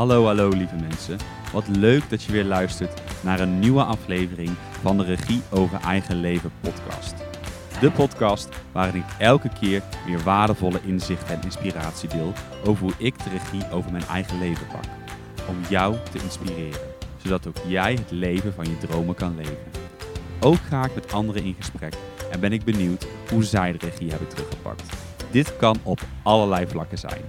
Hallo, 0.00 0.24
hallo 0.24 0.48
lieve 0.48 0.76
mensen. 0.76 1.18
Wat 1.52 1.68
leuk 1.68 2.10
dat 2.10 2.22
je 2.22 2.32
weer 2.32 2.44
luistert 2.44 3.02
naar 3.22 3.40
een 3.40 3.58
nieuwe 3.58 3.82
aflevering 3.82 4.50
van 4.82 4.96
de 4.96 5.04
Regie 5.04 5.42
over 5.50 5.80
Eigen 5.80 6.16
Leven 6.20 6.52
podcast. 6.60 7.14
De 7.80 7.90
podcast 7.90 8.48
waarin 8.72 9.00
ik 9.00 9.18
elke 9.18 9.48
keer 9.60 9.82
weer 10.06 10.22
waardevolle 10.22 10.80
inzichten 10.84 11.34
en 11.34 11.42
inspiratie 11.42 12.08
deel 12.08 12.32
over 12.64 12.82
hoe 12.82 12.92
ik 12.98 13.24
de 13.24 13.30
regie 13.30 13.70
over 13.70 13.92
mijn 13.92 14.04
eigen 14.04 14.38
leven 14.38 14.66
pak. 14.66 14.84
Om 15.48 15.56
jou 15.68 15.96
te 16.10 16.18
inspireren, 16.22 16.80
zodat 17.16 17.46
ook 17.46 17.56
jij 17.66 17.92
het 17.92 18.10
leven 18.10 18.52
van 18.52 18.64
je 18.64 18.78
dromen 18.78 19.14
kan 19.14 19.36
leven. 19.36 19.58
Ook 20.40 20.60
ga 20.68 20.84
ik 20.84 20.94
met 20.94 21.12
anderen 21.12 21.44
in 21.44 21.54
gesprek 21.58 21.94
en 22.30 22.40
ben 22.40 22.52
ik 22.52 22.64
benieuwd 22.64 23.06
hoe 23.30 23.44
zij 23.44 23.72
de 23.72 23.78
regie 23.78 24.10
hebben 24.10 24.28
teruggepakt. 24.28 24.96
Dit 25.30 25.56
kan 25.56 25.76
op 25.82 26.00
allerlei 26.22 26.66
vlakken 26.66 26.98
zijn. 26.98 27.22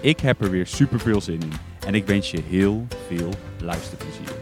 Ik 0.00 0.20
heb 0.20 0.42
er 0.42 0.50
weer 0.50 0.66
super 0.66 1.00
veel 1.00 1.20
zin 1.20 1.40
in 1.40 1.52
en 1.86 1.94
ik 1.94 2.06
wens 2.06 2.30
je 2.30 2.42
heel 2.42 2.86
veel 2.88 3.30
luisterplezier. 3.60 4.34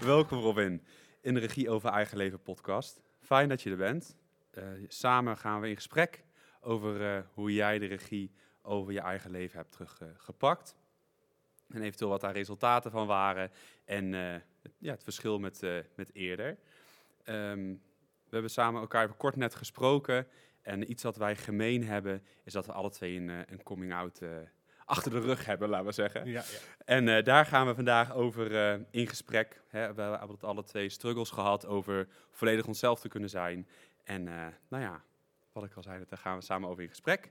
Welkom 0.00 0.38
Robin 0.38 0.82
in 1.20 1.34
de 1.34 1.40
Regie 1.40 1.70
over 1.70 1.90
Eigen 1.90 2.16
Leven 2.16 2.42
podcast. 2.42 3.00
Fijn 3.20 3.48
dat 3.48 3.62
je 3.62 3.70
er 3.70 3.76
bent. 3.76 4.16
Uh, 4.58 4.64
samen 4.88 5.36
gaan 5.36 5.60
we 5.60 5.68
in 5.68 5.74
gesprek 5.74 6.24
over 6.60 7.16
uh, 7.16 7.22
hoe 7.34 7.52
jij 7.52 7.78
de 7.78 7.86
regie 7.86 8.30
over 8.62 8.92
je 8.92 9.00
eigen 9.00 9.30
leven 9.30 9.58
hebt 9.58 9.72
teruggepakt. 9.72 10.76
En 11.72 11.82
eventueel 11.82 12.10
wat 12.10 12.20
daar 12.20 12.32
resultaten 12.32 12.90
van 12.90 13.06
waren 13.06 13.50
en 13.84 14.12
uh, 14.12 14.32
het, 14.62 14.72
ja, 14.78 14.92
het 14.92 15.02
verschil 15.02 15.38
met, 15.38 15.62
uh, 15.62 15.78
met 15.94 16.14
eerder. 16.14 16.58
Um, 17.24 17.82
we 18.24 18.38
hebben 18.38 18.50
samen 18.50 18.80
elkaar 18.80 19.04
even 19.04 19.16
kort 19.16 19.36
net 19.36 19.54
gesproken. 19.54 20.26
En 20.62 20.90
iets 20.90 21.02
wat 21.02 21.16
wij 21.16 21.36
gemeen 21.36 21.84
hebben, 21.84 22.24
is 22.44 22.52
dat 22.52 22.66
we 22.66 22.72
alle 22.72 22.90
twee 22.90 23.16
een, 23.16 23.28
een 23.28 23.62
coming-out 23.62 24.20
uh, 24.20 24.30
achter 24.84 25.10
de 25.10 25.20
rug 25.20 25.44
hebben, 25.44 25.68
laten 25.68 25.86
we 25.86 25.92
zeggen. 25.92 26.26
Ja, 26.26 26.32
ja. 26.32 26.58
En 26.84 27.24
daar 27.24 27.46
gaan 27.46 27.66
we 27.66 27.74
vandaag 27.74 28.12
over 28.14 28.52
in 28.90 29.06
gesprek. 29.06 29.62
Hè. 29.68 29.94
We 29.94 30.02
hebben 30.02 30.40
alle 30.40 30.64
twee 30.64 30.88
struggles 30.88 31.30
gehad 31.30 31.66
over 31.66 32.08
volledig 32.30 32.66
onszelf 32.66 33.00
te 33.00 33.08
kunnen 33.08 33.30
zijn. 33.30 33.68
En 34.04 34.24
nou 34.68 34.82
ja, 34.82 35.02
wat 35.52 35.64
ik 35.64 35.74
al 35.74 35.82
zei, 35.82 36.04
daar 36.08 36.18
gaan 36.18 36.36
we 36.36 36.44
samen 36.44 36.68
over 36.68 36.82
in 36.82 36.88
gesprek. 36.88 37.30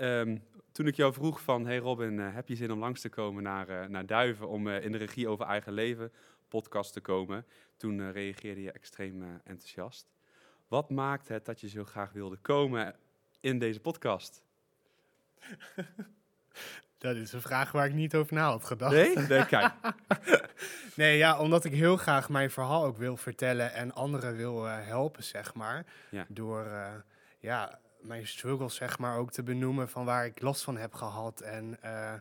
Um, 0.00 0.42
toen 0.72 0.86
ik 0.86 0.96
jou 0.96 1.12
vroeg 1.12 1.40
van, 1.40 1.66
hey 1.66 1.78
Robin, 1.78 2.12
uh, 2.12 2.34
heb 2.34 2.48
je 2.48 2.54
zin 2.54 2.72
om 2.72 2.78
langs 2.78 3.00
te 3.00 3.08
komen 3.08 3.42
naar, 3.42 3.68
uh, 3.68 3.84
naar 3.84 4.06
Duiven 4.06 4.48
om 4.48 4.66
uh, 4.66 4.84
in 4.84 4.92
de 4.92 4.98
regie 4.98 5.28
over 5.28 5.46
eigen 5.46 5.72
leven 5.72 6.12
podcast 6.48 6.92
te 6.92 7.00
komen, 7.00 7.46
toen 7.76 8.12
reageerde 8.12 8.62
je 8.62 8.72
extreem 8.72 9.40
enthousiast. 9.44 10.06
Wat 10.68 10.90
maakt 10.90 11.28
het 11.28 11.44
dat 11.44 11.60
je 11.60 11.68
zo 11.68 11.84
graag 11.84 12.12
wilde 12.12 12.36
komen 12.36 12.94
in 13.40 13.58
deze 13.58 13.80
podcast? 13.80 14.42
Dat 16.98 17.16
is 17.16 17.32
een 17.32 17.40
vraag 17.40 17.72
waar 17.72 17.86
ik 17.86 17.94
niet 17.94 18.14
over 18.14 18.34
na 18.34 18.50
had 18.50 18.64
gedacht. 18.64 18.92
Nee? 18.92 19.16
Nee, 19.16 19.46
kijk. 19.46 19.72
nee, 20.96 21.16
ja, 21.16 21.38
omdat 21.38 21.64
ik 21.64 21.72
heel 21.72 21.96
graag 21.96 22.28
mijn 22.28 22.50
verhaal 22.50 22.84
ook 22.84 22.96
wil 22.96 23.16
vertellen 23.16 23.72
en 23.72 23.92
anderen 23.92 24.36
wil 24.36 24.64
helpen, 24.64 25.22
zeg 25.22 25.54
maar. 25.54 25.86
Ja. 26.10 26.26
Door, 26.28 26.66
ja, 27.38 27.80
mijn 28.00 28.26
struggles 28.26 28.74
zeg 28.74 28.98
maar 28.98 29.18
ook 29.18 29.32
te 29.32 29.42
benoemen 29.42 29.88
van 29.88 30.04
waar 30.04 30.26
ik 30.26 30.40
last 30.40 30.62
van 30.62 30.76
heb 30.76 30.94
gehad. 30.94 31.40
En 31.40 31.78
uh, 31.84 32.14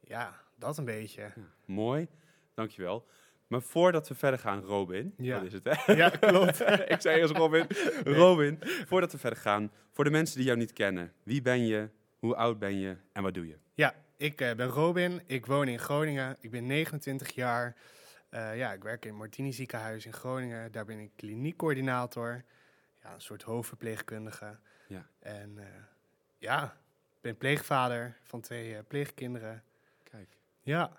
ja, 0.00 0.40
dat 0.54 0.78
een 0.78 0.84
beetje. 0.84 1.22
Ja, 1.22 1.32
mooi, 1.64 2.08
dankjewel. 2.54 3.06
Maar 3.46 3.62
voordat 3.62 4.08
we 4.08 4.14
verder 4.14 4.38
gaan, 4.38 4.60
Robin, 4.60 5.14
ja. 5.16 5.36
dat 5.36 5.46
is 5.46 5.52
het 5.52 5.64
hè? 5.70 5.92
Ja, 5.92 6.08
klopt. 6.08 6.60
ik 6.94 7.00
zei 7.00 7.20
eerst 7.20 7.36
Robin. 7.36 7.66
Robin, 8.04 8.58
voordat 8.86 9.12
we 9.12 9.18
verder 9.18 9.38
gaan, 9.38 9.72
voor 9.92 10.04
de 10.04 10.10
mensen 10.10 10.36
die 10.36 10.46
jou 10.46 10.58
niet 10.58 10.72
kennen, 10.72 11.12
wie 11.22 11.42
ben 11.42 11.66
je, 11.66 11.88
hoe 12.18 12.36
oud 12.36 12.58
ben 12.58 12.78
je 12.78 12.96
en 13.12 13.22
wat 13.22 13.34
doe 13.34 13.46
je? 13.46 13.58
Ja, 13.74 13.94
ik 14.16 14.40
uh, 14.40 14.52
ben 14.52 14.68
Robin, 14.68 15.22
ik 15.26 15.46
woon 15.46 15.68
in 15.68 15.78
Groningen, 15.78 16.36
ik 16.40 16.50
ben 16.50 16.66
29 16.66 17.34
jaar. 17.34 17.76
Uh, 18.30 18.56
ja, 18.56 18.72
ik 18.72 18.82
werk 18.82 19.04
in 19.04 19.10
het 19.10 19.18
Martini 19.18 19.52
ziekenhuis 19.52 20.06
in 20.06 20.12
Groningen, 20.12 20.72
daar 20.72 20.84
ben 20.84 20.98
ik 20.98 21.10
kliniekcoördinator. 21.16 22.44
Ja, 23.02 23.14
een 23.14 23.20
soort 23.20 23.42
hoofdverpleegkundige. 23.42 24.58
Ja. 24.86 25.06
En 25.18 25.54
uh, 25.58 25.64
ja, 26.38 26.64
ik 27.14 27.20
ben 27.20 27.36
pleegvader 27.36 28.16
van 28.22 28.40
twee 28.40 28.72
uh, 28.72 28.78
pleegkinderen. 28.88 29.62
Kijk. 30.02 30.36
Ja, 30.62 30.92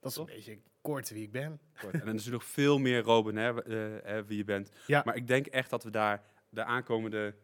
dat 0.00 0.10
is 0.10 0.16
Top. 0.16 0.28
een 0.28 0.34
beetje 0.34 0.58
kort 0.80 1.10
wie 1.10 1.22
ik 1.22 1.32
ben. 1.32 1.60
Kort. 1.80 1.94
En 1.94 2.06
dan 2.06 2.14
is 2.14 2.26
nog 2.26 2.44
veel 2.44 2.78
meer, 2.78 3.02
Robin, 3.02 3.36
hè, 3.36 3.66
uh, 3.66 4.22
wie 4.26 4.36
je 4.36 4.44
bent. 4.44 4.70
Ja. 4.86 5.02
Maar 5.04 5.16
ik 5.16 5.26
denk 5.26 5.46
echt 5.46 5.70
dat 5.70 5.84
we 5.84 5.90
daar 5.90 6.22
de 6.48 6.64
aankomende 6.64 7.34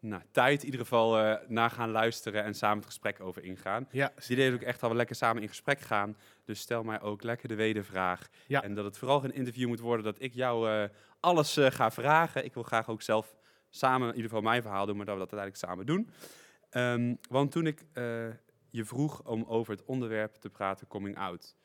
nou, 0.00 0.22
tijd 0.30 0.58
in 0.58 0.64
ieder 0.64 0.80
geval 0.80 1.24
uh, 1.24 1.36
naar 1.46 1.70
gaan 1.70 1.90
luisteren 1.90 2.44
en 2.44 2.54
samen 2.54 2.76
het 2.76 2.86
gesprek 2.86 3.20
over 3.20 3.44
ingaan. 3.44 3.88
Ja. 3.90 4.12
Dus 4.14 4.26
die 4.26 4.36
idee 4.36 4.52
ook 4.52 4.60
echt 4.60 4.80
dat 4.80 4.90
we 4.90 4.96
lekker 4.96 5.16
samen 5.16 5.42
in 5.42 5.48
gesprek 5.48 5.80
gaan. 5.80 6.16
Dus 6.44 6.60
stel 6.60 6.82
mij 6.82 7.00
ook 7.00 7.22
lekker 7.22 7.48
de 7.48 7.54
wedervraag. 7.54 8.28
Ja. 8.46 8.62
En 8.62 8.74
dat 8.74 8.84
het 8.84 8.98
vooral 8.98 9.20
geen 9.20 9.34
interview 9.34 9.68
moet 9.68 9.80
worden 9.80 10.04
dat 10.04 10.22
ik 10.22 10.34
jou 10.34 10.70
uh, 10.70 10.88
alles 11.20 11.56
ga 11.60 11.90
vragen. 11.90 12.44
Ik 12.44 12.54
wil 12.54 12.62
graag 12.62 12.88
ook 12.88 13.02
zelf 13.02 13.34
samen 13.70 14.08
in 14.08 14.14
ieder 14.14 14.30
geval 14.30 14.44
mijn 14.44 14.62
verhaal 14.62 14.86
doen, 14.86 14.96
maar 14.96 15.06
dat 15.06 15.14
we 15.14 15.20
dat 15.20 15.32
uiteindelijk 15.32 15.70
samen 15.70 15.86
doen. 15.86 16.10
Um, 16.70 17.18
want 17.28 17.52
toen 17.52 17.66
ik 17.66 17.84
uh, 17.94 18.28
je 18.70 18.84
vroeg 18.84 19.22
om 19.26 19.44
over 19.44 19.72
het 19.72 19.84
onderwerp 19.84 20.34
te 20.34 20.50
praten, 20.50 20.86
coming 20.86 21.16
out, 21.16 21.56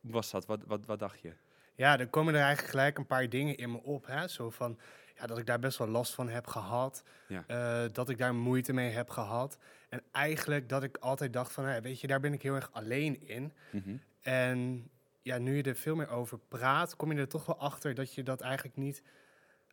was 0.00 0.30
dat? 0.30 0.46
Wat, 0.46 0.64
wat, 0.66 0.86
wat 0.86 0.98
dacht 0.98 1.20
je? 1.20 1.32
Ja, 1.74 1.98
er 1.98 2.08
komen 2.08 2.34
er 2.34 2.40
eigenlijk 2.40 2.70
gelijk 2.70 2.98
een 2.98 3.06
paar 3.06 3.28
dingen 3.28 3.56
in 3.56 3.70
me 3.70 3.82
op. 3.82 4.06
Hè? 4.06 4.28
Zo 4.28 4.50
van, 4.50 4.78
ja, 5.16 5.26
dat 5.26 5.38
ik 5.38 5.46
daar 5.46 5.58
best 5.58 5.78
wel 5.78 5.88
last 5.88 6.14
van 6.14 6.28
heb 6.28 6.46
gehad. 6.46 7.02
Ja. 7.28 7.44
Uh, 7.48 7.92
dat 7.92 8.08
ik 8.08 8.18
daar 8.18 8.34
moeite 8.34 8.72
mee 8.72 8.90
heb 8.90 9.10
gehad. 9.10 9.58
En 9.88 10.02
eigenlijk 10.12 10.68
dat 10.68 10.82
ik 10.82 10.96
altijd 10.96 11.32
dacht 11.32 11.52
van, 11.52 11.64
hey, 11.64 11.82
weet 11.82 12.00
je, 12.00 12.06
daar 12.06 12.20
ben 12.20 12.32
ik 12.32 12.42
heel 12.42 12.54
erg 12.54 12.70
alleen 12.72 13.26
in. 13.26 13.52
Mm 13.70 13.82
-hmm. 13.84 14.00
En 14.20 14.90
ja, 15.22 15.38
nu 15.38 15.56
je 15.56 15.62
er 15.62 15.76
veel 15.76 15.94
meer 15.94 16.08
over 16.08 16.38
praat, 16.38 16.96
kom 16.96 17.12
je 17.12 17.18
er 17.18 17.28
toch 17.28 17.46
wel 17.46 17.58
achter 17.58 17.94
dat 17.94 18.14
je 18.14 18.22
dat 18.22 18.40
eigenlijk 18.40 18.76
niet 18.76 19.02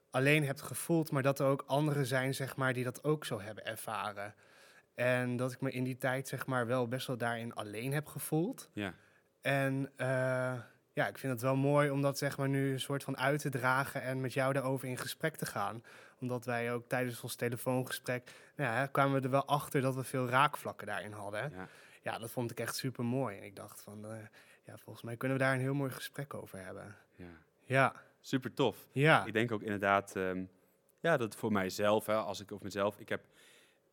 alleen 0.09 0.45
hebt 0.45 0.61
gevoeld, 0.61 1.11
maar 1.11 1.23
dat 1.23 1.39
er 1.39 1.45
ook 1.45 1.63
anderen 1.67 2.05
zijn, 2.05 2.33
zeg 2.33 2.55
maar, 2.55 2.73
die 2.73 2.83
dat 2.83 3.03
ook 3.03 3.25
zo 3.25 3.39
hebben 3.39 3.65
ervaren. 3.65 4.33
En 4.95 5.37
dat 5.37 5.51
ik 5.51 5.61
me 5.61 5.71
in 5.71 5.83
die 5.83 5.97
tijd, 5.97 6.27
zeg 6.27 6.45
maar, 6.45 6.67
wel 6.67 6.87
best 6.87 7.07
wel 7.07 7.17
daarin 7.17 7.55
alleen 7.55 7.93
heb 7.93 8.07
gevoeld. 8.07 8.69
Ja. 8.73 8.93
En 9.41 9.91
uh, 9.97 10.07
ja, 10.93 11.07
ik 11.07 11.17
vind 11.17 11.33
het 11.33 11.41
wel 11.41 11.55
mooi 11.55 11.89
om 11.89 12.01
dat, 12.01 12.17
zeg 12.17 12.37
maar, 12.37 12.49
nu 12.49 12.71
een 12.71 12.79
soort 12.79 13.03
van 13.03 13.17
uit 13.17 13.41
te 13.41 13.49
dragen 13.49 14.01
en 14.01 14.21
met 14.21 14.33
jou 14.33 14.53
daarover 14.53 14.87
in 14.87 14.97
gesprek 14.97 15.35
te 15.35 15.45
gaan. 15.45 15.83
Omdat 16.19 16.45
wij 16.45 16.73
ook 16.73 16.87
tijdens 16.87 17.21
ons 17.21 17.35
telefoongesprek, 17.35 18.31
nou 18.55 18.73
ja, 18.73 18.85
kwamen 18.85 19.17
we 19.17 19.25
er 19.25 19.31
wel 19.31 19.45
achter 19.45 19.81
dat 19.81 19.95
we 19.95 20.03
veel 20.03 20.29
raakvlakken 20.29 20.87
daarin 20.87 21.11
hadden. 21.11 21.51
Ja, 21.51 21.67
ja 22.01 22.17
dat 22.19 22.31
vond 22.31 22.51
ik 22.51 22.59
echt 22.59 22.75
super 22.75 23.05
mooi. 23.05 23.37
En 23.37 23.43
ik 23.43 23.55
dacht 23.55 23.81
van, 23.81 24.05
uh, 24.05 24.17
ja, 24.63 24.77
volgens 24.77 25.05
mij 25.05 25.17
kunnen 25.17 25.37
we 25.37 25.43
daar 25.43 25.53
een 25.53 25.59
heel 25.59 25.73
mooi 25.73 25.91
gesprek 25.91 26.33
over 26.33 26.59
hebben. 26.59 26.95
Ja. 27.15 27.25
Ja 27.65 27.93
super 28.27 28.53
tof. 28.53 28.87
Ja. 28.91 29.25
Ik 29.25 29.33
denk 29.33 29.51
ook 29.51 29.61
inderdaad, 29.61 30.15
um, 30.15 30.49
ja, 30.99 31.17
dat 31.17 31.35
voor 31.35 31.51
mijzelf, 31.51 32.05
hè, 32.05 32.15
als 32.15 32.39
ik 32.39 32.51
over 32.51 32.65
mezelf, 32.65 32.99
ik 32.99 33.09
heb 33.09 33.25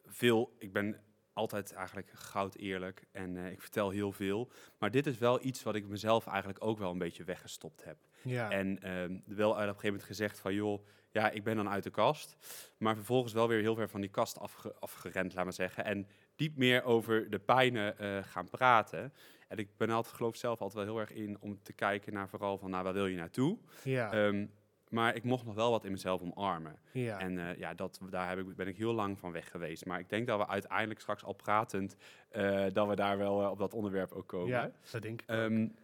veel, 0.06 0.55
ik 0.59 0.72
ben 0.72 1.00
altijd 1.33 1.72
eigenlijk 1.72 2.11
goud 2.15 2.55
eerlijk 2.55 3.05
en 3.12 3.34
uh, 3.34 3.50
ik 3.50 3.61
vertel 3.61 3.91
heel 3.91 4.12
veel. 4.12 4.50
Maar 4.78 4.91
dit 4.91 5.06
is 5.06 5.19
wel 5.19 5.45
iets 5.45 5.62
wat 5.62 5.75
ik 5.75 5.87
mezelf 5.87 6.27
eigenlijk 6.27 6.65
ook 6.65 6.78
wel 6.78 6.91
een 6.91 6.99
beetje 6.99 7.25
weggestopt 7.25 7.84
heb. 7.84 7.97
Ja. 8.22 8.50
En 8.50 8.91
um, 8.91 9.22
wel 9.27 9.50
op 9.50 9.56
een 9.56 9.62
gegeven 9.62 9.87
moment 9.87 10.05
gezegd 10.05 10.39
van, 10.39 10.55
joh, 10.55 10.87
ja, 11.11 11.31
ik 11.31 11.45
ben 11.45 11.56
dan 11.56 11.69
uit 11.69 11.83
de 11.83 11.91
kast. 11.91 12.37
Maar 12.78 12.95
vervolgens 12.95 13.33
wel 13.33 13.48
weer 13.48 13.60
heel 13.60 13.75
ver 13.75 13.89
van 13.89 14.01
die 14.01 14.10
kast 14.10 14.39
afge 14.39 14.75
afgerend, 14.78 15.34
laat 15.34 15.45
maar 15.45 15.53
zeggen. 15.53 15.84
En 15.84 16.07
diep 16.36 16.57
meer 16.57 16.83
over 16.83 17.31
de 17.31 17.39
pijnen 17.39 17.95
uh, 18.01 18.22
gaan 18.22 18.48
praten. 18.51 19.13
En 19.54 19.60
ik 19.60 19.77
ben 19.77 19.91
altijd, 19.91 20.15
geloof 20.15 20.36
zelf 20.36 20.60
altijd 20.60 20.86
wel 20.86 20.95
heel 20.95 21.01
erg 21.01 21.12
in 21.12 21.36
om 21.41 21.62
te 21.62 21.72
kijken 21.72 22.12
naar 22.12 22.28
vooral 22.28 22.59
van, 22.59 22.71
nou, 22.71 22.84
waar 22.84 22.92
wil 22.92 23.06
je 23.06 23.16
naartoe? 23.16 23.59
Ja. 23.84 24.27
Um, 24.27 24.51
maar 24.89 25.15
ik 25.15 25.24
mocht 25.24 25.45
nog 25.45 25.54
wel 25.54 25.71
wat 25.71 25.84
in 25.84 25.91
mezelf 25.91 26.21
omarmen. 26.21 26.78
Ja. 26.92 27.18
En 27.18 27.33
uh, 27.33 27.56
ja, 27.56 27.74
dat, 27.74 28.01
daar 28.10 28.28
heb 28.28 28.39
ik, 28.39 28.56
ben 28.56 28.68
ik 28.68 28.77
heel 28.77 28.92
lang 28.92 29.18
van 29.18 29.33
weg 29.33 29.51
geweest. 29.51 29.86
Maar 29.86 29.98
ik 29.98 30.09
denk 30.09 30.27
dat 30.27 30.39
we 30.39 30.47
uiteindelijk 30.47 31.01
straks 31.01 31.24
al 31.24 31.33
pratend, 31.33 31.97
uh, 32.33 32.66
dat 32.72 32.89
we 32.89 32.95
daar 32.95 33.18
wel 33.18 33.42
uh, 33.42 33.51
op 33.51 33.59
dat 33.59 33.74
onderwerp 33.74 34.12
ook 34.12 34.27
komen. 34.27 34.48
Ja, 34.48 34.71
dat 34.91 35.03
denk 35.03 35.22
ik 35.22 35.30
um, 35.30 35.74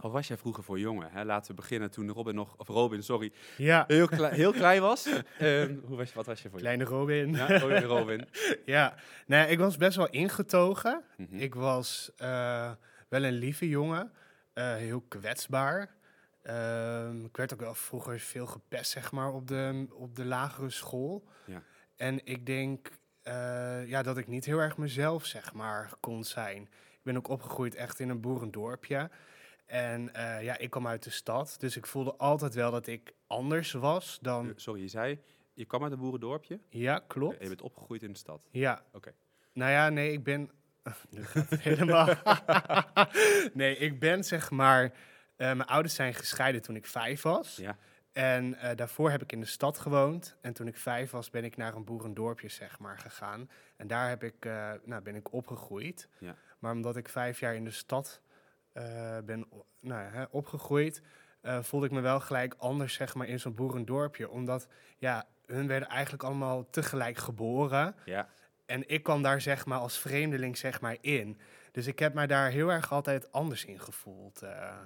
wat 0.00 0.12
was 0.12 0.28
jij 0.28 0.36
vroeger 0.36 0.64
voor 0.64 0.78
jongen? 0.78 1.10
Hè? 1.10 1.24
Laten 1.24 1.50
we 1.50 1.60
beginnen 1.60 1.90
toen 1.90 2.10
Robin 2.10 2.34
nog, 2.34 2.54
of 2.56 2.68
Robin, 2.68 3.02
sorry, 3.02 3.32
ja. 3.56 3.84
heel, 3.86 4.08
klei, 4.08 4.34
heel 4.34 4.52
klein 4.52 4.80
was. 4.80 5.06
um, 5.40 5.80
hoe 5.86 5.96
was 5.96 6.08
je, 6.08 6.14
wat 6.14 6.26
was 6.26 6.42
je 6.42 6.50
voor 6.50 6.58
Kleine 6.58 6.84
Robin. 6.84 7.32
Ja, 7.32 7.58
Robin. 7.58 7.82
Robin. 7.96 8.28
ja, 8.64 8.94
nee, 9.26 9.48
ik 9.48 9.58
was 9.58 9.76
best 9.76 9.96
wel 9.96 10.08
ingetogen. 10.08 11.02
Mm 11.16 11.26
-hmm. 11.30 11.38
Ik 11.38 11.54
was 11.54 12.10
uh, 12.22 12.70
wel 13.08 13.24
een 13.24 13.32
lieve 13.32 13.68
jongen, 13.68 14.12
uh, 14.54 14.74
heel 14.74 15.04
kwetsbaar. 15.08 15.96
Uh, 16.42 17.24
ik 17.24 17.36
werd 17.36 17.52
ook 17.52 17.60
wel 17.60 17.74
vroeger 17.74 18.18
veel 18.20 18.46
gepest, 18.46 18.90
zeg 18.90 19.12
maar, 19.12 19.32
op 19.32 19.48
de, 19.48 19.86
op 19.90 20.16
de 20.16 20.24
lagere 20.24 20.70
school. 20.70 21.28
Ja. 21.46 21.62
En 21.96 22.20
ik 22.26 22.46
denk 22.46 22.90
uh, 23.28 23.88
ja, 23.88 24.02
dat 24.02 24.16
ik 24.16 24.26
niet 24.26 24.44
heel 24.44 24.58
erg 24.58 24.76
mezelf, 24.76 25.26
zeg 25.26 25.52
maar, 25.52 25.90
kon 26.00 26.24
zijn. 26.24 26.62
Ik 26.92 27.00
ben 27.02 27.16
ook 27.16 27.28
opgegroeid 27.28 27.74
echt 27.74 28.00
in 28.00 28.08
een 28.08 28.20
boerendorpje. 28.20 29.10
En 29.68 30.14
eh, 30.14 30.42
ja, 30.42 30.58
ik 30.58 30.70
kwam 30.70 30.86
uit 30.86 31.02
de 31.02 31.10
stad, 31.10 31.56
dus 31.58 31.76
ik 31.76 31.86
voelde 31.86 32.14
altijd 32.16 32.54
wel 32.54 32.70
dat 32.70 32.86
ik 32.86 33.12
anders 33.26 33.72
was 33.72 34.18
dan... 34.22 34.52
Sorry, 34.56 34.80
je 34.80 34.88
zei, 34.88 35.20
je 35.54 35.64
kwam 35.64 35.82
uit 35.82 35.92
een 35.92 35.98
boerendorpje? 35.98 36.60
Ja, 36.68 36.98
klopt. 37.06 37.42
Je 37.42 37.48
bent 37.48 37.62
opgegroeid 37.62 38.02
in 38.02 38.12
de 38.12 38.18
stad? 38.18 38.48
Ja. 38.50 38.82
Oké. 38.92 39.12
Nou 39.52 39.70
ja, 39.70 39.88
nee, 39.88 40.12
ik 40.12 40.24
ben... 40.24 40.50
het 40.82 41.60
helemaal... 41.68 42.08
nee, 43.52 43.76
ik 43.76 44.00
ben 44.00 44.24
zeg 44.24 44.50
maar... 44.50 44.84
eh, 44.84 44.92
mijn 45.36 45.64
ouders 45.64 45.94
zijn 45.94 46.14
gescheiden 46.14 46.62
toen 46.62 46.76
ik 46.76 46.86
vijf 46.86 47.22
was. 47.22 47.56
Ja. 47.56 47.78
En 48.12 48.54
eh, 48.54 48.76
daarvoor 48.76 49.10
heb 49.10 49.22
ik 49.22 49.32
in 49.32 49.40
de 49.40 49.46
stad 49.46 49.78
gewoond. 49.78 50.36
En 50.40 50.52
toen 50.52 50.66
ik 50.66 50.76
vijf 50.76 51.10
was, 51.10 51.30
ben 51.30 51.44
ik 51.44 51.56
naar 51.56 51.74
een 51.74 51.84
boerendorpje 51.84 52.48
zeg 52.48 52.78
maar, 52.78 52.98
gegaan. 52.98 53.50
En 53.76 53.86
daar 53.86 54.08
heb 54.08 54.22
ik, 54.22 54.44
eh, 54.44 54.72
nou, 54.84 55.02
ben 55.02 55.14
ik 55.14 55.32
opgegroeid. 55.32 56.08
Ja. 56.18 56.34
Maar 56.58 56.72
omdat 56.72 56.96
ik 56.96 57.08
vijf 57.08 57.40
jaar 57.40 57.54
in 57.54 57.64
de 57.64 57.70
stad 57.70 58.20
eh, 58.27 58.27
ben 59.24 59.46
o- 59.52 59.66
nou, 59.80 60.12
hè, 60.12 60.24
opgegroeid... 60.30 61.02
eh, 61.40 61.62
voelde 61.62 61.86
ik 61.86 61.92
me 61.92 62.00
wel 62.00 62.20
gelijk 62.20 62.54
anders 62.58 62.94
zeg 62.94 63.14
maar, 63.14 63.26
in 63.26 63.40
zo'n 63.40 63.54
boerendorpje. 63.54 64.28
Omdat 64.30 64.68
ja, 64.98 65.26
hun 65.46 65.66
werden 65.66 65.88
eigenlijk 65.88 66.22
allemaal 66.22 66.70
tegelijk 66.70 67.16
geboren. 67.16 67.94
Ja. 68.04 68.28
En 68.66 68.88
ik 68.88 69.02
kwam 69.02 69.22
daar 69.22 69.40
zeg 69.40 69.66
maar 69.66 69.78
als 69.78 69.98
vreemdeling 69.98 70.56
zeg 70.58 70.80
maar 70.80 70.96
in. 71.00 71.38
Dus 71.72 71.86
ik 71.86 71.98
heb 71.98 72.14
mij 72.14 72.26
daar 72.26 72.50
heel 72.50 72.68
erg 72.72 72.92
altijd 72.92 73.32
anders 73.32 73.64
in 73.64 73.80
gevoeld. 73.80 74.42
eh, 74.42 74.76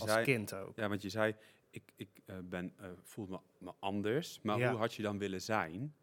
als 0.00 0.10
zei, 0.10 0.24
kind 0.24 0.54
ook. 0.54 0.76
ja, 0.76 0.88
want 0.88 1.02
je 1.02 1.08
zei, 1.10 1.34
ik, 1.70 1.82
ik 1.96 2.08
eh, 2.26 2.36
ben, 2.44 2.72
eh, 2.80 2.86
voel 3.02 3.26
me, 3.26 3.38
me 3.58 3.72
anders. 3.80 4.40
Maar 4.42 4.58
Ja. 4.58 4.70
hoe 4.70 4.78
had 4.78 4.94
je 4.94 5.02
dan 5.02 5.18
willen 5.18 5.40
zijn? 5.42 5.94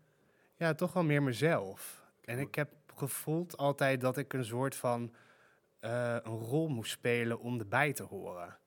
Ja, 0.56 0.74
toch 0.74 0.94
wel 0.94 1.04
meer 1.04 1.24
mezelf. 1.24 2.04
En 2.22 2.40
ik 2.40 2.56
heb 2.56 2.70
gevoeld 2.96 3.58
altijd 3.58 4.02
dat 4.02 4.18
ik 4.18 4.34
een 4.34 4.46
soort 4.46 4.76
van 4.76 5.14
eh, 5.84 6.18
een 6.24 6.38
rol 6.38 6.68
moest 6.68 6.92
spelen 6.92 7.40
om 7.40 7.60
erbij 7.60 7.94
te 7.94 8.04
horen. 8.04 8.58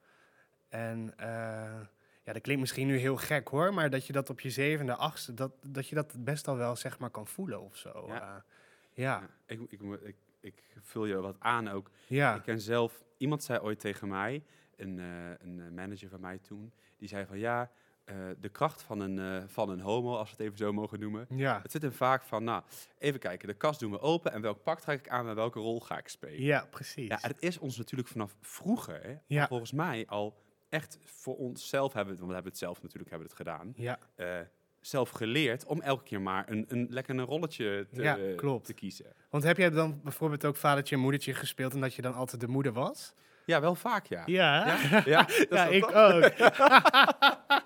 En 0.69 1.13
eh, 1.17 1.81
ja, 2.23 2.33
dat 2.33 2.41
klinkt 2.41 2.61
misschien 2.61 2.87
nu 2.87 2.97
heel 2.97 3.17
gek 3.17 3.49
hoor, 3.49 3.75
maar 3.75 3.91
dat 3.91 4.07
je 4.07 4.13
dat 4.13 4.31
op 4.31 4.41
je 4.41 4.51
zevende, 4.51 4.95
achtste, 4.95 5.35
dat, 5.35 5.53
dat 5.67 5.89
je 5.89 5.95
dat 5.95 6.25
best 6.25 6.49
al 6.49 6.57
wel 6.57 6.77
zeg 6.77 6.99
maar 6.99 7.11
kan 7.11 7.27
voelen 7.27 7.61
of 7.61 7.77
zo. 7.77 8.05
Ja. 8.07 8.15
Ja, 8.15 8.45
ja, 8.93 9.29
Ik, 9.47 9.61
ik, 9.69 9.81
ik, 10.03 10.17
ik, 10.41 10.63
vul 10.81 11.05
je 11.05 11.17
wat 11.17 11.37
aan 11.39 11.69
ook. 11.69 11.91
ja. 12.07 12.35
Ik 12.35 12.43
ken 12.43 12.61
zelf, 12.61 13.05
iemand 13.17 13.43
zei 13.43 13.59
ooit 13.59 13.81
tegen 13.81 14.09
mij, 14.09 14.45
een, 14.77 14.99
eh, 14.99 15.31
een 15.39 15.61
eh, 15.61 15.71
manager 15.71 16.09
van 16.09 16.21
mij 16.21 16.39
toen, 16.39 16.73
die 16.97 17.09
zei 17.09 17.27
van 17.27 17.39
ja, 17.39 17.71
eh, 18.07 18.17
de 18.41 18.49
kracht 18.49 18.83
van 18.83 19.01
een, 19.01 19.19
eh, 19.19 19.49
van 19.49 19.69
een 19.71 19.81
homo, 19.81 20.17
als 20.17 20.29
we 20.31 20.37
het 20.37 20.45
even 20.47 20.59
zo 20.59 20.73
mogen 20.73 21.01
noemen, 21.01 21.27
ja. 21.31 21.61
het 21.63 21.71
zit 21.71 21.83
hem 21.83 21.93
vaak 21.93 22.23
van, 22.23 22.45
nou, 22.45 22.63
even 22.99 23.21
kijken, 23.21 23.49
de 23.49 23.55
kast 23.55 23.81
doen 23.81 23.91
we 23.91 24.01
open 24.01 24.33
en 24.33 24.41
welk 24.41 24.63
pak 24.63 24.81
trek 24.81 24.99
ik 24.99 25.09
aan 25.09 25.29
en 25.29 25.35
welke 25.35 25.59
rol 25.59 25.81
ga 25.81 25.99
ik 25.99 26.09
spelen. 26.09 26.43
ja, 26.43 26.67
precies. 26.71 27.09
Ja, 27.09 27.23
en 27.23 27.29
het 27.31 27.43
is 27.43 27.59
ons 27.59 27.77
natuurlijk 27.77 28.09
vanaf 28.09 28.37
vroeger, 28.41 29.01
hè, 29.03 29.15
Ja. 29.27 29.47
volgens 29.47 29.73
mij 29.73 30.07
al 30.09 30.37
echt 30.69 30.99
voor 31.05 31.37
onszelf 31.37 31.93
hebben 31.93 32.13
we, 32.13 32.19
want 32.19 32.29
we 32.29 32.35
hebben 32.35 32.53
het 32.53 32.61
zelf 32.63 32.83
natuurlijk 32.83 33.11
hebben 33.11 33.29
het 33.29 33.37
gedaan, 33.37 33.73
ja. 33.77 33.99
eh, 34.15 34.39
zelf 34.81 35.11
geleerd 35.11 35.65
om 35.65 35.81
elke 35.81 36.03
keer 36.05 36.21
maar 36.21 36.51
een, 36.51 36.65
een 36.69 36.87
lekker 36.91 37.19
een 37.19 37.25
rolletje 37.25 37.87
te, 37.93 38.03
Ja, 38.03 38.19
klopt. 38.37 38.67
te 38.67 38.73
kiezen. 38.75 39.07
Want 39.31 39.45
heb 39.45 39.57
jij 39.57 39.71
dan 39.71 40.01
bijvoorbeeld 40.03 40.45
ook 40.45 40.57
vadertje 40.57 40.95
en 40.95 41.01
moedertje 41.01 41.35
gespeeld 41.35 41.75
en 41.75 41.81
dat 41.81 41.95
je 41.95 42.03
dan 42.03 42.15
altijd 42.15 42.41
de 42.41 42.49
moeder 42.49 42.73
was? 42.73 43.15
Ja, 43.45 43.61
wel 43.61 43.75
vaak, 43.75 44.07
ja. 44.07 44.23
Ja, 44.27 44.67
Ja, 44.67 45.03
ja, 45.05 45.27
ja 45.51 45.65
ik 45.67 45.85
ook. 45.95 46.33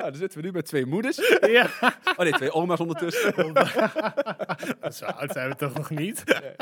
Nou, 0.00 0.10
dan 0.12 0.20
zitten 0.20 0.40
we 0.40 0.46
nu 0.46 0.52
met 0.52 0.64
twee 0.64 0.86
moeders. 0.86 1.16
ja. 1.40 1.70
Oh 2.04 2.18
nee, 2.18 2.32
twee 2.32 2.52
oma's 2.52 2.80
ondertussen. 2.80 3.32
Zo 4.92 5.04
oud 5.04 5.32
zijn 5.32 5.48
we 5.48 5.54
toch 5.56 5.74
nog 5.74 5.90
niet? 5.90 6.24
Nee, 6.26 6.52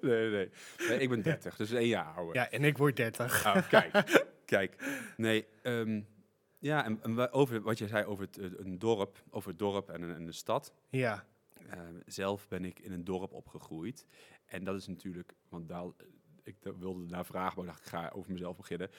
nee, 0.00 0.30
nee. 0.30 0.50
nee 0.88 0.98
ik 0.98 1.08
ben 1.08 1.22
30, 1.22 1.56
dus 1.56 1.70
één 1.72 1.86
jaar 1.86 2.14
ouder. 2.16 2.34
Ja, 2.34 2.50
en 2.50 2.64
ik 2.64 2.78
word 2.78 2.96
30. 2.96 3.46
Oh, 3.46 3.68
kijk, 3.68 4.22
kijk. 4.44 4.74
Nee, 5.16 5.46
ehm, 5.62 6.00
ja, 6.58 6.84
en, 6.84 7.30
over 7.30 7.60
wat 7.60 7.78
je 7.78 7.86
zei 7.86 8.04
over 8.04 8.24
het, 8.24 8.38
eh, 8.38 8.46
een 8.56 8.78
dorp, 8.78 9.18
over 9.30 9.48
het 9.50 9.58
dorp 9.58 9.88
en 9.90 10.02
een, 10.02 10.14
en 10.14 10.26
een 10.26 10.34
stad. 10.34 10.72
Ja, 10.90 11.24
Ehm, 11.70 11.94
zelf 12.06 12.48
ben 12.48 12.64
ik 12.64 12.78
in 12.80 12.92
een 12.92 13.04
dorp 13.04 13.32
opgegroeid. 13.32 14.06
En 14.46 14.64
dat 14.64 14.76
is 14.76 14.86
natuurlijk, 14.86 15.34
want 15.48 15.68
daar, 15.68 15.84
ik 16.42 16.56
da- 16.62 16.76
wilde 16.78 17.04
naar 17.04 17.24
vragen, 17.26 17.52
maar 17.56 17.64
ik 17.64 17.70
dacht, 17.70 17.80
ik 17.86 17.88
ga 17.92 18.10
over 18.14 18.32
mezelf 18.32 18.56
beginnen. 18.56 18.90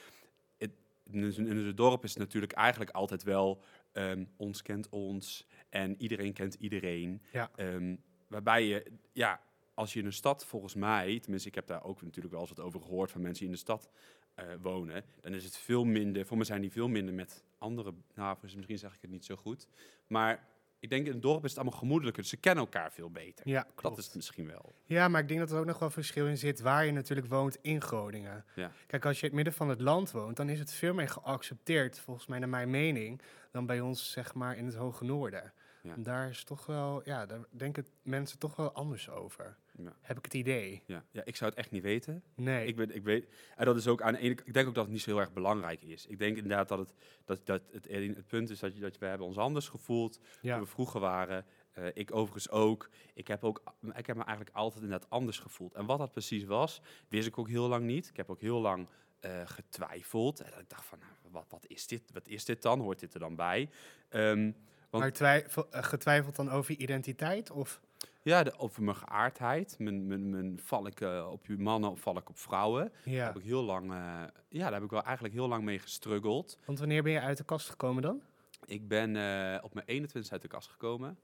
In 1.12 1.48
een 1.48 1.76
dorp 1.76 2.04
is 2.04 2.10
het 2.10 2.20
natuurlijk 2.20 2.52
eigenlijk 2.52 2.92
altijd 2.92 3.24
wel, 3.24 3.64
ehm, 3.92 4.26
ons 4.38 4.62
kent 4.62 4.90
ons 4.90 5.48
en 5.70 5.96
iedereen 6.02 6.34
kent 6.34 6.54
iedereen. 6.54 7.22
Ja. 7.32 7.52
Ehm, 7.56 7.96
waarbij 8.28 8.66
je, 8.66 8.92
ja, 9.12 9.42
als 9.74 9.94
je 9.94 10.00
in 10.00 10.06
een 10.06 10.14
stad, 10.14 10.46
volgens 10.46 10.76
mij, 10.76 11.20
tenminste, 11.20 11.50
ik 11.50 11.56
heb 11.56 11.68
daar 11.68 11.84
ook 11.84 12.02
natuurlijk 12.02 12.34
wel 12.34 12.42
eens 12.42 12.54
wat 12.54 12.66
over 12.66 12.82
gehoord 12.82 13.12
van 13.12 13.22
mensen 13.22 13.40
die 13.40 13.54
in 13.54 13.56
de 13.56 13.62
stad 13.64 13.90
eh, 14.34 14.46
wonen, 14.62 15.04
dan 15.22 15.34
is 15.34 15.44
het 15.44 15.58
veel 15.58 15.84
minder, 15.84 16.26
voor 16.26 16.38
mij 16.38 16.46
zijn 16.46 16.62
die 16.62 16.72
veel 16.72 16.88
minder 16.88 17.14
met 17.14 17.44
andere, 17.58 17.94
nou, 18.14 18.38
misschien 18.42 18.78
zeg 18.78 18.96
ik 18.96 19.02
het 19.02 19.12
niet 19.12 19.26
zo 19.26 19.36
goed, 19.36 19.68
maar 20.08 20.48
ik 20.80 20.90
denk 20.90 21.06
in 21.06 21.12
het 21.12 21.22
dorp 21.22 21.44
is 21.44 21.50
het 21.50 21.60
allemaal 21.60 21.80
gemoedelijker, 21.80 22.22
dus 22.22 22.32
ze 22.32 22.38
kennen 22.38 22.64
elkaar 22.64 22.92
veel 22.92 23.10
beter. 23.10 23.50
ja 23.50 23.62
klopt. 23.62 23.82
Dat 23.82 23.98
is 23.98 24.06
het 24.06 24.16
misschien 24.16 24.48
wel. 24.48 24.74
Ja, 24.86 25.08
maar 25.08 25.22
ik 25.22 25.28
denk 25.28 25.40
dat 25.40 25.52
er 25.52 25.60
ook 25.60 25.66
nog 25.66 25.80
wel 25.80 25.90
verschil 25.90 26.28
in 26.28 26.38
zit 26.38 26.60
waar 26.60 26.86
je 26.86 26.92
natuurlijk 26.92 27.28
woont 27.28 27.58
in 27.62 27.82
Groningen. 27.82 28.46
Ja. 28.56 28.72
Kijk, 28.88 29.06
als 29.06 29.16
je 29.16 29.22
in 29.22 29.28
het 29.28 29.36
midden 29.36 29.54
van 29.54 29.70
het 29.70 29.82
land 29.82 30.12
woont, 30.12 30.38
dan 30.38 30.50
is 30.50 30.60
het 30.60 30.72
veel 30.72 30.94
meer 30.94 31.10
geaccepteerd, 31.10 32.00
volgens 32.00 32.28
mij 32.28 32.40
naar 32.40 32.50
mijn 32.50 32.70
mening, 32.70 33.22
dan 33.52 33.66
bij 33.66 33.80
ons, 33.80 34.12
zeg 34.12 34.34
maar, 34.34 34.58
in 34.58 34.66
het 34.66 34.76
Hoge 34.76 35.04
Noorden. 35.04 35.54
Ja. 35.82 35.94
Daar 35.98 36.30
is 36.30 36.44
toch 36.44 36.66
wel, 36.66 37.02
ja, 37.06 37.26
daar 37.26 37.40
denken 37.52 37.86
mensen 38.02 38.40
toch 38.40 38.56
wel 38.56 38.72
anders 38.72 39.10
over. 39.10 39.58
Ja. 39.84 39.96
Heb 40.02 40.18
ik 40.18 40.24
het 40.24 40.34
idee? 40.34 40.84
Ja. 40.86 41.06
ja, 41.12 41.22
ik 41.26 41.36
zou 41.36 41.50
het 41.50 41.60
echt 41.60 41.72
niet 41.72 41.84
weten. 41.84 42.24
Nee. 42.36 42.68
Ik, 42.68 42.76
ben, 42.76 42.96
ik 42.96 43.04
weet, 43.04 43.28
en 43.56 43.66
dat 43.66 43.76
is 43.76 43.88
ook 43.88 44.02
aan 44.02 44.14
de 44.14 44.20
ene 44.20 44.38
ik 44.44 44.54
denk 44.54 44.68
ook 44.68 44.76
dat 44.76 44.84
het 44.84 44.94
niet 44.94 45.02
zo 45.02 45.10
heel 45.10 45.20
erg 45.20 45.34
belangrijk 45.34 45.82
is. 45.82 46.06
Ik 46.06 46.20
denk 46.20 46.36
inderdaad 46.36 46.68
dat 46.68 46.80
het, 46.80 46.94
dat, 47.26 47.46
dat 47.46 47.62
het, 47.72 47.88
het 47.90 48.28
punt 48.28 48.50
is 48.50 48.60
dat, 48.60 48.76
je, 48.76 48.82
dat 48.82 48.98
we 48.98 49.06
hebben 49.06 49.28
ons 49.28 49.38
anders 49.38 49.68
gevoeld 49.68 50.20
ja. 50.42 50.54
toen 50.54 50.64
we 50.64 50.70
vroeger 50.70 51.00
waren. 51.00 51.46
Eh, 51.72 51.86
ik 51.94 52.16
overigens 52.16 52.50
ook. 52.50 52.90
Ik 53.14 53.28
heb, 53.28 53.44
ook. 53.44 53.64
ik 53.96 54.08
heb 54.08 54.16
me 54.16 54.24
eigenlijk 54.24 54.56
altijd 54.56 54.84
inderdaad 54.84 55.10
anders 55.10 55.40
gevoeld. 55.40 55.74
En 55.74 55.86
wat 55.86 55.98
dat 55.98 56.12
precies 56.12 56.44
was, 56.44 56.82
wist 57.08 57.28
ik 57.28 57.38
ook 57.38 57.50
heel 57.50 57.68
lang 57.68 57.86
niet. 57.86 58.08
Ik 58.08 58.18
heb 58.18 58.30
ook 58.30 58.42
heel 58.42 58.62
lang 58.62 58.88
eh, 59.20 59.42
getwijfeld. 59.46 60.40
En 60.42 60.60
ik 60.60 60.70
dacht 60.70 60.86
van, 60.86 61.00
nou, 61.00 61.12
wat, 61.32 61.46
wat, 61.50 61.66
is 61.68 61.88
dit? 61.88 62.12
wat 62.14 62.28
is 62.28 62.46
dit 62.46 62.62
dan? 62.62 62.80
Hoort 62.80 63.00
dit 63.00 63.14
er 63.14 63.20
dan 63.20 63.36
bij? 63.36 63.70
Ehm, 64.10 64.52
want- 64.90 65.04
Maar 65.04 65.12
twijfel, 65.14 65.72
eh, 65.72 65.84
getwijfeld 65.84 66.36
dan 66.36 66.50
over 66.50 66.72
je 66.72 66.78
identiteit? 66.78 67.52
Of? 67.52 67.82
Ja, 68.22 68.44
de, 68.44 68.58
over 68.58 68.84
mijn 68.84 68.98
geaardheid. 68.98 69.76
Mijn, 69.80 70.08
mijn, 70.08 70.30
mijn, 70.30 70.60
val 70.64 70.88
ik 70.88 71.02
eh, 71.02 71.28
op 71.32 71.48
mannen 71.48 71.90
of 71.92 72.00
val 72.00 72.18
ik 72.18 72.30
op 72.30 72.38
vrouwen? 72.38 72.92
Daar 73.06 73.14
Ja. 73.14 73.26
heb 73.26 73.36
ik 73.38 73.44
heel 73.44 73.64
lang, 73.64 73.92
eh, 73.92 74.24
ja, 74.50 74.64
daar 74.64 74.74
heb 74.74 74.84
ik 74.84 74.90
wel 74.90 75.04
eigenlijk 75.04 75.34
heel 75.34 75.48
lang 75.48 75.64
mee 75.64 75.80
gestruggeld. 75.80 76.58
Want 76.66 76.80
wanneer 76.80 77.04
ben 77.04 77.12
je 77.12 77.20
uit 77.22 77.38
de 77.38 77.44
kast 77.44 77.70
gekomen 77.70 78.02
dan? 78.02 78.22
Ik 78.66 78.88
ben 78.88 79.16
eh, 79.16 79.64
op 79.64 79.74
mijn 79.74 79.86
21 79.86 80.32
uit 80.32 80.42
de 80.42 80.48
kast 80.48 80.68
gekomen. 80.70 81.18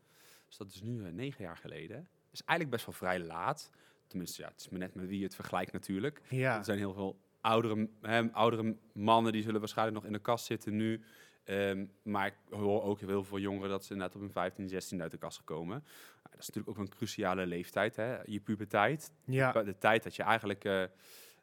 Dus 0.48 0.58
dat 0.58 0.68
is 0.68 0.82
nu 0.82 1.12
negen 1.12 1.44
jaar 1.44 1.58
geleden. 1.58 2.08
is 2.32 2.42
eigenlijk 2.44 2.70
best 2.70 2.86
wel 2.86 2.96
vrij 2.96 3.20
laat. 3.20 3.70
Tenminste, 4.08 4.42
ja, 4.42 4.48
het 4.48 4.60
is 4.60 4.70
maar 4.70 4.80
net 4.80 4.96
met 4.96 5.08
wie 5.08 5.18
je 5.18 5.24
het 5.24 5.36
vergelijkt 5.36 5.72
natuurlijk. 5.72 6.22
Ja. 6.30 6.58
Er 6.58 6.64
zijn 6.66 6.78
heel 6.78 6.94
veel 6.94 7.20
oudere, 7.42 7.90
hè, 8.02 8.32
oudere 8.32 8.76
mannen 8.94 9.32
die 9.32 9.42
zullen 9.44 9.60
waarschijnlijk 9.60 9.98
nog 9.98 10.06
in 10.06 10.14
de 10.14 10.20
kast 10.20 10.46
zitten 10.46 10.76
nu. 10.76 11.04
Ehm, 11.46 11.86
maar 12.04 12.28
ik 12.28 12.36
hoor 12.50 12.84
ook 12.84 13.00
heel 13.00 13.24
veel 13.24 13.40
jongeren 13.40 13.70
dat 13.70 13.86
ze 13.86 13.96
net 13.96 14.16
op 14.16 14.22
hun 14.22 14.32
15, 14.32 14.70
16 14.70 15.02
uit 15.02 15.12
de 15.12 15.18
kast 15.18 15.38
gekomen. 15.38 15.78
Nou, 15.78 16.30
dat 16.32 16.40
is 16.40 16.48
natuurlijk 16.48 16.70
ook 16.78 16.84
een 16.86 16.90
cruciale 16.96 17.46
leeftijd, 17.46 17.96
hè? 17.96 18.18
je 18.24 18.40
puberteit. 18.40 19.12
Ja. 19.26 19.52
De 19.64 19.78
tijd 19.78 20.04
dat 20.04 20.16
je 20.16 20.24
eigenlijk 20.24 20.64
eh, 20.66 20.84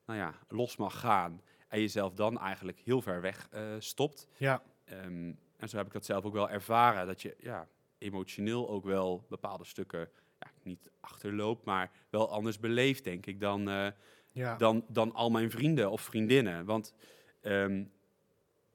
nou 0.06 0.18
ja, 0.18 0.34
los 0.48 0.76
mag 0.76 1.00
gaan 1.00 1.40
en 1.68 1.80
jezelf 1.80 2.14
dan 2.14 2.38
eigenlijk 2.38 2.78
heel 2.78 3.02
ver 3.02 3.20
weg 3.20 3.48
eh, 3.50 3.62
stopt. 3.78 4.26
Ja. 4.36 4.62
Ehm, 4.84 5.32
en 5.56 5.68
zo 5.68 5.76
heb 5.76 5.86
ik 5.86 5.92
dat 5.92 6.04
zelf 6.04 6.24
ook 6.24 6.32
wel 6.32 6.50
ervaren, 6.50 7.06
dat 7.06 7.22
je 7.22 7.34
ja, 7.38 7.68
emotioneel 7.98 8.68
ook 8.68 8.84
wel 8.84 9.26
bepaalde 9.28 9.64
stukken 9.64 10.08
ja, 10.40 10.50
niet 10.62 10.90
achterloopt, 11.00 11.64
maar 11.64 11.90
wel 12.10 12.30
anders 12.30 12.58
beleeft, 12.58 13.04
denk 13.04 13.26
ik, 13.26 13.40
dan, 13.40 13.68
eh, 13.68 13.86
Ja. 14.32 14.56
dan, 14.56 14.84
dan 14.88 15.12
al 15.14 15.30
mijn 15.30 15.50
vrienden 15.50 15.90
of 15.90 16.00
vriendinnen. 16.00 16.64
Want, 16.64 16.94
ehm, 17.40 17.84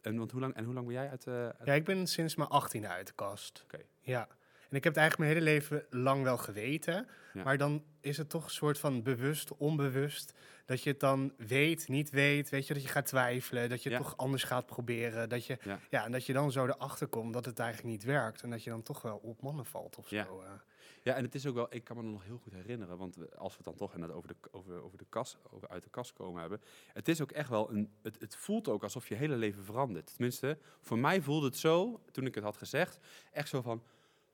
en, 0.07 0.17
want 0.17 0.31
hoe, 0.31 0.41
lang, 0.41 0.53
en 0.55 0.63
hoe 0.63 0.73
lang 0.73 0.85
ben 0.85 0.95
jij 0.95 1.09
uit... 1.09 1.27
eh, 1.27 1.33
uit- 1.33 1.55
Ja, 1.63 1.73
ik 1.73 1.85
ben 1.85 2.07
sinds 2.07 2.35
mijn 2.35 2.49
18 2.49 2.87
uit 2.87 3.07
de 3.07 3.13
kast. 3.13 3.61
Oké. 3.63 3.79
Ja. 3.99 4.27
En 4.69 4.75
ik 4.77 4.83
heb 4.83 4.93
het 4.93 5.01
eigenlijk 5.01 5.17
mijn 5.17 5.43
hele 5.43 5.57
leven 5.59 5.85
lang 6.03 6.23
wel 6.23 6.37
geweten. 6.37 7.07
Ja. 7.33 7.43
Maar 7.43 7.57
dan 7.57 7.83
is 8.01 8.17
het 8.17 8.29
toch 8.29 8.43
een 8.43 8.49
soort 8.49 8.79
van 8.79 9.03
bewust, 9.03 9.57
onbewust. 9.57 10.33
Dat 10.65 10.83
je 10.83 10.89
het 10.89 10.99
dan 10.99 11.33
weet, 11.37 11.87
niet 11.87 12.09
weet. 12.09 12.49
Weet 12.49 12.67
je, 12.67 12.73
dat 12.73 12.83
je 12.83 12.89
gaat 12.89 13.05
twijfelen. 13.05 13.69
Dat 13.69 13.83
je 13.83 13.89
het 13.89 13.97
Ja. 13.97 14.03
toch 14.03 14.17
anders 14.17 14.43
gaat 14.43 14.65
proberen. 14.65 15.29
Dat 15.29 15.45
je, 15.45 15.57
Ja. 15.63 15.79
ja. 15.89 16.05
en 16.05 16.11
dat 16.11 16.25
je 16.25 16.33
dan 16.33 16.51
zo 16.51 16.65
erachter 16.65 17.07
komt 17.07 17.33
dat 17.33 17.45
het 17.45 17.59
eigenlijk 17.59 17.89
niet 17.89 18.03
werkt. 18.03 18.41
En 18.41 18.49
dat 18.49 18.63
je 18.63 18.69
dan 18.69 18.83
toch 18.83 19.01
wel 19.01 19.17
op 19.17 19.41
mannen 19.41 19.65
valt 19.65 19.95
of 19.97 20.09
Ja. 20.09 20.23
zo. 20.25 20.43
Ja, 21.03 21.13
en 21.13 21.24
het 21.24 21.36
is 21.36 21.46
ook 21.46 21.56
wel, 21.56 21.67
ik 21.70 21.84
kan 21.84 21.98
me 21.98 22.03
nog 22.03 22.24
heel 22.24 22.38
goed 22.38 22.53
herinneren, 22.53 22.98
want 22.98 23.38
als 23.38 23.51
we 23.51 23.63
het 23.63 23.65
dan 23.65 23.75
toch 23.75 24.12
over 24.12 24.27
de, 24.27 24.36
over, 24.51 24.84
over 24.84 24.98
de 24.98 25.06
kas, 25.10 25.38
over 25.51 25.67
uit 25.67 25.84
de 25.84 25.89
kast 25.89 26.13
komen 26.13 26.41
hebben. 26.41 26.62
Het 26.94 27.08
is 27.08 27.22
ook 27.22 27.32
echt 27.32 27.50
wel 27.50 27.72
een, 27.72 27.91
het, 28.01 28.20
het 28.20 28.36
voelt 28.36 28.67
ook 28.67 28.84
alsof 28.84 29.08
je 29.08 29.15
hele 29.15 29.36
leven 29.36 29.63
verandert. 29.63 30.13
Tenminste, 30.13 30.58
voor 30.82 30.98
mij 30.98 31.22
voelde 31.22 31.46
het 31.46 31.58
zo, 31.58 32.01
toen 32.12 32.25
ik 32.25 32.36
het 32.36 32.44
had 32.44 32.58
gezegd, 32.58 33.00
echt 33.32 33.50
zo 33.50 33.62
van, 33.62 33.84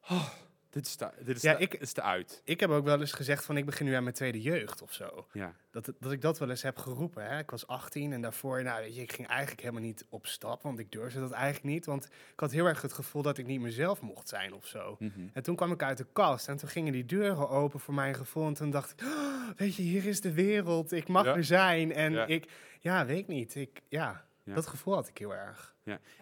oh, 0.10 0.30
dit 0.74 0.86
is, 0.86 0.96
te, 0.96 1.10
dit 1.24 1.36
is, 1.36 1.42
Ja, 1.42 1.56
te, 1.56 1.62
ik- 1.62 1.74
is 1.74 1.94
te 1.94 2.02
uit. 2.02 2.42
Ik 2.44 2.60
heb 2.60 2.70
ook 2.70 2.86
wel 2.86 3.00
eens 3.00 3.12
gezegd 3.12 3.46
van 3.46 3.58
ik 3.58 3.66
begin 3.66 3.86
nu 3.86 3.94
aan 3.94 4.04
mijn 4.04 4.16
tweede 4.16 4.42
jeugd 4.42 4.82
of 4.82 4.94
zo. 4.94 5.28
Ja. 5.32 5.56
Dat, 5.72 5.92
dat 6.00 6.12
ik 6.12 6.22
dat 6.22 6.40
wel 6.40 6.50
eens 6.50 6.62
heb 6.62 6.78
geroepen. 6.78 7.26
Hè? 7.26 7.40
Ik 7.40 7.50
was 7.52 7.68
18 7.68 8.14
en 8.14 8.22
daarvoor, 8.22 8.64
nou 8.64 8.82
weet 8.82 8.96
je, 8.96 9.02
ik 9.02 9.12
ging 9.14 9.28
eigenlijk 9.28 9.62
helemaal 9.62 9.82
niet 9.82 10.06
op 10.10 10.28
stap, 10.28 10.62
want 10.62 10.80
ik 10.80 10.92
durfde 10.92 11.20
dat 11.20 11.32
eigenlijk 11.32 11.64
niet. 11.74 11.86
Want 11.86 12.06
ik 12.06 12.40
had 12.40 12.52
heel 12.52 12.66
erg 12.66 12.82
het 12.82 12.94
gevoel 12.94 13.22
dat 13.22 13.38
ik 13.38 13.46
niet 13.46 13.62
mezelf 13.62 14.02
mocht 14.02 14.30
zijn 14.30 14.54
of 14.54 14.66
zo. 14.68 14.96
Mhm. 15.00 15.10
En 15.34 15.44
toen 15.44 15.56
kwam 15.56 15.72
ik 15.72 15.84
uit 15.84 15.98
de 15.98 16.08
kast 16.14 16.48
en 16.48 16.58
toen 16.58 16.70
gingen 16.70 16.92
die 16.92 17.06
deuren 17.06 17.50
open 17.50 17.80
voor 17.80 17.94
mijn 17.94 18.16
gevoel. 18.16 18.48
En 18.48 18.54
toen 18.54 18.70
dacht 18.72 18.92
ik, 18.92 19.02
"Oh, 19.08 19.50
weet 19.58 19.76
je, 19.76 19.82
hier 19.84 20.06
is 20.06 20.22
de 20.22 20.34
wereld, 20.34 20.92
ik 20.92 21.08
mag 21.08 21.26
Ja. 21.26 21.36
er 21.36 21.44
zijn. 21.44 21.94
En 21.94 22.12
Ja. 22.14 22.26
ik, 22.26 22.52
ja, 22.80 23.06
weet 23.06 23.18
ik 23.20 23.28
niet. 23.28 23.56
Ik, 23.56 23.82
ja, 23.88 24.26
Ja. 24.44 24.54
dat 24.54 24.68
gevoel 24.68 24.94
had 24.94 25.08
ik 25.08 25.18
heel 25.18 25.34
erg. 25.36 25.72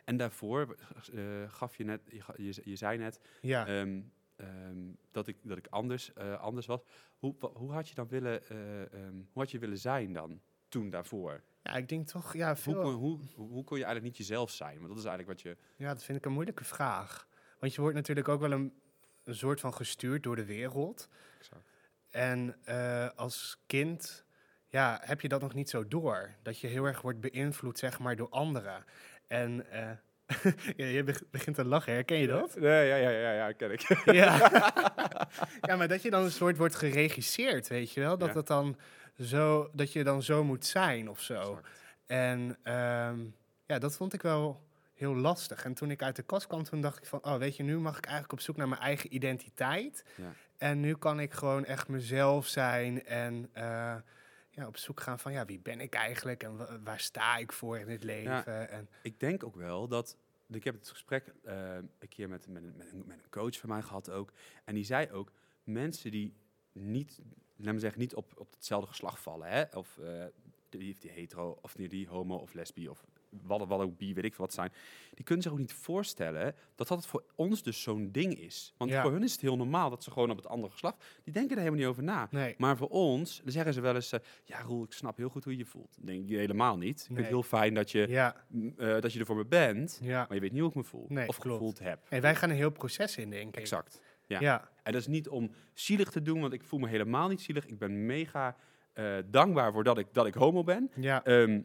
En 0.06 0.18
daarvoor 0.18 0.76
eh, 1.14 1.22
gaf 1.48 1.76
je 1.78 1.84
net, 1.84 2.02
je, 2.10 2.22
je, 2.38 2.62
je 2.64 2.76
zei 2.76 2.98
net 2.98 3.20
Ja. 3.42 3.68
ehm, 3.68 4.00
ehm, 4.42 4.78
dat 5.12 5.28
ik, 5.28 5.38
dat 5.42 5.58
ik 5.58 5.68
anders, 5.68 6.14
eh, 6.14 6.40
anders 6.40 6.66
was. 6.66 6.82
Hoe, 7.18 7.36
hoe 7.54 7.72
had 7.72 7.90
je 7.90 7.96
dan 7.96 8.08
willen, 8.08 8.48
eh, 8.50 8.82
ehm, 8.82 9.16
hoe 9.16 9.42
had 9.42 9.52
je 9.52 9.60
willen 9.60 9.78
zijn 9.78 10.14
dan, 10.14 10.42
toen 10.70 10.90
daarvoor? 10.90 11.44
ja, 11.64 11.76
ik 11.76 11.90
denk 11.90 12.08
toch, 12.08 12.34
ja, 12.34 12.48
Hoe 12.48 12.56
veel, 12.56 12.82
kon, 12.82 12.94
hoe, 12.94 13.20
hoe, 13.36 13.48
hoe 13.48 13.64
kon 13.64 13.78
je 13.78 13.84
eigenlijk 13.84 14.04
niet 14.04 14.28
jezelf 14.28 14.52
zijn? 14.52 14.76
Want 14.76 14.88
dat 14.88 14.98
is 14.98 15.06
eigenlijk 15.06 15.28
wat 15.28 15.42
je... 15.42 15.58
Ja, 15.76 15.88
dat 15.88 16.04
vind 16.04 16.18
ik 16.18 16.26
een 16.26 16.32
moeilijke 16.32 16.64
vraag. 16.64 17.28
Want 17.60 17.74
je 17.76 17.82
wordt 17.82 17.96
natuurlijk 17.96 18.28
ook 18.28 18.40
wel 18.40 18.52
een, 18.52 18.74
een 19.24 19.36
soort 19.36 19.60
van 19.60 19.74
gestuurd 19.74 20.24
door 20.24 20.36
de 20.36 20.46
wereld. 20.46 21.10
En 22.10 22.56
eh, 22.64 23.10
als 23.16 23.64
kind 23.66 24.26
ja, 24.68 25.00
heb 25.04 25.22
je 25.22 25.28
dat 25.28 25.42
nog 25.42 25.54
niet 25.54 25.70
zo 25.70 25.88
door. 25.88 26.36
Dat 26.42 26.60
je 26.60 26.68
heel 26.68 26.86
erg 26.86 27.02
wordt 27.02 27.20
beïnvloed, 27.20 27.80
zeg 27.80 28.00
maar, 28.00 28.16
door 28.16 28.30
anderen. 28.30 28.86
En 29.28 29.66
ja, 30.78 30.86
je 30.86 31.04
beg- 31.04 31.30
begint 31.32 31.56
te 31.56 31.66
lachen, 31.66 31.94
herken 31.94 32.18
je 32.18 32.28
dat? 32.28 32.56
Nee, 32.60 32.88
ja, 32.88 32.96
ja, 32.96 33.10
ja, 33.10 33.32
ja, 33.34 33.52
ken 33.52 33.72
ik. 33.72 33.82
ja. 34.22 34.52
ja, 35.68 35.76
maar 35.76 35.88
dat 35.88 36.02
je 36.02 36.10
dan 36.10 36.24
een 36.24 36.32
soort 36.32 36.58
wordt 36.58 36.76
geregisseerd, 36.76 37.68
weet 37.68 37.92
je 37.92 38.00
wel? 38.00 38.18
Dat, 38.18 38.34
het 38.34 38.48
dan 38.48 38.78
zo, 39.20 39.70
dat 39.74 39.94
je 39.94 40.04
dan 40.04 40.24
zo 40.24 40.44
moet 40.44 40.66
zijn 40.66 41.10
of 41.10 41.22
zo. 41.22 41.40
Exact. 41.40 41.68
En 42.06 42.58
ehm, 42.64 43.20
ja, 43.66 43.80
dat 43.80 43.96
vond 43.96 44.14
ik 44.14 44.22
wel 44.22 44.64
heel 44.94 45.16
lastig. 45.16 45.64
En 45.64 45.74
toen 45.74 45.92
ik 45.92 46.02
uit 46.02 46.16
de 46.16 46.24
kast 46.24 46.48
kwam, 46.48 46.64
toen 46.64 46.82
dacht 46.82 46.98
ik 46.98 47.06
van, 47.06 47.20
oh, 47.24 47.36
weet 47.36 47.56
je, 47.58 47.64
nu 47.64 47.78
mag 47.78 47.98
ik 47.98 48.06
eigenlijk 48.06 48.34
op 48.34 48.40
zoek 48.40 48.58
naar 48.58 48.68
mijn 48.68 48.82
eigen 48.82 49.16
identiteit. 49.16 50.06
Ja. 50.16 50.34
En 50.58 50.80
nu 50.80 50.96
kan 50.96 51.20
ik 51.20 51.34
gewoon 51.34 51.66
echt 51.66 51.88
mezelf 51.88 52.48
zijn 52.48 53.06
en 53.06 53.50
eh, 53.54 53.96
ja, 54.52 54.68
op 54.68 54.78
zoek 54.78 55.00
gaan 55.00 55.20
van, 55.20 55.32
ja, 55.32 55.46
wie 55.46 55.60
ben 55.60 55.80
ik 55.80 55.94
eigenlijk 55.94 56.44
en 56.44 56.58
wa- 56.58 56.80
waar 56.84 57.00
sta 57.00 57.38
ik 57.38 57.52
voor 57.52 57.80
in 57.80 57.90
het 57.90 58.04
leven? 58.04 58.70
En, 58.70 58.90
Ik 59.04 59.20
denk 59.20 59.44
ook 59.44 59.56
wel 59.56 59.88
dat. 59.88 60.18
Ik 60.50 60.64
heb 60.64 60.76
het 60.76 60.90
gesprek 60.90 61.34
eh, 61.44 61.76
een 61.76 62.08
keer 62.10 62.30
met, 62.30 62.48
met, 62.48 62.64
een- 62.64 62.76
met, 62.78 62.92
een, 62.92 63.04
met 63.06 63.18
een 63.24 63.30
coach 63.30 63.58
van 63.60 63.70
mij 63.70 63.82
gehad 63.82 64.10
ook. 64.10 64.32
En 64.66 64.74
die 64.76 64.84
zei 64.84 65.12
ook: 65.12 65.32
mensen 65.64 66.12
die 66.12 66.34
niet, 66.72 67.20
laat 67.56 67.74
me 67.74 67.80
zeggen, 67.80 68.00
niet 68.00 68.16
op, 68.16 68.34
op 68.38 68.52
hetzelfde 68.54 68.88
geslacht 68.88 69.20
vallen. 69.20 69.48
Hè? 69.48 69.64
Of 69.78 69.98
eh, 69.98 70.26
die, 70.70 70.96
die 71.00 71.12
hetero, 71.12 71.58
of 71.62 71.74
die, 71.74 71.88
die 71.90 72.08
homo 72.08 72.36
of 72.36 72.54
lesbi, 72.54 72.90
of 72.90 73.04
wat, 73.44 73.68
wat 73.68 73.80
ook 73.80 73.98
bi, 73.98 74.14
weet 74.14 74.24
ik 74.24 74.36
wat 74.36 74.54
zijn. 74.54 74.72
Die 75.14 75.26
kunnen 75.26 75.44
zich 75.44 75.52
ook 75.52 75.58
niet 75.60 75.74
voorstellen 75.74 76.56
dat 76.76 76.88
dat 76.88 77.08
voor 77.08 77.24
ons 77.36 77.64
dus 77.64 77.82
zo'n 77.82 78.10
ding 78.12 78.40
is. 78.40 78.74
Want 78.78 78.92
Ja. 78.92 79.02
voor 79.02 79.12
hun 79.12 79.24
is 79.24 79.32
het 79.32 79.42
heel 79.42 79.56
normaal 79.58 79.90
dat 79.90 80.04
ze 80.04 80.12
gewoon 80.12 80.30
op 80.32 80.38
het 80.38 80.48
andere 80.48 80.72
geslacht. 80.72 81.04
Die 81.24 81.34
denken 81.34 81.52
er 81.52 81.58
helemaal 81.58 81.80
niet 81.80 81.90
over 81.90 82.04
na. 82.04 82.28
nee, 82.32 82.56
Maar 82.58 82.78
voor 82.78 82.88
ons, 82.90 83.42
dan 83.44 83.52
zeggen 83.52 83.74
ze 83.74 83.82
wel 83.82 83.96
eens: 83.96 84.12
eh, 84.12 84.20
Ja, 84.44 84.62
Roel, 84.62 84.84
ik 84.84 84.92
snap 84.92 85.18
heel 85.18 85.30
goed 85.30 85.44
hoe 85.44 85.54
je 85.54 85.60
je 85.60 85.66
voelt. 85.66 85.96
Dan 85.98 86.06
denk 86.06 86.30
je 86.30 86.38
helemaal 86.38 86.78
niet. 86.78 87.00
Ik 87.00 87.06
vind 87.06 87.18
het 87.18 87.28
heel 87.28 87.44
fijn 87.44 87.74
dat 87.74 87.92
je 87.92 88.08
ja, 88.08 88.46
m, 88.48 88.68
eh, 88.78 89.02
dat 89.02 89.14
je 89.14 89.20
er 89.20 89.26
voor 89.26 89.36
me 89.36 89.46
bent, 89.46 90.00
ja. 90.04 90.26
maar 90.28 90.34
je 90.36 90.42
weet 90.42 90.52
niet 90.52 90.60
hoe 90.62 90.70
ik 90.70 90.76
me 90.76 90.84
voel. 90.84 91.06
Nee, 91.10 91.28
of 91.28 91.38
klopt. 91.38 91.58
gevoeld 91.58 91.80
heb. 91.80 92.00
Hey, 92.10 92.22
wij 92.22 92.36
gaan 92.36 92.50
een 92.50 92.56
heel 92.56 92.72
proces 92.72 93.18
in, 93.18 93.30
denk 93.30 93.48
ik. 93.48 93.56
Exact. 93.62 94.02
ja. 94.28 94.40
Ja. 94.40 94.70
En 94.84 94.92
dat 94.92 95.02
is 95.02 95.08
niet 95.08 95.30
om 95.30 95.52
zielig 95.74 96.10
te 96.10 96.22
doen, 96.22 96.42
want 96.42 96.54
ik 96.54 96.64
voel 96.64 96.80
me 96.80 96.88
helemaal 96.88 97.28
niet 97.28 97.42
zielig. 97.42 97.66
Ik 97.66 97.78
ben 97.78 98.06
mega 98.06 98.56
eh, 98.94 99.18
dankbaar 99.26 99.72
voor 99.72 99.84
dat 99.84 99.98
ik, 99.98 100.08
dat 100.12 100.26
ik 100.26 100.34
homo 100.34 100.64
ben. 100.64 100.92
Ja. 100.96 101.24
Ehm, 101.24 101.62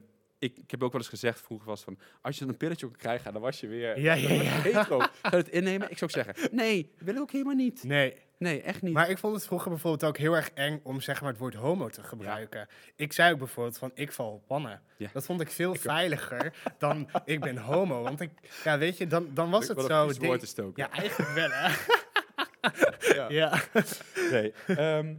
ik, 0.47 0.59
ik 0.59 0.71
heb 0.71 0.83
ook 0.83 0.93
wel 0.93 1.00
eens 1.00 1.11
gezegd, 1.11 1.41
vroeger 1.41 1.67
was 1.69 1.83
van, 1.83 1.99
als 2.23 2.35
je 2.35 2.41
dan 2.41 2.49
een 2.49 2.57
pilletje 2.59 2.87
kon 2.87 2.97
krijgen, 2.97 3.33
dan 3.33 3.43
was 3.43 3.61
je 3.61 3.67
weer 3.67 4.00
Ja, 4.00 4.15
ja, 4.15 4.29
ja. 4.33 4.41
hetero. 4.43 4.99
Zou 4.99 5.09
je 5.23 5.37
het 5.37 5.49
innemen? 5.49 5.91
Ik 5.91 5.99
zou 5.99 6.11
ook 6.15 6.25
zeggen, 6.25 6.57
nee, 6.57 6.93
wil 6.99 7.15
ik 7.15 7.21
ook 7.21 7.31
helemaal 7.33 7.55
niet. 7.55 7.85
Nee, 7.85 8.25
Nee, 8.38 8.62
echt 8.62 8.83
niet. 8.83 8.93
Maar 8.93 9.11
ik 9.11 9.19
vond 9.19 9.35
het 9.35 9.47
vroeger 9.47 9.71
bijvoorbeeld 9.71 10.05
ook 10.05 10.17
heel 10.19 10.35
erg 10.37 10.50
eng 10.50 10.81
om 10.83 11.00
zeg 11.00 11.21
maar 11.21 11.31
het 11.31 11.38
woord 11.38 11.55
homo 11.55 11.88
te 11.88 12.03
gebruiken. 12.03 12.69
Ik 12.97 13.12
zei 13.12 13.33
ook 13.33 13.38
bijvoorbeeld 13.38 13.79
van 13.79 13.91
ik 13.95 14.12
val 14.12 14.33
op 14.33 14.49
mannen. 14.49 14.83
Ja. 14.97 15.09
Dat 15.12 15.25
vond 15.25 15.41
ik 15.41 15.50
veel 15.50 15.75
veiliger 15.75 16.53
dan 16.79 17.09
ik 17.25 17.41
ben 17.41 17.57
homo. 17.57 18.03
Want 18.03 18.21
ik, 18.21 18.31
ja 18.65 18.79
weet 18.79 18.97
je, 18.99 19.07
dan, 19.07 19.31
dan 19.35 19.50
was 19.50 19.69
het 19.69 19.83
zo. 19.83 20.07
ding- 20.07 20.25
woord 20.26 20.41
te 20.41 20.47
stoken. 20.47 20.83
ja, 20.83 20.91
eigenlijk 20.99 21.31
wel 21.31 21.49
hè. 21.50 21.75
Ja. 23.15 23.29
ja. 23.29 23.62
Nee. 24.31 24.53
ehm, 24.67 25.15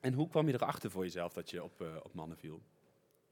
en 0.00 0.12
hoe 0.12 0.28
kwam 0.28 0.46
je 0.48 0.54
erachter 0.54 0.90
voor 0.90 1.02
jezelf 1.04 1.32
dat 1.32 1.50
je 1.50 1.62
op, 1.62 1.80
eh, 1.80 1.86
op 2.02 2.14
mannen 2.14 2.36
viel? 2.38 2.62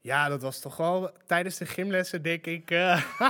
Ja, 0.01 0.29
dat 0.29 0.41
was 0.41 0.59
toch 0.59 0.77
wel 0.77 1.11
tijdens 1.25 1.57
de 1.57 1.65
gymlessen 1.65 2.21
denk 2.21 2.45
ik 2.45 2.71
eh, 2.71 3.03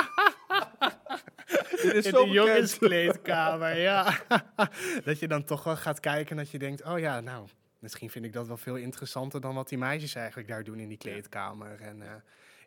Dit 1.82 1.94
is 1.94 2.06
in 2.06 2.12
zo 2.12 2.24
de 2.24 2.30
jongenskleedkamer. 2.30 3.78
ja. 3.78 4.18
dat 5.06 5.20
je 5.20 5.28
dan 5.28 5.44
toch 5.44 5.64
wel 5.64 5.76
gaat 5.76 6.00
kijken 6.00 6.32
en 6.32 6.38
dat 6.38 6.52
je 6.52 6.60
denkt, 6.60 6.84
oh 6.84 7.00
ja, 7.00 7.20
nou, 7.20 7.48
misschien 7.80 8.10
vind 8.10 8.26
ik 8.26 8.34
dat 8.34 8.48
wel 8.48 8.58
veel 8.58 8.76
interessanter 8.76 9.42
dan 9.42 9.56
wat 9.56 9.70
die 9.70 9.78
meisjes 9.78 10.16
eigenlijk 10.16 10.48
daar 10.48 10.64
doen 10.64 10.80
in 10.80 10.88
die 10.88 10.98
kleedkamer. 10.98 11.82
En 11.82 12.02
eh, 12.02 12.12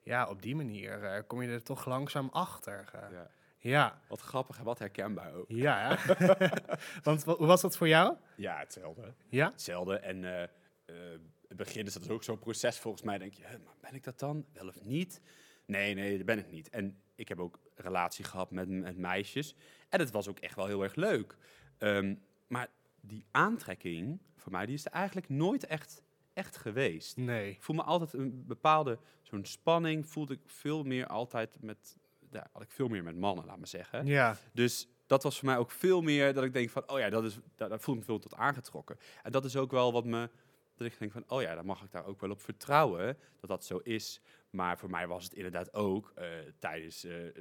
ja, 0.02 0.28
op 0.28 0.42
die 0.42 0.56
manier 0.56 1.02
eh, 1.04 1.22
kom 1.26 1.42
je 1.42 1.48
er 1.48 1.62
toch 1.62 1.86
langzaam 1.86 2.28
achter. 2.32 2.84
Ja. 3.12 3.30
Ja, 3.58 3.98
Wat 4.08 4.20
grappig 4.20 4.58
en 4.58 4.64
wat 4.64 4.78
herkenbaar 4.78 5.34
ook. 5.34 5.44
ja. 5.48 5.98
Want 7.02 7.24
wa- 7.24 7.34
hoe 7.34 7.46
was 7.46 7.60
dat 7.60 7.76
voor 7.76 7.88
jou? 7.88 8.16
Ja, 8.34 8.58
hetzelfde. 8.58 9.12
Ja? 9.28 9.50
Hetzelfde. 9.50 9.98
En 9.98 10.48
het 11.52 11.66
begin 11.66 11.86
is 11.86 11.92
dat 11.92 12.10
ook 12.10 12.24
zo'n 12.24 12.38
proces 12.38 12.78
volgens 12.78 13.02
mij. 13.02 13.18
denk 13.18 13.32
je, 13.32 13.42
maar 13.64 13.74
ben 13.80 13.94
ik 13.94 14.04
dat 14.04 14.18
dan? 14.18 14.44
Wel 14.52 14.68
of 14.68 14.80
niet? 14.84 15.20
Nee, 15.66 15.94
nee, 15.94 16.16
dat 16.16 16.26
ben 16.26 16.38
ik 16.38 16.50
niet. 16.50 16.70
En 16.70 17.00
ik 17.14 17.28
heb 17.28 17.40
ook 17.40 17.58
relatie 17.74 18.24
gehad 18.24 18.50
met, 18.50 18.68
met 18.68 18.96
meisjes. 18.96 19.54
En 19.88 20.00
het 20.00 20.10
was 20.10 20.28
ook 20.28 20.38
echt 20.38 20.56
wel 20.56 20.66
heel 20.66 20.82
erg 20.82 20.94
leuk. 20.94 21.36
Ehm, 21.78 22.14
maar 22.46 22.68
die 23.00 23.26
aantrekking 23.30 24.20
voor 24.36 24.52
mij, 24.52 24.66
die 24.66 24.74
is 24.74 24.84
er 24.84 24.92
eigenlijk 24.92 25.28
nooit 25.28 25.66
echt, 25.66 26.02
echt 26.32 26.56
geweest. 26.56 27.16
Nee. 27.16 27.50
Ik 27.50 27.62
voel 27.62 27.76
me 27.76 27.82
altijd 27.82 28.12
een 28.12 28.44
bepaalde 28.46 28.98
zo'n 29.22 29.44
spanning. 29.44 30.06
Voelde 30.06 30.34
ik 30.34 30.40
veel 30.44 30.82
meer 30.82 31.06
altijd 31.06 31.56
met, 31.60 31.96
ja, 32.30 32.46
had 32.52 32.62
ik 32.62 32.70
veel 32.70 32.88
meer 32.88 33.02
met 33.02 33.16
mannen, 33.16 33.44
laat 33.44 33.58
maar 33.58 33.66
zeggen. 33.66 34.06
Ja, 34.06 34.36
Dus 34.52 34.88
dat 35.06 35.22
was 35.22 35.38
voor 35.38 35.48
mij 35.48 35.56
ook 35.56 35.70
veel 35.70 36.02
meer 36.02 36.34
dat 36.34 36.44
ik 36.44 36.52
denk 36.52 36.70
van, 36.70 36.90
oh 36.90 36.98
ja, 36.98 37.10
dat 37.10 37.24
is, 37.24 37.38
daar, 37.56 37.68
daar 37.68 37.80
voel 37.80 37.94
ik 37.94 38.00
me 38.00 38.06
veel 38.06 38.18
tot 38.18 38.34
aangetrokken. 38.34 38.98
En 39.22 39.32
dat 39.32 39.44
is 39.44 39.56
ook 39.56 39.70
wel 39.70 39.92
wat 39.92 40.04
me, 40.04 40.30
dat 40.74 40.86
ik 40.86 40.98
denk 40.98 41.12
van, 41.12 41.24
oh 41.26 41.42
ja, 41.42 41.54
dan 41.54 41.66
mag 41.66 41.82
ik 41.82 41.90
daar 41.90 42.06
ook 42.06 42.20
wel 42.20 42.30
op 42.30 42.40
vertrouwen 42.40 43.18
dat 43.40 43.50
dat 43.50 43.64
zo 43.64 43.78
is. 43.78 44.20
Maar 44.50 44.78
voor 44.78 44.90
mij 44.90 45.06
was 45.06 45.24
het 45.24 45.32
inderdaad 45.32 45.74
ook 45.74 46.12
eh, 46.14 46.28
tijdens 46.58 47.04
eh, 47.04 47.26
eh, 47.26 47.34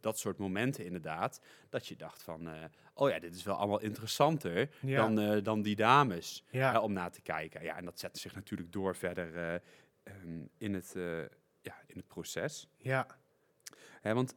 dat 0.00 0.18
soort 0.18 0.38
momenten 0.38 0.84
inderdaad, 0.84 1.40
dat 1.68 1.86
je 1.86 1.96
dacht 1.96 2.22
van, 2.22 2.48
oh 2.94 3.10
ja, 3.10 3.18
dit 3.18 3.34
is 3.34 3.42
wel 3.42 3.54
allemaal 3.54 3.80
interessanter 3.80 4.70
ja, 4.80 5.08
dan, 5.08 5.42
dan 5.42 5.62
die 5.62 5.76
dames 5.76 6.44
ja. 6.50 6.80
om 6.80 6.92
naar 6.92 7.10
te 7.10 7.22
kijken. 7.22 7.62
Ja, 7.62 7.76
en 7.76 7.84
dat 7.84 7.98
zette 7.98 8.20
zich 8.20 8.34
natuurlijk 8.34 8.72
door 8.72 8.96
verder 8.96 9.36
eh, 9.36 9.54
ehm, 10.02 10.46
in, 10.58 10.74
het, 10.74 10.92
ja, 11.60 11.82
in 11.86 11.96
het 11.96 12.06
proces. 12.06 12.68
ja. 12.76 13.06
Hè, 14.00 14.14
want 14.14 14.34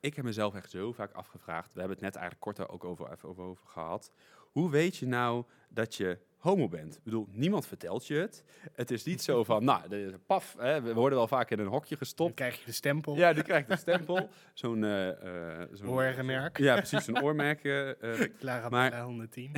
ik 0.00 0.14
heb 0.14 0.24
mezelf 0.24 0.54
echt 0.54 0.70
zo 0.70 0.92
vaak 0.92 1.12
afgevraagd. 1.12 1.72
We 1.72 1.78
hebben 1.78 1.96
het 1.96 2.06
net 2.06 2.16
eigenlijk 2.16 2.44
kort 2.44 2.68
ook 2.68 2.84
over, 2.84 3.12
even 3.12 3.28
over, 3.28 3.44
over 3.44 3.66
gehad. 3.66 4.12
Hoe 4.52 4.70
weet 4.70 4.96
je 4.96 5.06
nou 5.06 5.44
dat 5.68 5.94
je 5.94 6.18
homo 6.38 6.68
bent? 6.68 6.96
Ik 6.96 7.02
bedoel, 7.02 7.26
niemand 7.30 7.66
vertelt 7.66 8.06
je 8.06 8.14
het. 8.14 8.44
Het 8.72 8.90
is 8.90 9.04
niet 9.04 9.22
zo 9.22 9.44
van, 9.44 9.64
nou, 9.64 9.88
de, 9.88 10.20
paf, 10.26 10.54
hè, 10.58 10.80
we 10.82 10.94
worden 10.94 11.18
wel 11.18 11.28
vaak 11.28 11.50
in 11.50 11.58
een 11.58 11.66
hokje 11.66 11.88
Dan 11.88 11.98
gestopt. 11.98 12.34
krijg 12.34 12.58
je 12.58 12.64
de 12.64 12.72
stempel. 12.72 13.16
Ja, 13.16 13.32
die 13.32 13.42
krijgt 13.42 13.70
een 13.70 13.78
stempel. 13.78 14.28
Zo'n... 14.54 14.84
eh, 14.84 15.60
eh, 15.62 15.68
zo'n 15.72 15.88
Oormerk. 15.88 16.58
Ja, 16.58 16.74
precies, 16.76 17.04
zo'n 17.04 17.22
oormerk. 17.22 17.64
eh, 17.64 18.20
Clara 18.38 18.68
Maar- 18.68 18.90
bij 18.90 19.00
110. 19.02 19.52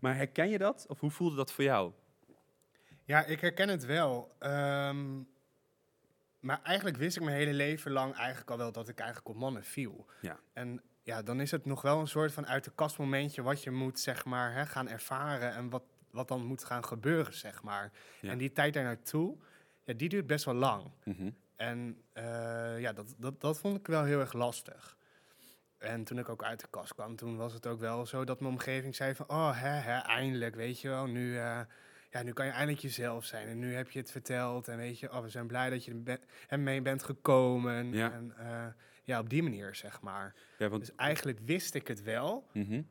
maar 0.00 0.16
herken 0.16 0.48
je 0.48 0.58
dat? 0.58 0.84
Of 0.88 1.00
hoe 1.00 1.10
voelde 1.10 1.36
dat 1.36 1.52
voor 1.52 1.64
jou? 1.64 1.92
Ja, 3.04 3.24
ik 3.24 3.40
herken 3.40 3.68
het 3.68 3.84
wel. 3.84 4.34
Ehm, 4.38 5.22
maar 6.40 6.60
eigenlijk 6.62 6.96
wist 6.96 7.16
ik 7.16 7.22
mijn 7.22 7.36
hele 7.36 7.52
leven 7.52 7.90
lang 7.92 8.14
eigenlijk 8.14 8.50
al 8.50 8.56
wel 8.58 8.72
dat 8.72 8.88
ik 8.88 8.98
eigenlijk 8.98 9.28
op 9.28 9.36
mannen 9.36 9.64
viel. 9.64 10.06
Ja. 10.20 10.38
En 10.52 10.82
ja, 11.08 11.22
dan 11.22 11.40
is 11.40 11.50
het 11.50 11.64
nog 11.64 11.82
wel 11.82 12.00
een 12.00 12.08
soort 12.08 12.32
van 12.32 12.46
uit 12.46 12.64
de 12.64 12.70
kast 12.74 12.98
momentje 12.98 13.42
wat 13.42 13.62
je 13.62 13.70
moet, 13.70 14.00
zeg 14.00 14.24
maar, 14.24 14.54
hè, 14.54 14.66
gaan 14.66 14.88
ervaren 14.88 15.54
en 15.54 15.70
wat, 15.70 15.82
wat 16.10 16.28
dan 16.28 16.44
moet 16.44 16.64
gaan 16.64 16.84
gebeuren, 16.84 17.34
zeg 17.34 17.62
maar. 17.62 17.92
Ja. 18.20 18.30
En 18.30 18.38
die 18.38 18.52
tijd 18.52 18.74
daar 18.74 18.84
naartoe, 18.84 19.36
ja, 19.84 19.92
die 19.92 20.08
duurt 20.08 20.26
best 20.26 20.44
wel 20.44 20.54
lang. 20.54 20.90
Mhm. 21.04 21.30
En 21.56 22.02
eh, 22.12 22.80
ja, 22.80 22.92
dat, 22.92 23.14
dat, 23.18 23.40
dat 23.40 23.58
vond 23.58 23.76
ik 23.76 23.86
wel 23.86 24.04
heel 24.04 24.20
erg 24.20 24.32
lastig. 24.32 24.96
En 25.78 26.04
toen 26.04 26.18
ik 26.18 26.28
ook 26.28 26.44
uit 26.44 26.60
de 26.60 26.66
kast 26.70 26.94
kwam, 26.94 27.16
toen 27.16 27.36
was 27.36 27.52
het 27.52 27.66
ook 27.66 27.80
wel 27.80 28.06
zo 28.06 28.24
dat 28.24 28.40
mijn 28.40 28.52
omgeving 28.52 28.94
zei 28.94 29.14
van... 29.14 29.28
Oh, 29.28 29.60
hè, 29.60 29.68
hè, 29.68 29.98
eindelijk, 29.98 30.54
weet 30.54 30.80
je 30.80 30.88
wel. 30.88 31.06
Nu, 31.06 31.36
eh, 31.38 31.60
ja, 32.10 32.22
nu 32.22 32.32
kan 32.32 32.46
je 32.46 32.52
eindelijk 32.52 32.82
jezelf 32.82 33.24
zijn. 33.24 33.48
En 33.48 33.58
nu 33.58 33.74
heb 33.74 33.90
je 33.90 33.98
het 33.98 34.10
verteld. 34.10 34.68
En 34.68 34.76
weet 34.76 34.98
je, 34.98 35.12
oh, 35.12 35.22
we 35.22 35.28
zijn 35.28 35.46
blij 35.46 35.70
dat 35.70 35.84
je 35.84 35.90
er 35.90 36.02
ben- 36.02 36.24
en 36.48 36.62
mee 36.62 36.82
bent 36.82 37.02
gekomen. 37.02 37.92
Ja. 37.92 38.12
En 38.12 38.32
eh, 38.36 38.66
ja, 39.08 39.18
op 39.20 39.30
die 39.30 39.42
manier, 39.42 39.74
zeg 39.74 40.00
maar. 40.00 40.34
Ja, 40.58 40.68
want... 40.68 40.80
Dus 40.86 40.94
eigenlijk 40.96 41.38
wist 41.44 41.74
ik 41.74 41.88
het 41.88 42.02
wel, 42.02 42.46
Mhm. 42.52 42.82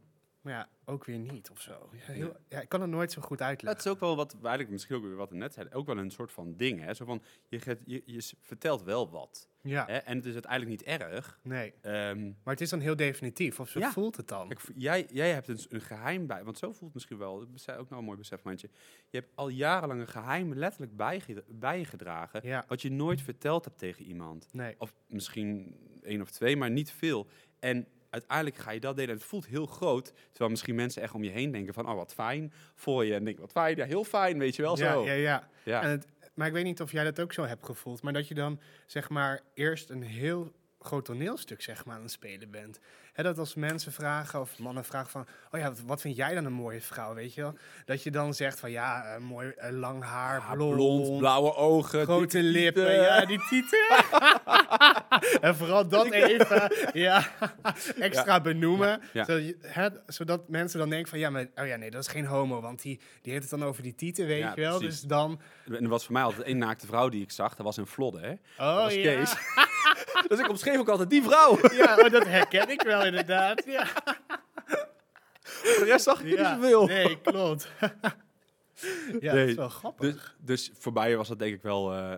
maar 0.41 0.53
ja, 0.53 0.69
ook 0.85 1.05
weer 1.05 1.17
niet 1.19 1.49
of 1.49 1.61
zo. 1.61 1.89
Ja, 1.91 2.13
heel, 2.13 2.35
ja, 2.49 2.61
ik 2.61 2.69
kan 2.69 2.81
het 2.81 2.89
nooit 2.89 3.11
zo 3.11 3.21
goed 3.21 3.41
uitleggen. 3.41 3.77
Het 3.77 3.85
is 3.85 3.91
ook 3.91 3.99
wel 3.99 4.15
wat, 4.15 4.33
eigenlijk 4.41 4.69
misschien 4.69 4.95
ook 4.95 5.03
weer 5.03 5.15
wat 5.15 5.29
we 5.29 5.35
net 5.35 5.53
zeiden, 5.53 5.75
ook 5.75 5.85
wel 5.85 5.97
een 5.97 6.11
soort 6.11 6.31
van 6.31 6.55
ding. 6.55 6.81
Hè? 6.81 6.93
Zo 6.93 7.05
van, 7.05 7.23
je, 7.47 7.59
je, 7.85 8.01
je 8.05 8.31
vertelt 8.41 8.83
wel 8.83 9.09
wat. 9.09 9.49
Ja, 9.61 9.85
Hè? 9.85 9.97
En 9.97 10.15
het 10.15 10.25
is 10.25 10.33
uiteindelijk 10.33 10.71
niet 10.71 10.83
erg. 11.01 11.39
nee. 11.43 11.73
Ehm, 11.81 12.23
Maar 12.25 12.53
het 12.53 12.61
is 12.61 12.69
dan 12.69 12.79
heel 12.79 12.95
definitief, 12.95 13.59
of 13.59 13.69
zo 13.69 13.79
Ja. 13.79 13.91
voelt 13.91 14.15
het 14.17 14.27
dan. 14.27 14.47
kijk, 14.47 14.61
jij, 14.75 15.07
jij 15.11 15.31
hebt 15.33 15.45
dus 15.45 15.71
een 15.71 15.81
geheim 15.81 16.27
bij, 16.27 16.43
want 16.43 16.57
zo 16.57 16.67
voelt 16.67 16.79
het 16.81 16.93
misschien 16.93 17.17
wel, 17.17 17.39
dat 17.39 17.47
is 17.53 17.69
ook 17.69 17.89
nou 17.89 17.99
een 18.01 18.05
mooi 18.07 18.17
besefmomentje. 18.17 18.69
Je 19.09 19.17
hebt 19.17 19.31
al 19.35 19.47
jarenlang 19.49 19.99
een 20.01 20.07
geheim 20.07 20.53
letterlijk 20.53 20.95
bijge- 20.95 21.43
bijgedragen, 21.47 22.41
Ja, 22.47 22.63
wat 22.67 22.81
je 22.81 22.91
nooit 22.91 23.21
verteld 23.21 23.65
hebt 23.65 23.77
tegen 23.77 24.05
iemand. 24.05 24.47
nee. 24.53 24.75
Of 24.77 24.93
misschien 25.07 25.75
één 26.07 26.21
of 26.21 26.29
twee, 26.29 26.57
maar 26.57 26.71
niet 26.71 26.91
veel. 26.91 27.27
En 27.59 27.87
uiteindelijk 28.09 28.57
ga 28.57 28.71
je 28.71 28.79
dat 28.79 28.95
delen. 28.95 29.09
En 29.09 29.15
het 29.15 29.25
voelt 29.25 29.47
heel 29.47 29.65
groot. 29.65 30.13
Terwijl 30.29 30.49
misschien 30.49 30.75
mensen 30.75 31.01
echt 31.01 31.13
om 31.13 31.23
je 31.23 31.29
heen 31.29 31.51
denken 31.51 31.73
van... 31.73 31.89
Oh, 31.89 31.95
wat 31.95 32.13
fijn 32.13 32.53
voor 32.75 33.05
je. 33.05 33.13
En 33.13 33.23
denk 33.23 33.39
wat 33.39 33.51
fijn. 33.51 33.75
Ja, 33.75 33.85
heel 33.85 34.03
fijn, 34.03 34.39
weet 34.39 34.55
je 34.55 34.61
wel 34.61 34.77
ja, 34.77 34.93
zo. 34.93 35.05
ja, 35.05 35.13
ja. 35.13 35.49
Ja. 35.63 35.81
En 35.81 35.89
het, 35.89 36.07
maar 36.33 36.47
ik 36.47 36.53
weet 36.53 36.63
niet 36.63 36.81
of 36.81 36.91
jij 36.91 37.03
dat 37.03 37.19
ook 37.19 37.33
zo 37.33 37.43
hebt 37.43 37.65
gevoeld. 37.65 38.01
Maar 38.01 38.13
dat 38.13 38.27
je 38.27 38.33
dan, 38.33 38.59
zeg 38.85 39.09
maar, 39.09 39.41
eerst 39.53 39.89
een 39.89 40.03
heel 40.03 40.51
groot 40.87 41.05
toneelstuk, 41.05 41.61
zeg 41.61 41.85
maar, 41.85 41.95
aan 41.95 42.01
het 42.01 42.11
spelen 42.11 42.51
bent. 42.51 42.79
Hè, 43.13 43.23
dat 43.23 43.37
als 43.37 43.55
mensen 43.55 43.91
vragen, 43.91 44.39
of 44.39 44.59
mannen 44.59 44.85
vragen 44.85 45.09
van... 45.09 45.25
Oh 45.51 45.59
ja, 45.59 45.67
wat, 45.69 45.81
wat 45.85 46.01
vind 46.01 46.15
jij 46.15 46.33
dan 46.33 46.45
een 46.45 46.53
mooie 46.53 46.81
vrouw, 46.81 47.13
weet 47.13 47.33
je 47.33 47.41
wel? 47.41 47.57
Dat 47.85 48.03
je 48.03 48.11
dan 48.11 48.33
zegt 48.33 48.59
van, 48.59 48.71
ja, 48.71 49.03
eh, 49.03 49.21
mooi 49.21 49.49
eh, 49.49 49.71
lang 49.71 50.03
haar, 50.03 50.39
Ja, 50.39 50.53
blond, 50.53 50.73
blond, 50.75 51.17
blauwe 51.17 51.55
ogen. 51.55 52.03
grote 52.03 52.39
lippen. 52.43 52.85
tieten. 52.85 53.01
Ja, 53.03 53.25
die 53.25 53.39
tieten. 53.49 53.85
en 55.47 55.55
vooral 55.55 55.87
dat 55.87 56.11
even, 56.11 56.71
ja, 57.07 57.27
extra 57.99 58.41
benoemen. 58.41 59.01
Ja. 59.13 59.25
Zodat, 59.25 59.45
je- 59.45 59.57
hè, 59.61 59.87
zodat 60.05 60.49
mensen 60.49 60.79
dan 60.79 60.89
denken 60.89 61.09
van, 61.09 61.19
ja, 61.19 61.29
maar, 61.29 61.47
oh 61.55 61.67
ja, 61.67 61.75
nee, 61.75 61.91
dat 61.91 62.01
is 62.01 62.07
geen 62.07 62.25
homo. 62.25 62.61
Want 62.61 62.81
die, 62.81 62.99
die 63.21 63.31
heeft 63.31 63.49
het 63.51 63.59
dan 63.59 63.69
over 63.69 63.83
die 63.83 63.95
tieten, 63.95 64.25
weet 64.25 64.53
je 64.55 64.61
wel. 64.61 64.77
precies. 64.77 64.99
Dus 64.99 65.09
dan... 65.09 65.39
En 65.65 65.83
er 65.83 65.89
was 65.89 66.03
voor 66.03 66.13
mij 66.13 66.23
altijd 66.23 66.41
één 66.47 66.57
naakte 66.57 66.85
vrouw 66.85 67.09
die 67.09 67.21
ik 67.21 67.31
zag. 67.31 67.55
Dat 67.55 67.65
was 67.65 67.77
een 67.77 67.87
Vlodde, 67.87 68.19
hè? 68.19 68.31
Oh 68.31 68.75
dat 68.75 68.83
was 68.83 68.93
ja. 68.93 69.01
Kees. 69.01 69.35
dus 70.27 70.39
ik 70.39 70.49
omschreef 70.49 70.79
ook 70.79 70.89
altijd 70.89 71.09
die 71.09 71.23
vrouw. 71.23 71.57
Ja, 71.71 71.95
oh, 71.97 72.09
dat 72.11 72.25
herken 72.25 72.69
ik 72.69 72.81
wel 72.81 73.05
inderdaad. 73.05 73.63
Ja, 73.65 73.85
Voor 75.41 75.85
de 75.85 75.91
rest 75.91 76.03
zag 76.03 76.21
ik 76.21 76.27
ja. 76.37 76.53
niet 76.55 76.61
zoveel. 76.63 76.85
Nee, 76.87 77.21
klopt. 77.21 77.67
ja, 79.19 79.33
dat 79.35 79.47
is 79.47 79.55
wel 79.55 79.69
grappig. 79.69 80.05
Dus, 80.15 80.35
dus 80.67 80.71
voor 80.79 80.93
mij 80.93 81.17
was 81.17 81.27
dat 81.27 81.39
denk 81.39 81.53
ik 81.53 81.61
wel... 81.61 81.93
eh, 81.93 82.17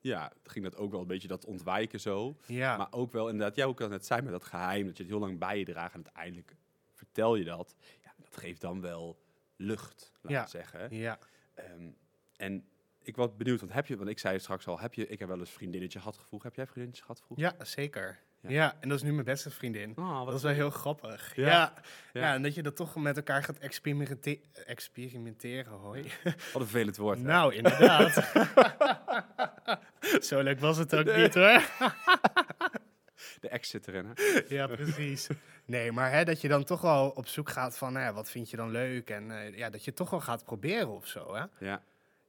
ja, 0.00 0.32
ging 0.44 0.64
dat 0.64 0.76
ook 0.76 0.90
wel 0.90 1.00
een 1.00 1.06
beetje 1.06 1.28
dat 1.28 1.44
ontwijken 1.44 2.00
zo. 2.00 2.36
ja, 2.46 2.76
Maar 2.76 2.86
ook 2.90 3.12
wel 3.12 3.28
inderdaad, 3.28 3.56
jij 3.56 3.64
ook 3.64 3.80
al 3.80 3.88
net 3.88 4.06
zei 4.06 4.22
met 4.22 4.32
dat 4.32 4.44
geheim, 4.44 4.86
dat 4.86 4.96
je 4.96 5.02
het 5.02 5.12
heel 5.12 5.20
lang 5.20 5.38
bij 5.38 5.58
je 5.58 5.64
draagt 5.64 5.94
en 5.94 6.02
uiteindelijk 6.04 6.56
vertel 6.94 7.34
je 7.34 7.44
dat. 7.44 7.74
Ja, 8.02 8.12
dat 8.24 8.36
geeft 8.36 8.60
dan 8.60 8.80
wel 8.80 9.18
lucht, 9.56 10.12
laat 10.20 10.32
Ja. 10.32 10.42
ik 10.42 10.48
zeggen. 10.48 10.96
ja. 10.96 11.18
Ehm, 11.54 11.90
en 12.36 12.64
ik 13.02 13.16
was 13.16 13.28
benieuwd, 13.36 13.60
want 13.60 13.72
heb 13.72 13.86
je, 13.86 13.96
want 13.96 14.08
ik 14.08 14.18
zei 14.18 14.38
straks 14.38 14.66
al, 14.66 14.80
heb 14.80 14.94
je, 14.94 15.06
ik 15.08 15.18
heb 15.18 15.28
wel 15.28 15.38
eens 15.38 15.48
een 15.48 15.54
vriendinnetje 15.54 15.98
gehad 15.98 16.16
vroeger. 16.26 16.48
Heb 16.48 16.56
jij 16.56 16.64
vriendinnetjes 16.66 17.06
gehad 17.06 17.22
vroeger? 17.26 17.54
ja, 17.58 17.64
zeker. 17.64 18.18
Ja. 18.40 18.50
Ja. 18.50 18.76
en 18.80 18.88
dat 18.88 18.98
is 18.98 19.04
nu 19.04 19.12
mijn 19.12 19.24
beste 19.24 19.50
vriendin. 19.50 19.92
Oh, 19.96 20.26
Dat 20.26 20.34
is 20.34 20.42
wel 20.42 20.52
heel 20.52 20.70
grappig. 20.70 21.36
Ja. 21.36 21.72
Ja. 22.12 22.34
En 22.34 22.42
dat 22.42 22.54
je 22.54 22.62
dat 22.62 22.76
toch 22.76 22.96
met 22.96 23.16
elkaar 23.16 23.42
gaat 23.42 23.58
experimente 23.58 24.40
experimenteren, 24.66 25.72
hoi. 25.72 26.02
Wat 26.24 26.34
een 26.34 26.40
vervelend 26.52 26.96
woord. 26.96 27.18
hè? 27.18 27.24
Nou, 27.24 27.54
inderdaad. 27.54 28.14
Zo 30.28 30.40
leuk 30.40 30.60
was 30.60 30.76
het 30.76 30.94
ook 30.94 31.04
Nee. 31.04 31.22
niet 31.22 31.34
hoor. 31.34 31.62
De 33.40 33.48
ex 33.48 33.68
zit 33.68 33.88
erin, 33.88 34.06
hè? 34.14 34.40
Ja, 34.48 34.66
precies. 34.66 35.28
Nee, 35.64 35.92
maar 35.92 36.10
hè, 36.10 36.24
dat 36.24 36.40
je 36.40 36.48
dan 36.48 36.64
toch 36.64 36.80
wel 36.80 37.08
op 37.08 37.26
zoek 37.26 37.50
gaat 37.50 37.78
van, 37.78 37.92
ja, 37.92 38.12
wat 38.12 38.30
vind 38.30 38.50
je 38.50 38.56
dan 38.56 38.70
leuk? 38.70 39.10
En 39.10 39.30
eh, 39.30 39.56
ja, 39.56 39.70
dat 39.70 39.84
je 39.84 39.92
toch 39.92 40.10
wel 40.10 40.20
gaat 40.20 40.44
proberen 40.44 40.88
of 40.88 41.06
zo, 41.06 41.34
hè? 41.34 41.44
Ja. 41.58 41.82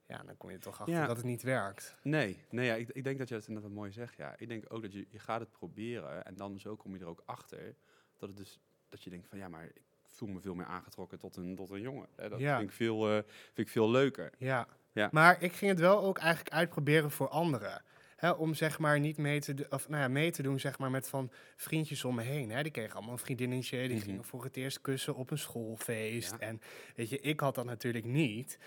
Ja, 0.08 0.24
dan 0.26 0.38
kom 0.38 0.50
je 0.52 0.58
toch 0.60 0.80
achter 0.80 0.96
Ja. 0.96 1.08
dat 1.08 1.18
het 1.18 1.26
niet 1.26 1.42
werkt. 1.44 1.96
Nee, 2.04 2.44
nee 2.50 2.66
ja, 2.66 2.76
ik, 2.76 2.90
ik 2.90 3.04
denk 3.04 3.18
dat 3.18 3.28
je 3.30 3.34
dat 3.36 3.48
inderdaad 3.48 3.72
mooi 3.72 3.92
zegt. 3.92 4.16
Ja. 4.18 4.36
Ik 4.38 4.48
denk 4.48 4.64
ook 4.68 4.82
dat 4.82 4.94
je, 4.94 5.06
je 5.10 5.20
gaat 5.20 5.40
het 5.40 5.52
proberen 5.52 6.26
en 6.26 6.36
dan 6.36 6.60
zo 6.60 6.76
kom 6.76 6.94
je 6.94 7.00
er 7.00 7.08
ook 7.08 7.24
achter 7.26 7.76
dat 8.18 8.30
het 8.30 8.38
dus 8.38 8.60
dat 8.90 9.04
je 9.04 9.10
denkt 9.10 9.28
van 9.28 9.38
ja, 9.38 9.48
maar 9.48 9.64
ik 9.66 9.82
voel 10.04 10.30
me 10.30 10.40
veel 10.42 10.56
meer 10.56 10.66
aangetrokken 10.66 11.20
tot 11.20 11.36
een, 11.36 11.56
tot 11.56 11.70
een 11.70 11.82
jongen. 11.82 12.08
Hè. 12.16 12.30
Dat 12.30 12.40
Ja. 12.40 12.58
vind, 12.58 12.70
ik 12.70 12.76
veel, 12.76 13.08
eh, 13.10 13.14
vind 13.54 13.68
ik 13.68 13.70
veel 13.70 13.90
leuker. 13.92 14.32
Ja. 14.38 14.68
Ja. 14.92 15.10
Maar 15.12 15.42
ik 15.42 15.54
ging 15.54 15.72
het 15.72 15.80
wel 15.80 16.02
ook 16.04 16.18
eigenlijk 16.18 16.56
uitproberen 16.56 17.12
voor 17.12 17.28
anderen. 17.30 17.84
Hè, 18.16 18.30
om 18.32 18.54
zeg 18.54 18.80
maar 18.80 19.00
niet 19.00 19.18
mee 19.18 19.40
te, 19.40 19.66
of, 19.70 19.90
nou 19.90 20.02
ja, 20.02 20.08
mee 20.08 20.32
te 20.32 20.42
doen 20.42 20.60
zeg 20.60 20.78
maar, 20.80 20.92
met 20.92 21.10
van 21.10 21.32
vriendjes 21.56 22.04
om 22.06 22.16
me 22.16 22.22
heen. 22.22 22.50
Hè. 22.52 22.64
Die 22.64 22.72
kregen 22.72 22.94
allemaal 22.96 23.12
een 23.14 23.20
vriendinnetje. 23.20 23.78
Die 23.88 23.96
Mhm. 23.98 24.06
gingen 24.06 24.24
voor 24.24 24.44
het 24.44 24.58
eerst 24.58 24.82
kussen 24.82 25.16
op 25.16 25.32
een 25.32 25.38
schoolfeest. 25.38 26.32
En 26.34 26.62
weet 26.96 27.10
je, 27.10 27.20
ik 27.20 27.40
had 27.40 27.56
dat 27.56 27.66
natuurlijk 27.66 28.06
niet. 28.06 28.58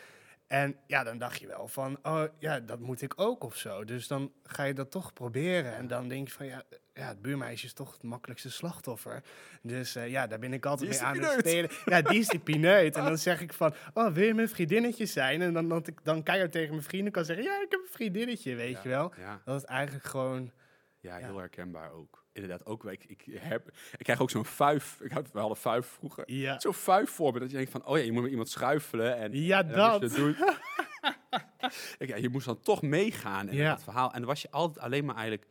En 0.47 0.77
ja, 0.87 1.05
dan 1.05 1.19
dacht 1.19 1.41
je 1.41 1.47
wel 1.47 1.69
van, 1.69 1.99
oh 2.03 2.23
ja, 2.39 2.61
dat 2.61 2.81
moet 2.81 3.03
ik 3.03 3.13
ook 3.21 3.45
of 3.45 3.57
zo. 3.57 3.85
Dus 3.85 4.07
dan 4.09 4.33
ga 4.43 4.63
je 4.65 4.75
dat 4.75 4.91
toch 4.91 5.13
proberen. 5.13 5.75
En 5.75 5.87
dan 5.87 6.09
denk 6.09 6.29
je 6.29 6.35
van, 6.35 6.47
ja, 6.47 6.63
ja 6.95 7.09
het 7.09 7.23
buurmeisje 7.23 7.67
is 7.67 7.73
toch 7.73 7.93
het 7.93 8.03
makkelijkste 8.03 8.51
slachtoffer. 8.51 9.23
Dus 9.63 9.97
eh, 9.97 10.09
ja, 10.11 10.27
daar 10.27 10.39
ben 10.39 10.53
ik 10.53 10.67
altijd 10.67 10.91
is 10.91 11.01
mee 11.01 11.09
aan 11.09 11.19
het 11.23 11.39
spelen. 11.39 11.71
Ja, 11.85 12.03
die 12.03 12.19
is 12.19 12.29
die 12.29 12.39
pineut. 12.41 12.97
En 12.97 13.05
dan 13.05 13.19
zeg 13.19 13.41
ik 13.41 13.53
van, 13.53 13.75
oh, 13.95 14.13
wil 14.13 14.25
je 14.27 14.35
mijn 14.35 14.49
vriendinnetje 14.49 15.07
zijn? 15.07 15.43
En 15.43 15.53
dan 15.53 15.69
ik 15.87 16.05
dan 16.05 16.23
keihard 16.23 16.53
tegen 16.53 16.71
mijn 16.71 16.83
vrienden 16.83 17.13
kan 17.13 17.25
zeggen, 17.25 17.45
ja, 17.45 17.55
ik 17.63 17.71
heb 17.71 17.81
een 17.81 17.93
vriendinnetje, 17.93 18.55
weet 18.55 18.73
Ja. 18.77 18.81
je 18.83 18.89
wel. 18.89 19.13
Ja, 19.19 19.41
Dat 19.45 19.61
het 19.61 19.71
eigenlijk 19.71 20.05
gewoon, 20.07 20.53
Ja. 21.01 21.17
heel 21.17 21.39
herkenbaar 21.39 21.93
ook. 21.93 22.25
Inderdaad, 22.37 22.67
ook. 22.67 22.85
Ik, 22.85 23.05
ik, 23.05 23.25
heb, 23.31 23.67
ik 23.97 24.05
krijg 24.05 24.21
ook 24.21 24.31
zo'n 24.31 24.45
fuif. 24.45 25.01
Ik 25.01 25.11
had, 25.11 25.33
we 25.33 25.39
hadden 25.39 25.57
fuif 25.57 25.87
vroeger. 25.87 26.33
ja, 26.33 26.61
Zo'n 26.61 26.75
fuif 26.75 27.11
voor 27.11 27.33
me 27.33 27.39
dat 27.39 27.51
je 27.51 27.57
denkt 27.57 27.71
van, 27.71 27.87
oh 27.87 27.97
ja, 27.99 28.03
je 28.05 28.13
moet 28.13 28.23
met 28.23 28.31
iemand 28.31 28.49
schuifelen. 28.49 29.17
En, 29.17 29.33
ja 29.33 29.59
en 29.65 29.69
dan 29.69 30.01
dat. 30.01 30.15
je 31.99 32.21
ja, 32.23 32.29
moest 32.31 32.47
dan 32.47 32.61
toch 32.61 32.83
meegaan 32.83 33.49
in 33.49 33.57
Ja. 33.57 33.71
dat 33.71 33.83
verhaal. 33.83 34.13
En 34.13 34.19
dan 34.19 34.29
was 34.29 34.43
je 34.43 34.51
altijd 34.51 34.85
alleen 34.85 35.05
maar 35.05 35.15
eigenlijk 35.15 35.47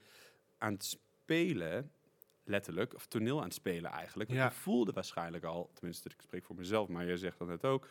aan 0.58 0.74
het 0.74 0.84
spelen, 0.86 1.92
letterlijk, 2.44 2.94
of 2.94 3.06
toneel 3.06 3.38
aan 3.38 3.44
het 3.44 3.54
spelen 3.54 3.92
eigenlijk. 3.92 4.30
Want 4.30 4.42
Ja. 4.42 4.46
je 4.48 4.52
voelde 4.54 4.92
waarschijnlijk 4.92 5.44
al, 5.44 5.70
tenminste 5.74 6.10
ik 6.10 6.22
spreek 6.22 6.46
voor 6.46 6.56
mezelf, 6.56 6.88
maar 6.88 7.06
jij 7.06 7.18
zegt 7.18 7.38
dat 7.38 7.48
net 7.48 7.66
ook. 7.66 7.86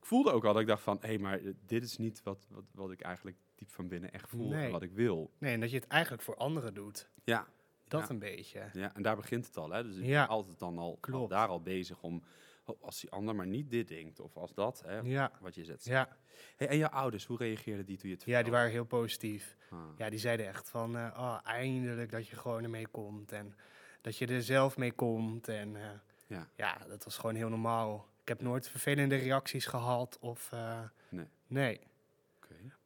Ik 0.00 0.08
voelde 0.08 0.32
ook 0.32 0.44
al 0.44 0.52
dat 0.52 0.62
ik 0.62 0.68
dacht 0.68 0.82
van, 0.82 0.98
hé, 1.00 1.06
hey, 1.08 1.18
maar 1.18 1.40
dit 1.66 1.82
is 1.82 1.96
niet 1.98 2.22
wat, 2.22 2.46
wat, 2.50 2.64
wat 2.74 2.90
ik 2.90 3.00
eigenlijk 3.00 3.36
diep 3.54 3.70
van 3.70 3.88
binnen 3.88 4.12
echt 4.12 4.28
voel 4.28 4.52
en 4.52 4.70
wat 4.70 4.82
ik 4.82 4.92
wil. 4.92 5.30
Nee, 5.38 5.52
en 5.54 5.60
dat 5.60 5.70
je 5.70 5.76
het 5.76 5.86
eigenlijk 5.86 6.22
voor 6.22 6.36
anderen 6.36 6.74
doet. 6.74 7.08
Ja, 7.24 7.46
Dat 7.92 8.02
Ja. 8.08 8.08
een 8.14 8.18
beetje. 8.18 8.62
ja, 8.72 8.94
en 8.94 9.02
daar 9.02 9.16
begint 9.16 9.46
het 9.46 9.56
al. 9.56 9.70
Hè? 9.70 9.82
Dus 9.84 9.96
ik 9.96 10.04
Ja. 10.04 10.20
ben 10.26 10.28
altijd 10.34 10.58
dan 10.58 10.78
al, 10.78 10.98
daar 11.28 11.48
al 11.48 11.62
bezig 11.62 12.02
om, 12.02 12.22
oh, 12.64 12.82
als 12.82 13.00
die 13.00 13.10
ander 13.10 13.34
maar 13.34 13.46
niet 13.46 13.70
dit 13.70 13.88
denkt, 13.88 14.20
of 14.20 14.36
als 14.36 14.54
dat, 14.54 14.82
hè, 14.86 14.98
Ja, 14.98 15.30
wat 15.40 15.54
je 15.54 15.64
zet. 15.64 15.84
ja. 15.84 16.08
Hey, 16.56 16.68
en 16.68 16.76
jouw 16.76 16.88
ouders, 16.88 17.24
hoe 17.24 17.36
reageerden 17.36 17.86
die 17.86 17.96
toen 17.96 18.08
je 18.08 18.14
het 18.14 18.24
ja, 18.24 18.26
die 18.26 18.34
vertelde? 18.34 18.58
waren 18.58 18.72
heel 18.72 18.84
positief. 18.98 19.56
Ah. 19.70 19.78
Ja, 19.96 20.10
die 20.10 20.18
zeiden 20.18 20.46
echt 20.46 20.68
van, 20.70 20.96
eh, 20.96 21.14
oh, 21.16 21.38
eindelijk 21.44 22.10
dat 22.10 22.28
je 22.28 22.36
gewoon 22.36 22.62
ermee 22.62 22.86
komt. 22.86 23.32
En 23.32 23.56
dat 24.00 24.16
je 24.16 24.26
er 24.26 24.42
zelf 24.42 24.76
mee 24.76 24.92
komt. 24.92 25.48
En 25.48 25.76
eh, 25.76 25.90
Ja. 26.26 26.48
ja, 26.56 26.78
dat 26.88 27.04
was 27.04 27.16
gewoon 27.18 27.34
heel 27.34 27.48
normaal. 27.48 28.08
Ik 28.22 28.28
heb 28.28 28.40
nooit 28.42 28.68
vervelende 28.68 29.16
reacties 29.16 29.66
gehad 29.66 30.18
of... 30.20 30.52
eh, 30.52 30.80
Nee. 31.08 31.26
Nee. 31.46 31.80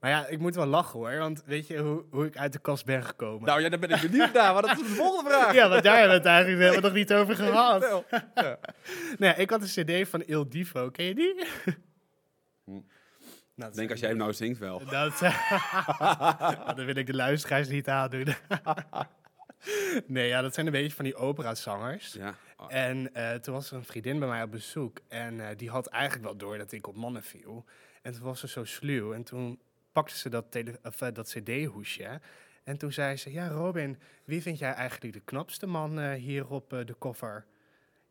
Maar 0.01 0.11
ja, 0.11 0.27
ik 0.27 0.39
moet 0.39 0.55
wel 0.55 0.67
lachen 0.67 0.99
hoor. 0.99 1.19
Want 1.19 1.43
weet 1.45 1.67
je 1.67 1.79
hoe, 1.79 2.05
hoe 2.11 2.27
ik 2.27 2.37
uit 2.37 2.53
de 2.53 2.59
kast 2.59 2.85
ben 2.85 3.05
gekomen? 3.05 3.47
Nou 3.47 3.61
ja, 3.61 3.69
daar 3.69 3.79
ben 3.79 3.91
ik 3.91 4.01
benieuwd 4.01 4.33
naar, 4.33 4.53
want 4.53 4.67
dat 4.67 4.77
is 4.77 4.83
de 4.83 4.95
volgende 4.95 5.31
vraag. 5.31 5.55
ja, 5.61 5.69
want 5.69 5.83
daar 5.83 5.99
hebben 5.99 6.23
we 6.23 6.23
het 6.23 6.27
eigenlijk 6.27 6.83
nog 6.83 6.93
niet 6.93 7.13
over 7.13 7.35
gehad. 7.35 8.05
Ja. 8.35 8.59
Nee, 9.19 9.35
ik 9.35 9.51
had 9.51 9.61
een 9.63 9.85
cd 9.85 10.09
van 10.09 10.23
Il 10.23 10.49
Divo. 10.49 10.91
Ken 10.91 11.05
je 11.05 11.15
die? 11.15 11.45
Hm. 12.65 12.81
Nou, 13.55 13.71
Ik 13.71 13.77
denk 13.77 13.91
als 13.91 14.01
jij 14.01 14.09
hem 14.09 14.19
nou 14.19 14.33
zingt 14.33 14.59
wel. 14.59 14.83
Dat, 14.91 15.19
dan 16.77 16.87
wil 16.87 16.97
ik 16.97 17.07
de 17.07 17.15
luisteraars 17.15 17.69
niet 17.69 17.89
aandoen. 17.89 18.27
nee, 20.07 20.29
ja, 20.29 20.41
dat 20.43 20.55
zijn 20.55 20.67
een 20.67 20.73
beetje 20.73 20.97
van 20.97 21.05
die 21.05 21.15
operazangers. 21.17 22.13
Ja. 22.13 22.35
Oh, 22.57 22.67
En 22.75 23.15
eh, 23.15 23.35
toen 23.35 23.55
was 23.55 23.71
er 23.71 23.77
een 23.77 23.85
vriendin 23.85 24.19
bij 24.19 24.29
mij 24.29 24.43
op 24.43 24.51
bezoek. 24.51 24.99
En 25.09 25.49
eh, 25.49 25.57
die 25.57 25.71
had 25.71 25.87
eigenlijk 25.87 26.25
wel 26.25 26.37
door 26.37 26.59
dat 26.59 26.73
ik 26.73 26.87
op 26.87 26.97
mannen 26.97 27.23
viel. 27.23 27.65
En 28.03 28.13
toen 28.13 28.23
was 28.23 28.41
ze 28.41 28.49
zo 28.49 28.65
sluw. 28.65 29.13
En 29.13 29.23
toen 29.25 29.61
pakte 29.97 30.17
ze 30.17 30.29
dat, 30.29 30.51
tele- 30.51 30.79
of, 30.83 31.01
eh, 31.01 31.09
dat 31.13 31.29
cd-hoesje. 31.29 32.21
En 32.65 32.79
toen 32.79 32.93
zei 32.93 33.17
ze, 33.17 33.33
ja 33.33 33.49
Robin, 33.49 33.99
wie 34.25 34.43
vind 34.43 34.59
jij 34.59 34.73
eigenlijk 34.73 35.13
de 35.15 35.21
knapste 35.21 35.67
man 35.67 36.01
eh, 36.01 36.13
hier 36.13 36.47
op 36.49 36.73
eh, 36.73 36.85
de 36.87 36.95
koffer? 36.95 37.47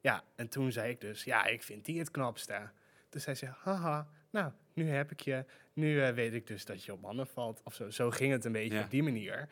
Ja, 0.01 0.23
en 0.35 0.49
toen 0.49 0.71
zei 0.71 0.89
ik 0.91 1.01
dus, 1.01 1.23
ja, 1.23 1.45
ik 1.45 1.63
vind 1.63 1.85
die 1.85 1.99
het 1.99 2.11
knapste. 2.11 2.69
Toen 3.09 3.21
zei 3.21 3.35
ze, 3.35 3.47
haha, 3.63 4.07
nou, 4.29 4.51
nu 4.73 4.89
heb 4.89 5.11
ik 5.11 5.19
je. 5.19 5.45
Nu 5.73 6.13
weet 6.13 6.33
ik 6.33 6.47
dus 6.47 6.65
dat 6.65 6.83
je 6.83 6.93
op 6.93 7.01
mannen 7.01 7.27
valt. 7.27 7.61
Of 7.63 7.73
zo, 7.73 7.89
zo 7.89 8.09
ging 8.11 8.31
het 8.31 8.45
een 8.45 8.51
beetje 8.51 8.77
Ja. 8.77 8.83
op 8.83 8.89
die 8.89 9.03
manier. 9.03 9.49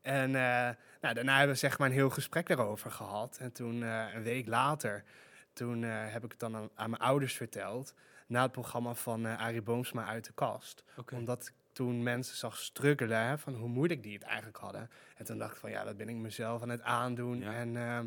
En 0.00 0.30
nou, 0.30 0.74
daarna 1.14 1.36
hebben 1.36 1.54
we 1.54 1.60
zeg 1.60 1.78
maar 1.78 1.88
een 1.88 1.94
heel 1.94 2.10
gesprek 2.10 2.46
daarover 2.46 2.90
gehad. 2.90 3.38
En 3.40 3.52
toen, 3.52 3.82
een 3.82 4.22
week 4.22 4.46
later, 4.46 5.04
toen 5.52 5.82
heb 5.82 6.24
ik 6.24 6.30
het 6.30 6.40
dan 6.40 6.56
aan, 6.56 6.70
aan 6.74 6.90
mijn 6.90 7.02
ouders 7.02 7.34
verteld. 7.34 7.94
Na 8.26 8.42
het 8.42 8.52
programma 8.52 8.94
van 8.94 9.26
Arie 9.26 9.62
Boomsma 9.62 10.06
uit 10.06 10.24
de 10.24 10.32
kast. 10.32 10.84
Omdat 11.12 11.52
toen 11.72 12.02
mensen 12.02 12.36
zag 12.36 12.58
struggelen, 12.58 13.26
hè, 13.26 13.38
van 13.38 13.54
hoe 13.54 13.68
moeilijk 13.68 14.02
die 14.02 14.14
het 14.14 14.22
eigenlijk 14.22 14.56
hadden. 14.56 14.90
En 15.16 15.24
toen 15.24 15.38
dacht 15.38 15.52
ik 15.52 15.58
van, 15.60 15.70
ja, 15.70 15.84
dat 15.84 15.96
ben 15.96 16.08
ik 16.08 16.16
mezelf 16.16 16.62
aan 16.62 16.68
het 16.68 16.82
aandoen. 16.82 17.42
En 17.42 17.76
ehm, 17.76 18.06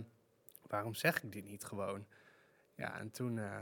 waarom 0.67 0.93
zeg 0.93 1.23
ik 1.23 1.31
dit 1.31 1.45
niet 1.45 1.63
gewoon? 1.63 2.05
Ja, 2.75 2.99
en 2.99 3.11
toen 3.11 3.37
uh, 3.37 3.59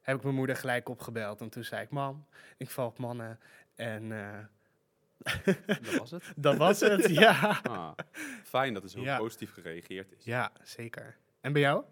heb 0.00 0.16
ik 0.16 0.22
mijn 0.22 0.34
moeder 0.34 0.56
gelijk 0.56 0.88
opgebeld. 0.88 1.40
En 1.40 1.48
toen 1.48 1.64
zei 1.64 1.82
ik, 1.82 1.90
mam, 1.90 2.26
ik 2.56 2.70
val 2.70 2.86
op 2.86 2.98
mannen. 2.98 3.40
En... 3.74 4.02
Uh, 4.10 4.38
dat 5.82 5.96
was 5.98 6.10
het? 6.10 6.32
dat 6.36 6.56
was 6.56 6.80
het, 6.80 7.08
ja. 7.24 7.60
Ah, 7.62 7.92
fijn 8.44 8.74
dat 8.74 8.82
er 8.82 8.88
zo 8.88 9.16
positief 9.18 9.52
gereageerd 9.52 10.12
is. 10.12 10.24
Ja, 10.24 10.52
zeker. 10.62 11.16
En 11.40 11.52
bij 11.52 11.62
jou? 11.62 11.84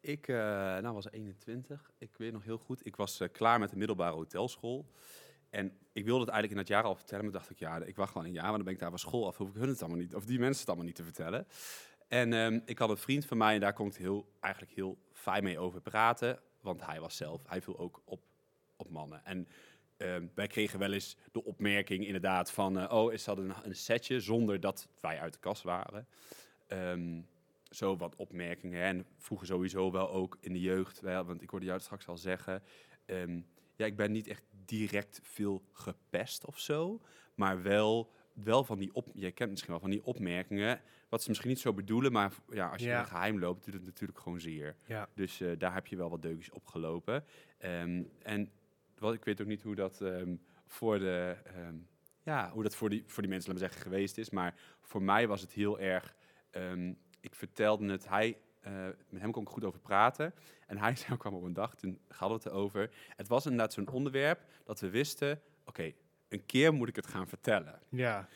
Ik 0.00 0.28
uh, 0.28 0.36
nou, 0.36 0.92
was 0.94 1.10
21. 1.10 1.90
Ik 1.98 2.16
weet 2.16 2.32
nog 2.32 2.44
heel 2.44 2.58
goed. 2.58 2.86
Ik 2.86 2.96
was 2.96 3.20
klaar 3.32 3.58
met 3.58 3.70
de 3.70 3.76
middelbare 3.76 4.14
hotelschool. 4.14 4.86
En 5.56 5.72
ik 5.92 6.04
wilde 6.04 6.20
het 6.20 6.30
eigenlijk 6.30 6.50
in 6.50 6.66
dat 6.66 6.76
jaar 6.76 6.84
al 6.84 6.96
vertellen, 6.96 7.24
maar 7.24 7.32
dacht 7.32 7.50
ik, 7.50 7.58
ja, 7.58 7.76
ik 7.76 7.96
wacht 7.96 8.12
gewoon 8.12 8.26
een 8.26 8.32
jaar, 8.32 8.44
maar 8.44 8.52
dan 8.52 8.64
ben 8.64 8.72
ik 8.72 8.78
daar 8.78 8.90
van 8.90 8.98
school 8.98 9.26
af, 9.26 9.36
hoef 9.36 9.48
ik 9.48 9.54
hun 9.54 9.68
het 9.68 9.80
allemaal 9.80 9.98
niet, 9.98 10.14
of 10.14 10.24
die 10.24 10.38
mensen 10.38 10.58
het 10.60 10.68
allemaal 10.68 10.86
niet 10.86 10.94
te 10.94 11.04
vertellen. 11.04 11.46
En 12.08 12.32
um, 12.32 12.62
ik 12.64 12.78
had 12.78 12.90
een 12.90 12.96
vriend 12.96 13.24
van 13.24 13.36
mij 13.36 13.54
en 13.54 13.60
daar 13.60 13.72
kon 13.72 13.86
ik 13.86 13.94
heel, 13.94 14.28
eigenlijk 14.40 14.74
heel 14.74 14.98
fijn 15.12 15.44
mee 15.44 15.58
over 15.58 15.80
praten, 15.80 16.40
want 16.60 16.86
hij 16.86 17.00
was 17.00 17.16
zelf, 17.16 17.42
hij 17.46 17.62
viel 17.62 17.78
ook 17.78 18.02
op, 18.04 18.20
op 18.76 18.90
mannen. 18.90 19.24
En 19.24 19.48
um, 19.96 20.30
wij 20.34 20.46
kregen 20.46 20.78
wel 20.78 20.92
eens 20.92 21.16
de 21.32 21.44
opmerking 21.44 22.06
inderdaad 22.06 22.50
van, 22.50 22.78
uh, 22.78 22.92
oh, 22.92 23.12
is 23.12 23.24
dat 23.24 23.38
een, 23.38 23.52
een 23.62 23.76
setje, 23.76 24.20
zonder 24.20 24.60
dat 24.60 24.88
wij 25.00 25.20
uit 25.20 25.32
de 25.32 25.38
kast 25.38 25.62
waren. 25.62 26.06
Um, 26.68 27.26
zo 27.70 27.96
wat 27.96 28.16
opmerkingen. 28.16 28.82
En 28.82 29.06
vroeger 29.16 29.46
sowieso 29.46 29.90
wel 29.90 30.10
ook 30.10 30.38
in 30.40 30.52
de 30.52 30.60
jeugd, 30.60 31.00
want 31.00 31.42
ik 31.42 31.50
hoorde 31.50 31.66
jou 31.66 31.80
straks 31.80 32.06
al 32.06 32.16
zeggen, 32.16 32.62
ja, 33.76 33.86
ik 33.86 33.96
ben 33.96 34.12
niet 34.12 34.26
echt 34.26 34.42
direct 34.68 35.20
veel 35.22 35.62
gepest 35.72 36.44
of 36.44 36.58
zo. 36.58 37.00
Maar 37.34 37.62
wel, 37.62 38.12
wel 38.32 38.64
van 38.64 38.78
die 38.78 38.94
op. 38.94 39.08
Je 39.14 39.30
kent 39.30 39.50
misschien 39.50 39.70
wel 39.70 39.80
van 39.80 39.90
die 39.90 40.04
opmerkingen. 40.04 40.80
Wat 41.08 41.22
ze 41.22 41.28
misschien 41.28 41.50
niet 41.50 41.60
zo 41.60 41.72
bedoelen. 41.72 42.12
Maar 42.12 42.32
ja, 42.50 42.68
als 42.68 42.82
je 42.82 42.88
ja. 42.88 43.00
in 43.00 43.06
geheim 43.06 43.38
loopt, 43.38 43.64
doet 43.64 43.74
het 43.74 43.84
natuurlijk 43.84 44.18
gewoon 44.18 44.40
zeer. 44.40 44.76
Ja. 44.86 45.08
Dus 45.14 45.40
uh, 45.40 45.52
daar 45.58 45.74
heb 45.74 45.86
je 45.86 45.96
wel 45.96 46.10
wat 46.10 46.22
deukjes 46.22 46.50
opgelopen. 46.50 47.24
Um, 47.58 48.10
en 48.22 48.50
wat, 48.98 49.14
ik 49.14 49.24
weet 49.24 49.40
ook 49.40 49.46
niet 49.46 49.62
hoe 49.62 49.74
dat 49.74 50.00
um, 50.00 50.40
voor 50.66 50.98
de. 50.98 51.36
Um, 51.56 51.88
ja, 52.22 52.50
hoe 52.50 52.62
dat 52.62 52.76
voor 52.76 52.90
die, 52.90 53.02
voor 53.06 53.22
die 53.22 53.30
mensen, 53.30 53.52
laten 53.52 53.66
we 53.66 53.72
zeggen, 53.72 53.90
geweest 53.90 54.18
is. 54.18 54.30
Maar 54.30 54.54
voor 54.80 55.02
mij 55.02 55.28
was 55.28 55.40
het 55.40 55.52
heel 55.52 55.78
erg. 55.78 56.16
ik 57.20 57.34
vertelde 57.34 57.90
het. 57.90 58.08
Hij 58.08 58.38
uh, 58.66 58.86
met 59.08 59.20
hem 59.20 59.30
kon 59.32 59.42
ik 59.42 59.48
goed 59.48 59.64
over 59.64 59.80
praten. 59.80 60.34
En 60.66 60.78
hij 60.78 60.96
zei, 61.06 61.16
kwam 61.16 61.34
op 61.34 61.42
een 61.42 61.52
dag, 61.52 61.74
toen 61.74 62.00
hadden 62.08 62.38
we 62.38 62.44
het 62.44 62.52
erover. 62.52 62.90
Het 63.16 63.28
was 63.28 63.44
inderdaad 63.44 63.72
zo'n 63.72 63.88
onderwerp 63.88 64.40
dat 64.64 64.80
we 64.80 64.90
wisten, 64.90 65.40
oké, 65.64 65.92
een 66.28 66.46
keer 66.46 66.74
moet 66.74 66.88
ik 66.88 66.96
het 66.96 67.06
gaan 67.06 67.28
vertellen. 67.28 67.80
Ja. 67.88 68.28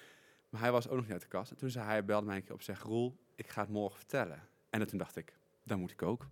Maar 0.48 0.60
hij 0.60 0.72
was 0.72 0.88
ook 0.88 0.94
nog 0.94 1.02
niet 1.02 1.12
uit 1.12 1.22
de 1.22 1.28
kast. 1.28 1.50
En 1.50 1.56
toen 1.56 1.70
zei 1.70 1.84
hij, 1.84 2.04
belde 2.04 2.26
mij 2.26 2.36
een 2.36 2.44
keer 2.44 2.54
op, 2.54 2.62
zeg, 2.62 2.82
Roel, 2.82 3.16
ik 3.34 3.48
ga 3.48 3.60
het 3.60 3.70
morgen 3.70 3.98
vertellen. 3.98 4.48
En 4.70 4.86
toen 4.86 4.98
dacht 4.98 5.16
ik, 5.16 5.38
dan 5.62 5.78
moet 5.78 5.90
ik 5.90 6.02
ook. 6.02 6.26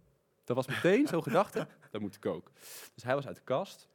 Dat 0.45 0.57
was 0.57 0.67
meteen 0.67 1.07
zo'n 1.07 1.23
gedachte, 1.31 1.67
dan 1.91 2.01
moet 2.01 2.17
ik 2.17 2.27
ook. 2.27 2.51
Dus 2.95 3.03
hij 3.03 3.15
was 3.15 3.27
uit 3.27 3.37
de 3.37 3.43
kast. 3.43 3.89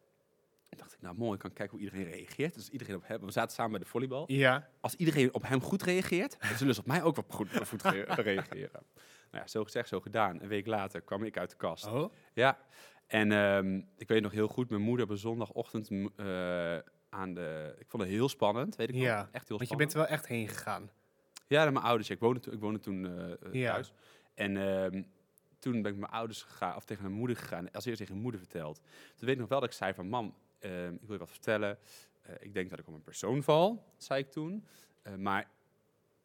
En 0.74 0.80
dacht 0.80 0.94
ik, 0.94 1.02
nou 1.02 1.16
mooi, 1.18 1.34
ik 1.34 1.40
kan 1.40 1.54
kijken 1.54 1.78
hoe 1.78 1.86
iedereen 1.86 2.12
reageert. 2.12 2.54
Dus 2.54 2.70
iedereen 2.70 2.96
op 2.96 3.08
hem, 3.08 3.26
we 3.26 3.32
zaten 3.32 3.56
samen 3.56 3.72
bij 3.72 3.80
de 3.80 3.86
volleybal. 3.86 4.24
Ja. 4.32 4.70
Als 4.80 4.96
iedereen 4.96 5.34
op 5.34 5.48
hem 5.48 5.62
goed 5.62 5.84
reageert, 5.84 6.38
dan 6.40 6.58
zullen 6.58 6.74
ze 6.74 6.80
op 6.80 6.88
mij 6.88 7.04
ook 7.04 7.16
wel 7.16 7.26
goed, 7.28 7.68
goed 7.68 7.82
reageren. 7.82 8.84
Nou 9.32 9.44
ja, 9.44 9.48
zo 9.48 9.64
gezegd, 9.64 9.88
zo 9.88 10.00
gedaan. 10.00 10.42
Een 10.42 10.48
week 10.48 10.66
later 10.66 11.02
kwam 11.02 11.24
ik 11.24 11.38
uit 11.38 11.50
de 11.50 11.56
kast. 11.56 11.86
Oh? 11.86 12.14
Ja. 12.34 12.58
En 13.08 13.32
um, 13.32 13.88
ik 13.98 14.08
weet 14.08 14.22
nog 14.22 14.32
heel 14.32 14.48
goed, 14.48 14.70
mijn 14.70 14.82
moeder 14.82 15.10
op 15.10 15.18
zondagochtend 15.18 15.90
uh, 15.90 16.78
aan 17.10 17.34
de... 17.34 17.76
Ik 17.80 17.86
vond 17.88 18.04
het 18.04 18.12
heel 18.12 18.30
spannend, 18.30 18.76
weet 18.76 18.90
ik 18.90 18.96
ja, 18.96 19.02
wel. 19.02 19.28
Echt 19.32 19.48
heel 19.48 19.60
spannend. 19.60 19.60
Want 19.60 19.70
je 19.70 19.76
bent 19.78 19.94
er 19.94 19.98
wel 19.98 20.08
echt 20.08 20.28
heen 20.28 20.48
gegaan. 20.48 20.90
Ja, 21.48 21.64
naar 21.64 21.74
mijn 21.74 21.86
ouders. 21.86 22.10
Ik 22.10 22.20
woonde, 22.20 22.52
ik 22.52 22.60
woonde 22.60 22.80
toen 22.80 23.06
uh, 23.06 23.54
ja. 23.54 23.74
thuis. 23.74 23.94
En 24.34 24.56
um, 24.56 25.12
toen 25.60 25.82
ben 25.82 25.92
ik 25.92 25.98
mijn 25.98 26.12
ouders 26.12 26.42
gegaan, 26.42 26.76
of 26.76 26.86
tegen 26.86 27.04
mijn 27.04 27.16
moeder 27.16 27.38
gegaan. 27.38 27.72
Als 27.72 27.86
eerst 27.86 27.98
tegen 27.98 28.14
mijn 28.14 28.24
moeder 28.24 28.42
verteld. 28.42 28.76
Toen 29.16 29.26
weet 29.26 29.34
ik 29.34 29.40
nog 29.40 29.50
wel 29.50 29.60
dat 29.60 29.70
ik 29.70 29.76
zei 29.76 29.94
van, 29.94 30.08
mam, 30.08 30.36
uh, 30.66 30.88
ik 30.88 31.00
wil 31.02 31.14
je 31.14 31.18
wat 31.18 31.30
vertellen. 31.30 31.78
Uh, 32.30 32.36
ik 32.40 32.54
denk 32.54 32.70
dat 32.70 32.80
ik 32.80 32.88
op 32.88 32.94
een 32.94 33.02
persoon 33.02 33.44
val, 33.44 33.94
zei 33.98 34.20
ik 34.20 34.32
toen. 34.32 34.66
maar 35.18 35.52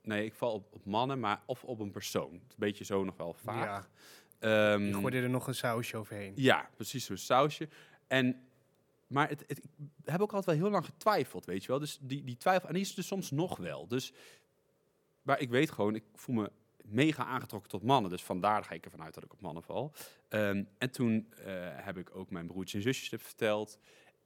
Nee, 0.09 0.24
ik 0.24 0.35
val 0.35 0.53
op, 0.53 0.68
op, 0.72 0.85
mannen, 0.85 1.20
maar 1.20 1.42
of 1.46 1.64
op 1.64 1.81
een 1.81 1.90
persoon. 1.90 2.33
Een 2.33 2.42
beetje 2.57 2.85
zo 2.85 3.05
nog 3.05 3.16
wel 3.16 3.35
vaak. 3.35 3.88
Ja. 4.40 4.72
Um, 4.72 4.87
je 4.87 4.94
gooide 4.94 5.20
er 5.20 5.31
nog 5.31 5.46
een 5.46 5.55
sausje 5.55 5.96
overheen. 5.96 6.33
Ja, 6.37 6.70
precies 6.74 7.05
zo'n 7.05 7.16
sausje. 7.16 7.68
En, 8.07 8.48
maar 9.07 9.29
het, 9.29 9.44
het, 9.46 9.59
ik 9.59 9.64
heb 10.05 10.20
ook 10.20 10.33
altijd 10.33 10.57
wel 10.57 10.64
heel 10.64 10.72
lang 10.72 10.85
getwijfeld, 10.85 11.44
weet 11.44 11.62
je 11.62 11.68
wel. 11.68 11.79
Dus 11.79 11.98
die, 12.01 12.24
die 12.24 12.37
twijfel, 12.37 12.68
en 12.68 12.74
die 12.74 12.83
is 12.83 12.94
dus 12.94 13.07
soms 13.07 13.31
nog 13.31 13.57
wel. 13.57 13.88
Dus, 13.88 14.12
maar 15.22 15.40
ik 15.40 15.51
weet 15.51 15.70
gewoon, 15.70 15.94
ik 15.94 16.05
voel 16.14 16.35
me 16.35 16.51
mega 16.85 17.24
aangetrokken 17.24 17.70
tot 17.70 17.83
mannen. 17.83 18.11
Dus 18.11 18.22
vandaar 18.22 18.64
ga 18.64 18.74
ik 18.74 18.85
ervan 18.85 19.03
uit 19.03 19.14
dat 19.14 19.24
ik 19.24 19.33
op 19.33 19.40
mannen 19.40 19.62
val. 19.62 19.92
Um, 20.29 20.68
en 20.79 20.90
toen 20.90 21.33
uh, 21.38 21.44
heb 21.70 21.96
ik 21.96 22.16
ook 22.16 22.31
mijn 22.31 22.46
broertjes 22.46 22.85
en 22.85 22.94
zusjes 22.94 23.22
verteld. 23.22 23.79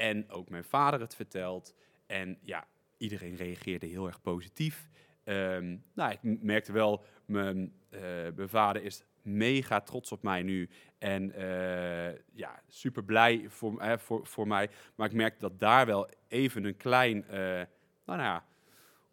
En 0.02 0.30
ook 0.30 0.48
mijn 0.48 0.64
vader 0.64 1.00
het 1.00 1.14
verteld. 1.14 1.74
En 2.06 2.38
ja, 2.40 2.66
iedereen 2.96 3.36
reageerde 3.36 3.86
heel 3.86 4.06
erg 4.06 4.20
positief. 4.20 4.88
Um, 5.24 5.84
nou, 5.94 6.12
ik 6.12 6.18
merkte 6.22 6.72
wel, 6.72 7.04
mijn, 7.24 7.72
uh, 7.90 8.00
mijn 8.34 8.48
vader 8.48 8.82
is 8.82 9.04
mega 9.22 9.80
trots 9.80 10.12
op 10.12 10.22
mij 10.22 10.42
nu. 10.42 10.68
En 10.98 11.40
uh, 11.40 12.12
ja, 12.32 12.62
super 12.68 13.04
blij 13.04 13.44
voor, 13.48 13.82
uh, 13.82 13.96
voor, 13.96 14.26
voor 14.26 14.46
mij. 14.46 14.70
Maar 14.94 15.06
ik 15.06 15.14
merkte 15.14 15.40
dat 15.40 15.60
daar 15.60 15.86
wel 15.86 16.08
even 16.28 16.64
een 16.64 16.76
klein, 16.76 17.24
nou, 17.28 17.66
nou 18.04 18.20
ja, 18.20 18.44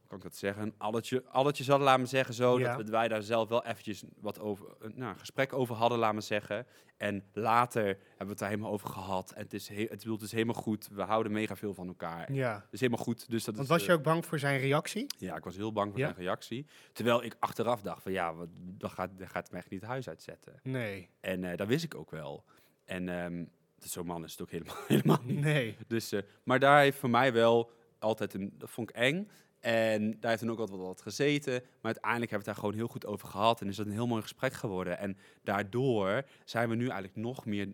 kan 0.09 0.17
ik 0.17 0.23
dat 0.23 0.35
zeggen, 0.35 0.63
een 0.63 0.73
alletje, 0.77 1.23
alletje 1.25 1.63
zal 1.63 1.79
laten 1.79 2.01
me 2.01 2.07
zeggen 2.07 2.33
zo, 2.33 2.59
ja. 2.59 2.77
dat 2.77 2.89
wij 2.89 3.07
daar 3.07 3.21
zelf 3.21 3.49
wel 3.49 3.65
eventjes 3.65 4.03
wat 4.19 4.39
over, 4.39 4.67
nou, 4.79 5.11
een 5.11 5.19
gesprek 5.19 5.53
over 5.53 5.75
hadden, 5.75 5.97
laten 5.97 6.15
me 6.15 6.21
zeggen. 6.21 6.65
En 6.97 7.23
later 7.33 7.83
hebben 7.83 7.97
we 8.17 8.25
het 8.25 8.37
daar 8.37 8.49
helemaal 8.49 8.71
over 8.71 8.89
gehad. 8.89 9.31
En 9.31 9.43
het 9.43 9.53
is, 9.53 9.67
he 9.67 9.85
het, 9.89 10.03
het 10.03 10.21
is 10.21 10.31
helemaal 10.31 10.61
goed. 10.61 10.87
We 10.91 11.01
houden 11.01 11.31
mega 11.31 11.55
veel 11.55 11.73
van 11.73 11.87
elkaar. 11.87 12.33
Ja. 12.33 12.53
Het 12.53 12.73
is 12.73 12.79
helemaal 12.79 13.03
goed. 13.03 13.29
Dus 13.29 13.43
dat 13.43 13.55
Want 13.55 13.67
is, 13.67 13.73
was 13.73 13.85
je 13.85 13.91
ook 13.91 14.03
bang 14.03 14.25
voor 14.25 14.39
zijn 14.39 14.59
reactie? 14.59 15.05
Ja, 15.17 15.35
ik 15.35 15.43
was 15.43 15.55
heel 15.55 15.71
bang 15.71 15.91
voor 15.91 15.99
ja? 15.99 16.05
zijn 16.05 16.19
reactie. 16.19 16.65
Terwijl 16.93 17.23
ik 17.23 17.35
achteraf 17.39 17.81
dacht 17.81 18.01
van 18.01 18.11
ja, 18.11 18.33
wat, 18.33 18.49
dat 18.53 18.91
gaat, 18.91 19.09
dat 19.17 19.29
gaat 19.29 19.51
mij 19.51 19.59
echt 19.59 19.69
niet 19.69 19.81
het 19.81 19.89
huis 19.89 20.09
uitzetten. 20.09 20.59
Nee. 20.63 21.09
En 21.19 21.43
uh, 21.43 21.55
dat 21.55 21.67
wist 21.67 21.83
ik 21.83 21.95
ook 21.95 22.11
wel. 22.11 22.43
En 22.85 23.07
um, 23.07 23.49
zo'n 23.77 24.05
man 24.05 24.23
is 24.23 24.31
het 24.31 24.41
ook 24.41 24.51
helemaal, 24.51 24.77
helemaal 24.87 25.21
niet. 25.23 25.39
Nee. 25.39 25.77
Dus, 25.87 26.13
uh, 26.13 26.21
maar 26.43 26.59
daar 26.59 26.79
heeft 26.79 26.97
voor 26.97 27.09
mij 27.09 27.33
wel 27.33 27.71
altijd 27.99 28.33
een, 28.33 28.53
dat 28.57 28.69
vond 28.69 28.89
ik 28.89 28.95
eng. 28.95 29.29
En 29.59 30.19
daar 30.19 30.29
heeft 30.29 30.41
dan 30.43 30.51
ook 30.51 30.59
altijd 30.59 30.79
wat 30.79 31.01
gezeten. 31.01 31.53
Maar 31.53 31.93
uiteindelijk 31.93 32.31
hebben 32.31 32.31
we 32.31 32.35
het 32.35 32.45
daar 32.45 32.55
gewoon 32.55 32.73
heel 32.73 32.87
goed 32.87 33.05
over 33.05 33.27
gehad. 33.27 33.61
En 33.61 33.67
is 33.67 33.75
dat 33.75 33.85
een 33.85 33.91
heel 33.91 34.07
mooi 34.07 34.21
gesprek 34.21 34.53
geworden. 34.53 34.97
En 34.97 35.17
daardoor 35.43 36.23
zijn 36.43 36.69
we 36.69 36.75
nu 36.75 36.83
eigenlijk 36.83 37.15
nog 37.15 37.45
meer 37.45 37.73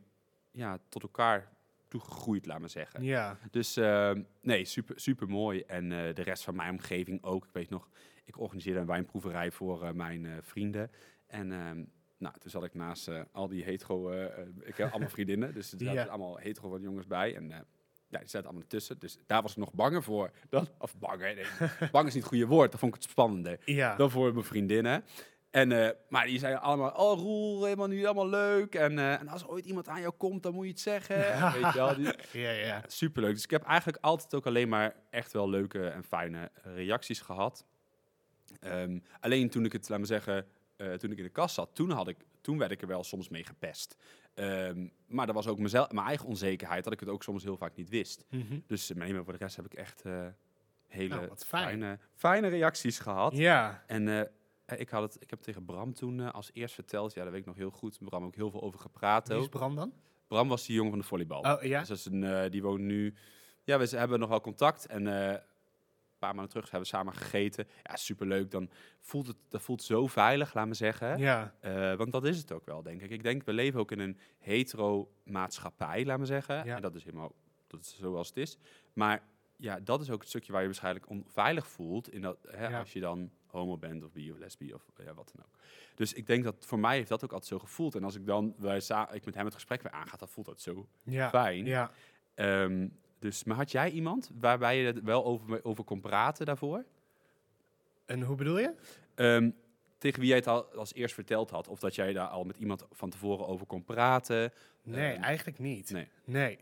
ja, 0.52 0.80
tot 0.89 1.04
elkaar 1.04 1.54
toegegroeid, 1.88 2.45
laat 2.45 2.60
maar 2.60 2.69
zeggen. 2.69 3.04
Ja. 3.04 3.38
Dus 3.52 3.78
uh, 3.78 4.12
nee, 4.41 4.65
super, 4.65 5.00
super 5.00 5.30
mooi. 5.30 5.62
En 5.62 5.84
uh, 5.91 6.13
de 6.13 6.21
rest 6.21 6.43
van 6.43 6.56
mijn 6.56 6.71
omgeving 6.71 7.24
ook. 7.24 7.45
Ik 7.45 7.54
weet 7.54 7.69
nog, 7.69 7.89
ik 8.24 8.39
organiseerde 8.39 8.80
een 8.80 8.86
wijnproeverij 8.86 9.52
voor 9.52 9.84
uh, 9.84 9.91
mijn 9.91 10.28
vrienden. 10.41 10.91
En 11.28 11.52
ehm, 11.52 11.84
nou, 12.17 12.36
toen 12.39 12.50
zat 12.50 12.63
ik 12.63 12.74
naast 12.74 13.10
al 13.32 13.48
die 13.48 13.63
hetero... 13.63 14.12
ik 14.62 14.78
heb 14.78 14.89
allemaal 14.89 15.10
vriendinnen, 15.17 15.54
dus 15.54 15.71
er 15.71 15.80
zaten 15.80 15.93
ja. 15.93 16.06
allemaal 16.06 16.38
hetero 16.38 16.69
van 16.69 16.82
jongens 16.82 17.08
bij. 17.08 17.36
En 17.36 17.67
ja, 18.10 18.20
die 18.20 18.30
zaten 18.30 18.50
allemaal 18.50 18.68
tussen. 18.68 19.00
Dus 19.00 19.18
daar 19.26 19.41
was 19.41 19.52
ik 19.52 19.58
nog 19.58 19.74
banger 19.74 20.04
voor. 20.04 20.32
Dat, 20.50 20.72
of 20.80 20.98
banger, 20.98 21.36
nee. 21.36 21.70
bang 21.91 22.08
is 22.08 22.13
niet 22.13 22.24
het 22.24 22.32
goede 22.32 22.48
woord. 22.48 22.72
Dat 22.72 22.80
vond 22.80 22.96
ik 22.96 23.02
het 23.02 23.12
spannender. 23.12 23.60
Ja. 23.65 23.96
Dan 23.96 24.12
voor 24.12 24.34
mijn 24.34 24.46
vriendinnen. 24.46 25.04
En, 25.56 25.72
uh, 25.72 25.89
maar 26.10 26.26
die 26.26 26.39
zeiden 26.39 26.62
allemaal, 26.62 26.91
oh 26.91 27.20
Roel, 27.20 27.63
helemaal 27.63 27.88
nu 27.88 28.06
allemaal 28.06 28.30
leuk. 28.30 28.76
En, 28.76 28.91
uh, 28.91 29.20
en 29.20 29.28
als 29.28 29.48
ooit 29.48 29.65
iemand 29.65 29.88
aan 29.88 30.02
jou 30.02 30.13
komt, 30.18 30.44
dan 30.44 30.54
moet 30.54 30.65
je 30.65 30.72
het 30.72 30.80
zeggen. 30.80 31.18
Weet 31.62 31.74
je 31.74 31.80
wel, 31.80 31.96
die, 31.96 32.13
ja, 32.32 32.50
ja. 32.50 32.84
Superleuk. 32.88 33.34
Dus 33.34 33.44
ik 33.44 33.50
heb 33.50 33.63
eigenlijk 33.63 34.04
altijd 34.04 34.36
ook 34.36 34.46
alleen 34.46 34.70
maar 34.70 34.96
echt 35.10 35.32
wel 35.32 35.50
leuke 35.50 35.88
en 35.88 36.04
fijne 36.04 36.52
reacties 36.63 37.20
gehad. 37.22 37.65
Um, 38.62 39.04
alleen 39.20 39.50
toen 39.50 39.65
ik 39.65 39.72
het, 39.72 39.89
laat 39.89 40.00
me 40.00 40.06
zeggen, 40.06 40.46
uh, 40.78 40.94
toen 40.94 41.12
ik 41.12 41.18
in 41.18 41.24
de 41.24 41.30
kast 41.30 41.56
zat, 41.56 41.70
toen, 41.74 41.89
had 41.91 42.08
ik, 42.08 42.18
toen 42.41 42.58
werd 42.58 42.72
ik 42.72 42.82
er 42.82 42.88
wel 42.88 43.04
soms 43.04 43.30
mee 43.30 43.44
gepest. 43.44 43.96
Um, 44.36 44.91
maar 45.08 45.26
dat 45.26 45.36
was 45.36 45.48
ook 45.48 45.60
mezelf, 45.60 45.91
mijn 45.91 46.08
eigen 46.08 46.28
onzekerheid, 46.28 46.84
dat 46.84 46.93
ik 46.93 47.00
het 47.00 47.10
ook 47.10 47.24
soms 47.24 47.43
heel 47.43 47.58
vaak 47.58 47.76
niet 47.76 47.89
wist. 47.89 48.26
Mm 48.30 48.45
-hmm. 48.50 48.63
Dus 48.67 48.91
uh, 48.91 48.98
maar 48.98 49.24
voor 49.24 49.34
de 49.34 49.39
rest 49.39 49.56
heb 49.56 49.65
ik 49.65 49.74
echt 49.74 50.06
uh, 50.06 50.26
hele 50.88 51.15
nou, 51.15 51.28
fijn. 51.28 51.38
fijne, 51.67 52.00
fijne 52.13 52.48
reacties 52.48 53.00
gehad. 53.00 53.38
Ja. 53.38 53.84
En 53.88 54.08
uh, 54.08 54.21
ik, 54.78 54.89
had 54.89 55.02
het, 55.02 55.21
ik 55.21 55.30
heb 55.30 55.41
tegen 55.41 55.65
Bram 55.65 55.93
toen 55.93 56.32
als 56.32 56.50
eerst 56.54 56.76
verteld, 56.76 57.13
ja, 57.13 57.24
dat 57.24 57.32
weet 57.32 57.41
ik 57.41 57.48
nog 57.48 57.56
heel 57.56 57.71
goed. 57.71 57.98
Bram 58.00 58.24
ook 58.24 58.36
heel 58.36 58.52
veel 58.52 58.62
over 58.62 58.80
gepraat. 58.80 59.28
Wie 59.28 59.38
is 59.38 59.48
Bram 59.48 59.76
dan? 59.76 59.93
Bram 60.28 60.48
was 60.48 60.65
die 60.65 60.76
jongen 60.76 60.91
van 60.91 61.00
de 61.00 61.06
volleybal. 61.06 61.41
Oh, 61.41 61.63
ja? 61.63 61.80
Dus 61.80 61.88
dat 61.88 61.98
is 61.98 62.06
een, 62.06 62.52
die 62.52 62.62
woont 62.62 62.82
nu... 62.82 63.13
Ja, 63.63 63.80
we 63.80 63.98
hebben 63.98 64.19
nog 64.19 64.30
wel 64.30 64.41
contact 64.41 64.86
en 64.86 65.04
paar 66.25 66.35
maanden 66.35 66.53
terug 66.53 66.71
hebben 66.71 66.89
we 66.89 66.95
samen 66.95 67.13
gegeten. 67.13 67.67
Ja, 67.83 67.95
superleuk. 67.95 68.51
Dan 68.51 68.69
voelt 68.99 69.27
het 69.27 69.35
dat 69.49 69.61
voelt 69.61 69.83
zo 69.83 70.07
veilig, 70.07 70.53
laat 70.53 70.67
me 70.67 70.73
zeggen. 70.73 71.17
Ja. 71.17 71.53
Uh, 71.61 71.93
want 71.95 72.11
dat 72.11 72.25
is 72.25 72.38
het 72.38 72.51
ook 72.51 72.65
wel, 72.65 72.83
denk 72.83 73.01
ik. 73.01 73.09
Ik 73.09 73.23
denk, 73.23 73.43
we 73.43 73.53
leven 73.53 73.79
ook 73.79 73.91
in 73.91 73.99
een 73.99 74.17
hetero 74.39 75.11
maatschappij, 75.23 76.05
laat 76.05 76.19
me 76.19 76.25
zeggen. 76.25 76.65
Ja. 76.65 76.75
En 76.75 76.81
dat 76.81 76.95
is 76.95 77.03
helemaal 77.03 77.31
dat 77.67 77.79
is 77.79 77.97
zoals 77.97 78.27
het 78.27 78.38
is. 78.38 78.57
Maar 78.93 79.23
ja, 79.57 79.79
dat 79.79 80.01
is 80.01 80.09
ook 80.09 80.19
het 80.19 80.29
stukje 80.29 80.51
waar 80.51 80.61
je 80.61 80.67
waarschijnlijk 80.67 81.09
onveilig 81.09 81.67
voelt. 81.67 82.11
In 82.11 82.21
dat, 82.21 82.38
hè, 82.47 82.67
Ja. 82.67 82.79
Als 82.79 82.93
je 82.93 82.99
dan 82.99 83.31
homo 83.45 83.77
bent 83.77 84.03
of 84.03 84.11
bi 84.11 84.31
of 84.31 84.38
lesbi 84.38 84.73
of 84.73 84.83
ja, 84.97 85.13
wat 85.13 85.31
dan 85.35 85.45
ook. 85.45 85.59
Dus 85.95 86.13
ik 86.13 86.27
denk 86.27 86.43
dat 86.43 86.55
voor 86.65 86.79
mij 86.79 86.95
heeft 86.95 87.09
dat 87.09 87.23
ook 87.23 87.31
altijd 87.31 87.49
zo 87.51 87.59
gevoeld. 87.59 87.95
En 87.95 88.03
als 88.03 88.15
ik 88.15 88.25
dan 88.25 88.55
wij 88.57 88.77
ik 89.11 89.25
met 89.25 89.35
hem 89.35 89.45
het 89.45 89.53
gesprek 89.53 89.81
weer 89.81 89.91
aanga, 89.91 90.17
dan 90.17 90.27
voelt 90.27 90.45
dat 90.47 90.61
zo 90.61 90.88
Ja. 91.03 91.29
fijn. 91.29 91.65
Ja. 91.65 91.91
Ehm, 92.33 92.88
dus, 93.19 93.43
maar 93.43 93.56
had 93.56 93.71
jij 93.71 93.89
iemand 93.89 94.30
waarbij 94.39 94.78
je 94.80 94.86
het 94.86 95.01
wel 95.01 95.25
over, 95.25 95.63
over 95.65 95.84
kon 95.84 96.01
praten 96.01 96.45
daarvoor? 96.45 96.84
En 98.06 98.21
hoe 98.21 98.36
bedoel 98.36 98.60
je? 98.60 98.73
Ehm, 99.15 99.49
tegen 99.97 100.19
wie 100.19 100.28
jij 100.30 100.38
het 100.38 100.47
al 100.47 100.65
als 100.75 100.93
eerst 100.93 101.13
verteld 101.13 101.49
had? 101.49 101.67
Of 101.67 101.80
dat 101.80 101.95
jij 101.95 102.13
daar 102.13 102.28
al 102.28 102.43
met 102.43 102.58
iemand 102.58 102.86
van 102.91 103.10
tevoren 103.10 103.47
over 103.47 103.65
kon 103.65 103.84
praten? 103.84 104.54
Nee, 104.84 105.13
Ehm, 105.13 105.23
eigenlijk 105.23 105.60
niet. 105.60 105.89
nee. 105.89 106.08
Nee. 106.23 106.60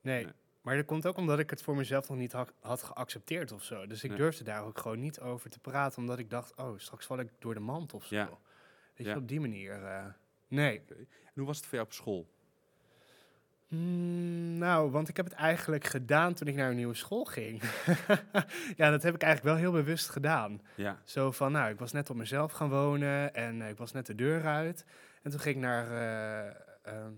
Nee. 0.00 0.24
Nee. 0.24 0.32
Maar 0.62 0.76
dat 0.76 0.84
komt 0.86 1.06
ook 1.06 1.16
omdat 1.16 1.38
ik 1.38 1.50
het 1.50 1.62
voor 1.62 1.76
mezelf 1.76 2.08
nog 2.08 2.18
niet 2.18 2.32
ha- 2.32 2.46
had 2.60 2.82
geaccepteerd 2.82 3.52
of 3.52 3.64
zo. 3.64 3.86
Dus 3.86 4.02
ik 4.04 4.10
Nee. 4.10 4.18
durfde 4.18 4.44
daar 4.44 4.64
ook 4.64 4.78
gewoon 4.78 5.00
niet 5.00 5.20
over 5.20 5.50
te 5.50 5.58
praten, 5.58 5.98
omdat 5.98 6.18
ik 6.18 6.30
dacht, 6.30 6.56
oh, 6.56 6.78
straks 6.78 7.06
val 7.06 7.18
ik 7.18 7.28
door 7.38 7.54
de 7.54 7.60
mand 7.60 7.94
of 7.94 8.04
zo. 8.04 8.14
Ja. 8.14 8.28
Weet 8.96 9.06
Ja. 9.06 9.12
je, 9.12 9.18
op 9.18 9.28
die 9.28 9.40
manier. 9.40 9.82
eh, 9.84 10.06
nee. 10.48 10.82
En 10.88 11.32
hoe 11.34 11.46
was 11.46 11.56
het 11.56 11.66
voor 11.66 11.74
jou 11.74 11.86
op 11.86 11.92
school? 11.92 12.28
Mm, 13.72 14.58
nou, 14.58 14.90
want 14.90 15.08
ik 15.08 15.16
heb 15.16 15.24
het 15.26 15.34
eigenlijk 15.34 15.84
gedaan 15.84 16.34
toen 16.34 16.48
ik 16.48 16.54
naar 16.54 16.70
een 16.70 16.76
nieuwe 16.76 16.94
school 16.94 17.24
ging. 17.24 17.62
ja, 18.76 18.90
dat 18.90 19.02
heb 19.02 19.14
ik 19.14 19.22
eigenlijk 19.22 19.42
wel 19.42 19.56
heel 19.56 19.72
bewust 19.72 20.08
gedaan. 20.08 20.60
Ja, 20.74 20.98
Zo 21.04 21.30
van, 21.30 21.52
nou, 21.52 21.70
ik 21.70 21.78
was 21.78 21.92
net 21.92 22.10
op 22.10 22.16
mezelf 22.16 22.52
gaan 22.52 22.68
wonen 22.68 23.34
en 23.34 23.62
eh, 23.62 23.68
ik 23.68 23.76
was 23.76 23.92
net 23.92 24.06
de 24.06 24.14
deur 24.14 24.46
uit. 24.46 24.84
En 25.22 25.30
toen 25.30 25.40
ging 25.40 25.54
ik 25.56 25.60
naar, 25.62 25.90
eh, 25.90 26.46
ehm, 26.82 27.12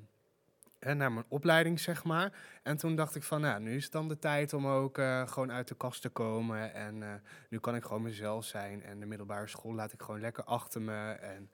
hè, 0.78 0.94
naar 0.94 1.12
mijn 1.12 1.24
opleiding, 1.28 1.80
zeg 1.80 2.04
maar. 2.04 2.32
En 2.62 2.76
toen 2.76 2.96
dacht 2.96 3.14
ik 3.14 3.22
van, 3.22 3.40
nou, 3.40 3.60
nu 3.60 3.76
is 3.76 3.84
het 3.84 3.92
dan 3.92 4.08
de 4.08 4.18
tijd 4.18 4.52
om 4.52 4.66
ook 4.66 4.98
eh, 4.98 5.28
gewoon 5.28 5.52
uit 5.52 5.68
de 5.68 5.74
kast 5.76 6.02
te 6.02 6.08
komen. 6.08 6.74
En 6.74 7.22
nu 7.48 7.58
kan 7.58 7.74
ik 7.74 7.84
gewoon 7.84 8.02
mezelf 8.02 8.44
zijn. 8.44 8.82
En 8.82 9.00
de 9.00 9.06
middelbare 9.06 9.46
school 9.46 9.74
laat 9.74 9.92
ik 9.92 10.02
gewoon 10.02 10.20
lekker 10.20 10.44
achter 10.44 10.82
me. 10.82 11.10
En 11.10 11.50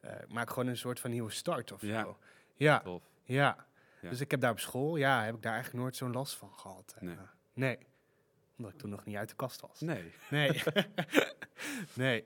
ik 0.00 0.32
maak 0.32 0.48
gewoon 0.50 0.66
een 0.68 0.76
soort 0.76 1.00
van 1.00 1.10
nieuwe 1.10 1.30
start 1.30 1.72
of 1.72 1.82
Ja. 1.82 2.02
zo. 2.02 2.18
Ja, 2.54 2.78
tof. 2.78 3.02
ja. 3.22 3.66
Ja. 4.00 4.08
Dus 4.10 4.20
ik 4.20 4.30
heb 4.30 4.40
daar 4.40 4.50
op 4.50 4.58
school, 4.60 4.96
ja, 4.96 5.24
heb 5.24 5.34
ik 5.34 5.42
daar 5.42 5.52
eigenlijk 5.52 5.82
nooit 5.82 5.96
zo'n 5.96 6.12
last 6.12 6.34
van 6.34 6.52
gehad. 6.52 6.94
En, 6.98 7.04
Nee. 7.06 7.14
eh, 7.16 7.20
nee. 7.52 7.78
Omdat 8.56 8.72
ik 8.72 8.78
toen 8.78 8.90
nog 8.90 9.04
niet 9.04 9.16
uit 9.16 9.28
de 9.28 9.34
kast 9.36 9.60
was. 9.60 9.80
Nee. 9.80 10.12
Nee. 10.30 10.62
nee. 11.94 12.24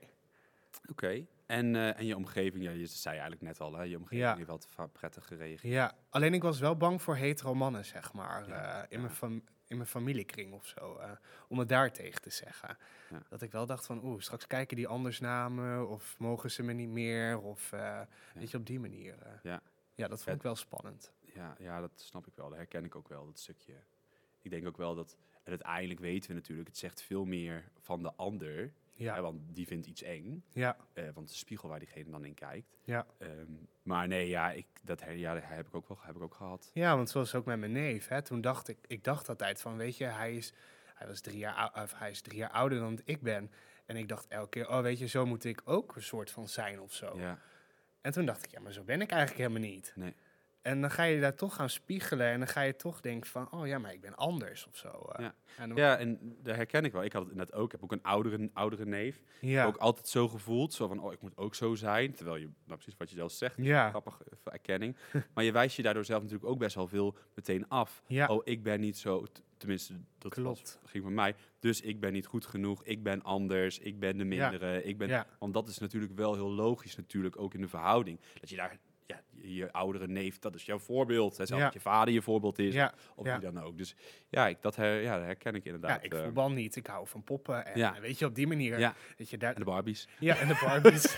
Oké. 0.89 1.25
En, 1.45 1.75
eh, 1.75 1.99
en 1.99 2.05
je 2.05 2.15
omgeving, 2.15 2.63
ja, 2.63 2.71
je 2.71 2.85
zei 2.85 3.13
eigenlijk 3.13 3.41
net 3.41 3.59
al, 3.59 3.73
hè, 3.73 3.83
je 3.83 3.97
omgeving 3.97 4.21
Ja. 4.21 4.35
heeft 4.35 4.47
wel 4.47 4.61
va- 4.69 4.85
prettig 4.87 5.25
gereageerd. 5.27 5.73
Ja, 5.73 5.93
alleen 6.09 6.33
ik 6.33 6.41
was 6.41 6.59
wel 6.59 6.77
bang 6.77 7.01
voor 7.01 7.15
hetero 7.15 7.53
mannen, 7.53 7.85
zeg 7.85 8.13
maar. 8.13 8.47
Ja, 8.47 8.81
eh, 8.81 8.85
in, 8.97 9.01
ja. 9.01 9.09
mijn 9.19 9.43
in 9.67 9.77
mijn 9.77 9.89
familiekring 9.89 10.53
of 10.53 10.65
zo. 10.65 10.97
eh, 10.97 11.11
om 11.47 11.59
het 11.59 11.69
daar 11.69 11.91
tegen 11.91 12.21
te 12.21 12.29
zeggen. 12.29 12.77
Dat 13.29 13.41
ik 13.41 13.51
wel 13.51 13.65
dacht 13.65 13.85
van, 13.85 14.03
oeh, 14.03 14.21
straks 14.21 14.47
kijken 14.47 14.75
die 14.77 14.87
anders 14.87 15.19
naar 15.19 15.51
me. 15.51 15.85
Of 15.85 16.15
mogen 16.19 16.51
ze 16.51 16.63
me 16.63 16.73
niet 16.73 16.89
meer. 16.89 17.39
Of 17.39 17.71
eh, 17.71 18.01
weet 18.33 18.51
je, 18.51 18.57
op 18.57 18.65
die 18.65 18.79
manier. 18.79 19.15
eh. 19.21 19.31
Ja. 19.43 19.61
ja, 19.93 20.07
dat 20.07 20.23
vond 20.23 20.35
ik 20.35 20.41
wel 20.43 20.55
spannend. 20.55 21.11
Ja, 21.33 21.55
ja, 21.59 21.79
dat 21.81 21.91
snap 21.95 22.27
ik 22.27 22.33
wel. 22.35 22.49
Dat 22.49 22.57
herken 22.57 22.85
ik 22.85 22.95
ook 22.95 23.07
wel, 23.07 23.25
dat 23.25 23.39
stukje. 23.39 23.73
Ik 24.41 24.51
denk 24.51 24.67
ook 24.67 24.77
wel 24.77 24.95
dat, 24.95 25.17
en 25.43 25.49
uiteindelijk 25.49 25.99
weten 25.99 26.29
we 26.29 26.35
natuurlijk, 26.35 26.67
het 26.67 26.77
zegt 26.77 27.01
veel 27.01 27.25
meer 27.25 27.63
van 27.79 28.01
de 28.03 28.13
ander. 28.13 28.73
Ja, 28.95 29.13
Hè, 29.15 29.21
want 29.21 29.41
die 29.55 29.67
vindt 29.67 29.87
iets 29.87 30.01
eng. 30.01 30.43
ja, 30.49 30.77
eh, 30.93 31.09
want 31.13 31.27
de 31.29 31.35
spiegel 31.35 31.69
waar 31.69 31.79
diegene 31.79 32.09
dan 32.11 32.25
in 32.25 32.33
kijkt. 32.33 32.77
ja. 32.83 33.05
Ehm, 33.17 33.51
maar 33.83 34.07
nee, 34.07 34.27
ja, 34.27 34.51
ik, 34.51 34.65
dat 34.81 35.01
her- 35.03 35.15
ja, 35.15 35.33
dat 35.33 35.43
heb 35.45 35.67
ik 35.67 35.75
ook 35.75 35.87
wel 35.87 35.97
heb 36.01 36.15
ik 36.15 36.21
ook 36.21 36.33
gehad. 36.35 36.69
Ja, 36.73 36.95
want 36.95 37.09
zoals 37.09 37.35
ook 37.35 37.45
met 37.45 37.59
mijn 37.59 37.71
neef. 37.71 38.07
Hè, 38.07 38.21
toen 38.21 38.41
dacht 38.41 38.67
ik, 38.67 38.77
ik 38.87 39.03
dacht 39.03 39.29
altijd 39.29 39.61
van, 39.61 39.77
weet 39.77 39.97
je, 39.97 40.05
hij 40.05 40.35
is, 40.35 40.53
hij, 40.93 41.07
was 41.07 41.21
drie 41.21 41.37
jaar, 41.37 41.81
of 41.83 41.93
hij 41.97 42.09
is 42.09 42.21
drie 42.21 42.37
jaar 42.37 42.49
ouder 42.51 42.79
dan 42.79 42.99
ik 43.03 43.21
ben. 43.21 43.51
En 43.85 43.95
ik 43.95 44.07
dacht 44.07 44.27
elke 44.27 44.49
keer, 44.49 44.69
oh 44.69 44.81
weet 44.81 44.99
je, 44.99 45.07
zo 45.07 45.25
moet 45.25 45.43
ik 45.43 45.61
ook 45.65 45.95
een 45.95 46.03
soort 46.03 46.31
van 46.31 46.47
zijn 46.47 46.81
of 46.81 46.93
zo. 46.93 47.17
Ja, 47.19 47.39
En 48.01 48.11
toen 48.11 48.25
dacht 48.25 48.43
ik, 48.45 48.51
ja, 48.51 48.59
maar 48.59 48.71
zo 48.73 48.83
ben 48.83 49.01
ik 49.01 49.11
eigenlijk 49.11 49.39
helemaal 49.49 49.69
niet. 49.69 49.93
nee. 49.95 50.13
En 50.63 50.81
dan 50.81 50.91
ga 50.91 51.03
je 51.03 51.19
daar 51.19 51.35
toch 51.35 51.55
gaan 51.55 51.69
spiegelen 51.69 52.27
en 52.27 52.39
dan 52.39 52.47
ga 52.47 52.61
je 52.61 52.75
toch 52.75 53.01
denken 53.01 53.29
van, 53.29 53.51
oh 53.51 53.67
ja, 53.67 53.77
maar 53.79 53.93
ik 53.93 54.01
ben 54.01 54.15
anders 54.15 54.67
of 54.67 54.75
zo. 54.75 54.87
eh. 54.87 55.19
Ja. 55.25 55.35
En 55.57 55.67
dan- 55.69 55.77
Ja, 55.77 55.97
en 55.97 56.37
daar 56.43 56.55
herken 56.55 56.85
ik 56.85 56.91
wel. 56.91 57.03
Ik 57.03 57.13
had 57.13 57.21
het 57.21 57.31
inderdaad 57.31 57.55
ook. 57.55 57.65
Ik 57.65 57.71
heb 57.71 57.83
ook 57.83 57.91
een 57.91 58.03
oudere, 58.03 58.49
oudere 58.53 58.85
neef. 58.85 59.21
ja. 59.41 59.65
Ook 59.65 59.77
altijd 59.77 60.07
zo 60.07 60.27
gevoeld. 60.27 60.73
Zo 60.73 60.87
van, 60.87 60.99
oh, 60.99 61.13
ik 61.13 61.21
moet 61.21 61.37
ook 61.37 61.55
zo 61.55 61.75
zijn. 61.75 62.13
Terwijl 62.13 62.35
je, 62.37 62.45
nou 62.65 62.79
precies 62.79 62.95
wat 62.97 63.09
je 63.09 63.15
zelf 63.15 63.31
zegt. 63.31 63.55
Ja. 63.57 63.89
Grappig, 63.89 64.19
even 64.25 64.51
erkenning. 64.51 64.95
maar 65.33 65.43
je 65.43 65.51
wijst 65.51 65.75
je 65.75 65.81
daardoor 65.83 66.05
zelf 66.05 66.21
natuurlijk 66.21 66.49
ook 66.49 66.59
best 66.59 66.75
wel 66.75 66.87
veel 66.87 67.15
meteen 67.35 67.69
af. 67.69 68.01
Ja. 68.07 68.27
Oh, 68.27 68.41
ik 68.43 68.63
ben 68.63 68.79
niet 68.79 68.97
zo, 68.97 69.25
tenminste, 69.57 69.93
dat 70.17 70.33
Klopt. 70.33 70.59
was, 70.81 70.91
ging 70.91 71.03
van 71.03 71.13
mij. 71.13 71.35
Dus 71.59 71.81
ik 71.81 71.99
ben 71.99 72.13
niet 72.13 72.25
goed 72.25 72.45
genoeg, 72.45 72.83
ik 72.83 73.03
ben 73.03 73.21
anders, 73.23 73.79
ik 73.79 73.99
ben 73.99 74.17
de 74.17 74.25
Ja. 74.25 74.49
mindere. 74.49 74.83
Ik 74.83 74.97
ben. 74.97 75.25
Want 75.39 75.53
dat 75.53 75.67
is 75.67 75.77
natuurlijk 75.77 76.13
wel 76.15 76.33
heel 76.33 76.51
logisch 76.51 76.95
natuurlijk, 76.95 77.39
ook 77.39 77.53
in 77.53 77.61
de 77.61 77.67
verhouding. 77.67 78.19
Dat 78.39 78.49
je 78.49 78.55
daar, 78.55 78.77
je 79.45 79.71
oudere 79.71 80.07
neef, 80.07 80.39
dat 80.39 80.55
is 80.55 80.65
jouw 80.65 80.79
voorbeeld. 80.79 81.37
Hè, 81.37 81.45
zelfs 81.45 81.61
Ja. 81.63 81.67
dat 81.69 81.73
je 81.73 81.89
vader 81.89 82.13
je 82.13 82.21
voorbeeld 82.21 82.59
is, 82.59 82.73
Ja, 82.73 82.93
of 83.15 83.25
ja. 83.25 83.39
wie 83.39 83.51
dan 83.51 83.63
ook. 83.63 83.77
Dus 83.77 83.95
ja, 84.29 84.47
ik, 84.47 84.57
dat, 84.61 84.75
her, 84.75 85.01
ja, 85.01 85.15
dat 85.15 85.25
herken 85.25 85.55
ik 85.55 85.65
inderdaad. 85.65 85.89
ja, 85.99 86.01
ik 86.01 86.13
eh, 86.13 86.23
voetbal 86.23 86.51
niet. 86.51 86.75
Ik 86.75 86.87
hou 86.87 87.07
van 87.07 87.23
poppen. 87.23 87.65
En 87.65 87.77
Ja. 87.79 87.95
eh, 87.95 88.01
weet 88.01 88.19
je, 88.19 88.25
op 88.25 88.35
die 88.35 88.47
manier. 88.47 88.79
Ja. 88.79 88.93
Weet 89.17 89.29
je, 89.29 89.37
daar, 89.37 89.53
en 89.53 89.59
de 89.59 89.65
Barbies. 89.65 90.07
ja, 90.19 90.37
en 90.37 90.47
de 90.47 90.59
Barbies. 90.65 91.17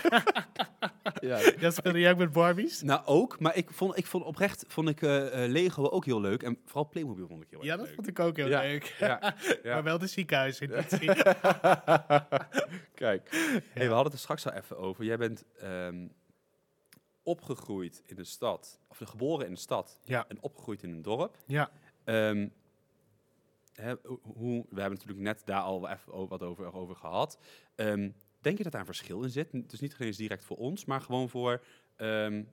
ja. 1.20 1.40
ja, 1.60 1.70
speelde 1.70 1.98
jij 1.98 2.10
ook 2.12 2.18
met 2.18 2.32
Barbies? 2.32 2.82
Nou, 2.82 3.02
ook. 3.06 3.40
Maar 3.40 3.56
ik 3.56 3.70
vond, 3.70 3.98
ik 3.98 4.06
vond 4.06 4.24
oprecht 4.24 4.64
vond 4.68 4.88
ik, 4.88 5.02
eh, 5.02 5.26
Lego 5.32 5.88
ook 5.88 6.04
heel 6.04 6.20
leuk. 6.20 6.42
En 6.42 6.58
vooral 6.64 6.88
Playmobil 6.88 7.26
vond 7.26 7.42
ik 7.42 7.46
heel 7.50 7.58
erg 7.58 7.68
Ja, 7.68 7.76
dat 7.76 7.86
leuk. 7.86 7.94
vond 7.94 8.08
ik 8.08 8.18
ook 8.20 8.36
heel 8.36 8.48
Ja. 8.48 8.60
leuk. 8.60 8.96
Ja. 8.98 9.34
Maar 9.64 9.82
wel 9.82 9.98
de 9.98 10.06
ziekenhuiseditie. 10.06 11.10
Kijk, 12.94 13.28
hey, 13.72 13.86
we 13.88 13.94
hadden 13.94 14.04
het 14.04 14.12
er 14.12 14.18
straks 14.18 14.46
al 14.46 14.52
even 14.52 14.78
over. 14.78 15.04
Jij 15.04 15.16
bent 15.16 15.44
ehm, 15.60 16.06
opgegroeid 17.26 18.02
in 18.06 18.16
de 18.16 18.24
stad, 18.24 18.80
of 18.88 18.98
geboren 18.98 19.46
in 19.46 19.52
de 19.52 19.58
stad 19.60 20.00
Ja. 20.04 20.24
en 20.28 20.42
opgegroeid 20.42 20.82
in 20.82 20.90
een 20.90 21.02
dorp. 21.02 21.36
ja. 21.46 21.70
Ehm, 22.04 22.48
hè, 23.72 23.94
hoe, 24.22 24.66
we 24.70 24.80
hebben 24.80 24.98
natuurlijk 24.98 25.18
net 25.18 25.42
daar 25.44 25.60
al 25.60 25.88
even 25.88 26.28
wat 26.28 26.42
over, 26.42 26.74
over 26.74 26.96
gehad. 26.96 27.38
Ehm, 27.74 28.10
denk 28.40 28.56
je 28.56 28.62
dat 28.62 28.72
daar 28.72 28.80
een 28.80 28.86
verschil 28.86 29.22
in 29.22 29.30
zit? 29.30 29.48
Dus 29.70 29.80
niet 29.80 30.00
eens 30.00 30.16
direct 30.16 30.44
voor 30.44 30.56
ons, 30.56 30.84
maar 30.84 31.00
gewoon 31.00 31.28
voor 31.28 31.62
ehm, 31.96 32.44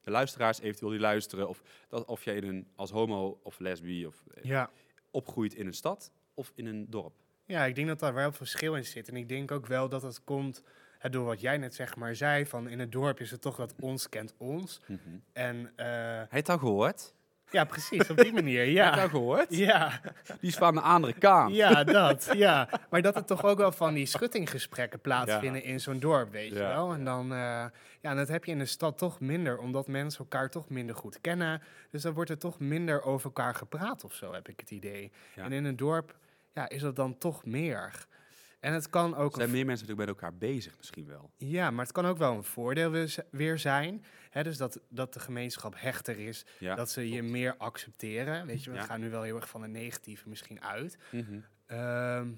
de 0.00 0.10
luisteraars 0.10 0.60
eventueel 0.60 0.90
die 0.90 1.00
luisteren. 1.00 1.48
Of, 1.48 1.62
dat, 1.88 2.04
of 2.04 2.24
jij 2.24 2.36
in 2.36 2.48
een, 2.48 2.66
als 2.74 2.90
homo 2.90 3.40
of 3.42 3.58
lesbi 3.58 4.06
of, 4.06 4.24
eh, 4.34 4.44
ja. 4.44 4.70
opgroeit 5.10 5.54
in 5.54 5.66
een 5.66 5.74
stad 5.74 6.12
of 6.34 6.52
in 6.54 6.66
een 6.66 6.90
dorp. 6.90 7.14
Ja, 7.46 7.64
ik 7.64 7.74
denk 7.74 7.88
dat 7.88 7.98
daar 7.98 8.14
wel 8.14 8.32
verschil 8.32 8.74
in 8.76 8.84
zit. 8.84 9.08
En 9.08 9.16
ik 9.16 9.28
denk 9.28 9.50
ook 9.50 9.66
wel 9.66 9.88
dat 9.88 10.02
het 10.02 10.24
komt 10.24 10.62
door 11.10 11.24
wat 11.24 11.40
jij 11.40 11.58
net 11.58 11.74
zeg 11.74 11.96
maar 11.96 12.14
zei. 12.14 12.46
Van 12.46 12.68
in 12.68 12.78
het 12.80 12.92
dorp 12.92 13.20
is 13.20 13.30
het 13.30 13.40
toch 13.40 13.56
dat 13.56 13.74
ons 13.80 14.08
kent 14.08 14.34
ons. 14.38 14.80
En 15.32 15.72
eh, 15.76 15.86
Heb 16.18 16.30
je 16.30 16.36
het 16.36 16.48
al 16.48 16.58
gehoord? 16.58 17.14
ja, 17.50 17.64
precies, 17.64 18.10
op 18.10 18.16
die 18.16 18.32
manier. 18.32 18.58
Heb 18.64 18.68
je 18.74 18.80
het 18.80 18.92
al 18.94 19.00
Ja, 19.02 19.08
gehoord? 19.08 19.56
ja, 19.56 20.00
Die 20.40 20.50
is 20.50 20.56
van 20.56 20.74
de 20.74 20.80
andere 20.80 21.12
kant. 21.12 21.54
ja, 21.54 21.84
dat. 21.84 22.28
Ja. 22.34 22.68
Maar 22.90 23.02
dat 23.02 23.16
er 23.16 23.24
toch 23.24 23.44
ook 23.44 23.58
wel 23.58 23.72
van 23.72 23.94
die 23.94 24.06
schuttinggesprekken 24.06 25.00
plaatsvinden 25.00 25.62
in 25.62 25.80
zo'n 25.80 25.98
dorp, 25.98 26.30
weet 26.32 26.48
je 26.52 26.58
wel. 26.58 26.92
En 26.92 27.04
dan, 27.04 27.32
eh, 27.32 27.38
ja, 28.00 28.10
en 28.10 28.16
dat 28.16 28.28
heb 28.28 28.44
je 28.44 28.52
in 28.52 28.58
de 28.58 28.64
stad 28.66 28.98
toch 28.98 29.20
minder, 29.20 29.58
omdat 29.58 29.86
mensen 29.86 30.20
elkaar 30.20 30.50
toch 30.50 30.68
minder 30.68 30.96
goed 30.96 31.20
kennen. 31.20 31.62
Dus 31.90 32.02
dan 32.02 32.12
wordt 32.12 32.30
er 32.30 32.38
toch 32.38 32.58
minder 32.58 33.02
over 33.02 33.24
elkaar 33.24 33.54
gepraat 33.54 34.04
of 34.04 34.14
zo, 34.14 34.32
heb 34.32 34.48
ik 34.48 34.60
het 34.60 34.70
idee. 34.70 35.12
Ja. 35.34 35.44
En 35.44 35.52
in 35.52 35.64
een 35.64 35.76
dorp 35.76 36.16
ja, 36.54 36.68
is 36.68 36.80
dat 36.80 36.96
dan 36.96 37.18
toch 37.18 37.44
meer. 37.44 38.06
En 38.62 38.72
het 38.72 38.90
kan 38.90 39.14
ook 39.16 39.32
Er 39.32 39.38
zijn 39.38 39.50
meer 39.50 39.66
mensen 39.66 39.86
natuurlijk 39.86 40.16
met 40.16 40.22
elkaar 40.22 40.38
bezig 40.38 40.76
misschien 40.76 41.06
wel. 41.06 41.30
Ja, 41.36 41.70
maar 41.70 41.84
het 41.84 41.94
kan 41.94 42.06
ook 42.06 42.18
wel 42.18 42.34
een 42.34 42.44
voordeel 42.44 42.90
weer 43.30 43.58
zijn. 43.58 44.04
Hè, 44.30 44.42
dus 44.42 44.56
dat, 44.56 44.80
dat 44.88 45.12
de 45.12 45.20
gemeenschap 45.20 45.74
hechter 45.76 46.18
is. 46.18 46.44
Ja, 46.58 46.74
dat 46.74 46.90
ze 46.90 47.08
je 47.10 47.22
meer 47.22 47.56
accepteren. 47.56 48.46
Weet 48.46 48.64
je, 48.64 48.70
we 48.70 48.76
Ja. 48.76 48.82
gaan 48.82 49.00
nu 49.00 49.10
wel 49.10 49.22
heel 49.22 49.36
erg 49.36 49.48
van 49.48 49.62
het 49.62 49.70
negatieve 49.70 50.28
misschien 50.28 50.62
uit. 50.62 50.98
Mhm. 51.12 51.38
Ehm, 51.66 52.30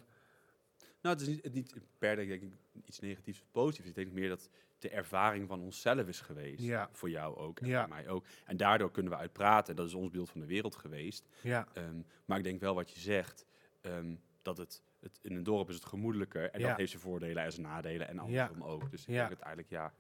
Nou, 1.02 1.16
het 1.16 1.20
is 1.20 1.28
niet, 1.34 1.52
niet 1.52 1.74
per 1.98 2.16
denk 2.16 2.30
ik 2.30 2.42
iets 2.84 3.00
negatiefs 3.00 3.40
of 3.40 3.46
positiefs. 3.50 3.88
Ik 3.88 3.94
denk 3.94 4.12
meer 4.12 4.28
dat 4.28 4.48
de 4.78 4.88
ervaring 4.90 5.48
van 5.48 5.60
onszelf 5.60 6.06
is 6.06 6.20
geweest. 6.20 6.62
Ja. 6.62 6.88
Voor 6.92 7.10
jou 7.10 7.36
ook 7.36 7.60
en 7.60 7.66
Ja. 7.66 7.80
voor 7.80 7.88
mij 7.94 8.08
ook. 8.08 8.24
En 8.44 8.56
daardoor 8.56 8.90
kunnen 8.90 9.12
we 9.12 9.18
uitpraten. 9.18 9.76
Dat 9.76 9.86
is 9.86 9.94
ons 9.94 10.10
beeld 10.10 10.30
van 10.30 10.40
de 10.40 10.46
wereld 10.46 10.76
geweest. 10.76 11.26
ja, 11.40 11.66
Ehm, 11.72 12.00
maar 12.24 12.38
ik 12.38 12.44
denk 12.44 12.60
wel 12.60 12.74
wat 12.74 12.90
je 12.90 13.00
zegt, 13.00 13.46
ehm, 13.80 14.14
dat 14.42 14.56
het, 14.56 14.82
het 15.04 15.18
in 15.22 15.36
een 15.36 15.42
dorp 15.42 15.68
is 15.68 15.74
het 15.74 15.84
gemoedelijker. 15.84 16.50
En 16.50 16.60
Ja. 16.60 16.68
dat 16.68 16.76
heeft 16.76 16.90
zijn 16.90 17.02
voordelen 17.02 17.42
en 17.44 17.52
zijn 17.52 17.66
nadelen 17.66 18.08
en 18.08 18.18
andersom 18.18 18.62
ook. 18.62 18.90
Dus 18.90 19.00
ik 19.00 19.06
denk 19.14 19.30
het 19.30 19.40
eigenlijk, 19.40 19.70
ja, 19.70 19.92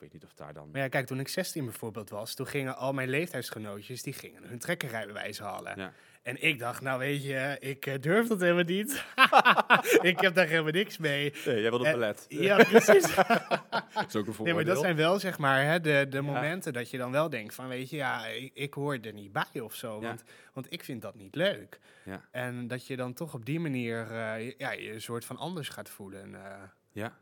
ik 0.00 0.10
weet 0.10 0.20
niet 0.20 0.30
of 0.30 0.34
daar 0.36 0.52
dan... 0.52 0.68
Maar 0.72 0.80
ja, 0.80 0.88
kijk, 0.88 1.06
toen 1.06 1.20
ik 1.20 1.28
16 1.28 1.64
bijvoorbeeld 1.64 2.10
was, 2.10 2.34
toen 2.34 2.46
gingen 2.46 2.76
al 2.76 2.92
mijn 2.92 3.08
leeftijdsgenootjes, 3.08 4.02
die 4.02 4.12
gingen 4.12 4.42
hun 4.44 4.58
trekkerrijbewijs 4.58 5.38
halen. 5.38 5.78
Ja. 5.78 5.92
En 6.22 6.42
ik 6.42 6.58
dacht, 6.58 6.80
nou 6.82 6.98
weet 6.98 7.24
je, 7.24 7.56
ik 7.60 7.86
uh, 7.86 7.94
durf 8.00 8.26
dat 8.28 8.40
helemaal 8.40 8.64
niet. 8.64 9.04
ik 10.10 10.20
heb 10.20 10.34
daar 10.34 10.46
helemaal 10.46 10.72
niks 10.72 10.98
mee. 10.98 11.32
Nee, 11.46 11.60
jij 11.60 11.70
wilde 11.70 11.86
En- 11.86 11.92
ballet. 11.92 12.24
Ja, 12.28 12.56
precies. 12.64 13.14
dat 13.94 14.04
is 14.08 14.16
ook 14.16 14.26
een 14.26 14.34
Nee, 14.38 14.54
maar 14.54 14.64
dat 14.64 14.78
zijn 14.80 14.96
wel 14.96 15.18
zeg 15.18 15.38
maar 15.38 15.64
hè, 15.64 15.80
de, 15.80 16.06
de 16.08 16.20
momenten 16.20 16.72
dat 16.72 16.90
je 16.90 16.98
dan 16.98 17.10
wel 17.10 17.30
denkt 17.30 17.54
van 17.54 17.68
weet 17.68 17.90
je, 17.90 17.96
ja, 17.96 18.26
ik, 18.26 18.50
ik 18.54 18.74
hoor 18.74 18.98
er 19.02 19.12
niet 19.12 19.32
bij 19.32 19.60
of 19.60 19.74
zo. 19.74 20.00
Ja. 20.00 20.06
Want, 20.06 20.22
want 20.52 20.66
ik 20.72 20.84
vind 20.84 21.02
dat 21.02 21.14
niet 21.14 21.34
leuk. 21.34 21.78
Ja. 22.04 22.24
En 22.30 22.66
dat 22.68 22.86
je 22.86 22.96
dan 22.96 23.12
toch 23.12 23.34
op 23.34 23.44
die 23.44 23.60
manier 23.60 24.10
eh, 24.10 24.44
je- 24.46 24.54
ja, 24.58 24.70
je 24.72 24.92
een 24.92 25.02
soort 25.02 25.24
van 25.24 25.36
anders 25.36 25.68
gaat 25.68 25.88
voelen. 25.90 26.34
eh. 26.34 26.52
Ja, 26.92 27.16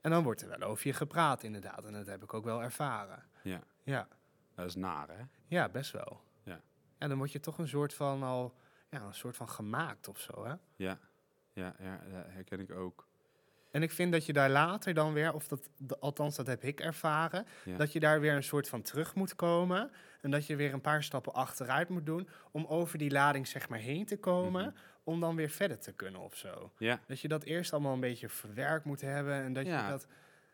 en 0.00 0.10
dan 0.10 0.22
wordt 0.22 0.42
er 0.42 0.48
wel 0.48 0.68
over 0.68 0.86
je 0.86 0.92
gepraat 0.92 1.42
inderdaad. 1.42 1.84
En 1.84 1.92
dat 1.92 2.06
heb 2.06 2.22
ik 2.22 2.34
ook 2.34 2.44
wel 2.44 2.62
ervaren. 2.62 3.22
ja. 3.42 3.60
Ja, 3.82 4.08
Dat 4.54 4.66
is 4.66 4.74
naar, 4.74 5.08
hè? 5.08 5.22
ja 5.46 5.68
best 5.68 5.90
wel. 5.92 6.20
Ja. 6.42 6.60
En 6.98 7.08
dan 7.08 7.18
word 7.18 7.32
je 7.32 7.40
toch 7.40 7.58
een 7.58 7.68
soort 7.68 7.94
van 7.94 8.22
al, 8.22 8.54
ja, 8.90 9.00
een 9.02 9.14
soort 9.14 9.36
van 9.36 9.48
gemaakt 9.48 10.08
of 10.08 10.18
zo. 10.20 10.44
Hè? 10.44 10.54
Ja, 10.76 10.98
ja, 11.52 11.74
ja, 11.78 12.00
dat 12.12 12.24
herken 12.28 12.60
ik 12.60 12.70
ook. 12.72 13.06
En 13.70 13.82
ik 13.82 13.90
vind 13.90 14.12
dat 14.12 14.26
je 14.26 14.32
daar 14.32 14.50
later 14.50 14.94
dan 14.94 15.12
weer, 15.12 15.32
of 15.34 15.48
dat, 15.48 15.68
althans 16.00 16.36
dat 16.36 16.46
heb 16.46 16.62
ik 16.62 16.80
ervaren, 16.80 17.46
Ja. 17.64 17.76
dat 17.76 17.92
je 17.92 18.00
daar 18.00 18.20
weer 18.20 18.34
een 18.34 18.42
soort 18.42 18.68
van 18.68 18.82
terug 18.82 19.14
moet 19.14 19.34
komen. 19.34 19.90
En 20.20 20.30
dat 20.30 20.46
je 20.46 20.56
weer 20.56 20.72
een 20.72 20.80
paar 20.80 21.02
stappen 21.02 21.32
achteruit 21.34 21.88
moet 21.88 22.06
doen 22.06 22.28
om 22.50 22.66
over 22.66 22.98
die 22.98 23.10
lading 23.10 23.46
zeg 23.48 23.68
maar 23.68 23.78
heen 23.78 24.06
te 24.06 24.18
komen, 24.18 24.64
Mhm. 24.64 24.76
Om 25.08 25.20
dan 25.20 25.36
weer 25.36 25.50
verder 25.50 25.78
te 25.78 25.92
kunnen 25.92 26.20
of 26.20 26.36
zo. 26.36 26.72
Ja, 26.78 27.00
Dat 27.06 27.20
je 27.20 27.28
dat 27.28 27.42
eerst 27.44 27.72
allemaal 27.72 27.92
een 27.94 28.00
beetje 28.00 28.28
verwerkt 28.28 28.84
moet 28.84 29.00
hebben 29.00 29.34
en 29.34 29.52
dat 29.52 29.66
Ja. 29.66 29.84
je 29.84 29.90
dat... 29.90 30.06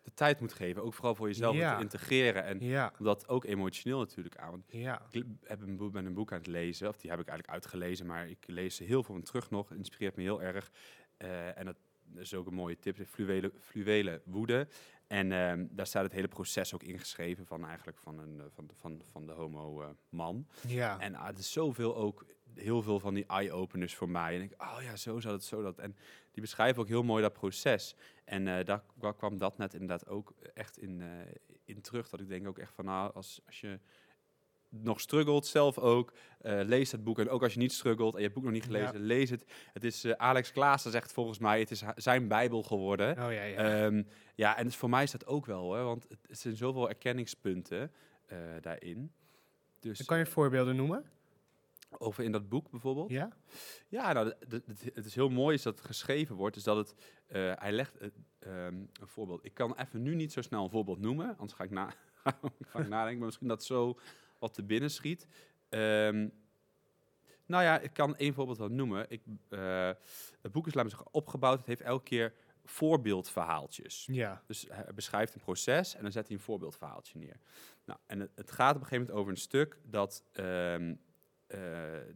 de 0.03 0.15
tijd 0.15 0.41
moet 0.41 0.53
geven, 0.53 0.83
ook 0.83 0.95
vooral 0.95 1.15
voor 1.15 1.27
jezelf 1.27 1.57
Ja. 1.57 1.77
te 1.77 1.83
integreren. 1.83 2.45
En 2.45 2.61
Ja, 2.61 2.93
dat 2.99 3.29
ook 3.29 3.45
emotioneel 3.45 3.99
natuurlijk 3.99 4.37
aan. 4.37 4.51
Want 4.51 4.65
ja, 4.69 5.03
ik 5.11 5.25
heb 5.43 5.61
een 5.63 5.77
boek, 5.77 5.93
ben 5.93 6.07
een 6.07 6.15
boek 6.15 6.33
aan 6.33 6.39
het 6.39 6.47
lezen, 6.47 6.89
of 6.89 6.97
die 6.97 7.11
heb 7.11 7.21
ik 7.21 7.29
eigenlijk 7.29 7.59
uitgelezen, 7.59 8.07
maar 8.07 8.29
ik 8.29 8.45
lees 8.47 8.77
ze 8.77 8.85
heel 8.85 9.03
veel 9.03 9.15
van 9.15 9.23
terug 9.25 9.51
nog. 9.51 9.73
Inspireert 9.73 10.17
me 10.17 10.23
heel 10.23 10.43
erg. 10.43 10.71
Eh, 11.17 11.59
en 11.59 11.65
dat 11.65 11.77
is 12.17 12.35
ook 12.35 12.47
een 12.47 12.55
mooie 12.55 12.79
tip, 12.79 12.97
de 12.97 13.07
fluwelen, 13.07 13.53
fluwelen 13.61 14.21
woede. 14.25 14.69
En 15.07 15.33
ehm, 15.33 15.67
daar 15.71 15.87
staat 15.87 16.03
het 16.03 16.13
hele 16.13 16.29
proces 16.29 16.75
ook 16.75 16.83
ingeschreven 16.83 17.47
van 17.47 17.67
eigenlijk 17.67 17.99
van, 17.99 18.19
een, 18.19 18.41
eh, 18.41 18.47
van, 18.55 18.67
de- 18.67 18.75
van, 18.75 19.03
van 19.11 19.27
de 19.27 19.33
homo 19.33 19.83
eh, 19.83 19.89
man. 20.09 20.47
ja. 20.69 20.99
En 21.01 21.15
ah, 21.15 21.27
het 21.27 21.39
is 21.39 21.53
zoveel 21.53 21.97
ook, 21.97 22.25
heel 22.57 22.83
veel 22.83 23.01
van 23.01 23.15
die 23.15 23.27
eye-openers 23.27 23.95
voor 23.95 24.09
mij. 24.09 24.35
En 24.37 24.43
ik, 24.43 24.53
oh 24.63 24.77
ja, 24.83 24.97
zo 24.97 25.21
zat 25.21 25.33
het, 25.33 25.45
zo 25.45 25.63
dat. 25.63 25.79
En 25.79 25.97
die 26.33 26.43
beschrijven 26.43 26.83
ook 26.83 26.89
heel 26.89 27.03
mooi 27.03 27.23
dat 27.23 27.33
proces. 27.33 27.95
En 28.25 28.49
eh, 28.49 28.65
daar 28.65 28.83
kwa- 28.99 29.13
kwam 29.13 29.39
dat 29.39 29.59
net 29.59 29.73
inderdaad 29.73 30.09
ook 30.09 30.33
echt 30.55 30.79
in, 30.79 31.01
eh, 31.01 31.09
in 31.65 31.81
terug. 31.81 32.09
Dat 32.09 32.21
ik 32.21 32.29
denk 32.29 32.49
ook 32.49 32.59
echt 32.59 32.73
van, 32.75 32.85
nou, 32.85 33.15
als, 33.15 33.41
als 33.47 33.61
je 33.61 33.79
nog 34.69 35.01
struggelt, 35.01 35.47
zelf 35.47 35.79
ook, 35.79 36.13
eh, 36.41 36.61
lees 36.63 36.93
het 36.93 37.05
boek. 37.05 37.19
En 37.19 37.29
ook 37.29 37.43
als 37.43 37.53
je 37.53 37.59
niet 37.59 37.73
struggelt 37.73 38.15
en 38.15 38.21
je 38.21 38.25
hebt 38.25 38.35
het 38.35 38.45
boek 38.45 38.53
nog 38.53 38.63
niet 38.63 38.73
Ja. 38.73 38.87
gelezen, 38.87 39.07
lees 39.07 39.31
het. 39.31 39.45
Het 39.73 39.85
is, 39.85 40.17
Alex 40.17 40.53
Klaassen 40.53 40.91
zegt 40.91 41.13
volgens 41.13 41.39
mij, 41.39 41.59
het 41.59 41.71
is 41.71 41.83
zijn 41.97 42.29
bijbel 42.29 42.63
geworden. 42.63 43.11
Oh 43.11 43.33
ja, 43.33 43.43
ja. 43.43 43.57
Ehm, 43.87 44.03
ja, 44.35 44.57
en 44.57 44.73
voor 44.73 44.89
mij 44.91 45.03
is 45.03 45.11
dat 45.11 45.27
ook 45.27 45.47
wel 45.47 45.61
hoor, 45.63 45.85
want 45.85 46.07
het, 46.09 46.19
het 46.29 46.39
zijn 46.39 46.57
zoveel 46.57 46.89
erkenningspunten 46.89 47.93
daarin. 48.61 49.13
Dus 49.81 50.05
kan 50.05 50.19
je 50.19 50.27
voorbeelden 50.27 50.77
noemen? 50.77 51.05
Over 52.01 52.25
in 52.25 52.33
dat 52.33 52.49
boek 52.49 52.71
bijvoorbeeld. 52.71 53.11
Ja? 53.11 53.37
Ja, 53.89 54.13
nou, 54.13 54.33
het 54.95 55.05
is 55.05 55.15
heel 55.15 55.29
mooi 55.29 55.55
is 55.55 55.63
dat 55.63 55.79
het 55.79 55.87
geschreven 55.87 56.37
wordt. 56.37 56.57
Is 56.57 56.63
dat 56.63 56.77
het, 56.77 56.95
eh, 57.27 57.53
hij 57.55 57.73
legt 57.73 57.97
eh, 57.97 58.09
ehm, 58.39 58.75
een 58.75 59.07
voorbeeld. 59.07 59.45
Ik 59.45 59.55
kan 59.55 59.75
even 59.77 60.03
nu 60.03 60.15
niet 60.15 60.33
zo 60.33 60.43
snel 60.43 60.65
een 60.65 60.71
voorbeeld 60.71 61.01
noemen, 61.01 61.37
anders 61.39 61.53
ga 61.53 61.65
ik, 61.65 61.71
na, 61.71 61.95
ga 62.71 62.79
ik 62.79 62.89
nadenken. 62.89 63.19
Maar 63.19 63.27
misschien 63.27 63.49
dat 63.49 63.65
zo 63.65 63.99
wat 64.39 64.55
te 64.55 64.63
binnen 64.63 64.91
schiet. 64.91 65.27
Ehm, 65.69 66.29
nou 67.47 67.63
ja, 67.63 67.79
ik 67.79 67.93
kan 67.93 68.17
één 68.17 68.35
voorbeeld 68.35 68.59
wel 68.59 68.69
noemen. 68.69 69.07
Ik, 69.09 69.23
eh, 69.49 69.91
het 70.43 70.53
boek 70.53 70.67
is, 70.67 70.75
laten 70.75 70.91
we 70.91 70.97
zeggen, 70.97 71.15
opgebouwd. 71.15 71.59
Het 71.59 71.67
heeft 71.67 71.81
elke 71.81 72.05
keer 72.05 72.35
voorbeeldverhaaltjes. 72.65 74.09
Ja. 74.11 74.43
Dus 74.47 74.67
hij 74.69 74.95
beschrijft 74.95 75.35
een 75.35 75.41
proces 75.41 75.95
en 75.95 76.03
dan 76.03 76.13
zet 76.13 76.27
hij 76.27 76.37
een 76.37 76.43
voorbeeldverhaaltje 76.43 77.19
neer. 77.19 77.37
Nou, 77.85 77.99
en 78.07 78.21
het, 78.21 78.31
het 78.35 78.51
gaat 78.51 78.75
op 78.75 78.81
een 78.81 78.87
gegeven 78.87 79.07
moment 79.07 79.19
over 79.19 79.33
een 79.33 79.39
stuk 79.39 79.79
dat, 79.83 80.25
ehm, 80.33 80.91
eh, 80.91 80.97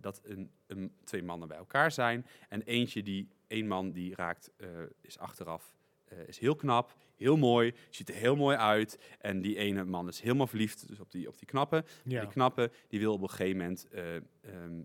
dat 0.00 0.20
een, 0.24 0.50
een, 0.66 0.92
twee 1.04 1.22
mannen 1.22 1.48
bij 1.48 1.56
elkaar 1.56 1.92
zijn. 1.92 2.26
En 2.48 2.62
eentje 2.62 3.02
die, 3.02 3.28
één 3.46 3.66
man 3.66 3.90
die 3.90 4.14
raakt, 4.14 4.50
eh, 4.56 4.68
is 5.00 5.18
achteraf, 5.18 5.74
eh, 6.04 6.18
is 6.26 6.38
heel 6.38 6.54
knap, 6.54 6.96
heel 7.16 7.36
mooi, 7.36 7.74
ziet 7.90 8.08
er 8.08 8.14
heel 8.14 8.36
mooi 8.36 8.56
uit. 8.56 8.98
En 9.18 9.40
die 9.40 9.56
ene 9.56 9.84
man 9.84 10.08
is 10.08 10.20
helemaal 10.20 10.46
verliefd 10.46 10.88
dus 10.88 11.00
op, 11.00 11.10
die, 11.10 11.28
op 11.28 11.38
die 11.38 11.46
knappe. 11.46 11.84
Ja. 12.04 12.20
Die 12.20 12.30
knappe, 12.30 12.70
die 12.88 13.00
wil 13.00 13.12
op 13.12 13.22
een 13.22 13.30
gegeven 13.30 13.56
moment 13.56 13.88
eh, 13.88 14.16
ehm, 14.16 14.82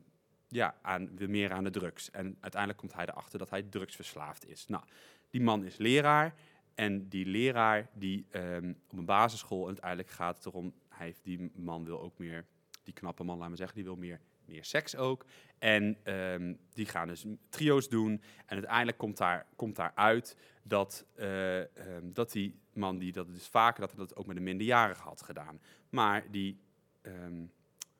ja, 0.47 0.75
aan, 0.81 1.17
weer 1.17 1.29
meer 1.29 1.51
aan 1.51 1.63
de 1.63 1.69
drugs. 1.69 2.11
En 2.11 2.37
uiteindelijk 2.39 2.79
komt 2.79 2.93
hij 2.93 3.05
erachter 3.05 3.39
dat 3.39 3.49
hij 3.49 3.63
drugsverslaafd 3.63 4.47
is. 4.47 4.67
Nou, 4.67 4.83
die 5.29 5.41
man 5.41 5.65
is 5.65 5.77
leraar. 5.77 6.35
En 6.75 7.09
die 7.09 7.25
leraar, 7.25 7.89
die 7.93 8.25
ehm, 8.29 8.73
op 8.89 8.97
een 8.97 9.05
basisschool, 9.05 9.61
en 9.61 9.67
uiteindelijk 9.67 10.09
gaat 10.09 10.35
het 10.35 10.45
erom, 10.45 10.73
hij 10.89 11.05
heeft, 11.05 11.23
die 11.23 11.51
man 11.55 11.85
wil 11.85 12.01
ook 12.01 12.17
meer, 12.17 12.45
die 12.83 12.93
knappe 12.93 13.23
man, 13.23 13.37
laat 13.37 13.47
maar 13.47 13.57
zeggen, 13.57 13.75
die 13.75 13.85
wil 13.85 13.95
meer, 13.95 14.19
meer 14.45 14.63
seks 14.65 14.95
ook. 14.95 15.25
En 15.59 15.97
ehm, 16.03 16.53
die 16.73 16.85
gaan 16.85 17.07
dus 17.07 17.25
trio's 17.49 17.89
doen. 17.89 18.11
En 18.45 18.55
uiteindelijk 18.55 18.97
komt 18.97 19.17
daar, 19.17 19.45
komt 19.55 19.75
daar 19.75 19.91
uit 19.95 20.37
dat, 20.63 21.05
eh, 21.15 21.59
ehm, 21.77 22.11
dat 22.13 22.31
die 22.31 22.59
man, 22.73 22.97
die 22.97 23.11
dat 23.11 23.27
dus 23.27 23.47
vaker, 23.47 23.79
dat 23.81 23.89
hij 23.89 23.99
dat 23.99 24.15
ook 24.15 24.25
met 24.25 24.37
een 24.37 24.43
minderjarige 24.43 25.01
had 25.01 25.21
gedaan. 25.21 25.61
Maar 25.89 26.31
die, 26.31 26.59
ehm, 27.01 27.41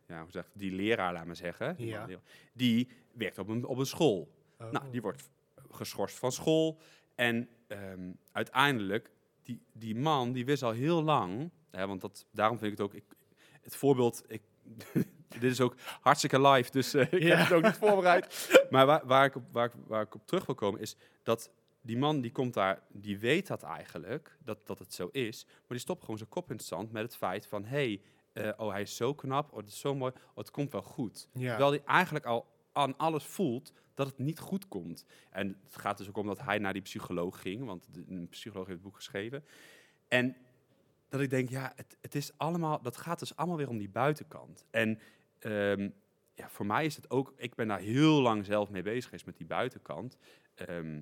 ja, 0.08 0.21
hoe 0.21 0.32
zeg, 0.32 0.49
die 0.53 0.71
leraar, 0.71 1.13
laat 1.13 1.25
maar 1.25 1.36
zeggen, 1.36 1.75
die, 1.75 1.86
Ja. 1.88 2.06
man- 2.08 2.19
die 2.53 2.89
werkt 3.13 3.38
op 3.39 3.47
een, 3.47 3.65
op 3.65 3.77
een 3.77 3.86
school. 3.86 4.32
Oh. 4.60 4.71
Nou, 4.71 4.91
die 4.91 5.01
wordt 5.01 5.29
geschorst 5.71 6.17
van 6.19 6.32
school. 6.32 6.79
En 7.15 7.49
uiteindelijk, 8.32 9.12
die, 9.43 9.62
die 9.73 9.95
man, 9.95 10.32
die 10.32 10.45
wist 10.45 10.63
al 10.63 10.71
heel 10.71 11.03
lang, 11.03 11.49
hè, 11.71 11.88
want 11.88 12.01
dat, 12.01 12.25
daarom 12.32 12.58
vind 12.58 12.71
ik 12.71 12.77
het 12.77 12.88
ook, 12.88 12.93
ik, 12.93 13.03
het 13.62 13.75
voorbeeld, 13.75 14.23
ik, 14.27 14.41
dit 15.39 15.52
is 15.52 15.62
ook 15.62 15.76
hartstikke 16.02 16.41
live, 16.41 16.72
dus 16.72 16.93
eh, 16.93 17.02
ik 17.13 17.22
Ja. 17.22 17.36
heb 17.38 17.48
het 17.48 17.58
ook 17.58 17.63
niet 17.63 17.78
voorbereid. 17.78 18.50
Maar 18.69 18.86
waar, 18.86 19.02
waar, 19.06 19.26
ik 19.26 19.36
op, 19.36 19.43
waar 19.88 20.02
ik 20.02 20.15
op 20.15 20.28
terug 20.28 20.46
wil 20.46 20.56
komen 20.56 20.80
is 20.80 20.96
dat 21.24 21.52
die 21.82 21.98
man 21.98 22.22
die 22.22 22.32
komt 22.32 22.54
daar, 22.54 22.82
die 22.91 23.17
weet 23.19 23.48
dat 23.48 23.63
eigenlijk, 23.63 24.38
dat, 24.43 24.67
dat 24.67 24.80
het 24.80 24.93
zo 24.93 25.10
is, 25.12 25.46
maar 25.46 25.56
die 25.67 25.80
stopt 25.80 26.02
gewoon 26.02 26.17
zijn 26.17 26.30
kop 26.30 26.50
in 26.50 26.56
het 26.56 26.65
zand 26.65 26.91
met 26.91 27.04
het 27.04 27.15
feit 27.15 27.48
van, 27.48 27.65
hé, 27.65 27.69
hey, 27.69 28.02
eh, 28.34 28.50
oh 28.58 28.72
hij 28.72 28.82
is 28.82 28.96
zo 28.96 29.13
knap, 29.13 29.52
oh 29.52 29.58
het 29.58 29.67
is 29.67 29.80
zo 29.80 29.96
mooi, 29.96 30.12
oh 30.30 30.36
het 30.38 30.52
komt 30.52 30.72
wel 30.72 30.82
goed. 30.82 31.28
Ja. 31.34 31.48
Terwijl 31.50 31.69
hij 31.72 31.82
eigenlijk 31.86 32.26
al 32.26 32.46
aan 32.72 32.98
alles 32.98 33.24
voelt 33.26 33.74
dat 33.93 34.08
het 34.08 34.17
niet 34.17 34.39
goed 34.39 34.67
komt. 34.67 35.06
En 35.30 35.60
het 35.63 35.76
gaat 35.76 35.98
dus 35.98 36.08
ook 36.10 36.17
om 36.17 36.28
dat 36.28 36.41
hij 36.41 36.58
naar 36.58 36.74
die 36.74 36.82
psycholoog 36.82 37.41
ging, 37.41 37.65
want 37.65 37.88
de, 37.91 38.04
een 38.08 38.28
psycholoog 38.30 38.65
heeft 38.65 38.78
het 38.80 38.88
boek 38.88 38.96
geschreven. 38.96 39.46
En 40.08 40.36
dat 41.10 41.22
ik 41.22 41.30
denk, 41.30 41.50
ja, 41.50 41.72
het, 41.76 41.98
het 42.02 42.15
is 42.15 42.32
allemaal, 42.38 42.82
dat 42.82 42.98
gaat 42.98 43.19
dus 43.19 43.36
allemaal 43.36 43.58
weer 43.58 43.69
om 43.69 43.78
die 43.78 43.89
buitenkant. 43.89 44.65
En 44.72 45.00
ehm, 45.43 45.89
ja, 46.34 46.49
voor 46.49 46.65
mij 46.65 46.86
is 46.86 46.95
het 46.95 47.10
ook, 47.10 47.34
ik 47.36 47.56
ben 47.56 47.67
daar 47.67 47.79
heel 47.79 48.21
lang 48.21 48.45
zelf 48.45 48.69
mee 48.69 48.82
bezig 48.82 49.03
geweest 49.06 49.25
met 49.25 49.38
die 49.38 49.45
buitenkant. 49.47 50.17
Ehm, 50.56 51.01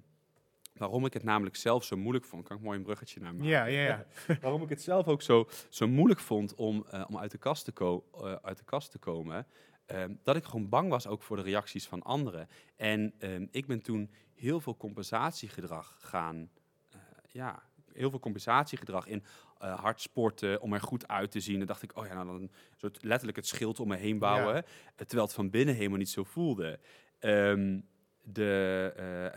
waarom 0.74 1.06
ik 1.06 1.14
het 1.14 1.24
namelijk 1.24 1.56
zelf 1.56 1.84
zo 1.84 1.98
moeilijk 1.98 2.26
vond, 2.26 2.48
kan 2.48 2.58
ik 2.58 2.64
mooi 2.64 2.78
een 2.78 2.84
bruggetje 2.84 3.20
naar 3.20 3.32
maken. 3.34 3.48
Ja, 3.48 3.66
ja, 3.66 3.82
ja. 3.84 4.06
waarom 4.42 4.62
ik 4.62 4.70
het 4.70 4.82
zelf 4.82 5.08
ook 5.08 5.22
zo, 5.22 5.50
zo 5.70 5.88
moeilijk 5.88 6.20
vond 6.20 6.56
om, 6.56 6.86
eh, 6.90 7.04
om 7.08 7.18
uit, 7.18 7.32
de 7.32 7.38
kast 7.38 7.66
te 7.66 7.72
ko- 7.72 8.06
eh, 8.14 8.36
uit 8.42 8.58
de 8.58 8.64
kast 8.64 8.92
te 8.92 8.98
komen. 8.98 9.48
ehm, 9.86 10.16
dat 10.24 10.36
ik 10.36 10.44
gewoon 10.44 10.70
bang 10.70 10.90
was 10.90 11.08
ook 11.08 11.22
voor 11.24 11.36
de 11.38 11.42
reacties 11.44 11.88
van 11.88 12.02
anderen. 12.02 12.48
En 12.76 13.14
ik 13.52 13.66
ben 13.68 13.82
toen 13.82 14.12
heel 14.34 14.60
veel 14.60 14.78
compensatiegedrag 14.78 15.96
gaan. 16.00 16.50
eh, 16.90 17.00
ja, 17.28 17.64
heel 17.94 18.10
veel 18.10 18.20
compensatiegedrag 18.20 19.08
in 19.08 19.24
eh, 19.62 19.80
hard 19.80 20.02
sporten 20.02 20.62
om 20.62 20.74
er 20.74 20.82
goed 20.82 21.08
uit 21.08 21.32
te 21.32 21.40
zien. 21.40 21.58
Dan 21.58 21.68
dacht 21.68 21.82
ik, 21.84 21.98
oh 21.98 22.06
ja, 22.06 22.14
nou 22.14 22.26
dan 22.26 22.50
soort 22.78 23.04
letterlijk 23.04 23.38
het 23.38 23.48
schild 23.48 23.80
om 23.80 23.88
me 23.88 23.96
heen 23.96 24.20
bouwen. 24.20 24.56
Ja. 24.56 24.62
eh, 24.62 24.96
terwijl 25.06 25.24
het 25.26 25.34
van 25.36 25.50
binnen 25.50 25.76
helemaal 25.76 25.98
niet 25.98 26.10
zo 26.10 26.24
voelde. 26.24 26.80
Ehm, 27.20 27.80
de, 28.24 28.94
eh, 28.96 29.26
eh, 29.26 29.34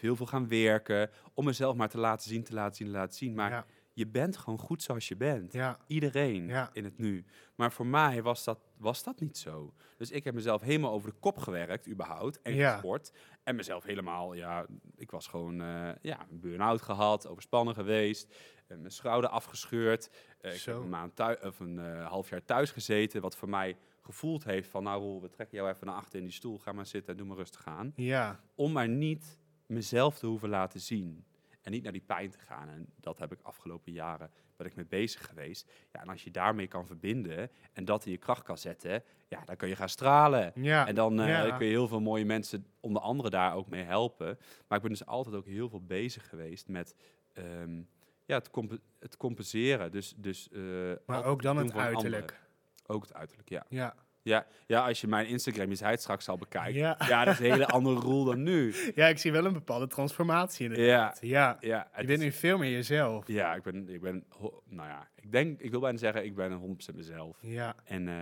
heel 0.00 0.16
veel 0.16 0.26
gaan 0.26 0.48
werken 0.48 1.10
om 1.34 1.44
mezelf 1.44 1.76
maar 1.76 1.88
te 1.88 1.98
laten 1.98 2.28
zien, 2.30 2.44
te 2.44 2.54
laten 2.54 2.76
zien, 2.76 2.86
te 2.86 2.92
laten 2.92 3.14
zien. 3.16 3.34
Maar 3.34 3.50
ja. 3.50 3.66
je 3.92 4.06
bent 4.06 4.36
gewoon 4.36 4.58
goed 4.58 4.82
zoals 4.82 5.08
je 5.08 5.16
bent. 5.16 5.52
ja. 5.52 5.78
Iedereen 5.86 6.48
Ja. 6.48 6.70
in 6.72 6.84
het 6.84 6.98
nu. 6.98 7.24
Maar 7.54 7.72
voor 7.72 7.86
mij 7.86 8.22
was 8.22 8.44
dat, 8.44 8.58
was 8.78 9.02
dat 9.02 9.20
niet 9.20 9.38
zo. 9.38 9.74
Dus 9.96 10.10
ik 10.10 10.24
heb 10.24 10.34
mezelf 10.34 10.60
helemaal 10.62 10.92
over 10.92 11.10
de 11.10 11.16
kop 11.20 11.38
gewerkt, 11.38 11.88
überhaupt. 11.88 12.42
En 12.42 12.54
Ja. 12.54 12.72
gesport. 12.72 13.12
En 13.42 13.56
mezelf 13.56 13.84
helemaal, 13.84 14.34
ja, 14.34 14.66
ik 14.96 15.10
was 15.10 15.26
gewoon, 15.26 15.56
ja, 16.02 16.26
een 16.30 16.40
burn-out 16.40 16.82
gehad, 16.82 17.26
overspannen 17.26 17.74
geweest. 17.74 18.34
Eh, 18.66 18.76
mijn 18.76 18.92
schouder 18.92 19.30
afgescheurd. 19.30 20.10
eh, 20.40 20.52
ik 20.54 20.58
Zo. 20.60 20.72
heb 20.72 20.82
een, 20.82 20.88
maand 20.88 21.20
of 21.42 21.60
een 21.60 21.78
eh, 21.78 22.06
half 22.08 22.28
jaar 22.30 22.44
thuis 22.44 22.70
gezeten. 22.70 23.20
Wat 23.20 23.36
voor 23.36 23.48
mij 23.48 23.76
gevoeld 24.00 24.44
heeft 24.44 24.68
van, 24.70 24.82
nou 24.82 25.00
Roel, 25.02 25.20
we 25.20 25.28
trekken 25.30 25.56
jou 25.58 25.70
even 25.70 25.86
naar 25.86 25.96
achter 25.96 26.18
in 26.18 26.24
die 26.24 26.32
stoel. 26.34 26.58
Ga 26.58 26.72
maar 26.72 26.86
zitten 26.86 27.12
en 27.12 27.18
doe 27.18 27.26
maar 27.26 27.36
rustig 27.36 27.66
aan 27.66 27.92
Ja. 27.96 28.40
om 28.54 28.72
maar 28.72 28.88
niet 28.88 29.38
mezelf 29.66 30.18
te 30.18 30.26
hoeven 30.26 30.48
laten 30.48 30.80
zien. 30.80 31.24
en 31.62 31.72
niet 31.72 31.82
naar 31.82 31.92
die 31.92 32.00
pijn 32.06 32.30
te 32.30 32.38
gaan. 32.38 32.68
En 32.68 32.92
dat 33.00 33.18
heb 33.18 33.32
ik 33.32 33.38
afgelopen 33.42 33.92
jaren 33.92 34.30
ben 34.56 34.66
ik 34.66 34.74
mee 34.76 34.86
bezig 34.86 35.26
geweest. 35.26 35.70
Ja, 35.92 36.00
en 36.00 36.08
als 36.08 36.24
je 36.24 36.30
daarmee 36.30 36.66
kan 36.66 36.86
verbinden 36.86 37.50
en 37.72 37.84
dat 37.84 38.04
in 38.04 38.10
je 38.10 38.18
kracht 38.18 38.42
kan 38.42 38.58
zetten, 38.58 39.02
ja, 39.28 39.44
dan 39.44 39.56
kun 39.56 39.68
je 39.68 39.76
gaan 39.76 39.88
stralen. 39.88 40.52
Ja. 40.54 40.86
En 40.86 40.94
dan 40.94 41.14
Ja. 41.14 41.56
kun 41.56 41.66
je 41.66 41.72
heel 41.72 41.88
veel 41.88 42.00
mooie 42.00 42.24
mensen, 42.24 42.66
onder 42.80 43.02
andere 43.02 43.30
daar 43.30 43.54
ook 43.54 43.68
mee 43.68 43.82
helpen. 43.82 44.38
Maar 44.68 44.76
ik 44.78 44.84
ben 44.84 44.92
dus 44.92 45.06
altijd 45.06 45.34
ook 45.34 45.46
heel 45.46 45.68
veel 45.68 45.82
bezig 45.84 46.28
geweest 46.28 46.68
met 46.68 46.94
ehm, 47.32 47.82
ja, 48.24 48.36
het, 48.36 48.50
het 48.98 49.16
compenseren. 49.16 49.90
Dus, 49.90 50.14
dus, 50.16 50.48
eh, 50.52 50.60
Maar 51.06 51.24
ook 51.24 51.42
dan 51.42 51.56
het 51.56 51.74
uiterlijk. 51.74 52.42
Ook 52.86 53.02
het 53.02 53.14
uiterlijk, 53.14 53.48
ja. 53.48 53.66
Ja. 53.68 53.94
Ja, 54.24 54.46
ja 54.66 54.86
als 54.86 55.00
je 55.00 55.06
mijn 55.06 55.26
Instagram 55.26 55.70
eens 55.70 55.80
hij 55.80 55.96
straks 55.96 56.28
al 56.28 56.36
bekijkt. 56.36 56.74
Ja. 56.74 56.96
Ja. 57.08 57.24
dat 57.24 57.34
is 57.34 57.40
een 57.40 57.50
hele 57.50 57.66
andere 57.66 58.00
rol 58.00 58.24
dan 58.24 58.42
nu. 58.42 58.74
ja, 58.94 59.06
ik 59.06 59.18
zie 59.18 59.32
wel 59.32 59.44
een 59.44 59.52
bepaalde 59.52 59.86
transformatie 59.86 60.70
in 60.70 60.80
Ja, 60.82 61.08
het. 61.08 61.18
Ja. 61.20 61.56
ja. 61.60 61.90
Je 61.96 62.06
bent 62.06 62.20
nu 62.20 62.32
veel 62.32 62.58
meer 62.58 62.70
jezelf. 62.70 63.26
Ja, 63.26 63.54
ik 63.54 63.62
ben, 63.62 63.88
ik 63.88 64.00
ben, 64.00 64.24
nou 64.64 64.88
ja, 64.88 65.08
ik 65.14 65.32
denk, 65.32 65.60
ik 65.60 65.70
wil 65.70 65.80
bijna 65.80 65.98
zeggen, 65.98 66.24
ik 66.24 66.34
ben 66.34 66.78
100% 66.92 66.94
mezelf. 66.94 67.38
Ja. 67.40 67.74
En 67.84 68.08
eh, 68.08 68.14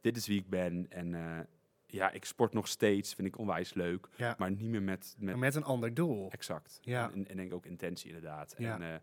dit 0.00 0.16
is 0.16 0.26
wie 0.26 0.38
ik 0.38 0.48
ben. 0.48 0.86
En 0.88 1.14
eh, 1.14 1.38
ja, 1.86 2.10
ik 2.10 2.24
sport 2.24 2.52
nog 2.52 2.68
steeds, 2.68 3.14
vind 3.14 3.28
ik 3.28 3.38
onwijs 3.38 3.74
leuk. 3.74 4.08
Ja. 4.16 4.34
Maar 4.38 4.50
niet 4.50 4.70
meer 4.70 4.82
met, 4.82 5.16
met 5.18 5.54
een 5.54 5.64
ander 5.64 5.94
doel. 5.94 6.30
exact. 6.30 6.78
Ja. 6.82 7.10
En, 7.14 7.28
en 7.28 7.36
denk 7.36 7.54
ook 7.54 7.66
intentie 7.66 8.06
inderdaad. 8.06 8.54
Ja. 8.58 8.80
En, 8.80 9.02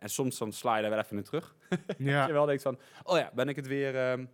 en 0.00 0.08
soms 0.08 0.38
dan 0.38 0.52
sla 0.52 0.74
je 0.76 0.82
daar 0.82 0.90
wel 0.90 1.00
even 1.00 1.16
in 1.16 1.22
terug. 1.22 1.54
Dat 1.68 1.96
Ja. 1.98 2.26
je 2.26 2.32
wel 2.32 2.46
denkt 2.46 2.62
van, 2.62 2.78
oh 3.02 3.16
ja, 3.18 3.30
ben 3.34 3.48
ik 3.48 3.56
het 3.56 3.66
weer, 3.66 3.96
ehm, 3.96 4.24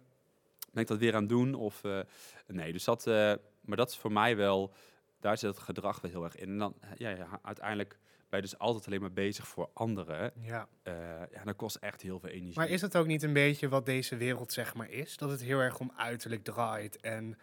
ben 0.73 0.83
ik 0.83 0.87
dat 0.87 0.99
weer 0.99 1.15
aan 1.15 1.21
het 1.21 1.29
doen? 1.29 1.55
Of 1.55 1.85
eh, 1.85 2.01
nee, 2.47 2.73
dus 2.73 2.85
dat, 2.85 3.07
eh, 3.07 3.33
maar 3.61 3.77
dat 3.77 3.91
is 3.91 3.97
voor 3.97 4.13
mij 4.13 4.37
wel, 4.37 4.73
daar 5.21 5.39
zit 5.39 5.51
het 5.51 5.59
gedrag 5.59 6.01
wel 6.01 6.11
heel 6.11 6.25
erg 6.25 6.37
in. 6.37 6.49
En 6.49 6.59
dan, 6.59 6.75
eh, 6.81 6.89
ja, 6.97 7.09
ja, 7.11 7.41
uiteindelijk 7.43 7.99
ben 8.29 8.41
je 8.41 8.47
dus 8.47 8.59
altijd 8.59 8.87
alleen 8.87 9.01
maar 9.01 9.13
bezig 9.13 9.49
voor 9.49 9.71
anderen. 9.75 10.33
ja. 10.41 10.69
Eh, 10.83 10.95
ja, 11.33 11.45
dat 11.45 11.57
kost 11.57 11.77
echt 11.77 12.03
heel 12.03 12.21
veel 12.21 12.29
energie. 12.31 12.57
Maar 12.59 12.69
is 12.69 12.81
het 12.81 12.97
ook 12.97 13.07
niet 13.07 13.23
een 13.23 13.33
beetje 13.33 13.69
wat 13.69 13.87
deze 13.87 14.17
wereld 14.17 14.53
zeg 14.53 14.75
maar 14.75 14.91
is? 14.91 15.17
Dat 15.17 15.31
het 15.31 15.43
heel 15.43 15.59
erg 15.59 15.79
om 15.79 15.93
uiterlijk 15.97 16.45
draait 16.45 17.01
en 17.01 17.39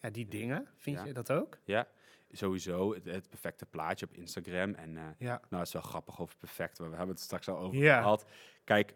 ja, 0.00 0.10
die 0.10 0.28
dingen? 0.28 0.68
Vind 0.76 0.96
Ja. 0.98 1.04
je 1.04 1.12
dat 1.12 1.32
ook? 1.32 1.58
Ja, 1.64 1.88
sowieso 2.32 2.94
het, 2.94 3.04
het 3.04 3.28
perfecte 3.28 3.66
plaatje 3.66 4.06
op 4.06 4.14
Instagram. 4.14 4.74
En 4.74 4.96
eh, 4.96 5.02
Ja. 5.18 5.40
nou, 5.48 5.56
het 5.58 5.66
is 5.66 5.72
wel 5.72 5.82
grappig 5.82 6.20
over 6.20 6.36
perfect, 6.36 6.78
maar 6.78 6.90
we 6.90 6.96
hebben 6.96 7.14
het 7.14 7.24
straks 7.24 7.48
al 7.48 7.58
over 7.58 7.80
gehad. 7.80 8.24
Kijk, 8.64 8.94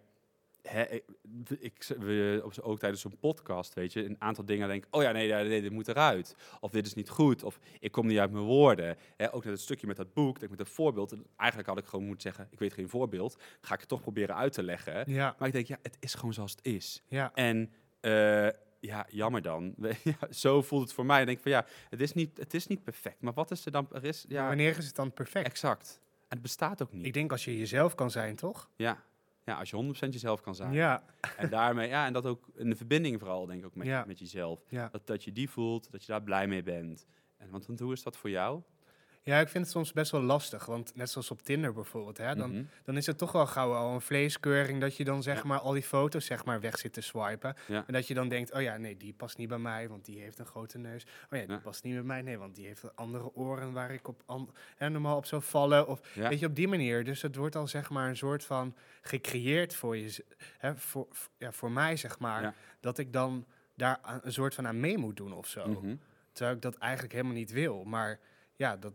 hè, 0.63 0.83
ik, 0.83 1.05
ik, 1.59 1.85
we, 1.99 2.41
op, 2.45 2.59
ook 2.61 2.79
tijdens 2.79 3.01
zo'n 3.03 3.19
podcast, 3.19 3.75
weet 3.75 3.93
je, 3.93 4.05
een 4.05 4.17
aantal 4.19 4.45
dingen 4.45 4.69
denk 4.69 4.85
ik, 4.85 4.95
oh 4.95 5.03
ja, 5.03 5.13
nee, 5.13 5.33
nee, 5.33 5.49
nee, 5.49 5.61
dit 5.63 5.71
moet 5.73 5.89
eruit. 5.89 6.37
Of 6.61 6.71
dit 6.71 6.87
is 6.87 6.95
niet 6.95 7.09
goed, 7.09 7.43
of 7.43 7.59
ik 7.81 7.93
kom 7.93 8.07
niet 8.07 8.19
uit 8.19 8.31
mijn 8.31 8.45
woorden. 8.45 8.97
Hè, 9.17 9.35
ook 9.35 9.45
net 9.45 9.53
het 9.53 9.63
stukje 9.63 9.87
met 9.87 9.97
dat 9.97 10.13
boek, 10.13 10.35
dat 10.35 10.43
ik 10.43 10.51
met 10.51 10.61
een 10.61 10.67
voorbeeld, 10.67 11.13
en 11.13 11.27
eigenlijk 11.37 11.69
had 11.69 11.79
ik 11.79 11.85
gewoon 11.87 12.05
moeten 12.05 12.23
zeggen, 12.23 12.49
ik 12.51 12.59
weet 12.59 12.73
geen 12.73 12.89
voorbeeld, 12.89 13.37
ga 13.61 13.75
ik 13.75 13.81
het 13.81 13.89
toch 13.89 14.01
proberen 14.01 14.37
uit 14.37 14.53
te 14.53 14.63
leggen. 14.63 15.11
Ja. 15.13 15.35
Maar 15.39 15.49
ik 15.49 15.55
denk, 15.55 15.67
ja, 15.67 15.79
het 15.83 15.97
is 16.01 16.15
gewoon 16.15 16.35
zoals 16.35 16.51
het 16.53 16.65
is. 16.67 17.03
Ja. 17.09 17.31
En 17.35 17.73
eh, 18.01 18.49
ja, 18.83 19.07
jammer 19.09 19.43
dan. 19.43 19.75
ja, 20.05 20.17
zo 20.31 20.63
voelt 20.63 20.83
het 20.83 20.93
voor 20.93 21.07
mij. 21.07 21.21
Ik 21.21 21.27
denk 21.27 21.41
van 21.41 21.51
ja, 21.51 21.67
het 21.91 22.01
is 22.01 22.13
niet, 22.13 22.39
het 22.39 22.55
is 22.55 22.67
niet 22.67 22.83
perfect. 22.83 23.21
Maar 23.21 23.33
wat 23.33 23.51
is 23.51 23.65
er 23.65 23.73
dan? 23.73 23.89
Er 23.93 24.05
is, 24.05 24.25
ja, 24.29 24.47
wanneer 24.47 24.79
is 24.79 24.87
het 24.87 24.95
dan 24.97 25.13
perfect? 25.13 25.47
exact. 25.47 26.01
En 26.21 26.29
het 26.29 26.43
bestaat 26.43 26.83
ook 26.83 26.93
niet. 26.93 27.07
Ik 27.07 27.13
denk 27.13 27.31
als 27.33 27.45
je 27.45 27.59
jezelf 27.59 27.95
kan 27.95 28.11
zijn, 28.11 28.37
toch? 28.37 28.71
ja. 28.77 29.03
ja, 29.45 29.59
als 29.59 29.71
je 29.71 29.95
100% 30.07 30.09
jezelf 30.09 30.41
kan 30.41 30.55
zijn. 30.55 30.73
Ja. 30.73 31.03
En 31.37 31.51
daarmee, 31.51 31.89
ja, 31.89 32.07
en 32.07 32.13
dat 32.13 32.27
ook 32.27 32.49
in 32.55 32.71
de 32.71 32.77
verbinding 32.77 33.19
vooral, 33.19 33.47
denk 33.47 33.59
ik 33.61 33.67
ook 33.67 33.75
met, 33.75 33.87
Ja. 33.87 34.05
met 34.07 34.19
jezelf. 34.19 34.61
Ja. 34.69 34.89
Dat, 34.89 35.07
dat 35.07 35.25
je 35.25 35.33
die 35.33 35.51
voelt, 35.51 35.91
dat 35.93 36.01
je 36.05 36.13
daar 36.13 36.23
blij 36.23 36.47
mee 36.47 36.63
bent. 36.63 37.07
En 37.37 37.51
want 37.51 37.81
hoe 37.81 37.93
is 37.93 38.03
dat 38.03 38.17
voor 38.17 38.31
jou? 38.31 38.63
Ja, 39.25 39.41
ik 39.41 39.49
vind 39.49 39.65
het 39.65 39.73
soms 39.73 39.93
best 39.93 40.11
wel 40.11 40.23
lastig. 40.23 40.67
Want 40.67 40.93
net 40.95 41.11
zoals 41.11 41.31
op 41.31 41.43
Tinder 41.43 41.73
bijvoorbeeld, 41.73 42.19
hè, 42.19 42.35
dan, 42.35 42.51
Mhm. 42.51 42.63
dan 42.85 42.97
is 42.97 43.07
het 43.07 43.19
toch 43.19 43.33
wel 43.33 43.47
gauw 43.47 43.73
al 43.75 43.95
een 43.95 44.01
vleeskeuring 44.01 44.81
dat 44.81 44.97
je 44.97 45.05
dan 45.05 45.23
zeg 45.23 45.37
Ja. 45.37 45.45
maar 45.47 45.59
al 45.59 45.73
die 45.73 45.83
foto's 45.83 46.25
zeg 46.27 46.45
maar 46.45 46.61
weg 46.61 46.79
zit 46.79 46.93
te 46.93 47.01
swipen. 47.01 47.55
Ja. 47.67 47.85
En 47.87 47.93
dat 47.93 48.07
je 48.07 48.15
dan 48.15 48.29
denkt, 48.29 48.53
oh 48.53 48.63
ja, 48.63 48.77
nee, 48.77 48.97
die 48.97 49.13
past 49.13 49.39
niet 49.39 49.49
bij 49.49 49.59
mij, 49.59 49.89
want 49.89 50.05
die 50.05 50.21
heeft 50.21 50.39
een 50.39 50.47
grote 50.47 50.79
neus. 50.79 51.07
Oh 51.31 51.39
ja, 51.39 51.47
die 51.47 51.59
past 51.59 51.85
niet 51.85 51.95
bij 51.95 52.03
mij, 52.03 52.23
nee, 52.23 52.39
want 52.39 52.55
die 52.55 52.67
heeft 52.67 52.97
andere 52.97 53.35
oren 53.35 53.73
waar 53.73 53.91
ik 53.91 54.09
op 54.09 54.53
hè, 54.77 54.91
normaal 54.91 55.17
op 55.17 55.27
zou 55.27 55.43
vallen. 55.43 55.87
Of 55.89 56.01
weet 56.15 56.39
je, 56.39 56.47
op 56.47 56.55
die 56.57 56.69
manier. 56.69 57.05
Dus 57.05 57.23
het 57.23 57.37
wordt 57.37 57.57
al 57.57 57.67
zeg 57.69 57.91
maar 57.91 58.09
een 58.09 58.17
soort 58.17 58.45
van 58.45 58.75
gecreëerd 59.03 59.75
voor 59.75 59.97
je, 59.97 60.25
hè, 60.59 60.77
voor, 60.77 61.09
ja, 61.39 61.53
voor 61.53 61.71
mij 61.71 61.97
zeg 61.97 62.19
maar, 62.19 62.55
dat 62.81 62.99
ik 62.99 63.13
dan 63.13 63.47
daar 63.75 63.99
een 64.23 64.33
soort 64.33 64.55
van 64.55 64.67
aan 64.67 64.81
mee 64.81 64.99
moet 64.99 65.17
doen 65.17 65.33
of 65.33 65.47
zo. 65.47 65.67
Mhm. 65.69 65.95
Terwijl 66.33 66.57
ik 66.57 66.63
dat 66.63 66.77
eigenlijk 66.77 67.13
helemaal 67.13 67.35
niet 67.35 67.51
wil. 67.53 67.85
Maar 67.85 68.21
ja, 68.57 68.77
dat, 68.77 68.93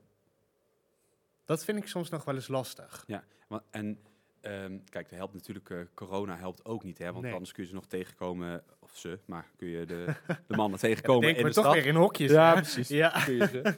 dat 1.47 1.63
vind 1.65 1.77
ik 1.77 1.87
soms 1.87 2.09
nog 2.09 2.23
wel 2.25 2.35
eens 2.35 2.47
lastig. 2.47 3.05
Want, 3.47 3.63
en 3.69 3.99
ehm, 4.41 4.77
kijk, 4.89 5.09
dat 5.09 5.17
helpt 5.17 5.33
natuurlijk, 5.33 5.69
eh, 5.69 5.77
corona 5.93 6.37
helpt 6.37 6.65
ook 6.65 6.83
niet, 6.83 6.97
hè? 6.97 7.11
Want 7.11 7.23
Nee. 7.23 7.33
anders 7.33 7.51
kun 7.51 7.63
je 7.63 7.69
ze 7.69 7.75
nog 7.75 7.85
tegenkomen, 7.87 8.63
of 8.79 8.91
ze, 8.97 9.19
maar 9.25 9.45
kun 9.57 9.67
je 9.67 9.85
de, 9.85 10.05
de 10.47 10.55
mannen 10.55 10.79
tegenkomen 10.79 11.29
in 11.29 11.35
de 11.45 11.51
toch 11.51 11.63
stad. 11.63 11.73
weer 11.73 11.85
in 11.85 11.95
hokjes. 11.95 12.31
Ja, 12.31 12.47
hè? 12.53 12.61
precies. 12.61 12.87
Ja. 12.87 13.09
kun 13.25 13.33
je 13.35 13.47
ze. 13.47 13.61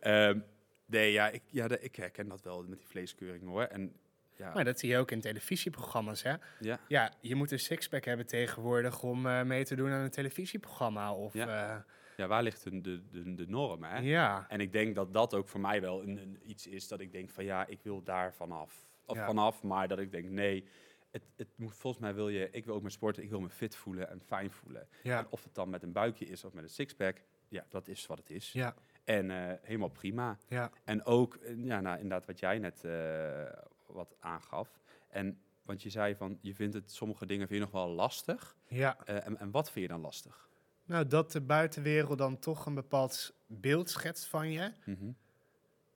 Ehm, 0.00 0.38
nee, 0.86 1.12
ja, 1.12 1.28
ik, 1.28 1.42
ja 1.50 1.68
de- 1.68 1.80
ik 1.80 1.96
herken 1.96 2.28
dat 2.28 2.42
wel 2.42 2.62
met 2.62 2.78
die 2.78 2.86
vleeskeuring 2.88 3.44
hoor. 3.44 3.62
En 3.62 3.92
ja, 4.36 4.52
Maar 4.54 4.64
dat 4.64 4.78
zie 4.78 4.88
je 4.88 4.98
ook 4.98 5.10
in 5.10 5.20
televisieprogramma's, 5.20 6.22
hè? 6.22 6.34
ja, 6.60 6.78
Ja, 6.88 7.12
je 7.20 7.34
moet 7.34 7.50
een 7.50 7.58
sixpack 7.58 8.04
hebben 8.04 8.26
tegenwoordig 8.26 9.02
om 9.02 9.26
eh, 9.26 9.42
mee 9.42 9.64
te 9.64 9.74
doen 9.76 9.90
aan 9.90 10.00
een 10.00 10.10
televisieprogramma. 10.10 11.12
Of, 11.14 11.34
Ja. 11.34 11.46
ja. 11.48 11.84
Ja, 12.18 12.26
waar 12.26 12.42
ligt 12.42 12.64
de, 12.64 12.80
de, 12.80 13.34
de, 13.34 13.46
norm, 13.48 13.82
hè? 13.82 13.98
ja. 13.98 14.46
En 14.48 14.60
ik 14.60 14.72
denk 14.72 14.94
dat 14.94 15.12
dat 15.12 15.34
ook 15.34 15.48
voor 15.48 15.60
mij 15.60 15.80
wel 15.80 16.02
een, 16.02 16.16
een 16.16 16.38
iets 16.44 16.66
is 16.66 16.88
dat 16.88 17.00
ik 17.00 17.12
denk 17.12 17.30
van 17.30 17.44
ja, 17.44 17.66
ik 17.66 17.82
wil 17.82 18.02
daar 18.02 18.34
vanaf. 18.34 18.86
Of 19.06 19.16
Ja. 19.16 19.26
vanaf, 19.26 19.62
maar 19.62 19.88
dat 19.88 19.98
ik 19.98 20.10
denk 20.10 20.28
nee, 20.28 20.64
het, 21.10 21.22
het 21.36 21.48
moet, 21.56 21.74
volgens 21.76 22.02
mij 22.02 22.14
wil 22.14 22.28
je, 22.28 22.48
ik 22.50 22.64
wil 22.64 22.74
ook 22.74 22.82
met 22.82 22.92
sporten, 22.92 23.22
ik 23.22 23.30
wil 23.30 23.40
me 23.40 23.48
fit 23.50 23.76
voelen 23.76 24.08
en 24.10 24.20
fijn 24.20 24.50
voelen. 24.50 24.88
Ja. 25.02 25.18
En 25.18 25.26
of 25.30 25.44
het 25.44 25.54
dan 25.54 25.70
met 25.70 25.82
een 25.82 25.92
buikje 25.92 26.26
is 26.26 26.44
of 26.44 26.52
met 26.52 26.62
een 26.62 26.70
sixpack, 26.70 27.22
ja, 27.48 27.66
dat 27.68 27.88
is 27.88 28.06
wat 28.06 28.18
het 28.18 28.30
is. 28.30 28.52
Ja. 28.52 28.74
En 29.04 29.30
eh, 29.30 29.54
helemaal 29.62 29.88
prima. 29.88 30.38
Ja. 30.48 30.70
En 30.84 31.04
ook, 31.04 31.34
eh, 31.34 31.64
ja, 31.64 31.80
nou, 31.80 31.96
inderdaad, 31.96 32.26
wat 32.26 32.38
jij 32.38 32.58
net 32.58 32.84
eh, 32.84 33.42
wat 33.86 34.14
aangaf. 34.20 34.80
En 35.08 35.40
want 35.62 35.82
je 35.82 35.90
zei 35.90 36.14
van, 36.14 36.38
je 36.40 36.54
vindt 36.54 36.74
het 36.74 36.92
sommige 36.92 37.26
dingen 37.26 37.46
vind 37.48 37.58
je 37.58 37.64
nog 37.64 37.74
wel 37.84 37.94
lastig. 37.94 38.56
ja. 38.68 39.04
En, 39.04 39.38
en 39.38 39.50
wat 39.50 39.70
vind 39.70 39.86
je 39.86 39.92
dan 39.92 40.00
lastig? 40.00 40.48
Nou, 40.88 41.06
dat 41.06 41.32
de 41.32 41.40
buitenwereld 41.40 42.18
dan 42.18 42.38
toch 42.38 42.66
een 42.66 42.74
bepaald 42.74 43.34
beeld 43.46 43.90
schetst 43.90 44.24
van 44.26 44.50
je. 44.50 44.72
Mhm. 44.84 45.10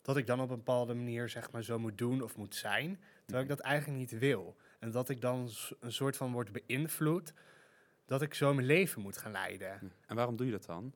Dat 0.02 0.16
ik 0.16 0.26
dan 0.26 0.40
op 0.40 0.50
een 0.50 0.56
bepaalde 0.56 0.94
manier 0.94 1.28
zeg 1.28 1.50
maar 1.50 1.62
zo 1.62 1.78
moet 1.78 1.98
doen 1.98 2.22
of 2.22 2.36
moet 2.36 2.54
zijn. 2.54 3.00
Terwijl 3.24 3.42
ik 3.42 3.48
dat 3.48 3.60
eigenlijk 3.60 3.98
niet 3.98 4.18
wil. 4.20 4.56
En 4.78 4.90
dat 4.90 5.08
ik 5.08 5.20
dan 5.20 5.48
een 5.80 5.92
soort 5.92 6.16
van 6.16 6.32
word 6.32 6.52
beïnvloed. 6.52 7.32
Dat 8.06 8.22
ik 8.22 8.34
zo 8.34 8.54
mijn 8.54 8.66
leven 8.66 9.02
moet 9.02 9.16
gaan 9.18 9.32
leiden. 9.32 9.92
En 10.06 10.16
waarom 10.16 10.36
doe 10.36 10.46
je 10.46 10.52
dat 10.52 10.64
dan? 10.66 10.92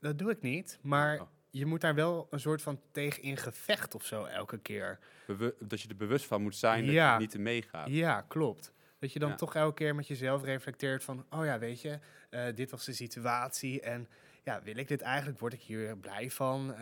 Dat 0.00 0.18
doe 0.18 0.30
ik 0.30 0.40
niet. 0.42 0.78
Maar 0.82 1.20
Oh. 1.20 1.26
je 1.50 1.66
moet 1.66 1.80
daar 1.80 1.94
wel 1.94 2.26
een 2.30 2.40
soort 2.40 2.62
van 2.62 2.80
tegen 2.92 3.22
in 3.22 3.36
gevecht 3.36 3.94
of 3.94 4.04
zo 4.04 4.24
elke 4.24 4.58
keer. 4.58 4.98
Bewu- 5.26 5.52
dat 5.60 5.80
je 5.80 5.88
er 5.88 5.96
bewust 5.96 6.26
van 6.26 6.42
moet 6.42 6.56
zijn 6.56 6.84
dat 6.84 6.94
Ja. 6.94 7.12
je 7.14 7.20
niet 7.20 7.30
te 7.30 7.38
meegaat. 7.38 7.88
Ja, 7.88 8.20
klopt. 8.20 8.72
Dat 8.98 9.12
je 9.12 9.18
dan 9.18 9.28
Ja. 9.28 9.34
toch 9.34 9.54
elke 9.54 9.74
keer 9.74 9.94
met 9.94 10.06
jezelf 10.06 10.42
reflecteert 10.44 11.04
van... 11.04 11.26
oh 11.30 11.44
ja, 11.44 11.58
weet 11.58 11.80
je, 11.80 11.98
eh, 12.30 12.54
dit 12.54 12.70
was 12.70 12.84
de 12.84 12.92
situatie 12.92 13.80
en 13.80 14.08
ja, 14.44 14.62
wil 14.62 14.76
ik 14.76 14.88
dit 14.88 15.00
eigenlijk? 15.00 15.38
Word 15.38 15.52
ik 15.52 15.60
hier 15.60 15.96
blij 15.96 16.30
van? 16.30 16.74
Eh, 16.74 16.80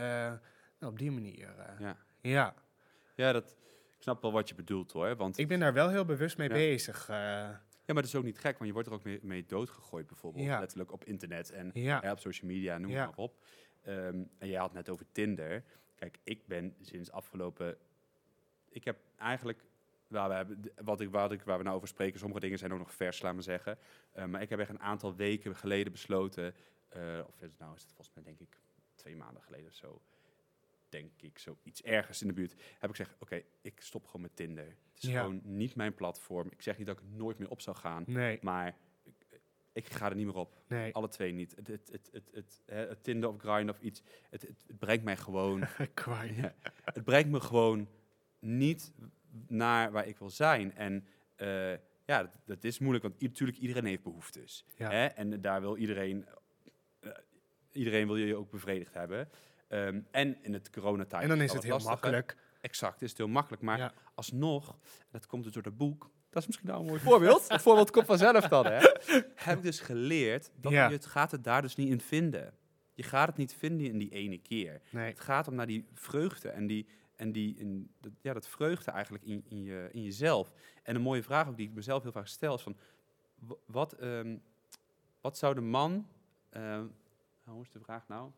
nou, 0.79 0.93
op 0.93 0.99
die 0.99 1.11
manier. 1.11 1.49
eh. 1.59 1.81
Ja. 1.81 1.97
ja, 2.21 2.55
Ja, 3.14 3.33
dat, 3.33 3.57
ik 3.97 4.03
snap 4.03 4.23
wel 4.23 4.33
wat 4.33 4.49
je 4.49 4.55
bedoelt 4.55 4.93
hoor. 4.93 5.17
Want, 5.17 5.39
ik 5.39 5.49
ben 5.49 5.61
daar 5.61 5.73
wel 5.73 5.89
heel 5.91 6.05
bewust 6.05 6.37
mee 6.37 6.49
Ja. 6.49 6.55
bezig. 6.55 7.07
ja, 7.09 7.61
maar 7.95 8.03
dat 8.03 8.05
is 8.05 8.14
ook 8.14 8.25
niet 8.25 8.39
gek, 8.39 8.53
want 8.53 8.67
je 8.67 8.73
wordt 8.73 8.89
er 8.89 8.95
ook 8.95 9.05
mee, 9.05 9.19
mee 9.23 9.45
doodgegooid 9.47 10.07
bijvoorbeeld. 10.07 10.45
Ja. 10.45 10.59
Letterlijk 10.59 10.93
op 10.93 11.05
internet 11.05 11.51
en 11.51 11.71
ja, 11.75 12.11
op 12.12 12.19
social 12.19 12.51
media, 12.51 12.79
noem 12.79 12.93
maar 12.93 13.12
op. 13.17 13.45
Ehm, 13.83 14.23
en 14.39 14.49
jij 14.49 14.59
had 14.61 14.73
net 14.73 14.89
over 14.89 15.07
Tinder. 15.12 15.62
Kijk, 15.95 16.19
ik 16.25 16.47
ben 16.47 16.75
sinds 16.81 17.11
afgelopen... 17.11 17.77
Ik 18.69 18.85
heb 18.85 18.97
eigenlijk... 19.19 19.62
Waar 20.07 20.29
we, 20.29 20.35
hebben, 20.35 20.73
wat 20.85 21.01
ik, 21.01 21.11
wat 21.11 21.33
ik, 21.33 21.43
waar 21.43 21.59
we 21.59 21.65
nou 21.65 21.77
over 21.77 21.89
spreken, 21.89 22.19
sommige 22.19 22.41
dingen 22.41 22.59
zijn 22.59 22.73
ook 22.73 22.79
nog 22.79 22.95
vers, 22.95 23.23
laat 23.23 23.35
me 23.35 23.43
zeggen. 23.43 23.79
Eh, 24.13 24.25
maar 24.25 24.43
ik 24.43 24.49
heb 24.49 24.59
echt 24.59 24.71
een 24.71 24.81
aantal 24.81 25.15
weken 25.17 25.57
geleden 25.57 25.93
besloten... 25.93 26.55
eh, 26.89 27.21
of 27.27 27.35
is 27.35 27.41
het 27.51 27.59
nou 27.59 27.75
is 27.75 27.83
het 27.83 27.93
volgens 27.93 28.15
mij 28.17 28.25
denk 28.25 28.41
ik 28.41 28.59
twee 28.95 29.17
maanden 29.17 29.43
geleden 29.43 29.67
of 29.67 29.75
zo... 29.75 30.01
Denk 30.89 31.23
ik, 31.23 31.39
zo 31.39 31.57
iets 31.63 31.83
ergens 31.83 32.21
in 32.23 32.27
de 32.29 32.33
buurt. 32.35 32.53
Heb 32.79 32.91
ik 32.91 32.97
gezegd, 32.97 33.17
oké, 33.19 33.43
ik 33.61 33.81
stop 33.81 34.07
gewoon 34.07 34.21
met 34.23 34.37
Tinder. 34.37 34.65
Het 34.65 35.03
is 35.03 35.09
Ja. 35.11 35.21
gewoon 35.21 35.41
niet 35.45 35.75
mijn 35.75 35.95
platform. 35.95 36.47
Ik 36.51 36.63
zeg 36.63 36.79
niet 36.79 36.87
dat 36.87 36.99
ik 36.99 37.05
nooit 37.11 37.39
meer 37.39 37.51
op 37.51 37.61
zou 37.61 37.77
gaan. 37.77 38.05
nee, 38.07 38.39
Maar 38.43 38.77
ik, 39.03 39.15
ik 39.73 39.89
ga 39.93 40.09
er 40.09 40.15
niet 40.17 40.27
meer 40.27 40.35
op. 40.37 40.57
nee. 40.69 40.95
Alle 40.95 41.09
twee 41.09 41.33
niet. 41.33 41.55
Het, 41.57 41.67
het, 41.67 41.89
het, 41.93 42.09
het, 42.13 42.31
het, 42.35 42.63
hè, 42.67 42.87
het 42.89 43.05
Tinder 43.05 43.29
of 43.29 43.39
Grind 43.39 43.71
of 43.71 43.81
iets. 43.81 44.03
Het, 44.31 44.43
het, 44.43 44.65
het 44.67 44.79
brengt 44.79 45.05
mij 45.05 45.17
gewoon. 45.17 45.61
Ja, 46.37 46.55
het 46.85 47.05
brengt 47.05 47.31
me 47.31 47.41
gewoon 47.41 47.89
niet 48.39 48.93
naar 49.49 49.91
waar 49.93 50.07
ik 50.07 50.18
wil 50.18 50.30
zijn. 50.30 50.74
En 50.74 51.07
eh, 51.37 51.70
ja, 52.05 52.22
dat, 52.22 52.30
dat 52.45 52.64
is 52.64 52.78
moeilijk, 52.78 53.05
want 53.05 53.20
natuurlijk 53.22 53.59
iedereen 53.59 53.84
heeft 53.84 54.03
behoeftes. 54.03 54.64
Ja. 54.76 54.91
Hè? 54.91 55.07
En 55.07 55.41
daar 55.41 55.61
wil 55.61 55.76
iedereen. 55.76 56.26
eh, 57.01 57.11
iedereen 57.72 58.07
wil 58.07 58.16
je 58.16 58.37
ook 58.37 58.51
bevredigd 58.51 58.95
hebben. 58.95 59.28
Ehm, 59.68 60.01
en 60.11 60.43
in 60.43 60.53
het 60.53 60.70
coronatijd. 60.70 61.22
En 61.22 61.28
dan 61.28 61.41
is 61.41 61.53
het 61.53 61.62
heel 61.62 61.78
makkelijk 61.78 62.37
exact, 62.61 63.03
is 63.03 63.09
het 63.09 63.18
heel 63.18 63.28
makkelijk. 63.28 63.62
Maar 63.62 63.78
Ja. 63.78 63.93
alsnog, 64.14 64.78
dat 65.11 65.26
komt 65.26 65.45
dus 65.45 65.53
door 65.53 65.62
dat 65.62 65.76
boek, 65.76 66.11
dat 66.30 66.41
is 66.43 66.47
misschien 66.47 66.68
nou 66.68 66.80
een 66.80 66.87
mooi 66.87 67.01
voorbeeld. 67.11 67.49
Het 67.49 67.62
voorbeeld 67.62 67.91
komt 67.91 68.07
vanzelf 68.07 68.49
dan, 68.49 68.66
hè. 68.66 68.78
Heb 69.34 69.57
ik 69.57 69.62
dus 69.62 69.80
geleerd 69.80 70.51
dat 70.61 70.72
Ja. 70.72 70.87
je 70.87 70.93
het 70.93 71.07
gaat 71.07 71.30
het 71.30 71.45
daar 71.45 71.62
dus 71.62 71.76
niet 71.76 71.89
in 71.89 72.01
vinden. 72.01 72.55
Je 72.95 73.03
gaat 73.03 73.26
het 73.28 73.37
niet 73.37 73.55
vinden 73.55 73.87
in 73.87 73.99
die 73.99 74.11
ene 74.11 74.39
keer. 74.39 74.80
Nee. 74.91 75.11
Het 75.11 75.20
gaat 75.20 75.49
om 75.49 75.55
naar 75.55 75.66
die 75.66 75.87
vreugde 75.95 76.49
en 76.49 76.66
die, 76.66 76.87
en 77.17 77.33
die 77.33 77.57
in, 77.57 77.91
dat, 78.01 78.12
ja, 78.21 78.33
dat 78.33 78.49
vreugde 78.49 78.91
eigenlijk 78.91 79.25
in, 79.25 79.45
in, 79.49 79.62
je, 79.62 79.89
in 79.93 80.03
jezelf. 80.03 80.53
En 80.83 80.95
een 80.95 81.03
mooie 81.03 81.23
vraag 81.23 81.49
ook 81.49 81.57
die 81.57 81.69
ik 81.69 81.75
mezelf 81.75 82.03
heel 82.03 82.12
vaak 82.12 82.27
stel 82.27 82.55
is 82.55 82.62
van, 82.62 82.77
wat, 83.67 83.93
ehm, 83.93 84.39
wat 85.21 85.39
zou 85.39 85.55
de 85.55 85.61
man, 85.61 86.09
ehm, 86.51 86.87
hoe 87.45 87.62
is 87.62 87.71
de 87.71 87.81
vraag 87.81 88.09
nou? 88.09 88.31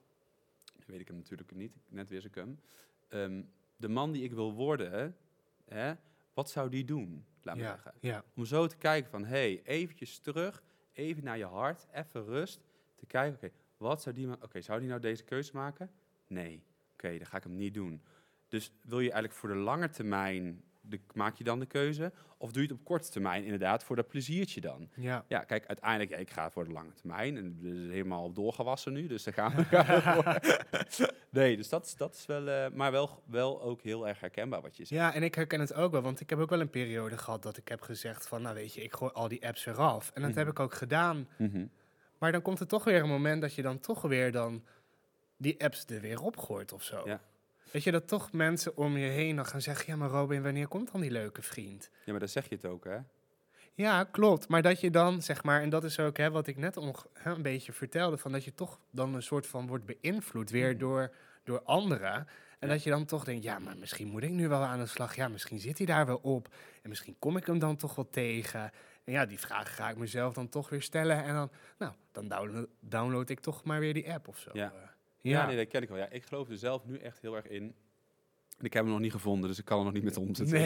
Nu 0.77 0.85
weet 0.87 1.01
ik 1.01 1.09
hem 1.09 1.17
natuurlijk 1.17 1.53
niet, 1.55 1.73
net 1.89 2.09
wist 2.09 2.27
ik 2.27 2.35
hem. 2.35 2.61
De 3.77 3.89
man 3.89 4.13
die 4.13 4.23
ik 4.23 4.33
wil 4.33 4.53
worden, 4.53 5.17
hè, 5.65 5.95
wat 6.35 6.51
zou 6.51 6.69
die 6.69 6.85
doen? 6.85 7.25
Laat 7.43 7.57
me 7.57 7.63
Ja. 7.63 7.69
zeggen. 7.69 7.95
Ja. 8.01 8.25
Om 8.35 8.45
zo 8.45 8.67
te 8.67 8.77
kijken 8.77 9.11
van, 9.11 9.25
hé, 9.25 9.29
hey, 9.29 9.63
eventjes 9.63 10.19
terug, 10.19 10.63
even 10.93 11.25
naar 11.25 11.39
je 11.39 11.45
hart, 11.45 11.87
even 11.93 12.25
rust. 12.25 12.61
Te 12.95 13.07
kijken, 13.07 13.35
oké, 13.37 13.51
wat 13.77 14.03
zou 14.03 14.15
die, 14.15 14.43
oké, 14.43 14.61
zou 14.61 14.81
die 14.81 14.89
nou 14.89 15.01
deze 15.01 15.25
keuze 15.25 15.51
maken? 15.55 15.91
Nee, 16.27 16.63
oké, 16.93 17.17
dan 17.19 17.27
ga 17.27 17.37
ik 17.37 17.43
hem 17.43 17.57
niet 17.57 17.75
doen. 17.75 18.03
Dus 18.49 18.73
wil 18.83 18.99
je 19.01 19.11
eigenlijk 19.11 19.35
voor 19.41 19.49
de 19.49 19.55
lange 19.55 19.91
termijn, 19.91 20.63
de, 20.81 21.01
maak 21.15 21.37
je 21.37 21.45
dan 21.45 21.59
de 21.59 21.67
keuze? 21.67 22.13
Of 22.41 22.53
doe 22.53 22.63
je 22.63 22.69
het 22.69 22.79
op 22.79 22.85
korte 22.85 23.11
termijn 23.11 23.45
inderdaad, 23.45 23.85
voor 23.85 23.97
dat 23.97 24.09
pleziertje 24.09 24.61
dan? 24.61 24.89
Ja. 24.95 25.25
Ja, 25.29 25.39
kijk, 25.45 25.67
uiteindelijk, 25.67 26.11
ja, 26.11 26.17
ik 26.17 26.31
ga 26.31 26.51
voor 26.51 26.65
de 26.65 26.73
lange 26.73 26.93
termijn. 26.93 27.37
En 27.37 27.45
het 27.63 27.75
is 27.75 27.89
helemaal 27.91 28.33
doorgewassen 28.33 28.93
nu, 28.93 29.07
dus 29.07 29.23
daar 29.25 29.35
gaan 29.35 29.55
we, 29.55 29.65
gaan 30.01 30.19
we. 30.19 31.13
Nee, 31.31 31.57
dus 31.57 31.69
dat, 31.69 31.87
is- 31.87 31.95
dat 31.97 32.15
is 32.15 32.27
wel, 32.27 32.49
eh, 32.49 32.71
maar 32.71 32.91
wel, 32.93 33.23
wel 33.27 33.63
ook 33.63 33.83
heel 33.83 34.09
erg 34.09 34.21
herkenbaar 34.21 34.61
wat 34.61 34.77
je 34.77 34.85
zegt. 34.85 35.01
Ja, 35.01 35.15
en 35.15 35.23
ik 35.23 35.35
herken 35.35 35.61
het 35.61 35.75
ook 35.75 35.93
wel, 35.93 36.01
want 36.03 36.21
ik 36.21 36.31
heb 36.31 36.39
ook 36.39 36.51
wel 36.51 36.61
een 36.61 36.71
periode 36.71 37.19
gehad 37.19 37.43
dat 37.43 37.57
ik 37.57 37.69
heb 37.69 37.81
gezegd 37.81 38.29
van, 38.29 38.43
nou 38.43 38.55
weet 38.55 38.75
je, 38.75 38.83
ik 38.83 38.95
gooi 38.95 39.13
al 39.13 39.29
die 39.29 39.47
apps 39.47 39.67
eraf. 39.67 40.11
En 40.15 40.21
dat 40.23 40.31
Mhm. 40.31 40.39
heb 40.39 40.49
ik 40.49 40.61
ook 40.61 40.75
gedaan. 40.75 41.29
Mhm. 41.39 41.67
Maar 42.19 42.33
dan 42.33 42.43
komt 42.43 42.61
er 42.61 42.67
toch 42.67 42.85
weer 42.85 43.03
een 43.03 43.09
moment 43.09 43.41
dat 43.41 43.55
je 43.55 43.63
dan 43.63 43.79
toch 43.79 44.03
weer 44.03 44.33
dan 44.33 44.65
die 45.37 45.65
apps 45.65 45.85
er 45.87 46.01
weer 46.01 46.21
opgooit 46.23 46.73
of 46.73 46.83
zo. 46.83 47.03
Ja. 47.05 47.21
Weet 47.73 47.83
je, 47.83 47.91
dat 47.91 48.09
toch 48.09 48.33
mensen 48.33 48.77
om 48.77 48.97
je 48.97 49.09
heen 49.09 49.37
dan 49.37 49.47
gaan 49.47 49.61
zeggen, 49.61 49.85
ja 49.93 49.97
maar 49.97 50.09
Robin, 50.11 50.43
wanneer 50.43 50.69
komt 50.69 50.93
dan 50.93 51.01
die 51.01 51.11
leuke 51.11 51.43
vriend? 51.43 51.91
Ja, 52.05 52.11
maar 52.11 52.21
dan 52.21 52.29
zeg 52.29 52.49
je 52.49 52.55
het 52.55 52.65
ook, 52.65 52.85
hè? 52.85 52.97
Ja, 53.75 54.05
klopt. 54.05 54.49
Maar 54.49 54.63
dat 54.63 54.81
je 54.81 54.91
dan, 54.91 55.23
zeg 55.23 55.43
maar, 55.43 55.63
en 55.63 55.69
dat 55.69 55.85
is 55.85 55.99
ook 56.01 56.17
hè, 56.17 56.31
wat 56.31 56.47
ik 56.47 56.57
net 56.57 56.77
onge- 56.77 57.07
hè, 57.13 57.31
een 57.31 57.43
beetje 57.43 57.73
vertelde, 57.73 58.19
van 58.19 58.33
dat 58.33 58.45
je 58.45 58.55
toch 58.55 58.81
dan 58.91 59.15
een 59.15 59.23
soort 59.23 59.47
van 59.47 59.67
wordt 59.67 59.85
beïnvloed 59.85 60.51
weer 60.51 60.69
Mhm. 60.71 60.79
door, 60.79 61.15
door 61.45 61.63
anderen. 61.63 62.13
En 62.59 62.69
Ja. 62.69 62.75
dat 62.75 62.83
je 62.83 62.91
dan 62.91 63.05
toch 63.05 63.25
denkt, 63.25 63.43
ja, 63.45 63.59
maar 63.59 63.77
misschien 63.77 64.09
moet 64.09 64.23
ik 64.23 64.31
nu 64.31 64.49
wel 64.49 64.63
aan 64.63 64.79
de 64.79 64.87
slag. 64.87 65.15
Ja, 65.17 65.29
misschien 65.29 65.59
zit 65.59 65.79
hij 65.79 65.87
daar 65.87 66.07
wel 66.07 66.17
op. 66.23 66.49
En 66.83 66.89
misschien 66.89 67.17
kom 67.19 67.37
ik 67.37 67.47
hem 67.47 67.59
dan 67.59 67.77
toch 67.77 67.95
wel 67.95 68.09
tegen. 68.11 68.61
En 69.05 69.13
ja, 69.13 69.27
die 69.27 69.39
vraag 69.39 69.75
ga 69.77 69.91
ik 69.91 69.97
mezelf 69.97 70.35
dan 70.35 70.49
toch 70.49 70.69
weer 70.69 70.83
stellen. 70.83 71.25
En 71.25 71.35
dan, 71.35 71.51
nou, 71.79 71.93
dan 72.13 72.29
download, 72.29 72.69
download 72.81 73.29
ik 73.31 73.41
toch 73.41 73.65
maar 73.65 73.81
weer 73.81 73.95
die 73.95 74.13
app 74.13 74.29
of 74.29 74.39
zo. 74.39 74.51
Ja. 74.53 74.73
Ja, 75.21 75.47
nee, 75.47 75.57
dat 75.57 75.69
ken 75.69 75.83
ik 75.83 75.89
wel. 75.89 75.99
Ja, 75.99 76.09
ik 76.11 76.25
geloof 76.25 76.49
er 76.49 76.57
zelf 76.59 76.85
nu 76.85 76.97
echt 76.99 77.21
heel 77.21 77.37
erg 77.37 77.47
in. 77.47 77.75
En 78.59 78.65
ik 78.65 78.73
heb 78.73 78.83
hem 78.83 78.93
nog 78.93 79.01
niet 79.01 79.13
gevonden, 79.13 79.49
dus 79.49 79.59
ik 79.59 79.65
kan 79.65 79.79
er 79.79 79.85
nog 79.85 79.93
niet 79.93 80.03
met 80.03 80.17
omzetten. 80.17 80.59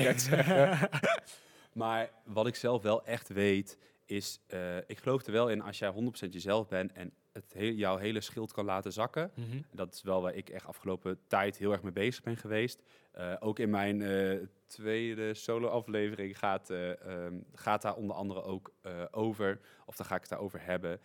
Nee. 0.46 0.74
maar 1.82 2.10
wat 2.24 2.46
ik 2.46 2.54
zelf 2.54 2.82
wel 2.82 3.04
echt 3.04 3.28
weet, 3.28 3.78
is... 4.04 4.40
eh, 4.46 4.76
ik 4.76 4.98
geloof 4.98 5.26
er 5.26 5.32
wel 5.32 5.50
in 5.50 5.62
als 5.62 5.78
jij 5.78 5.92
100% 6.26 6.28
jezelf 6.28 6.68
bent 6.68 6.92
en 6.92 7.12
het 7.32 7.52
heel, 7.52 7.72
jouw 7.72 7.96
hele 7.96 8.20
schild 8.20 8.52
kan 8.52 8.64
laten 8.64 8.92
zakken. 8.92 9.30
Mhm. 9.34 9.60
Dat 9.70 9.94
is 9.94 10.02
wel 10.02 10.22
waar 10.22 10.34
ik 10.34 10.48
echt 10.48 10.66
afgelopen 10.66 11.18
tijd 11.26 11.56
heel 11.56 11.72
erg 11.72 11.82
mee 11.82 11.92
bezig 11.92 12.22
ben 12.22 12.36
geweest. 12.36 12.82
Eh, 13.12 13.34
ook 13.40 13.58
in 13.58 13.70
mijn 13.70 14.02
eh, 14.02 14.38
tweede 14.66 15.34
solo-aflevering 15.34 16.38
gaat, 16.38 16.70
eh, 16.70 17.00
ehm, 17.00 17.40
gaat 17.54 17.82
daar 17.82 17.96
onder 17.96 18.16
andere 18.16 18.42
ook 18.42 18.72
over. 19.10 19.60
Of 19.86 19.96
dan 19.96 20.06
ga 20.06 20.14
ik 20.14 20.20
het 20.20 20.30
daarover 20.30 20.64
hebben. 20.64 21.00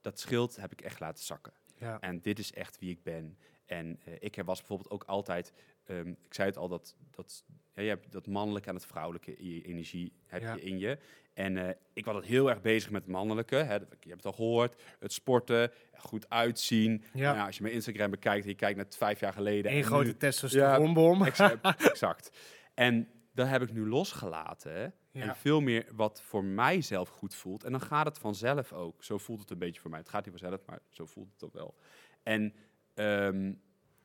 Dat 0.00 0.18
schild 0.18 0.56
heb 0.56 0.72
ik 0.72 0.80
echt 0.80 1.00
laten 1.00 1.24
zakken. 1.24 1.52
Ja. 1.80 2.00
En 2.00 2.20
dit 2.20 2.38
is 2.38 2.52
echt 2.52 2.78
wie 2.78 2.90
ik 2.90 3.02
ben. 3.02 3.38
En 3.66 4.00
eh, 4.04 4.12
ik 4.18 4.42
was 4.44 4.58
bijvoorbeeld 4.58 4.90
ook 4.90 5.04
altijd, 5.04 5.52
ehm, 5.84 6.08
ik 6.08 6.34
zei 6.34 6.48
het 6.48 6.56
al, 6.56 6.68
dat, 6.68 6.96
dat, 7.10 7.44
ja, 7.74 7.82
je 7.82 7.88
hebt 7.88 8.12
dat 8.12 8.26
mannelijke 8.26 8.68
en 8.68 8.74
het 8.74 8.86
vrouwelijke 8.86 9.36
energie 9.62 10.12
heb 10.26 10.40
Ja. 10.42 10.54
je 10.54 10.60
in 10.60 10.78
je. 10.78 10.98
En 11.34 11.56
eh, 11.56 11.68
ik 11.92 12.04
was 12.04 12.14
altijd 12.14 12.32
heel 12.32 12.48
erg 12.50 12.60
bezig 12.60 12.90
met 12.90 13.02
het 13.02 13.10
mannelijke. 13.10 13.54
Hè. 13.56 13.74
Je 13.74 13.78
hebt 13.78 14.16
het 14.16 14.24
al 14.26 14.32
gehoord, 14.32 14.82
het 14.98 15.12
sporten, 15.12 15.72
goed 15.98 16.30
uitzien. 16.30 17.04
Ja. 17.12 17.22
Nou 17.22 17.36
ja, 17.36 17.46
als 17.46 17.56
je 17.56 17.62
mijn 17.62 17.74
Instagram 17.74 18.10
bekijkt 18.10 18.46
je 18.46 18.54
kijkt 18.54 18.76
naar 18.76 18.86
vijf 18.88 19.20
jaar 19.20 19.32
geleden. 19.32 19.70
Eén 19.72 19.78
en 19.78 19.84
grote 19.84 20.16
testosteronbom. 20.16 21.24
Exact, 21.24 21.64
exact. 21.90 22.30
En 22.74 23.08
dat 23.38 23.48
heb 23.48 23.62
ik 23.62 23.72
nu 23.72 23.88
losgelaten. 23.88 24.94
Ja. 25.10 25.22
En 25.22 25.36
veel 25.36 25.60
meer 25.60 25.86
wat 25.94 26.22
voor 26.22 26.44
mijzelf 26.44 27.08
goed 27.08 27.34
voelt. 27.34 27.64
En 27.64 27.70
dan 27.72 27.80
gaat 27.80 28.06
het 28.06 28.18
vanzelf 28.18 28.72
ook. 28.72 29.04
Zo 29.04 29.18
voelt 29.18 29.40
het 29.40 29.50
een 29.50 29.58
beetje 29.58 29.80
voor 29.80 29.90
mij. 29.90 29.98
Het 29.98 30.08
gaat 30.08 30.26
niet 30.26 30.40
vanzelf, 30.40 30.60
maar 30.66 30.80
zo 30.90 31.06
voelt 31.06 31.32
het 31.32 31.44
ook 31.44 31.52
wel. 31.52 31.74
En 32.22 32.54
ehm, 32.94 33.52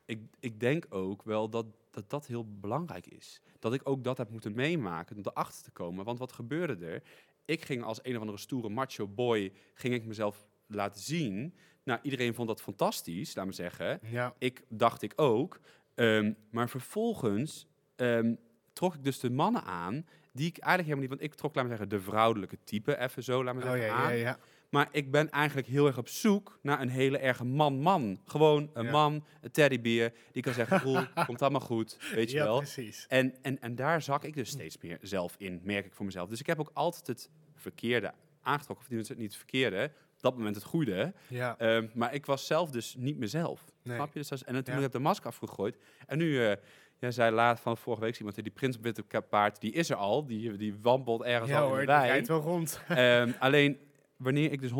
ik, 0.04 0.20
ik 0.40 0.60
denk 0.60 0.86
ook 0.88 1.22
wel 1.22 1.48
dat, 1.48 1.66
dat 1.90 2.10
dat 2.10 2.26
heel 2.26 2.58
belangrijk 2.60 3.06
is. 3.06 3.40
Dat 3.58 3.74
ik 3.74 3.80
ook 3.88 4.04
dat 4.04 4.18
heb 4.18 4.30
moeten 4.30 4.54
meemaken 4.54 5.16
om 5.16 5.22
erachter 5.24 5.62
te 5.62 5.70
komen. 5.70 6.04
Want 6.04 6.18
wat 6.18 6.32
gebeurde 6.32 6.86
er? 6.86 7.02
Ik 7.44 7.64
ging 7.64 7.82
als 7.82 7.98
een 8.02 8.14
of 8.14 8.20
andere 8.20 8.38
stoere 8.38 8.68
macho 8.68 9.08
boy, 9.08 9.52
ging 9.74 9.94
ik 9.94 10.04
mezelf 10.04 10.46
laten 10.66 11.00
zien. 11.00 11.54
Nou, 11.84 12.00
iedereen 12.02 12.34
vond 12.34 12.48
dat 12.48 12.62
fantastisch, 12.62 13.34
laat 13.34 13.46
me 13.46 13.52
zeggen 13.52 14.00
Ja. 14.02 14.34
ik 14.38 14.64
dacht 14.68 15.02
ik 15.02 15.12
ook. 15.16 15.60
Ehm, 15.94 16.32
maar 16.50 16.68
vervolgens 16.68 17.66
ehm, 17.96 18.34
trok 18.74 18.94
ik 18.94 19.04
dus 19.04 19.20
de 19.20 19.30
mannen 19.30 19.64
aan 19.64 20.06
die 20.32 20.46
ik 20.46 20.58
eigenlijk 20.58 20.82
helemaal 20.88 21.00
niet... 21.00 21.08
Want 21.08 21.22
ik 21.22 21.34
trok, 21.34 21.54
laat 21.54 21.64
me 21.64 21.70
zeggen, 21.70 21.88
de 21.88 22.00
vrouwelijke 22.00 22.58
type 22.64 22.98
even 22.98 23.22
zo, 23.22 23.44
laat 23.44 23.54
me 23.54 23.62
Oh 23.62 23.66
zeggen, 23.70 23.86
ja, 23.86 23.94
aan. 23.94 24.10
ja, 24.16 24.18
ja. 24.18 24.38
Maar 24.70 24.88
ik 24.90 25.10
ben 25.10 25.30
eigenlijk 25.30 25.66
heel 25.66 25.86
erg 25.86 25.98
op 25.98 26.08
zoek 26.08 26.58
naar 26.62 26.80
een 26.80 26.88
hele 26.88 27.18
erge 27.18 27.44
man-man. 27.44 28.20
Gewoon 28.26 28.70
een 28.72 28.84
Ja. 28.84 28.90
man, 28.90 29.24
een 29.40 29.50
teddybeer, 29.50 30.12
die 30.32 30.42
kan 30.42 30.52
zeggen, 30.52 30.80
roel, 30.80 31.00
komt 31.26 31.42
allemaal 31.42 31.60
goed, 31.60 31.98
weet 32.14 32.30
je 32.30 32.36
ja, 32.36 32.44
wel. 32.44 32.56
precies. 32.58 33.06
En, 33.08 33.34
en, 33.42 33.60
en 33.60 33.74
daar 33.74 34.02
zak 34.02 34.24
ik 34.24 34.34
dus 34.34 34.48
steeds 34.50 34.78
meer 34.78 34.98
zelf 35.00 35.34
in, 35.38 35.60
merk 35.64 35.86
ik 35.86 35.92
voor 35.92 36.04
mezelf. 36.04 36.28
Dus 36.28 36.40
ik 36.40 36.46
heb 36.46 36.60
ook 36.60 36.70
altijd 36.74 37.06
het 37.06 37.30
verkeerde 37.54 38.12
aangetrokken, 38.42 38.86
of 38.86 38.92
niet 38.96 39.08
niet 39.18 39.26
het 39.26 39.36
verkeerde, 39.36 39.90
op 40.16 40.20
dat 40.22 40.36
moment 40.36 40.54
het 40.54 40.64
goede. 40.64 41.12
Ja. 41.28 41.58
Ehm, 41.58 41.86
maar 41.94 42.14
ik 42.14 42.26
was 42.26 42.46
zelf 42.46 42.70
dus 42.70 42.94
niet 42.98 43.16
mezelf. 43.18 43.64
Nee. 43.82 43.96
Snap 43.96 44.12
je? 44.12 44.18
Dus 44.18 44.28
dat 44.28 44.38
is- 44.38 44.44
en 44.44 44.64
toen 44.64 44.74
heb 44.74 44.84
ik 44.84 44.92
de 44.92 44.98
masker 44.98 45.26
afgegooid. 45.26 45.76
En 46.06 46.18
nu, 46.18 46.44
eh 46.46 46.56
jij 46.98 47.10
zei 47.10 47.34
laat 47.34 47.60
van 47.60 47.76
vorige 47.76 48.02
week, 48.02 48.16
iemand 48.18 48.34
die 48.42 48.50
prins 48.50 48.78
witte 48.80 49.02
ka- 49.02 49.20
paard, 49.20 49.60
die 49.60 49.72
is 49.72 49.90
er 49.90 49.96
al. 49.96 50.26
Die, 50.26 50.56
die 50.56 50.74
wampelt 50.82 51.22
ergens 51.22 51.50
Ja 51.50 51.56
al 51.58 51.64
in 51.64 51.70
hoor, 51.70 51.80
de 51.80 51.86
wei. 51.86 52.06
rijdt 52.06 52.28
wel 52.28 52.40
rond. 52.40 52.80
Ehm, 52.88 53.32
alleen, 53.38 53.78
wanneer 54.16 54.52
ik 54.52 54.60
dus 54.60 54.70
100% 54.70 54.74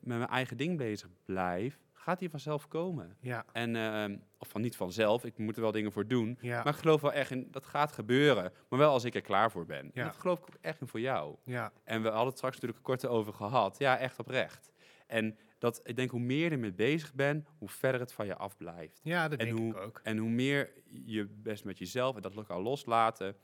met 0.00 0.18
mijn 0.18 0.26
eigen 0.26 0.56
ding 0.56 0.78
bezig 0.78 1.08
blijf, 1.24 1.78
gaat 1.92 2.18
die 2.18 2.30
vanzelf 2.30 2.68
komen. 2.68 3.16
Ja, 3.20 3.44
En, 3.52 3.76
ehm, 3.76 4.16
of 4.38 4.48
van 4.48 4.60
niet 4.60 4.76
vanzelf, 4.76 5.24
ik 5.24 5.38
moet 5.38 5.56
er 5.56 5.62
wel 5.62 5.72
dingen 5.72 5.92
voor 5.92 6.06
doen. 6.06 6.38
ja, 6.40 6.62
Maar 6.64 6.72
ik 6.72 6.78
geloof 6.80 7.00
wel 7.00 7.12
echt 7.12 7.30
in, 7.30 7.48
dat 7.50 7.64
gaat 7.66 7.92
gebeuren. 7.92 8.52
Maar 8.68 8.78
wel 8.78 8.90
als 8.92 9.04
ik 9.04 9.14
er 9.14 9.20
klaar 9.20 9.50
voor 9.50 9.66
ben. 9.66 9.90
Ja. 9.94 10.00
En 10.02 10.06
dat 10.06 10.16
geloof 10.16 10.38
ik 10.38 10.44
ook 10.48 10.58
echt 10.60 10.80
in 10.80 10.86
voor 10.86 11.00
jou. 11.00 11.36
ja. 11.44 11.72
En 11.84 12.02
we 12.02 12.08
hadden 12.08 12.26
het 12.28 12.36
straks 12.36 12.54
natuurlijk 12.54 12.78
een 12.78 12.84
korte 12.86 13.08
over 13.08 13.32
gehad. 13.32 13.78
Ja, 13.78 13.98
echt 13.98 14.18
oprecht. 14.18 14.72
En 15.06 15.38
dat, 15.58 15.80
ik 15.84 15.96
denk, 15.96 16.10
hoe 16.10 16.20
meer 16.20 16.44
je 16.44 16.50
ermee 16.50 16.72
bezig 16.72 17.14
bent, 17.14 17.46
hoe 17.58 17.68
verder 17.68 18.00
het 18.00 18.12
van 18.12 18.26
je 18.26 18.36
afblijft. 18.36 19.00
Ja, 19.02 19.28
dat 19.28 19.38
En 19.38 19.44
denk 19.46 19.58
hoe- 19.58 19.70
ik 19.70 19.76
ook. 19.76 20.00
En 20.02 20.16
hoe 20.18 20.30
meer 20.30 20.72
je 20.84 21.24
best 21.26 21.64
met 21.64 21.78
jezelf 21.78 22.16
en 22.16 22.22
dat 22.22 22.48
al 22.48 22.62
loslaten. 22.62 23.36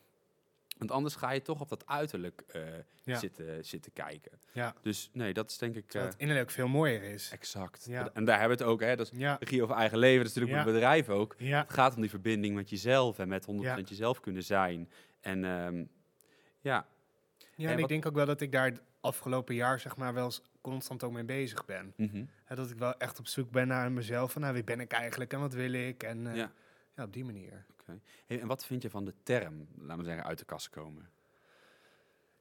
Want 0.78 0.90
anders 0.92 1.14
ga 1.14 1.30
je 1.30 1.42
toch 1.42 1.60
op 1.60 1.68
dat 1.68 1.86
uiterlijk 1.86 2.42
eh, 2.46 2.62
Ja. 3.04 3.18
zitten, 3.18 3.64
zitten 3.64 3.92
kijken. 3.92 4.38
Ja. 4.52 4.74
Dus 4.82 5.10
nee, 5.12 5.32
dat 5.32 5.50
is 5.50 5.58
denk 5.58 5.74
ik 5.76 5.82
Terwijl 5.84 6.04
eh, 6.04 6.10
het 6.12 6.20
innerlijk 6.20 6.50
veel 6.50 6.68
mooier 6.68 7.02
is. 7.02 7.30
exact. 7.30 7.84
Ja. 7.84 8.10
En 8.12 8.24
daar 8.24 8.38
hebben 8.38 8.56
we 8.58 8.64
het 8.64 8.72
ook, 8.72 8.80
hè, 8.80 8.96
dat 8.96 9.12
is 9.12 9.18
Ja, 9.18 9.36
regie 9.40 9.62
over 9.62 9.74
eigen 9.76 9.98
leven. 9.98 10.18
Dat 10.18 10.26
is 10.28 10.34
natuurlijk 10.34 10.64
met 10.64 10.74
bedrijf 10.74 11.08
ook. 11.08 11.34
ja, 11.38 11.60
Het 11.60 11.72
gaat 11.72 11.94
om 11.94 12.00
die 12.00 12.10
verbinding 12.10 12.54
met 12.54 12.70
jezelf 12.70 13.18
en 13.18 13.28
met 13.28 13.44
100% 13.46 13.88
Ja. 13.88 13.94
jezelf 13.94 14.20
kunnen 14.20 14.42
zijn. 14.44 14.90
En 15.20 15.44
ehm, 15.44 15.76
ja, 16.60 16.86
ja. 17.56 17.66
En 17.68 17.72
En 17.72 17.78
ik 17.78 17.88
denk 17.88 18.06
ook 18.06 18.14
wel 18.14 18.26
dat 18.26 18.40
ik 18.40 18.52
daar 18.52 18.64
het 18.64 18.82
afgelopen 19.00 19.54
jaar 19.54 19.80
zeg 19.80 19.96
maar 19.96 20.14
wel 20.14 20.24
eens 20.24 20.42
constant 20.60 21.02
ook 21.02 21.12
mee 21.12 21.24
bezig 21.24 21.64
ben. 21.64 21.92
mhm. 21.96 22.24
Dat 22.48 22.70
ik 22.70 22.78
wel 22.78 22.96
echt 22.98 23.18
op 23.18 23.26
zoek 23.26 23.50
ben 23.50 23.68
naar 23.68 23.92
mezelf. 23.92 24.32
Van 24.32 24.42
nou, 24.42 24.54
wie 24.54 24.64
ben 24.64 24.80
ik 24.80 24.92
eigenlijk 24.92 25.32
en 25.32 25.40
wat 25.40 25.52
wil 25.52 25.72
ik? 25.72 26.02
En 26.02 26.26
eh, 26.26 26.36
ja. 26.36 26.52
ja, 26.96 27.04
op 27.04 27.12
die 27.12 27.24
manier. 27.24 27.64
Hey, 28.26 28.40
en 28.40 28.46
wat 28.46 28.66
vind 28.66 28.82
je 28.82 28.90
van 28.90 29.04
de 29.04 29.14
term, 29.22 29.66
laten 29.78 29.98
we 29.98 30.04
zeggen, 30.04 30.24
uit 30.24 30.38
de 30.38 30.44
kast 30.44 30.70
komen? 30.70 31.08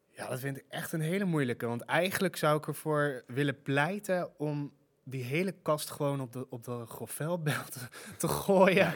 Ja, 0.10 0.28
dat 0.28 0.40
vind 0.40 0.58
ik 0.58 0.66
echt 0.70 0.92
een 0.92 1.02
hele 1.02 1.26
moeilijke. 1.26 1.66
Want 1.66 1.82
eigenlijk 1.82 2.36
zou 2.36 2.58
ik 2.58 2.68
ervoor 2.68 3.24
willen 3.28 3.62
pleiten 3.62 4.40
om 4.40 4.74
die 5.04 5.24
hele 5.24 5.56
kast 5.62 5.90
gewoon 5.90 6.22
op 6.22 6.34
de, 6.34 6.50
op 6.50 6.64
de 6.64 6.86
te, 7.70 7.80
te 8.18 8.28
gooien. 8.28 8.96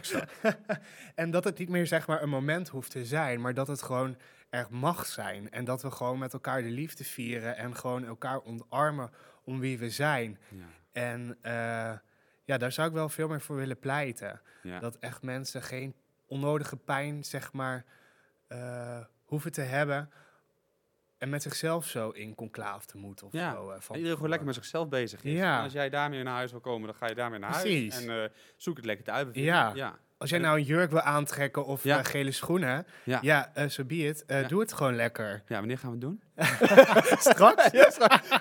en 1.16 1.32
dat 1.32 1.44
het 1.44 1.58
niet 1.58 1.70
meer 1.70 1.88
zeg 1.88 2.08
maar 2.08 2.22
een 2.22 2.30
moment 2.30 2.70
hoeft 2.70 2.92
te 2.92 3.06
zijn, 3.06 3.42
maar 3.42 3.54
dat 3.54 3.68
het 3.68 3.82
gewoon 3.82 4.18
er 4.54 4.68
mag 4.70 5.06
zijn. 5.06 5.52
En 5.52 5.66
dat 5.66 5.82
we 5.82 5.92
gewoon 5.92 6.20
met 6.20 6.34
elkaar 6.34 6.62
de 6.62 6.70
liefde 6.70 7.04
vieren 7.04 7.58
en 7.58 7.76
gewoon 7.76 8.06
elkaar 8.06 8.44
omarmen 8.44 9.12
om 9.44 9.60
wie 9.60 9.78
we 9.78 9.90
zijn. 9.90 10.40
Ja. 10.50 10.66
En 10.92 11.38
eh, 11.42 11.98
ja, 12.44 12.58
daar 12.58 12.72
zou 12.72 12.88
ik 12.88 12.94
wel 12.94 13.10
veel 13.10 13.28
meer 13.28 13.42
voor 13.42 13.56
willen 13.56 13.80
pleiten. 13.80 14.42
Ja. 14.64 14.80
Dat 14.80 14.98
echt 14.98 15.22
mensen 15.22 15.62
geen 15.62 15.96
onnodige 16.26 16.78
pijn, 16.78 17.24
zeg 17.24 17.54
maar, 17.54 17.86
uh, 18.50 19.00
hoeven 19.24 19.52
te 19.52 19.62
hebben. 19.62 20.12
En 21.18 21.30
met 21.30 21.42
zichzelf 21.42 21.88
zo 21.88 22.10
in 22.10 22.36
conclave 22.36 22.86
te 22.86 22.98
moeten. 22.98 23.28
Of 23.28 23.34
ja, 23.34 23.52
zo, 23.52 23.72
uh, 23.72 23.76
van 23.80 23.96
iedereen 23.96 24.16
gewoon 24.16 24.30
lekker 24.30 24.48
met 24.48 24.56
zichzelf 24.56 24.90
bezig 24.90 25.24
is. 25.24 25.34
Ja. 25.34 25.58
En 25.58 25.64
als 25.64 25.74
jij 25.74 25.90
daarmee 25.90 26.24
naar 26.24 26.36
huis 26.36 26.52
wil 26.52 26.60
komen, 26.60 26.88
dan 26.88 26.98
ga 26.98 27.08
je 27.08 27.16
daarmee 27.16 27.40
naar 27.40 27.54
huis. 27.54 28.06
En 28.06 28.32
zoek 28.58 28.76
het 28.76 28.86
lekker 28.86 29.14
uit. 29.14 29.36
Ja. 29.36 29.72
ja. 29.76 30.00
Als 30.24 30.32
jij 30.32 30.42
nou 30.42 30.58
een 30.58 30.64
jurk 30.64 30.92
wil 30.92 31.02
aantrekken 31.02 31.66
of 31.66 31.84
ja. 31.84 32.04
gele 32.04 32.32
schoenen, 32.32 32.86
ja, 33.04 33.20
ja 33.22 33.52
uh, 33.58 33.68
so 33.68 33.84
be 33.84 33.96
it. 33.96 34.24
Uh, 34.28 34.48
Doe 34.48 34.60
het 34.60 34.74
gewoon 34.74 34.96
lekker. 34.96 35.44
Ja, 35.48 35.58
wanneer 35.60 35.78
gaan 35.78 36.00
we 36.00 36.06
het 36.06 36.06
doen? 36.06 36.22
straks? 37.32 37.70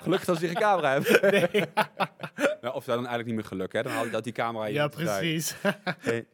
Gelukkig 0.02 0.28
als 0.28 0.38
we 0.38 0.46
die 0.46 0.56
camera 0.56 0.92
hebben. 0.92 1.20
Nee. 1.52 1.64
nou, 2.60 2.74
of 2.74 2.84
dan 2.84 2.96
eigenlijk 2.96 3.26
niet 3.26 3.34
meer 3.34 3.44
geluk, 3.44 3.72
hè? 3.72 3.82
Dan 3.82 3.92
haal 3.92 4.04
je 4.04 4.10
dat 4.10 4.24
die 4.24 4.32
camera 4.32 4.66
Ja, 4.66 4.88
precies. 4.88 5.54
Oké, 5.64 6.24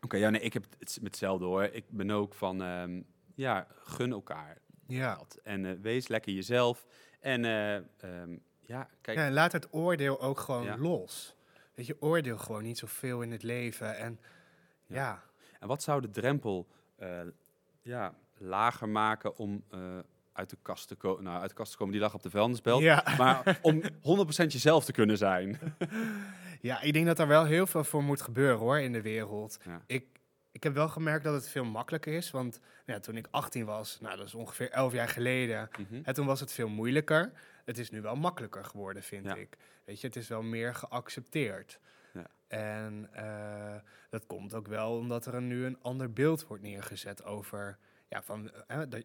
okay, 0.00 0.20
ja, 0.20 0.30
nee, 0.30 0.40
ik 0.40 0.52
heb 0.52 0.64
het 0.78 0.98
met 1.00 1.10
hetzelfde 1.10 1.44
hoor. 1.44 1.62
Ik 1.62 1.84
ben 1.88 2.10
ook 2.10 2.34
van, 2.34 2.60
um, 2.60 3.06
ja, 3.34 3.66
gun 3.84 4.12
elkaar. 4.12 4.58
Ja. 4.86 5.20
En 5.42 5.80
wees 5.80 6.08
lekker 6.08 6.32
jezelf. 6.32 6.86
En 7.20 7.44
um, 7.44 8.42
ja, 8.60 8.88
kijk. 9.00 9.18
Ja, 9.18 9.30
laat 9.30 9.52
het 9.52 9.68
oordeel 9.70 10.20
ook 10.20 10.40
gewoon 10.40 10.80
los. 10.80 11.36
Weet 11.74 11.86
je, 11.86 11.96
oordeel 12.00 12.38
gewoon 12.38 12.62
niet 12.62 12.78
zoveel 12.78 13.22
in 13.22 13.32
het 13.32 13.42
leven. 13.42 13.96
En 13.96 14.20
ja. 14.88 15.22
En 15.60 15.68
wat 15.68 15.82
zou 15.82 16.00
de 16.00 16.10
drempel 16.10 16.66
uh, 17.00 17.20
ja, 17.82 18.14
lager 18.38 18.88
maken 18.88 19.36
om 19.36 19.64
uh, 19.74 19.98
uit 20.32 20.50
de 20.50 20.56
kast 20.62 20.88
te 20.88 20.94
komen? 20.94 21.24
Nou, 21.24 21.40
uit 21.40 21.48
de 21.48 21.56
kast 21.56 21.70
te 21.70 21.76
komen, 21.76 21.92
die 21.92 22.02
lag 22.02 22.14
op 22.14 22.22
de 22.22 22.30
vuilnisbelt. 22.30 22.82
Ja. 22.82 23.04
Maar 23.18 23.58
om 23.62 23.82
100% 23.82 23.86
jezelf 24.46 24.84
te 24.84 24.92
kunnen 24.92 25.18
zijn. 25.18 25.58
Ja, 26.60 26.80
ik 26.80 26.92
denk 26.92 27.06
dat 27.06 27.18
er 27.18 27.26
wel 27.26 27.44
heel 27.44 27.66
veel 27.66 27.84
voor 27.84 28.02
moet 28.02 28.22
gebeuren 28.22 28.58
hoor 28.58 28.78
in 28.78 28.92
de 28.92 29.02
wereld. 29.02 29.58
Ja. 29.64 29.82
Ik, 29.86 30.06
ik 30.52 30.62
heb 30.62 30.74
wel 30.74 30.88
gemerkt 30.88 31.24
dat 31.24 31.34
het 31.34 31.48
veel 31.48 31.64
makkelijker 31.64 32.12
is. 32.12 32.30
Want 32.30 32.60
ja, 32.86 33.00
toen 33.00 33.16
ik 33.16 33.26
18 33.30 33.64
was, 33.64 33.98
nou 34.00 34.16
dat 34.16 34.26
is 34.26 34.34
ongeveer 34.34 34.70
11 34.70 34.92
jaar 34.92 35.08
geleden. 35.08 35.68
Mm 35.78 36.00
en 36.02 36.14
toen 36.14 36.26
was 36.26 36.40
het 36.40 36.52
veel 36.52 36.68
moeilijker. 36.68 37.32
Het 37.64 37.78
is 37.78 37.90
nu 37.90 38.00
wel 38.00 38.16
makkelijker 38.16 38.64
geworden, 38.64 39.02
vind 39.02 39.36
ik. 39.36 39.56
Weet 39.84 40.00
je, 40.00 40.06
het 40.06 40.16
is 40.16 40.28
wel 40.28 40.42
meer 40.42 40.74
geaccepteerd. 40.74 41.80
Ja. 42.12 42.26
En 42.48 43.10
uh, 43.16 43.76
dat 44.10 44.26
komt 44.26 44.54
ook 44.54 44.66
wel 44.66 44.96
omdat 44.96 45.26
er 45.26 45.42
nu 45.42 45.64
een 45.64 45.82
ander 45.82 46.12
beeld 46.12 46.46
wordt 46.46 46.62
neergezet 46.62 47.24
over 47.24 47.78
ja, 48.08 48.22
van, 48.22 48.50
uh, 48.70 48.82
dat, 48.88 49.04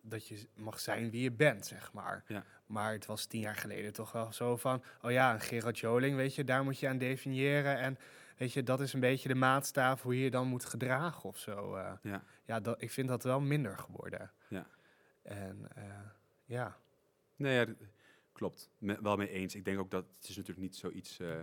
dat 0.00 0.26
je 0.26 0.46
mag 0.54 0.80
zijn 0.80 1.10
wie 1.10 1.22
je 1.22 1.32
bent, 1.32 1.66
zeg 1.66 1.92
maar. 1.92 2.24
Ja. 2.26 2.44
Maar 2.66 2.92
het 2.92 3.06
was 3.06 3.26
tien 3.26 3.40
jaar 3.40 3.56
geleden 3.56 3.92
toch 3.92 4.12
wel 4.12 4.32
zo 4.32 4.56
van, 4.56 4.82
oh 5.02 5.10
ja, 5.10 5.34
een 5.34 5.40
Gerard 5.40 5.78
Joling, 5.78 6.16
weet 6.16 6.34
je, 6.34 6.44
daar 6.44 6.64
moet 6.64 6.78
je 6.78 6.88
aan 6.88 6.98
definiëren. 6.98 7.78
En 7.78 7.98
weet 8.36 8.52
je, 8.52 8.62
dat 8.62 8.80
is 8.80 8.92
een 8.92 9.00
beetje 9.00 9.28
de 9.28 9.34
maatstaaf 9.34 10.02
hoe 10.02 10.16
je 10.16 10.22
je 10.22 10.30
dan 10.30 10.46
moet 10.46 10.64
gedragen 10.64 11.28
of 11.28 11.38
zo. 11.38 11.76
Uh, 11.76 11.92
ja, 12.02 12.22
ja 12.44 12.60
dat, 12.60 12.82
ik 12.82 12.90
vind 12.90 13.08
dat 13.08 13.22
wel 13.22 13.40
minder 13.40 13.78
geworden. 13.78 14.32
Ja. 14.48 14.66
En 15.22 15.68
ja. 16.44 16.76
Nee, 17.36 17.54
ja, 17.54 17.74
klopt. 18.32 18.70
Me, 18.78 19.02
wel 19.02 19.16
mee 19.16 19.30
eens. 19.30 19.54
Ik 19.54 19.64
denk 19.64 19.78
ook 19.78 19.90
dat 19.90 20.04
het 20.16 20.28
is 20.28 20.36
natuurlijk 20.36 20.66
niet 20.66 20.76
zoiets... 20.76 21.18
Uh, 21.18 21.40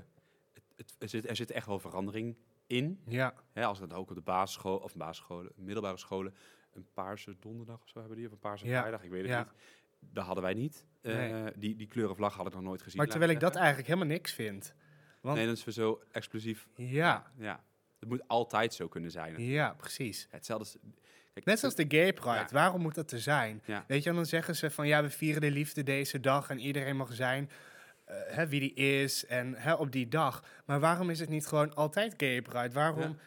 het, 0.76 0.96
er, 1.00 1.10
zit, 1.10 1.30
er 1.30 1.36
zit 1.36 1.52
echt 1.52 1.68
wel 1.68 1.80
verandering 1.80 2.38
in. 2.68 3.02
Ja. 3.08 3.34
Hè, 3.54 3.66
als 3.66 3.80
we 3.80 3.88
dan 3.88 3.98
ook 3.98 4.10
op 4.10 4.16
de 4.16 4.22
basisschool, 4.22 4.78
of 4.78 4.96
basisscholen, 4.96 5.52
middelbare 5.56 5.98
scholen, 5.98 6.36
een 6.74 6.88
paarse 6.94 7.36
donderdag 7.40 7.82
of 7.82 7.90
zo 7.90 8.00
hebben 8.00 8.18
die, 8.18 8.26
of 8.26 8.32
een 8.32 8.40
paarse 8.40 8.66
ja. 8.66 8.80
vrijdag, 8.80 9.04
ik 9.04 9.10
weet 9.10 9.22
het 9.22 9.30
ja. 9.30 9.40
niet. 9.40 9.52
Dat 10.14 10.26
hadden 10.26 10.44
wij 10.44 10.54
niet. 10.54 10.86
Uh, 11.02 11.46
die, 11.56 11.76
die 11.76 11.88
kleurenvlag 11.88 12.36
had 12.36 12.48
ik 12.48 12.54
nog 12.54 12.62
nooit 12.62 12.82
gezien. 12.82 12.98
Maar 12.98 13.08
terwijl 13.08 13.32
ik 13.32 13.40
dat 13.40 13.56
eigenlijk 13.56 13.88
helemaal 13.88 14.08
niks 14.08 14.34
vind. 14.34 14.74
Want 15.22 15.38
nee, 15.38 15.48
dat 15.48 15.58
is 15.58 15.64
we 15.64 15.72
zo 15.72 16.02
explosief. 16.12 16.68
Ja. 16.76 17.32
Ja. 17.38 17.64
Het 18.00 18.10
moet 18.10 18.28
altijd 18.28 18.74
zo 18.74 18.88
kunnen 18.88 19.12
zijn. 19.12 19.42
Ja, 19.42 19.74
precies. 19.74 20.28
Hetzelfde. 20.30 20.80
Kijk, 21.34 21.46
Net 21.46 21.60
zoals 21.60 21.76
de 21.76 21.86
gay 21.88 22.14
pride. 22.14 22.48
Waarom 22.52 22.82
moet 22.82 22.96
dat 22.96 23.12
er 23.12 23.20
zijn? 23.20 23.62
Ja. 23.66 23.84
Weet 23.88 24.04
je, 24.04 24.14
dan 24.14 24.26
zeggen 24.26 24.56
ze 24.56 24.70
van 24.70 24.88
ja, 24.88 25.02
we 25.02 25.10
vieren 25.10 25.42
de 25.42 25.52
liefde 25.52 25.84
deze 25.84 26.20
dag 26.20 26.50
en 26.50 26.60
iedereen 26.60 26.96
mag 26.96 27.14
zijn 27.14 27.50
hè, 28.06 28.48
wie 28.48 28.60
die 28.60 28.74
is 28.74 29.26
en 29.26 29.54
hè, 29.56 29.74
op 29.74 29.92
die 29.92 30.08
dag. 30.08 30.44
Maar 30.66 30.80
waarom 30.80 31.10
is 31.10 31.20
het 31.20 31.30
niet 31.30 31.48
gewoon 31.48 31.76
altijd 31.76 32.14
gay 32.18 32.42
pride? 32.42 32.74
Waarom... 32.74 33.18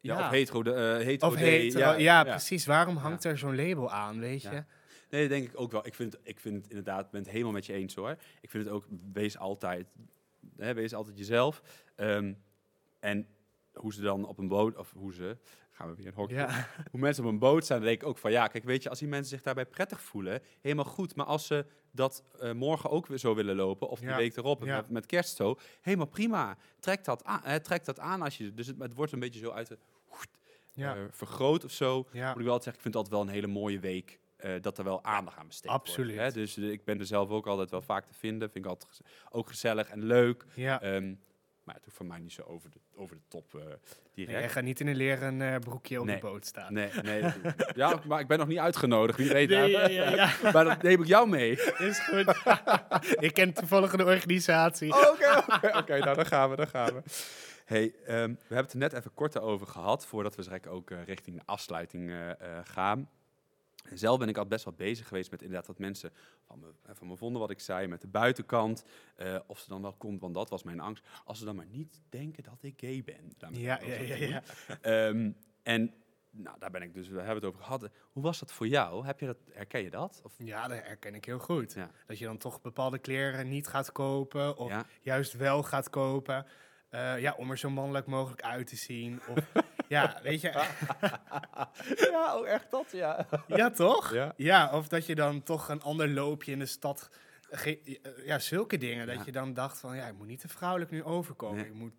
Ja, 0.00 0.24
of 0.24 0.30
hetero, 0.30 0.62
de, 0.62 0.70
uh, 0.70 1.06
hetero, 1.06 1.32
of 1.32 1.36
hetero 1.36 1.92
ja, 1.92 2.24
precies. 2.24 2.66
Waarom 2.66 2.96
hangt 2.96 3.24
er 3.24 3.38
zo'n 3.38 3.56
label 3.56 3.90
aan, 3.90 4.20
weet 4.20 4.42
je? 4.42 4.64
Nee, 5.10 5.20
dat 5.20 5.30
denk 5.30 5.48
ik 5.48 5.60
ook 5.60 5.72
wel. 5.72 5.86
Ik 5.86 5.94
vind, 5.94 6.16
ik 6.22 6.40
vind 6.40 6.56
het 6.56 6.66
inderdaad, 6.68 7.10
ben 7.10 7.20
het 7.20 7.30
helemaal 7.30 7.52
met 7.52 7.66
je 7.66 7.72
eens 7.72 7.94
hoor. 7.94 8.16
Ik 8.40 8.50
vind 8.50 8.64
het 8.64 8.72
ook, 8.72 8.86
wees 9.12 9.38
altijd, 9.38 9.86
hè, 10.56 10.74
wees 10.74 10.94
altijd 10.94 11.18
jezelf. 11.18 11.62
Um, 11.96 12.42
en 13.00 13.26
hoe 13.72 13.92
ze 13.92 14.00
dan 14.00 14.26
op 14.26 14.38
een 14.38 14.48
boot, 14.48 14.76
of 14.76 14.92
hoe 14.96 15.14
ze, 15.14 15.36
gaan 15.78 15.88
we 15.88 15.96
weer 15.96 16.06
een 16.06 16.14
hokje, 16.14 16.36
ja. 16.36 16.68
hoe 16.90 17.00
mensen 17.00 17.24
op 17.24 17.30
een 17.30 17.38
boot 17.38 17.66
zijn, 17.66 17.78
dan 17.78 17.88
denk 17.88 18.02
ik 18.02 18.08
ook 18.08 18.18
van, 18.18 18.30
ja, 18.30 18.46
kijk, 18.46 18.64
weet 18.64 18.82
je, 18.82 18.88
als 18.88 18.98
die 18.98 19.08
mensen 19.08 19.28
zich 19.28 19.42
daarbij 19.42 19.66
prettig 19.66 20.00
voelen, 20.00 20.42
helemaal 20.60 20.84
goed. 20.84 21.14
Maar 21.14 21.26
als 21.26 21.46
ze 21.46 21.66
dat 21.90 22.24
uh, 22.42 22.52
morgen 22.52 22.90
ook 22.90 23.06
weer 23.06 23.18
zo 23.18 23.34
willen 23.34 23.56
lopen, 23.56 23.88
of 23.88 24.00
de 24.00 24.14
week 24.14 24.36
erop, 24.36 24.64
met, 24.64 24.90
met, 24.90 25.06
kerst 25.06 25.36
zo, 25.36 25.58
helemaal 25.80 26.06
prima. 26.06 26.56
Trek 26.80 27.04
dat 27.04 27.24
aan, 27.24 27.40
hè, 27.42 27.60
trek 27.60 27.84
dat 27.84 28.00
aan 28.00 28.22
als 28.22 28.38
je, 28.38 28.54
dus 28.54 28.66
het, 28.66 28.78
het 28.78 28.94
wordt 28.94 29.12
een 29.12 29.20
beetje 29.20 29.40
zo 29.40 29.50
uit 29.50 29.66
de, 29.66 29.78
uh, 30.74 30.92
vergroot 31.10 31.64
of 31.64 31.70
zo. 31.70 31.96
Moet 31.96 32.38
ik 32.38 32.44
wel 32.44 32.62
zeggen, 32.62 32.74
ik 32.74 32.80
vind 32.80 32.84
het 32.84 32.96
altijd 32.96 33.14
wel 33.14 33.22
een 33.22 33.28
hele 33.28 33.46
mooie 33.46 33.80
week. 33.80 34.20
Uh, 34.44 34.52
dat 34.60 34.78
er 34.78 34.84
wel 34.84 35.04
aandacht 35.04 35.36
aan 35.36 35.46
besteed 35.46 35.70
Absoluut. 35.70 36.16
wordt. 36.16 36.34
Hè? 36.34 36.40
Dus 36.40 36.58
ik 36.58 36.84
ben 36.84 36.98
er 36.98 37.06
zelf 37.06 37.30
ook 37.30 37.46
altijd 37.46 37.70
wel 37.70 37.82
vaak 37.82 38.04
te 38.04 38.14
vinden. 38.14 38.50
Vind 38.50 38.64
ik 38.64 38.70
altijd 38.70 39.00
ook 39.30 39.48
gezellig 39.48 39.88
en 39.88 40.04
leuk. 40.04 40.44
Ja. 40.54 40.94
Um, 40.94 41.20
maar 41.68 41.76
het 41.76 41.86
hoeft 41.86 41.96
voor 41.96 42.06
mij 42.06 42.18
niet 42.18 42.32
zo 42.32 42.42
over 42.42 42.70
de, 42.70 42.78
over 42.96 43.16
de 43.16 43.22
top 43.28 43.54
uh, 43.54 43.60
direct. 43.62 43.78
Nee, 44.14 44.26
jij 44.26 44.48
gaat 44.48 44.62
niet 44.62 44.80
in 44.80 44.86
een 44.86 44.96
leren 44.96 45.40
uh, 45.40 45.56
broekje 45.56 46.00
op 46.00 46.06
de 46.06 46.18
boot 46.20 46.46
staan. 46.46 46.72
Nee, 46.72 46.90
nee. 47.02 47.22
ja, 47.74 48.00
maar 48.06 48.20
ik 48.20 48.26
ben 48.26 48.38
nog 48.38 48.48
niet 48.48 48.58
uitgenodigd. 48.58 49.18
Wie 49.18 49.28
weet 49.28 49.48
nee, 49.48 49.70
ja, 49.70 49.88
ja, 49.88 50.14
ja. 50.14 50.32
maar 50.52 50.64
dan 50.64 50.76
neem 50.82 51.00
ik 51.00 51.06
jou 51.06 51.28
mee. 51.28 51.50
Is 51.78 51.98
goed. 51.98 52.42
ik 53.26 53.34
ken 53.34 53.52
toevallig 53.52 53.92
een 53.92 54.04
organisatie. 54.04 54.92
Oh, 54.92 55.10
oké, 55.10 55.54
oké, 55.54 55.78
oké. 55.78 55.98
nou 55.98 56.14
dan 56.16 56.26
gaan 56.26 56.50
we, 56.50 56.56
dan 56.56 56.68
gaan 56.68 56.94
we. 56.94 57.02
Hey, 57.64 57.84
um, 57.84 57.92
we 58.48 58.54
hebben 58.54 58.56
het 58.56 58.72
er 58.72 58.78
net 58.78 58.92
even 58.92 59.14
kort 59.14 59.40
over 59.40 59.66
gehad, 59.66 60.06
voordat 60.06 60.36
we 60.36 60.42
direct 60.42 60.66
ook 60.66 60.90
uh, 60.90 61.04
richting 61.04 61.36
de 61.36 61.42
afsluiting 61.44 62.12
gaan 62.64 63.08
zelf 63.92 64.18
ben 64.18 64.28
ik 64.28 64.36
altijd 64.36 64.54
best 64.54 64.64
wel 64.64 64.74
bezig 64.74 65.08
geweest 65.08 65.30
met 65.30 65.42
inderdaad 65.42 65.66
dat 65.66 65.78
mensen 65.78 66.12
van 66.46 66.58
me, 66.58 66.72
eh, 66.82 66.94
van 66.94 67.06
me 67.06 67.16
vonden 67.16 67.40
wat 67.40 67.50
ik 67.50 67.60
zei, 67.60 67.86
met 67.86 68.00
de 68.00 68.08
buitenkant. 68.08 68.84
Uh, 69.16 69.38
of 69.46 69.58
ze 69.58 69.68
dan 69.68 69.82
wel 69.82 69.92
komt, 69.92 70.20
want 70.20 70.34
dat 70.34 70.50
was 70.50 70.62
mijn 70.62 70.80
angst. 70.80 71.04
Als 71.24 71.38
ze 71.38 71.44
dan 71.44 71.56
maar 71.56 71.66
niet 71.66 72.00
denken 72.08 72.42
dat 72.42 72.62
ik 72.62 72.80
gay 72.80 73.02
ben. 73.04 73.52
Ja, 73.52 73.80
ja, 73.82 73.94
ja, 73.94 74.14
ja. 74.14 74.42
Um, 75.08 75.36
en 75.62 75.94
nou, 76.30 76.58
daar 76.58 76.70
ben 76.70 76.82
ik 76.82 76.94
dus, 76.94 77.08
we 77.08 77.16
hebben 77.16 77.34
het 77.34 77.44
over 77.44 77.60
gehad. 77.62 77.90
Hoe 78.12 78.22
was 78.22 78.38
dat 78.38 78.52
voor 78.52 78.66
jou? 78.66 79.06
Heb 79.06 79.20
je 79.20 79.26
dat, 79.26 79.38
herken 79.52 79.82
je 79.82 79.90
dat? 79.90 80.20
Of? 80.24 80.34
Ja, 80.38 80.68
dat 80.68 80.78
herken 80.82 81.14
ik 81.14 81.24
heel 81.24 81.38
goed. 81.38 81.72
Ja. 81.72 81.90
Dat 82.06 82.18
je 82.18 82.24
dan 82.24 82.38
toch 82.38 82.60
bepaalde 82.60 82.98
kleren 82.98 83.48
niet 83.48 83.66
gaat 83.66 83.92
kopen 83.92 84.56
of 84.56 84.84
juist 85.00 85.32
wel 85.32 85.62
gaat 85.62 85.90
kopen. 85.90 86.46
Uh, 86.90 87.20
ja, 87.20 87.34
om 87.36 87.50
er 87.50 87.58
zo 87.58 87.70
mannelijk 87.70 88.06
mogelijk 88.06 88.42
uit 88.42 88.66
te 88.66 88.76
zien. 88.76 89.20
Of, 89.28 89.52
ja, 89.88 90.18
weet 90.22 90.40
je. 90.40 90.48
ja, 92.12 92.32
ook 92.32 92.44
oh, 92.44 92.48
echt 92.48 92.70
dat, 92.70 92.86
ja. 92.92 93.26
ja, 93.46 93.70
toch? 93.70 94.14
Ja. 94.14 94.32
ja, 94.36 94.70
of 94.72 94.88
dat 94.88 95.06
je 95.06 95.14
dan 95.14 95.42
toch 95.42 95.68
een 95.68 95.82
ander 95.82 96.08
loopje 96.08 96.52
in 96.52 96.58
de 96.58 96.66
stad... 96.66 97.10
Ja, 98.24 98.38
zulke 98.38 98.76
dingen. 98.76 99.06
Dat 99.06 99.24
je 99.24 99.32
dan 99.32 99.54
dacht 99.54 99.78
van, 99.78 99.96
ja, 99.96 100.06
ik 100.06 100.16
moet 100.16 100.26
niet 100.26 100.40
te 100.40 100.48
vrouwelijk 100.48 100.90
nu 100.90 101.04
overkomen. 101.04 101.66
Ik 101.66 101.74
moet, 101.74 101.94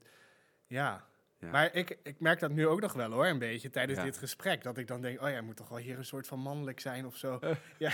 ja... 0.67 1.07
Maar 1.39 1.73
ik, 1.73 1.97
ik 2.03 2.19
merk 2.19 2.39
dat 2.39 2.51
nu 2.51 2.67
ook 2.67 2.81
nog 2.81 2.93
wel 2.93 3.11
hoor, 3.11 3.25
een 3.25 3.39
beetje 3.39 3.69
tijdens 3.69 4.01
dit 4.01 4.17
gesprek. 4.17 4.63
Dat 4.63 4.77
ik 4.77 4.87
dan 4.87 5.01
denk, 5.01 5.21
oh 5.21 5.29
ja, 5.29 5.41
moet 5.41 5.55
toch 5.55 5.69
wel 5.69 5.77
hier 5.77 5.97
een 5.97 6.05
soort 6.05 6.27
van 6.27 6.39
mannelijk 6.39 6.79
zijn 6.79 7.05
of 7.05 7.15
zo. 7.15 7.39
ja. 7.77 7.91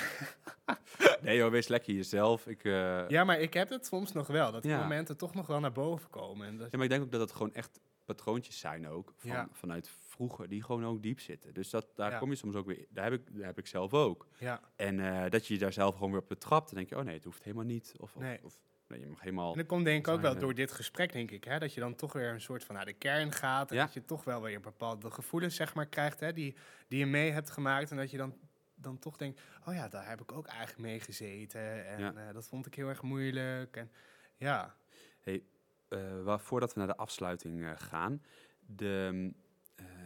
nee 1.22 1.38
joh, 1.38 1.52
wees 1.52 1.68
lekker 1.68 1.94
jezelf. 1.94 2.48
Ik, 2.48 2.64
uh... 2.64 3.10
Ja, 3.10 3.24
maar 3.24 3.40
ik 3.40 3.54
heb 3.54 3.70
het 3.70 3.86
soms 3.86 4.12
nog 4.12 4.28
wel. 4.28 4.52
Dat 4.52 4.64
die 4.64 4.76
momenten 4.76 5.18
toch 5.18 5.34
nog 5.34 5.48
wel 5.48 5.60
naar 5.60 5.72
boven 5.72 6.10
komen. 6.10 6.48
En 6.48 6.58
dat... 6.58 6.72
Ja, 6.72 6.78
maar 6.78 6.86
ik 6.86 6.92
denk 6.92 7.04
ook 7.04 7.12
dat 7.12 7.22
het 7.22 7.32
gewoon 7.32 7.54
echt 7.54 7.80
patroontjes 8.06 8.60
zijn 8.60 8.88
ook. 8.88 9.14
Van, 9.18 9.50
Vanuit 9.52 9.90
vroeger, 10.08 10.48
die 10.48 10.64
gewoon 10.64 10.86
ook 10.86 11.04
diep 11.04 11.20
zitten. 11.20 11.54
Dus 11.54 11.70
dat, 11.70 11.88
daar 11.96 12.20
kom 12.20 12.30
je 12.30 12.36
soms 12.36 12.56
ook 12.56 12.66
weer, 12.66 12.86
daar 12.90 13.04
heb 13.04 13.14
ik, 13.14 13.38
daar 13.38 13.46
heb 13.46 13.58
ik 13.58 13.68
zelf 13.68 13.94
ook. 13.94 14.28
Ja. 14.40 14.62
En 14.76 15.00
uh, 15.00 15.30
dat 15.30 15.48
je 15.48 15.54
je 15.54 15.60
daar 15.60 15.74
zelf 15.74 15.94
gewoon 15.94 16.12
weer 16.12 16.22
op 16.22 16.28
betrapt. 16.28 16.66
Dan 16.66 16.78
denk 16.78 16.90
je, 16.90 16.98
oh 16.98 17.04
nee, 17.04 17.16
het 17.16 17.24
hoeft 17.24 17.44
helemaal 17.44 17.66
niet. 17.66 17.94
Of, 17.98 18.16
nee. 18.16 18.40
of, 18.44 18.62
Nee, 18.88 19.00
je 19.00 19.08
mag 19.08 19.20
helemaal. 19.20 19.52
En 19.52 19.58
dat 19.58 19.68
komt 19.68 19.86
denk 19.86 20.08
ik 20.08 20.14
ook 20.14 20.22
wel 20.22 20.38
door 20.38 20.54
dit 20.54 20.72
gesprek, 20.72 21.12
denk 21.12 21.32
ik, 21.32 21.44
hè, 21.44 21.60
dat 21.60 21.74
je 21.74 21.80
dan 21.80 21.96
toch 21.96 22.14
weer 22.14 22.34
een 22.34 22.42
soort 22.42 22.64
van 22.64 22.76
naar 22.76 22.86
de 22.86 22.94
kern 22.94 23.32
gaat. 23.32 23.72
En 23.72 23.78
dat 23.78 23.94
je 23.94 24.06
toch 24.06 24.24
wel 24.24 24.42
weer 24.42 24.60
bepaalde 24.60 25.12
gevoelens, 25.12 25.56
zeg 25.56 25.74
maar, 25.74 25.86
krijgt, 25.86 26.20
hè, 26.20 26.34
die, 26.34 26.56
die 26.88 27.00
je 27.00 27.06
mee 27.06 27.32
hebt 27.32 27.50
gemaakt. 27.50 27.92
En 27.92 27.98
dat 27.98 28.12
je 28.12 28.18
dan, 28.18 28.36
dan 28.76 29.00
toch 29.00 29.18
denkt, 29.18 29.42
oh 29.66 29.74
ja, 29.74 29.88
daar 29.88 30.10
heb 30.10 30.22
ik 30.22 30.32
ook 30.32 30.48
eigenlijk 30.48 30.80
mee 30.80 31.00
gezeten. 31.00 31.88
En 31.88 32.16
uh, 32.18 32.34
dat 32.34 32.48
vond 32.48 32.66
ik 32.66 32.76
heel 32.76 32.88
erg 32.88 33.02
moeilijk. 33.02 33.78
En 33.78 33.92
ja. 34.36 34.76
Hey, 35.22 35.44
uh, 35.90 36.38
voordat 36.38 36.74
we 36.74 36.80
naar 36.80 36.88
de 36.88 36.98
afsluiting 36.98 37.60
uh, 37.60 37.72
gaan, 37.76 38.22
de, 38.66 39.34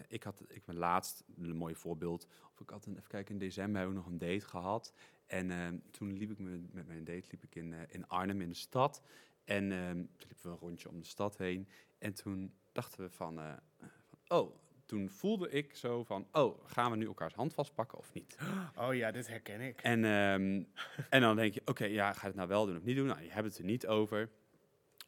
ik 0.08 0.24
had, 0.24 0.44
ik 0.48 0.66
ben 0.66 0.76
laatst, 0.76 1.24
een 1.38 1.56
mooi 1.56 1.76
voorbeeld, 1.76 2.28
of 2.54 2.60
ik 2.60 2.70
had 2.70 2.86
een, 2.86 2.98
even 2.98 3.10
kijken, 3.10 3.34
in 3.34 3.40
december 3.40 3.76
hebben 3.76 3.96
we 3.96 4.02
nog 4.02 4.12
een 4.12 4.30
date 4.30 4.48
gehad. 4.48 4.94
En 5.26 5.50
uh, 5.50 5.68
toen 5.92 6.18
liep 6.18 6.32
ik 6.32 6.40
met, 6.40 6.74
met 6.74 6.88
mijn 6.88 7.04
date 7.04 7.28
liep 7.32 7.44
ik 7.44 7.56
in, 7.56 7.74
in 7.90 8.08
Arnhem 8.08 8.42
in 8.42 8.50
de 8.50 8.56
stad. 8.56 9.02
En 9.44 9.72
uh, 9.72 9.90
toen 9.90 10.28
liepen 10.28 10.44
we 10.44 10.50
een 10.50 10.58
rondje 10.58 10.90
om 10.90 11.00
de 11.00 11.06
stad 11.06 11.38
heen. 11.38 11.68
En 11.98 12.14
toen 12.14 12.54
dachten 12.72 13.04
we 13.04 13.10
van, 13.10 13.40
van 13.78 13.90
oh, 14.28 14.56
toen 14.90 15.10
voelde 15.10 15.50
ik 15.50 15.76
zo 15.76 16.04
van, 16.04 16.28
oh, 16.32 16.66
gaan 16.66 16.92
we 16.92 16.98
nu 16.98 17.06
elkaars 17.06 17.34
hand 17.34 17.54
vastpakken 17.54 17.98
of 17.98 18.14
niet? 18.14 18.38
Oh 18.78 18.96
ja, 18.96 19.12
dit 19.12 19.28
herken 19.28 19.62
ik. 19.62 19.82
En, 19.82 20.06
ehm, 20.06 20.64
en 21.10 21.22
dan 21.22 21.36
denk 21.36 21.54
je, 21.54 21.62
oké, 21.66 21.86
ja, 21.86 22.14
ga 22.14 22.22
je 22.22 22.28
het 22.28 22.36
nou 22.36 22.48
wel 22.48 22.66
doen 22.66 22.78
of 22.78 22.84
niet 22.84 22.96
doen? 22.96 23.08
Nou, 23.08 23.22
je 23.22 23.32
hebt 23.32 23.48
het 23.48 23.58
er 23.58 23.64
niet 23.64 23.88
over. 23.88 24.30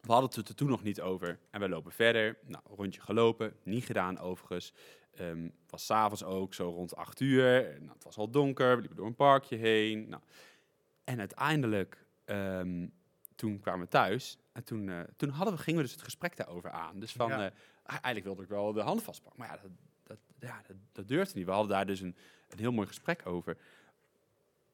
We 0.02 0.12
hadden 0.12 0.30
het 0.38 0.48
er 0.48 0.54
toen 0.54 0.68
nog 0.68 0.82
niet 0.82 1.00
over. 1.00 1.38
En 1.50 1.60
we 1.60 1.68
lopen 1.68 1.92
verder. 1.92 2.38
Nou, 2.46 2.62
rondje 2.76 3.00
gelopen. 3.00 3.52
Niet 3.62 3.84
gedaan 3.84 4.18
overigens. 4.18 4.72
Um, 5.20 5.52
was 5.68 5.86
s'avonds 5.86 6.24
ook, 6.24 6.54
zo 6.54 6.70
rond 6.70 6.96
acht 6.96 7.20
uur. 7.20 7.76
Nou, 7.78 7.92
het 7.92 8.04
was 8.04 8.16
al 8.16 8.30
donker. 8.30 8.74
We 8.74 8.80
liepen 8.80 8.96
door 8.96 9.06
een 9.06 9.14
parkje 9.14 9.56
heen. 9.56 10.08
Nou, 10.08 10.22
en 11.04 11.18
uiteindelijk, 11.18 12.06
ehm, 12.24 12.86
toen 13.34 13.60
kwamen 13.60 13.80
we 13.80 13.88
thuis. 13.88 14.38
En 14.52 14.64
toen, 14.64 14.88
uh, 14.88 15.00
toen 15.16 15.28
hadden 15.28 15.54
we, 15.54 15.60
gingen 15.60 15.80
we 15.80 15.86
dus 15.86 15.94
het 15.94 16.04
gesprek 16.04 16.36
daarover 16.36 16.70
aan. 16.70 17.00
Dus 17.00 17.12
van, 17.12 17.28
ja. 17.28 17.44
uh, 17.44 17.50
eigenlijk 17.86 18.24
wilde 18.24 18.42
ik 18.42 18.48
wel 18.48 18.72
de 18.72 18.80
hand 18.80 19.02
vastpakken. 19.02 19.40
Maar 19.40 19.50
ja, 19.56 19.62
dat, 19.62 19.70
dat, 20.02 20.18
ja, 20.38 20.62
dat, 20.66 20.76
dat 20.92 21.08
durfde 21.08 21.38
niet. 21.38 21.46
We 21.46 21.52
hadden 21.52 21.70
daar 21.70 21.86
dus 21.86 22.00
een, 22.00 22.16
een 22.48 22.58
heel 22.58 22.72
mooi 22.72 22.86
gesprek 22.86 23.26
over. 23.26 23.56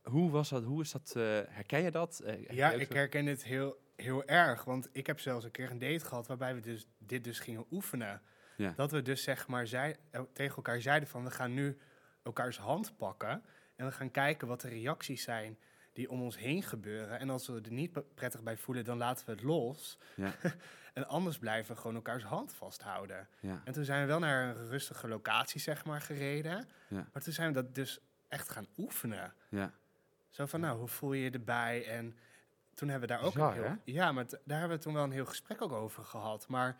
Hoe 0.02 0.30
was 0.30 0.48
dat? 0.48 0.64
Hoe 0.64 0.82
is 0.82 0.92
dat? 0.92 1.14
Uh, 1.16 1.22
herken 1.48 1.82
je 1.82 1.90
dat? 1.90 2.22
ja, 2.50 2.70
ik 2.70 2.92
herken 2.92 3.26
het 3.26 3.44
heel, 3.44 3.78
heel 4.02 4.24
erg. 4.24 4.64
Want 4.64 4.88
ik 4.92 5.06
heb 5.06 5.20
zelfs 5.20 5.44
een 5.44 5.50
keer 5.50 5.70
een 5.70 5.78
date 5.78 6.04
gehad 6.04 6.26
waarbij 6.26 6.54
we 6.54 6.60
dus, 6.60 6.86
dit 6.98 7.24
dus 7.24 7.38
gingen 7.38 7.66
oefenen. 7.70 8.22
Ja. 8.56 8.72
Dat 8.76 8.90
we 8.90 9.02
dus 9.02 9.22
zeg 9.22 9.46
maar 9.46 9.66
zei, 9.66 9.94
tegen 10.32 10.56
elkaar 10.56 10.80
zeiden 10.80 11.08
van 11.08 11.24
we 11.24 11.30
gaan 11.30 11.54
nu 11.54 11.78
elkaars 12.22 12.58
hand 12.58 12.96
pakken. 12.96 13.44
En 13.76 13.86
we 13.86 13.92
gaan 13.92 14.10
kijken 14.10 14.48
wat 14.48 14.60
de 14.60 14.68
reacties 14.68 15.22
zijn 15.22 15.58
die 15.92 16.10
om 16.10 16.22
ons 16.22 16.38
heen 16.38 16.62
gebeuren. 16.62 17.18
En 17.18 17.30
als 17.30 17.46
we 17.46 17.60
er 17.60 17.72
niet 17.72 18.14
prettig 18.14 18.42
bij 18.42 18.56
voelen, 18.56 18.84
dan 18.84 18.98
laten 18.98 19.26
we 19.26 19.32
het 19.32 19.42
los. 19.42 19.98
Ja. 20.14 20.34
en 20.94 21.08
anders 21.08 21.38
blijven 21.38 21.74
we 21.74 21.80
gewoon 21.80 21.96
elkaars 21.96 22.24
hand 22.24 22.54
vasthouden. 22.54 23.28
Ja. 23.40 23.62
En 23.64 23.72
toen 23.72 23.84
zijn 23.84 24.00
we 24.00 24.06
wel 24.06 24.18
naar 24.18 24.56
een 24.56 24.68
rustige 24.68 25.08
locatie, 25.08 25.60
zeg 25.60 25.84
maar, 25.84 26.00
gereden. 26.00 26.68
Ja. 26.88 27.08
Maar 27.12 27.22
toen 27.22 27.32
zijn 27.32 27.48
we 27.48 27.62
dat 27.62 27.74
dus 27.74 27.98
echt 28.28 28.48
gaan 28.48 28.66
oefenen. 28.76 29.34
Ja. 29.48 29.72
Zo 30.30 30.46
van, 30.46 30.60
nou, 30.60 30.78
hoe 30.78 30.88
voel 30.88 31.12
je 31.12 31.22
je 31.22 31.30
erbij? 31.30 31.86
En 31.86 32.16
toen 32.78 32.88
hebben 32.88 33.08
we 33.08 33.14
daar 33.14 33.24
ook 33.24 33.34
een 33.34 33.52
heel... 33.52 33.76
Ja, 33.84 34.12
maar 34.12 34.24
daar 34.44 34.58
hebben 34.58 34.76
we 34.76 34.82
toen 34.82 34.94
wel 34.94 35.04
een 35.04 35.10
heel 35.10 35.26
gesprek 35.26 35.62
ook 35.62 35.72
over 35.72 36.04
gehad. 36.04 36.48
Maar... 36.48 36.76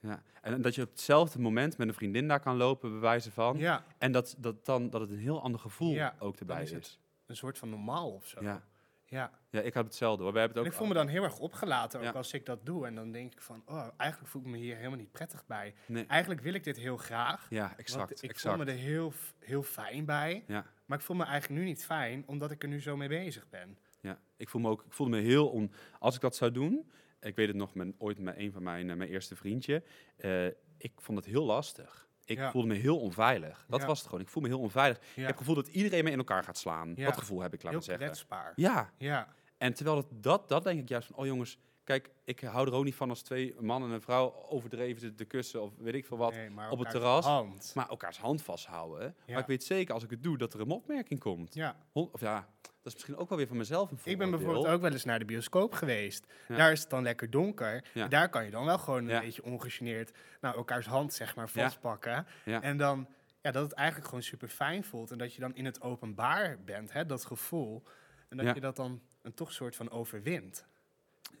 Ja, 0.00 0.22
en 0.42 0.62
dat 0.62 0.74
je 0.74 0.82
op 0.82 0.90
hetzelfde 0.90 1.38
moment 1.38 1.78
met 1.78 1.88
een 1.88 1.94
vriendin 1.94 2.28
daar 2.28 2.40
kan 2.40 2.56
lopen, 2.56 2.90
bewijzen 2.90 3.32
van. 3.32 3.58
Ja. 3.58 3.84
En 3.98 4.12
dat, 4.12 4.34
dat, 4.38 4.64
dan, 4.64 4.90
dat 4.90 5.00
het 5.00 5.10
een 5.10 5.18
heel 5.18 5.42
ander 5.42 5.60
gevoel 5.60 5.92
ja, 5.92 6.14
ook 6.18 6.36
erbij 6.36 6.62
is. 6.62 6.72
is 6.72 6.98
een 7.26 7.36
soort 7.36 7.58
van 7.58 7.70
normaal 7.70 8.10
of 8.10 8.26
zo. 8.26 8.42
Ja. 8.42 8.62
Ja. 9.04 9.30
ja, 9.50 9.60
ik 9.60 9.74
heb 9.74 9.84
hetzelfde 9.84 10.22
hoor. 10.22 10.32
We 10.32 10.38
hebben 10.38 10.56
het 10.56 10.66
ook 10.66 10.72
ik 10.72 10.78
voel 10.78 10.88
me 10.88 10.94
dan 10.94 11.08
heel 11.08 11.22
erg 11.22 11.38
opgelaten 11.38 12.00
ook 12.00 12.14
als 12.14 12.32
ik 12.32 12.46
dat 12.46 12.66
doe. 12.66 12.86
En 12.86 12.94
dan 12.94 13.12
denk 13.12 13.32
ik 13.32 13.40
van, 13.40 13.62
oh, 13.66 13.88
eigenlijk 13.96 14.30
voel 14.30 14.42
ik 14.42 14.48
me 14.48 14.56
hier 14.56 14.76
helemaal 14.76 14.98
niet 14.98 15.12
prettig 15.12 15.46
bij. 15.46 15.74
Nee. 15.86 16.06
Eigenlijk 16.06 16.40
wil 16.40 16.54
ik 16.54 16.64
dit 16.64 16.76
heel 16.76 16.96
graag. 16.96 17.46
Ja, 17.50 17.76
exact. 17.76 18.22
ik 18.22 18.30
exact. 18.30 18.56
voel 18.56 18.64
me 18.64 18.72
er 18.72 18.78
heel, 18.78 19.12
heel 19.38 19.62
fijn 19.62 20.04
bij. 20.04 20.44
Ja. 20.46 20.64
Maar 20.86 20.98
ik 20.98 21.04
voel 21.04 21.16
me 21.16 21.24
eigenlijk 21.24 21.60
nu 21.60 21.66
niet 21.66 21.84
fijn, 21.84 22.22
omdat 22.26 22.50
ik 22.50 22.62
er 22.62 22.68
nu 22.68 22.80
zo 22.80 22.96
mee 22.96 23.08
bezig 23.08 23.48
ben. 23.48 23.78
Ja, 24.00 24.20
ik 24.36 24.48
voel 24.48 24.60
me 24.60 24.68
ook, 24.68 24.82
ik 24.86 24.92
voelde 24.92 25.16
me 25.16 25.22
heel 25.22 25.48
on... 25.48 25.72
Als 25.98 26.14
ik 26.14 26.20
dat 26.20 26.36
zou 26.36 26.50
doen, 26.50 26.90
ik 27.20 27.36
weet 27.36 27.48
het 27.48 27.56
nog 27.56 27.74
met, 27.74 27.94
ooit 27.98 28.18
met 28.18 28.36
een 28.36 28.52
van 28.52 28.62
mijn, 28.62 28.88
uh, 28.88 28.96
mijn 28.96 29.10
eerste 29.10 29.36
vriendje. 29.36 29.82
Uh, 30.18 30.46
ik 30.76 30.92
vond 30.96 31.18
het 31.18 31.26
heel 31.26 31.44
lastig. 31.44 32.08
Ik 32.24 32.40
voelde 32.40 32.68
me 32.68 32.74
heel 32.74 32.98
onveilig. 32.98 33.66
Dat 33.68 33.84
was 33.84 33.98
het 33.98 34.08
gewoon. 34.08 34.20
Ik 34.20 34.28
voel 34.28 34.42
me 34.42 34.48
heel 34.48 34.60
onveilig. 34.60 34.98
Ik 34.98 35.14
heb 35.14 35.26
het 35.26 35.36
gevoel 35.36 35.54
dat 35.54 35.68
iedereen 35.68 36.04
me 36.04 36.10
in 36.10 36.18
elkaar 36.18 36.44
gaat 36.44 36.58
slaan. 36.58 36.94
Dat 36.94 37.18
gevoel 37.18 37.40
heb 37.40 37.54
ik, 37.54 37.62
laten 37.62 37.82
zeggen. 37.82 38.06
Kwetsbaar. 38.06 38.52
Ja. 38.56 38.92
ja. 38.98 39.34
En 39.58 39.74
terwijl 39.74 39.96
het, 39.96 40.06
dat, 40.10 40.48
dat 40.48 40.64
denk 40.64 40.80
ik 40.80 40.88
juist 40.88 41.06
van, 41.06 41.16
oh 41.16 41.26
jongens, 41.26 41.58
kijk, 41.84 42.10
ik 42.24 42.40
hou 42.40 42.66
er 42.66 42.72
ook 42.72 42.84
niet 42.84 42.94
van 42.94 43.08
als 43.08 43.22
twee 43.22 43.54
man 43.60 43.82
en 43.82 43.90
een 43.90 44.00
vrouw 44.00 44.46
overdreven 44.48 45.16
te 45.16 45.24
kussen 45.24 45.62
of 45.62 45.72
weet 45.76 45.94
ik 45.94 46.06
veel 46.06 46.16
wat 46.16 46.34
op 46.70 46.78
het 46.78 46.90
terras. 46.90 47.24
Hand. 47.24 47.72
Maar 47.74 47.88
elkaars 47.88 48.18
hand 48.18 48.42
vasthouden. 48.42 49.16
Maar 49.26 49.38
ik 49.38 49.46
weet 49.46 49.64
zeker 49.64 49.94
als 49.94 50.02
ik 50.02 50.10
het 50.10 50.22
doe 50.22 50.38
dat 50.38 50.54
er 50.54 50.60
een 50.60 50.70
opmerking 50.70 51.20
komt. 51.20 51.54
Ja. 51.54 51.76
Of 51.92 52.20
ja, 52.20 52.48
dat 52.82 52.92
is 52.92 52.94
misschien 52.94 53.16
ook 53.16 53.28
wel 53.28 53.38
weer 53.38 53.46
van 53.46 53.56
mezelf 53.56 53.90
een 53.90 53.98
Ik 54.04 54.18
ben 54.18 54.30
bijvoorbeeld 54.30 54.66
ook 54.66 54.80
wel 54.80 54.92
eens 54.92 55.04
naar 55.04 55.18
de 55.18 55.24
bioscoop 55.24 55.72
geweest. 55.72 56.26
Daar 56.48 56.72
is 56.72 56.80
het 56.80 56.90
dan 56.90 57.02
lekker 57.02 57.30
donker. 57.30 57.84
Daar 58.08 58.28
kan 58.28 58.44
je 58.44 58.50
dan 58.50 58.64
wel 58.64 58.78
gewoon 58.78 59.08
een 59.08 59.20
beetje 59.20 59.44
ongegeneerd 59.44 60.12
nou, 60.40 60.56
elkaars 60.56 60.86
hand 60.86 61.12
zeg 61.12 61.36
maar 61.36 61.48
vastpakken. 61.48 62.26
En 62.44 62.76
dan 62.76 63.08
ja, 63.42 63.50
dat 63.50 63.62
het 63.62 63.72
eigenlijk 63.72 64.08
gewoon 64.08 64.24
super 64.24 64.48
fijn 64.48 64.84
voelt. 64.84 65.10
En 65.10 65.18
dat 65.18 65.34
je 65.34 65.40
dan 65.40 65.54
in 65.54 65.64
het 65.64 65.80
openbaar 65.80 66.58
bent, 66.64 66.92
hè, 66.92 67.06
dat 67.06 67.24
gevoel. 67.24 67.82
En 68.28 68.36
dat 68.36 68.54
je 68.54 68.60
dat 68.60 68.76
dan 68.76 69.00
een 69.22 69.34
toch 69.34 69.52
soort 69.52 69.76
van 69.76 69.90
overwint. 69.90 70.66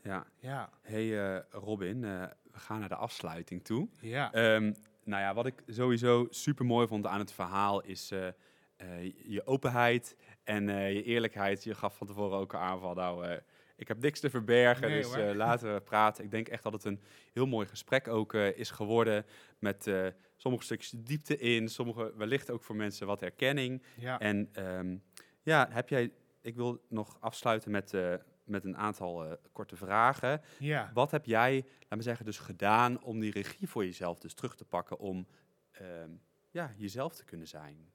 Ja. 0.02 0.26
ja. 0.38 0.70
Hey 0.82 1.04
uh, 1.04 1.40
Robin, 1.50 2.02
uh, 2.02 2.24
we 2.52 2.58
gaan 2.58 2.80
naar 2.80 2.88
de 2.88 2.94
afsluiting 2.94 3.64
toe. 3.64 3.88
Ja. 4.00 4.54
Um, 4.54 4.76
nou 5.04 5.22
ja, 5.22 5.34
wat 5.34 5.46
ik 5.46 5.62
sowieso 5.66 6.26
super 6.30 6.64
mooi 6.64 6.86
vond 6.86 7.06
aan 7.06 7.18
het 7.18 7.32
verhaal 7.32 7.82
is 7.82 8.12
uh, 8.12 8.28
je 9.26 9.46
openheid 9.46 10.16
en 10.44 10.66
je 10.68 11.02
eerlijkheid. 11.02 11.64
Je 11.64 11.74
gaf 11.74 11.96
van 11.96 12.06
tevoren 12.06 12.38
ook 12.38 12.54
aan 12.54 12.80
van 12.80 12.96
nou, 12.96 13.38
ik 13.76 13.88
heb 13.88 14.00
niks 14.00 14.20
te 14.20 14.30
verbergen, 14.30 14.88
nee, 14.88 15.02
dus 15.02 15.34
laten 15.34 15.74
we 15.74 15.80
praten. 15.80 16.24
Ik 16.24 16.30
denk 16.30 16.48
echt 16.48 16.62
dat 16.62 16.72
het 16.72 16.84
een 16.84 17.00
heel 17.32 17.46
mooi 17.46 17.66
gesprek 17.66 18.08
ook 18.08 18.34
is 18.34 18.70
geworden 18.70 19.24
met 19.58 19.90
sommige 20.36 20.64
stukjes 20.64 20.90
diepte 20.96 21.38
in, 21.38 21.68
sommige 21.68 22.12
wellicht 22.16 22.50
ook 22.50 22.62
voor 22.62 22.76
mensen 22.76 23.06
wat 23.06 23.20
herkenning. 23.20 23.82
Ja. 23.96 24.18
En 24.18 24.50
um, 24.58 25.02
ja, 25.42 25.68
heb 25.70 25.88
jij, 25.88 26.12
ik 26.40 26.56
wil 26.56 26.84
nog 26.88 27.16
afsluiten 27.20 27.70
met 27.70 27.94
met 28.50 28.64
een 28.64 28.76
aantal 28.76 29.38
korte 29.52 29.76
vragen. 29.76 30.40
Ja. 30.58 30.90
Wat 30.94 31.10
heb 31.10 31.24
jij, 31.24 31.64
laat 31.88 31.98
me 31.98 32.02
zeggen, 32.02 32.24
dus 32.24 32.38
gedaan 32.38 33.02
om 33.02 33.20
die 33.20 33.32
regie 33.32 33.68
voor 33.68 33.84
jezelf 33.84 34.18
dus 34.18 34.34
terug 34.34 34.56
te 34.56 34.64
pakken 34.64 34.98
om 34.98 35.26
uh, 35.80 35.86
ja, 36.50 36.74
jezelf 36.76 37.14
te 37.14 37.24
kunnen 37.24 37.48
zijn? 37.48 37.92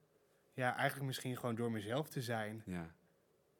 Ja, 0.56 0.76
eigenlijk 0.76 1.06
misschien 1.06 1.38
gewoon 1.38 1.56
door 1.56 1.72
mezelf 1.72 2.10
te 2.10 2.22
zijn. 2.22 2.64
Ja. 2.66 2.95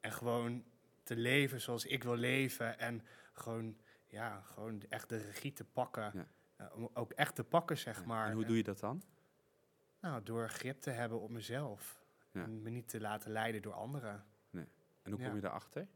En 0.00 0.12
gewoon 0.12 0.64
te 1.02 1.16
leven 1.16 1.60
zoals 1.60 1.84
ik 1.84 2.02
wil 2.02 2.16
leven. 2.16 2.78
En 2.78 3.02
gewoon, 3.32 3.76
ja, 4.06 4.40
gewoon 4.40 4.82
echt 4.88 5.08
de 5.08 5.16
regie 5.16 5.52
te 5.52 5.64
pakken. 5.64 6.10
Ja. 6.14 6.26
Uh, 6.60 6.76
om 6.76 6.90
ook 6.92 7.12
echt 7.12 7.34
te 7.34 7.44
pakken, 7.44 7.78
zeg 7.78 8.04
maar. 8.04 8.26
En 8.26 8.32
hoe 8.32 8.44
doe 8.44 8.56
je 8.56 8.62
dat 8.62 8.78
dan? 8.78 9.02
Nou, 10.00 10.22
door 10.22 10.48
grip 10.48 10.80
te 10.80 10.90
hebben 10.90 11.20
op 11.20 11.30
mezelf. 11.30 12.04
En 12.32 12.62
me 12.62 12.70
niet 12.70 12.88
te 12.88 13.00
laten 13.00 13.30
leiden 13.30 13.62
door 13.62 13.72
anderen. 13.72 14.24
Nee. 14.50 14.68
En 15.02 15.12
hoe 15.12 15.22
kom 15.22 15.34
je 15.34 15.40
daarachter? 15.40 15.88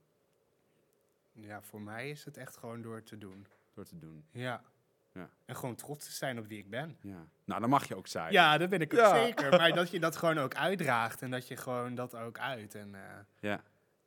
Ja, 1.33 1.63
voor 1.63 1.81
mij 1.81 2.11
is 2.11 2.25
het 2.25 2.37
echt 2.37 2.57
gewoon 2.57 2.83
door 2.83 3.03
te 3.03 3.19
doen. 3.19 3.47
Door 3.75 3.85
te 3.85 3.99
doen. 3.99 4.27
Ja. 4.31 4.63
Ja. 5.13 5.31
En 5.45 5.57
gewoon 5.57 5.75
trots 5.75 6.05
te 6.05 6.13
zijn 6.13 6.39
op 6.39 6.47
wie 6.47 6.59
ik 6.59 6.71
ben. 6.71 6.99
Ja. 7.01 7.27
Nou, 7.45 7.61
dan 7.61 7.71
mag 7.71 7.89
je 7.89 7.97
ook 7.97 8.07
zijn. 8.07 8.33
Ja, 8.33 8.59
dat 8.59 8.69
ben 8.69 8.81
ik 8.81 8.95
ook 8.95 9.07
zeker. 9.07 9.51
Maar 9.51 9.73
dat 9.73 9.91
je 9.91 10.01
dat 10.09 10.17
gewoon 10.17 10.39
ook 10.39 10.55
uitdraagt 10.55 11.23
en 11.23 11.31
dat 11.31 11.49
je 11.49 11.57
gewoon 11.57 11.95
dat 11.95 12.15
ook 12.15 12.39
uit. 12.39 12.75
En, 12.75 12.95
uh, 12.95 13.01
ja. 13.41 13.63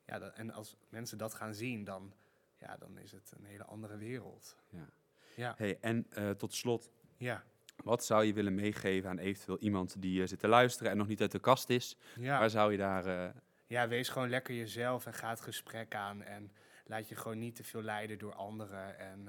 Ja, 0.06 0.20
dat, 0.20 0.34
en 0.34 0.51
als 0.51 0.78
mensen 0.89 1.18
dat 1.18 1.34
gaan 1.34 1.54
zien, 1.54 1.84
dan, 1.84 2.14
ja, 2.58 2.78
dan 2.78 2.97
is 2.97 3.12
het 3.12 3.34
een 3.38 3.45
hele 3.45 3.66
andere 3.66 3.97
wereld. 3.97 4.58
Ja. 4.70 4.89
ja. 5.36 5.54
Hey, 5.58 5.78
en 5.82 6.08
uh, 6.18 6.30
tot 6.30 6.54
slot. 6.54 6.91
Ja. 7.18 7.43
Wat 7.84 8.06
zou 8.06 8.24
je 8.24 8.34
willen 8.34 8.56
meegeven 8.56 9.10
aan 9.10 9.18
eventueel 9.18 9.60
iemand 9.60 10.01
die 10.01 10.22
uh, 10.22 10.28
zit 10.28 10.39
te 10.39 10.47
luisteren 10.47 10.91
en 10.91 10.97
nog 10.97 11.08
niet 11.08 11.22
uit 11.22 11.32
de 11.32 11.39
kast 11.39 11.70
is? 11.70 11.97
Ja. 12.16 12.39
Waar 12.39 12.49
zou 12.49 12.72
je 12.72 12.78
daar... 12.78 13.34
Ja, 13.68 13.88
wees 13.88 14.10
gewoon 14.10 14.30
lekker 14.30 14.56
jezelf 14.56 15.06
en 15.06 15.14
ga 15.14 15.30
het 15.30 15.41
gesprek 15.41 15.95
aan. 15.95 16.24
En 16.24 16.51
laat 16.86 17.10
je 17.10 17.16
gewoon 17.16 17.39
niet 17.39 17.56
te 17.56 17.64
veel 17.64 17.82
leiden 17.82 18.18
door 18.18 18.34
anderen. 18.34 18.99
En 18.99 19.28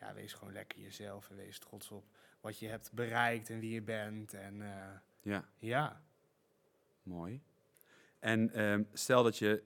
ja, 0.00 0.14
wees 0.14 0.32
gewoon 0.32 0.52
lekker 0.52 0.80
jezelf 0.80 1.30
en 1.30 1.36
wees 1.36 1.58
trots 1.58 1.90
op 1.90 2.04
wat 2.40 2.58
je 2.58 2.68
hebt 2.68 2.92
bereikt 2.92 3.50
en 3.50 3.60
wie 3.60 3.72
je 3.72 3.82
bent. 3.82 4.34
En 4.34 4.60
uh, 4.60 4.68
ja. 5.20 5.48
ja. 5.58 6.02
Mooi. 7.02 7.42
En 8.18 8.62
um, 8.62 8.88
stel 8.92 9.22
dat 9.22 9.38
je 9.38 9.62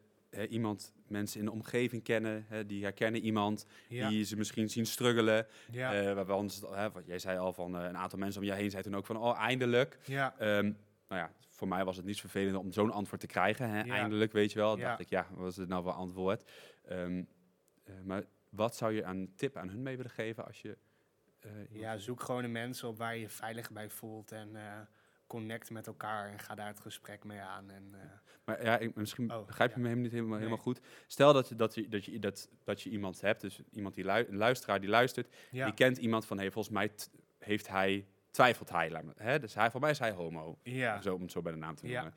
iemand, 0.49 0.93
mensen 1.07 1.39
in 1.39 1.45
de 1.45 1.53
omgeving 1.53 2.03
kennen, 2.03 2.47
die 2.67 2.83
herkennen 2.83 3.21
iemand, 3.21 3.67
die 3.89 4.25
ze 4.25 4.37
misschien 4.37 4.71
zien 4.71 4.87
struggelen. 4.87 5.47
Ja. 5.71 6.15
Uh, 6.17 6.37
ons, 6.37 6.61
wat 6.93 7.07
jij 7.07 7.19
zei 7.19 7.39
al 7.39 7.53
van 7.53 7.75
een 7.75 7.97
aantal 7.97 8.19
mensen 8.19 8.41
om 8.41 8.47
je 8.47 8.53
heen 8.53 8.71
zei 8.71 8.83
toen 8.83 8.97
ook 8.97 9.07
van, 9.07 9.17
oh, 9.17 9.39
eindelijk. 9.39 9.99
Ja. 10.05 10.35
Um, 10.59 10.77
nou 11.09 11.21
ja, 11.21 11.33
voor 11.49 11.69
mij 11.69 11.85
was 11.85 11.97
het 11.97 12.05
niet 12.05 12.21
vervelend 12.21 12.57
om 12.57 12.73
zo'n 12.73 12.91
antwoord 12.91 13.21
te 13.21 13.27
krijgen. 13.27 13.71
Hè? 13.71 13.91
Eindelijk, 13.91 14.33
weet 14.33 14.53
je 14.53 14.59
wel. 14.59 14.77
Ja. 14.77 14.89
dacht 14.89 15.01
ik, 15.01 15.09
ja, 15.09 15.27
wat 15.35 15.51
is 15.51 15.57
het 15.57 15.69
nou 15.69 15.83
voor 15.83 15.93
antwoord? 15.93 16.51
Um, 16.91 17.29
uh, 17.85 17.95
maar 18.05 18.25
wat 18.53 18.77
zou 18.77 18.93
je 18.93 19.05
aan 19.05 19.33
tip 19.37 19.57
aan 19.57 19.69
hun 19.69 19.83
mee 19.83 19.97
willen 19.97 20.13
geven 20.13 20.47
als 20.47 20.63
je... 20.63 20.79
Uh, 21.47 21.81
ja, 21.81 21.97
zoek 21.97 22.23
gewoon 22.23 22.43
de 22.43 22.49
mensen 22.49 22.89
op 22.89 22.99
waar 22.99 23.15
je 23.15 23.21
je 23.21 23.29
veilig 23.29 23.71
bij 23.71 23.89
voelt 23.89 24.33
en 24.33 24.49
uh, 24.55 24.81
connect 25.27 25.71
met 25.71 25.87
elkaar 25.87 26.31
en 26.31 26.39
ga 26.39 26.55
daar 26.55 26.67
het 26.67 26.81
gesprek 26.81 27.25
mee 27.25 27.41
aan. 27.41 27.71
En, 27.71 27.95
maar 28.45 28.65
ja, 28.65 28.79
ik, 28.79 28.95
misschien 28.95 29.33
oh, 29.33 29.47
begrijp 29.47 29.71
je 29.71 29.77
me 29.77 29.83
helemaal 29.83 30.05
niet 30.05 30.13
helemaal, 30.13 30.39
helemaal 30.39 30.59
goed. 30.59 30.81
Stel 31.07 31.33
dat, 31.33 31.49
je, 31.49 31.55
dat, 31.55 31.75
je, 31.75 31.89
dat, 31.89 32.05
je, 32.05 32.19
dat, 32.19 32.49
dat 32.65 32.83
je 32.83 32.91
iemand 32.91 33.21
hebt, 33.21 33.41
dus 33.41 33.61
iemand 33.71 33.95
die 33.95 34.05
lu 34.05 34.27
een 34.29 34.37
luisteraar 34.37 34.81
die 34.81 34.89
luistert, 34.89 35.35
die 35.51 35.75
kent 35.75 35.99
iemand 35.99 36.27
van, 36.27 36.39
hey, 36.39 36.51
volgens 36.51 36.75
mij 36.75 36.91
heeft 37.39 37.69
hij 37.69 38.07
twijfelt 38.31 38.71
hij. 38.71 39.03
Hè? 39.17 39.39
Dus 39.39 39.55
hij, 39.55 39.71
voor 39.71 39.81
mij 39.81 39.91
is 39.91 39.99
hij 39.99 40.11
homo. 40.11 40.59
Ja. 40.63 41.01
Zo, 41.01 41.15
om 41.15 41.23
het 41.23 41.31
zo 41.31 41.43
bij 41.43 41.53
de 41.53 41.59
naam 41.59 41.75
te 41.75 41.87
noemen. 41.87 42.15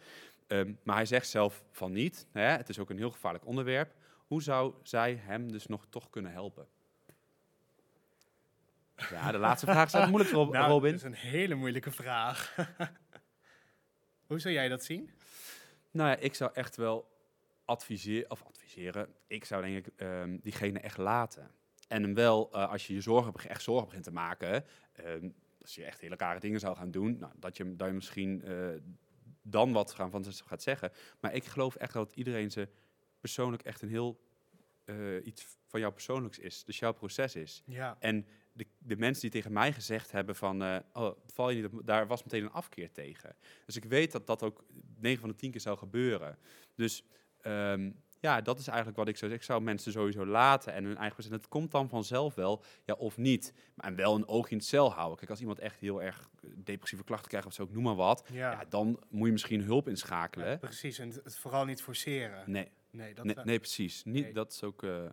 Um, 0.48 0.80
maar 0.84 0.96
hij 0.96 1.06
zegt 1.06 1.28
zelf 1.28 1.64
van 1.72 1.92
niet. 1.92 2.28
Hè? 2.32 2.42
Het 2.42 2.70
is 2.70 2.80
ook 2.80 2.90
een 2.90 2.98
heel 2.98 3.12
gevaarlijk 3.12 3.46
onderwerp. 3.46 3.94
Hoe 4.26 4.42
zou 4.42 4.74
zij 4.84 5.16
hem 5.16 5.52
dus 5.52 5.68
nog 5.68 5.86
toch 5.90 6.10
kunnen 6.10 6.32
helpen? 6.32 6.68
Ja, 8.96 9.32
de 9.32 9.38
laatste 9.38 9.66
vraag 9.66 9.90
staat 9.90 10.10
moeilijk, 10.10 10.34
Rob, 10.34 10.54
nou, 10.54 10.70
Robin. 10.70 10.92
Dat 10.92 11.00
is 11.00 11.06
een 11.06 11.30
hele 11.30 11.56
moeilijke 11.56 11.92
vraag. 11.92 12.56
Hoe 14.28 14.40
zou 14.40 14.54
jij 14.54 14.68
dat 14.68 14.84
zien? 14.84 15.10
Nou 15.92 16.10
ja, 16.10 16.16
ik 16.16 16.36
zou 16.36 16.52
echt 16.54 16.76
wel 16.76 17.14
adviseren, 17.66 18.32
of 18.32 18.44
adviseren, 18.44 19.14
ik 19.28 19.46
zou 19.46 19.62
denk 19.62 19.86
ik 19.86 20.02
um, 20.02 20.40
diegene 20.42 20.80
echt 20.80 20.98
laten. 20.98 21.52
En 21.88 22.04
hem 22.04 22.14
wel, 22.14 22.50
uh, 22.54 22.70
als 22.72 22.88
je 22.88 22.94
je 22.94 23.02
zorgen, 23.02 23.34
echt 23.50 23.64
zorgen 23.64 23.86
begint 23.86 24.04
te 24.04 24.12
maken, 24.12 24.66
um, 25.06 25.36
als 25.62 25.76
je 25.76 25.84
echt 25.84 26.00
hele 26.00 26.16
rare 26.16 26.40
dingen 26.40 26.60
zou 26.60 26.76
gaan 26.76 26.92
doen, 26.92 27.18
nou, 27.18 27.34
dat, 27.36 27.58
je, 27.58 27.76
dat 27.76 27.88
je 27.88 27.94
misschien 27.94 28.42
uh, 28.46 28.68
dan 29.42 29.72
wat 29.72 29.92
gaan 29.92 30.12
van 30.12 30.26
gaat 30.46 30.64
zeggen. 30.64 30.92
Maar 31.20 31.34
ik 31.34 31.46
geloof 31.46 31.76
echt 31.76 31.94
dat 31.94 32.12
iedereen 32.14 32.52
ze 32.52 32.70
persoonlijk 33.26 33.64
echt 33.64 33.82
een 33.82 33.90
heel 33.90 34.20
uh, 34.86 35.26
iets 35.26 35.46
van 35.68 35.80
jou 35.80 35.94
persoonlijks 35.94 36.40
is. 36.40 36.64
Dus 36.64 36.80
jouw 36.80 36.94
proces 36.94 37.36
is. 37.36 37.64
Ja. 37.66 37.98
En 38.00 38.26
de, 38.52 38.66
de 38.78 38.98
mensen 38.98 39.22
die 39.22 39.32
tegen 39.32 39.54
mij 39.54 39.74
gezegd 39.74 40.12
hebben 40.12 40.36
van, 40.36 40.64
uh, 40.64 40.78
oh, 40.94 41.18
val 41.26 41.50
je 41.50 41.62
niet 41.62 41.74
op, 41.74 41.82
daar 41.86 42.08
was 42.08 42.24
meteen 42.24 42.44
een 42.44 42.52
afkeer 42.52 42.92
tegen. 42.92 43.36
Dus 43.66 43.76
ik 43.76 43.84
weet 43.84 44.12
dat 44.12 44.28
dat 44.28 44.44
ook 44.44 44.64
9 45.00 45.20
van 45.20 45.30
de 45.30 45.36
10 45.36 45.52
keer 45.52 45.62
zou 45.62 45.78
gebeuren. 45.78 46.38
Dus 46.76 47.04
um, 47.44 48.04
ja, 48.20 48.42
dat 48.42 48.60
is 48.60 48.68
eigenlijk 48.68 48.98
wat 48.98 49.08
ik 49.08 49.18
zou 49.18 49.32
zeggen. 49.32 49.48
Ik 49.48 49.54
zou 49.54 49.62
mensen 49.62 49.92
sowieso 49.92 50.26
laten 50.26 50.74
en 50.74 50.84
hun 50.84 50.98
eigen 50.98 51.14
proces. 51.16 51.32
Het 51.32 51.48
komt 51.48 51.72
dan 51.72 51.90
vanzelf 51.90 52.36
wel, 52.36 52.64
ja, 52.84 52.94
of 52.94 53.18
niet. 53.18 53.54
Maar 53.74 53.88
en 53.88 53.96
wel 53.96 54.16
een 54.16 54.28
oog 54.28 54.50
in 54.50 54.58
het 54.58 54.66
cel 54.66 54.94
houden. 54.94 55.18
Kijk, 55.18 55.30
als 55.30 55.40
iemand 55.40 55.60
echt 55.60 55.80
heel 55.80 56.02
erg 56.02 56.30
depressieve 56.56 57.04
klachten 57.04 57.30
krijgt 57.30 57.48
of 57.48 57.54
zo, 57.54 57.64
ik 57.64 57.72
noem 57.72 57.84
maar 57.84 57.96
wat. 57.96 58.28
Ja. 58.32 58.52
ja 58.52 58.66
dan 58.70 59.00
moet 59.10 59.26
je 59.26 59.32
misschien 59.32 59.62
hulp 59.62 59.88
inschakelen. 59.88 60.50
Ja, 60.50 60.58
precies, 60.58 61.00
en 61.00 61.10
het 61.24 61.38
vooral 61.38 61.66
niet 61.66 61.82
forceren. 61.82 62.52
Nee, 62.52 62.68
nee, 62.96 63.14
dat, 63.14 63.26
nee, 63.26 63.36
nee 63.44 63.60
precies. 63.60 64.04
Niet, 64.04 64.24
nee. 64.24 64.34
Dat 64.34 64.52
is 64.52 64.64
ook... 64.64 64.84
Uh, 64.84 65.06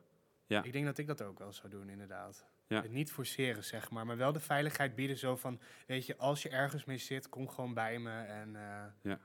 ja. 0.46 0.62
Ik 0.62 0.72
denk 0.72 0.84
dat 0.84 0.98
ik 0.98 1.06
dat 1.06 1.22
ook 1.22 1.38
wel 1.38 1.52
zou 1.52 1.68
doen, 1.68 1.88
inderdaad. 1.88 2.46
Ja. 2.66 2.82
Het 2.82 2.90
niet 2.90 3.12
forceren, 3.12 3.64
zeg 3.64 3.90
maar. 3.90 4.06
Maar 4.06 4.16
wel 4.16 4.32
de 4.32 4.40
veiligheid 4.40 4.94
bieden 4.94 5.18
zo 5.18 5.36
van... 5.36 5.60
Weet 5.86 6.06
je, 6.06 6.16
als 6.16 6.42
je 6.42 6.48
ergens 6.48 6.84
mee 6.84 6.98
zit, 6.98 7.28
kom 7.28 7.48
gewoon 7.48 7.74
bij 7.74 7.98
me. 7.98 8.20
En 8.20 8.48
uh, 8.48 8.84
ja. 9.02 9.18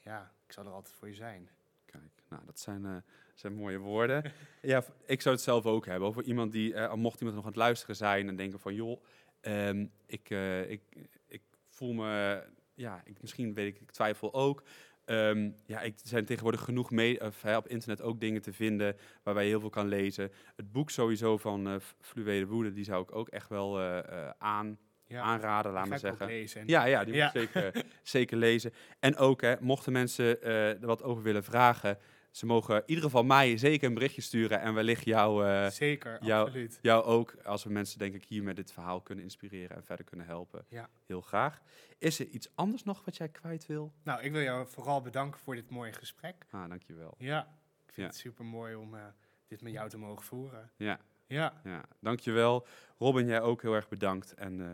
ja, 0.00 0.32
ik 0.46 0.52
zal 0.52 0.64
er 0.64 0.72
altijd 0.72 0.94
voor 0.94 1.08
je 1.08 1.14
zijn. 1.14 1.50
Kijk, 1.84 2.22
nou, 2.28 2.44
dat 2.44 2.58
zijn, 2.58 2.84
uh, 2.84 2.96
zijn 3.34 3.54
mooie 3.54 3.78
woorden. 3.78 4.32
ja, 4.62 4.84
ik 5.06 5.20
zou 5.20 5.34
het 5.34 5.44
zelf 5.44 5.66
ook 5.66 5.86
hebben. 5.86 6.08
Over 6.08 6.22
iemand 6.22 6.52
die, 6.52 6.72
uh, 6.72 6.88
al 6.88 6.96
mocht 6.96 7.18
iemand 7.18 7.36
nog 7.36 7.44
aan 7.44 7.52
het 7.52 7.60
luisteren 7.60 7.96
zijn... 7.96 8.28
en 8.28 8.36
denken 8.36 8.60
van, 8.60 8.74
joh, 8.74 9.02
um, 9.40 9.92
ik, 10.06 10.30
ik, 10.68 10.82
ik 11.26 11.42
voel 11.68 11.92
me... 11.92 12.42
Ja, 12.74 13.02
ik, 13.04 13.20
misschien 13.20 13.54
weet 13.54 13.74
ik, 13.74 13.80
ik 13.80 13.90
twijfel 13.90 14.34
ook... 14.34 14.62
Um, 15.06 15.56
ja, 15.66 15.80
ik, 15.80 15.92
er 15.92 16.08
zijn 16.08 16.24
tegenwoordig 16.24 16.60
genoeg 16.60 16.90
mee, 16.90 17.20
of, 17.20 17.44
op 17.44 17.68
internet 17.68 18.02
ook 18.02 18.20
dingen 18.20 18.42
te 18.42 18.52
vinden 18.52 18.96
waarbij 19.22 19.42
je 19.42 19.48
heel 19.48 19.60
veel 19.60 19.70
kan 19.70 19.88
lezen. 19.88 20.30
Het 20.56 20.72
boek 20.72 20.90
sowieso 20.90 21.36
van 21.36 21.68
uh, 21.68 21.74
Fluwele 22.00 22.46
Woede, 22.46 22.72
die 22.72 22.84
zou 22.84 23.02
ik 23.02 23.14
ook 23.14 23.28
echt 23.28 23.48
wel 23.48 23.80
uh, 23.80 23.98
uh, 24.10 24.30
aan, 24.38 24.78
ja, 25.06 25.22
aanraden, 25.22 25.72
laat 25.72 25.88
maar 25.88 25.98
zeggen. 25.98 26.26
Lezen. 26.26 26.62
Ja, 26.66 26.84
ja, 26.84 27.04
die 27.04 27.14
ja. 27.14 27.30
moet 27.34 27.42
ik 27.42 27.50
zeker, 27.52 27.84
zeker 28.02 28.36
lezen. 28.36 28.72
En 28.98 29.16
ook, 29.16 29.40
hè, 29.40 29.54
mochten 29.60 29.92
mensen 29.92 30.42
er 30.42 30.86
wat 30.86 31.02
over 31.02 31.22
willen 31.22 31.44
vragen, 31.44 31.98
ze 32.34 32.46
mogen 32.46 32.76
in 32.76 32.82
ieder 32.86 33.04
geval 33.04 33.24
mij 33.24 33.56
zeker 33.58 33.88
een 33.88 33.94
berichtje 33.94 34.20
sturen 34.20 34.60
en 34.60 34.74
wellicht 34.74 35.04
jou, 35.04 35.46
uh, 35.46 35.66
zeker, 35.66 36.24
jou, 36.24 36.44
absoluut. 36.46 36.78
jou 36.82 37.04
ook, 37.04 37.34
als 37.44 37.64
we 37.64 37.70
mensen 37.70 37.98
denk 37.98 38.14
ik 38.14 38.24
hier 38.24 38.42
met 38.42 38.56
dit 38.56 38.72
verhaal 38.72 39.00
kunnen 39.00 39.24
inspireren 39.24 39.76
en 39.76 39.84
verder 39.84 40.04
kunnen 40.04 40.26
helpen. 40.26 40.64
Ja. 40.68 40.88
Heel 41.06 41.20
graag. 41.20 41.60
Is 41.98 42.18
er 42.20 42.26
iets 42.26 42.48
anders 42.54 42.82
nog 42.84 43.04
wat 43.04 43.16
jij 43.16 43.28
kwijt 43.28 43.66
wil? 43.66 43.92
Nou, 44.02 44.22
ik 44.22 44.32
wil 44.32 44.40
jou 44.42 44.66
vooral 44.68 45.00
bedanken 45.00 45.40
voor 45.40 45.54
dit 45.54 45.70
mooie 45.70 45.92
gesprek. 45.92 46.46
Ah, 46.50 46.68
dankjewel. 46.68 47.14
Ja, 47.18 47.40
ik 47.86 47.92
vind 47.92 47.96
Ja. 47.96 48.02
het 48.06 48.16
super 48.16 48.44
mooi 48.44 48.74
om 48.74 48.94
uh, 48.94 49.00
dit 49.46 49.62
met 49.62 49.72
jou 49.72 49.88
te 49.88 49.98
mogen 49.98 50.24
voeren. 50.24 50.70
Ja, 50.76 51.00
Ja, 51.26 51.60
ja, 51.64 51.84
dankjewel. 52.00 52.66
Robin, 52.98 53.26
jij 53.26 53.40
ook 53.40 53.62
heel 53.62 53.74
erg 53.74 53.88
bedankt 53.88 54.34
en 54.34 54.58
uh, 54.60 54.70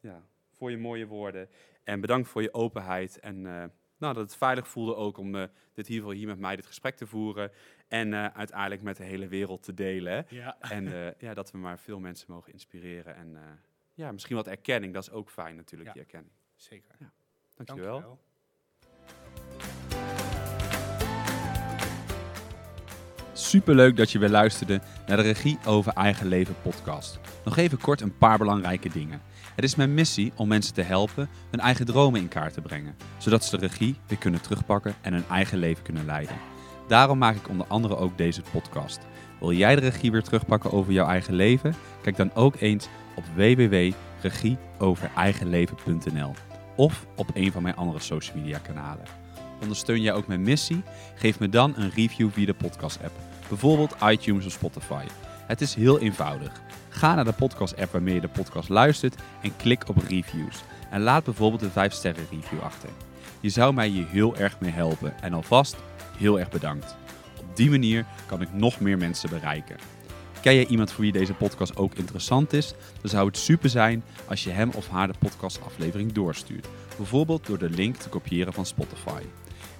ja, 0.00 0.22
voor 0.52 0.70
je 0.70 0.78
mooie 0.78 1.06
woorden. 1.06 1.48
En 1.84 2.00
bedankt 2.00 2.28
voor 2.28 2.42
je 2.42 2.54
openheid 2.54 3.18
en 3.20 3.46
nou, 4.00 4.14
dat 4.14 4.22
het 4.22 4.36
veilig 4.36 4.68
voelde 4.68 4.94
ook 4.94 5.18
om 5.18 5.34
uh, 5.34 5.44
dit 5.72 5.86
hier, 5.86 6.10
hier 6.10 6.26
met 6.26 6.38
mij 6.38 6.56
dit 6.56 6.66
gesprek 6.66 6.96
te 6.96 7.06
voeren. 7.06 7.50
En 7.88 8.12
uh, 8.12 8.26
uiteindelijk 8.26 8.82
met 8.82 8.96
de 8.96 9.04
hele 9.04 9.28
wereld 9.28 9.62
te 9.62 9.74
delen. 9.74 10.26
ja. 10.28 10.56
En 10.76 10.86
uh, 10.86 11.12
ja, 11.18 11.34
dat 11.34 11.50
we 11.50 11.58
maar 11.58 11.78
veel 11.78 11.98
mensen 12.00 12.32
mogen 12.32 12.52
inspireren. 12.52 13.14
En 13.14 13.38
ja, 13.94 14.12
misschien 14.12 14.36
wat 14.36 14.46
erkenning, 14.46 14.94
dat 14.94 15.02
is 15.02 15.10
ook 15.10 15.30
fijn 15.30 15.56
natuurlijk, 15.56 15.88
Ja. 15.88 15.92
die 15.94 16.02
erkenning. 16.02 16.32
zeker. 16.54 16.94
Ja. 16.98 17.12
Dankjewel. 17.54 17.92
Dankjewel. 17.92 18.20
Superleuk 23.40 23.96
dat 23.96 24.10
je 24.10 24.18
weer 24.18 24.28
luisterde 24.28 24.80
naar 25.06 25.16
de 25.16 25.22
Regie 25.22 25.58
over 25.66 25.92
Eigen 25.92 26.26
Leven 26.26 26.54
podcast. 26.62 27.18
Nog 27.44 27.56
even 27.56 27.78
kort 27.78 28.00
een 28.00 28.18
paar 28.18 28.38
belangrijke 28.38 28.88
dingen. 28.88 29.20
Het 29.54 29.64
is 29.64 29.74
mijn 29.74 29.94
missie 29.94 30.32
om 30.36 30.48
mensen 30.48 30.74
te 30.74 30.82
helpen 30.82 31.28
hun 31.50 31.60
eigen 31.60 31.86
dromen 31.86 32.20
in 32.20 32.28
kaart 32.28 32.54
te 32.54 32.60
brengen, 32.60 32.96
zodat 33.18 33.44
ze 33.44 33.58
de 33.58 33.66
regie 33.66 33.96
weer 34.06 34.18
kunnen 34.18 34.40
terugpakken 34.40 34.94
en 35.00 35.12
hun 35.12 35.24
eigen 35.30 35.58
leven 35.58 35.82
kunnen 35.82 36.04
leiden. 36.04 36.36
Daarom 36.88 37.18
maak 37.18 37.36
ik 37.36 37.48
onder 37.48 37.66
andere 37.66 37.96
ook 37.96 38.18
deze 38.18 38.42
podcast. 38.52 38.98
Wil 39.40 39.52
jij 39.52 39.74
de 39.74 39.80
regie 39.80 40.10
weer 40.10 40.22
terugpakken 40.22 40.72
over 40.72 40.92
jouw 40.92 41.08
eigen 41.08 41.34
leven? 41.34 41.74
Kijk 42.02 42.16
dan 42.16 42.34
ook 42.34 42.54
eens 42.58 42.88
op 43.14 43.24
www.regieovereigenleven.nl 43.34 46.34
of 46.76 47.06
op 47.16 47.30
een 47.34 47.52
van 47.52 47.62
mijn 47.62 47.76
andere 47.76 48.00
social 48.00 48.38
media 48.38 48.58
kanalen. 48.58 49.04
Ondersteun 49.62 50.02
jij 50.02 50.12
ook 50.12 50.26
mijn 50.26 50.42
missie? 50.42 50.82
Geef 51.14 51.38
me 51.38 51.48
dan 51.48 51.72
een 51.76 51.90
review 51.90 52.30
via 52.30 52.46
de 52.46 52.54
podcast 52.54 52.98
app, 53.04 53.12
bijvoorbeeld 53.50 53.96
iTunes 54.04 54.46
of 54.46 54.52
Spotify. 54.52 55.04
Het 55.46 55.60
is 55.60 55.74
heel 55.74 55.98
eenvoudig. 55.98 56.60
Ga 56.88 57.14
naar 57.14 57.24
de 57.24 57.32
podcast-app 57.32 57.92
waarmee 57.92 58.14
je 58.14 58.20
de 58.20 58.28
podcast 58.28 58.68
luistert 58.68 59.14
en 59.42 59.56
klik 59.56 59.88
op 59.88 59.96
reviews. 60.08 60.62
En 60.90 61.00
laat 61.00 61.24
bijvoorbeeld 61.24 61.62
een 61.62 61.90
5-sterren 61.90 62.28
review 62.30 62.60
achter. 62.62 62.88
Je 63.40 63.48
zou 63.48 63.74
mij 63.74 63.88
hier 63.88 64.06
heel 64.08 64.36
erg 64.36 64.60
mee 64.60 64.70
helpen 64.70 65.22
en 65.22 65.32
alvast 65.32 65.76
heel 66.16 66.38
erg 66.38 66.50
bedankt. 66.50 66.96
Op 67.38 67.56
die 67.56 67.70
manier 67.70 68.06
kan 68.26 68.40
ik 68.40 68.52
nog 68.52 68.80
meer 68.80 68.98
mensen 68.98 69.30
bereiken. 69.30 69.76
Ken 70.40 70.54
je 70.54 70.66
iemand 70.66 70.92
voor 70.92 71.02
wie 71.02 71.12
deze 71.12 71.34
podcast 71.34 71.76
ook 71.76 71.94
interessant 71.94 72.52
is? 72.52 72.74
Dan 73.00 73.10
zou 73.10 73.26
het 73.26 73.36
super 73.36 73.68
zijn 73.68 74.02
als 74.28 74.44
je 74.44 74.50
hem 74.50 74.70
of 74.74 74.88
haar 74.88 75.06
de 75.06 75.18
podcastaflevering 75.18 76.12
doorstuurt. 76.12 76.68
Bijvoorbeeld 76.96 77.46
door 77.46 77.58
de 77.58 77.70
link 77.70 77.96
te 77.96 78.08
kopiëren 78.08 78.52
van 78.52 78.66
Spotify. 78.66 79.22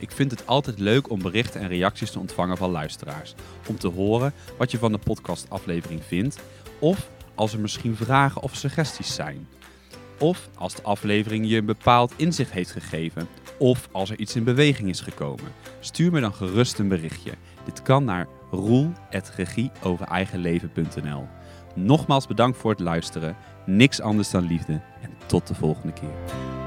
Ik 0.01 0.11
vind 0.11 0.31
het 0.31 0.47
altijd 0.47 0.79
leuk 0.79 1.11
om 1.11 1.23
berichten 1.23 1.61
en 1.61 1.69
reacties 1.69 2.11
te 2.11 2.19
ontvangen 2.19 2.57
van 2.57 2.71
luisteraars. 2.71 3.35
Om 3.67 3.79
te 3.79 3.89
horen 3.89 4.33
wat 4.59 4.71
je 4.71 4.79
van 4.79 4.93
de 4.93 4.99
podcastaflevering 4.99 6.05
vindt. 6.05 6.39
Of 6.79 7.11
als 7.35 7.53
er 7.53 7.61
misschien 7.61 7.97
vragen 7.97 8.43
of 8.43 8.57
suggesties 8.57 9.15
zijn. 9.15 9.49
Of 10.19 10.49
als 10.55 10.75
de 10.75 10.83
aflevering 10.83 11.49
je 11.49 11.57
een 11.57 11.67
bepaald 11.67 12.13
inzicht 12.17 12.51
heeft 12.51 12.71
gegeven. 12.71 13.29
Of 13.59 13.89
als 13.93 14.11
er 14.11 14.19
iets 14.19 14.37
in 14.37 14.45
beweging 14.45 14.89
is 14.89 15.01
gekomen. 15.01 15.53
Stuur 15.81 16.13
me 16.13 16.21
dan 16.21 16.35
gerust 16.35 16.79
een 16.79 16.89
berichtje. 16.89 17.33
Dit 17.65 17.83
kan 17.83 18.05
naar 18.05 18.27
roel.regieovereigenleven.nl 18.51 21.27
Nogmaals 21.75 22.27
bedankt 22.27 22.59
voor 22.59 22.71
het 22.71 22.81
luisteren. 22.81 23.37
Niks 23.67 24.01
anders 24.01 24.31
dan 24.31 24.47
liefde. 24.47 24.81
En 25.03 25.11
tot 25.27 25.47
de 25.47 25.55
volgende 25.55 25.93
keer. 25.93 26.60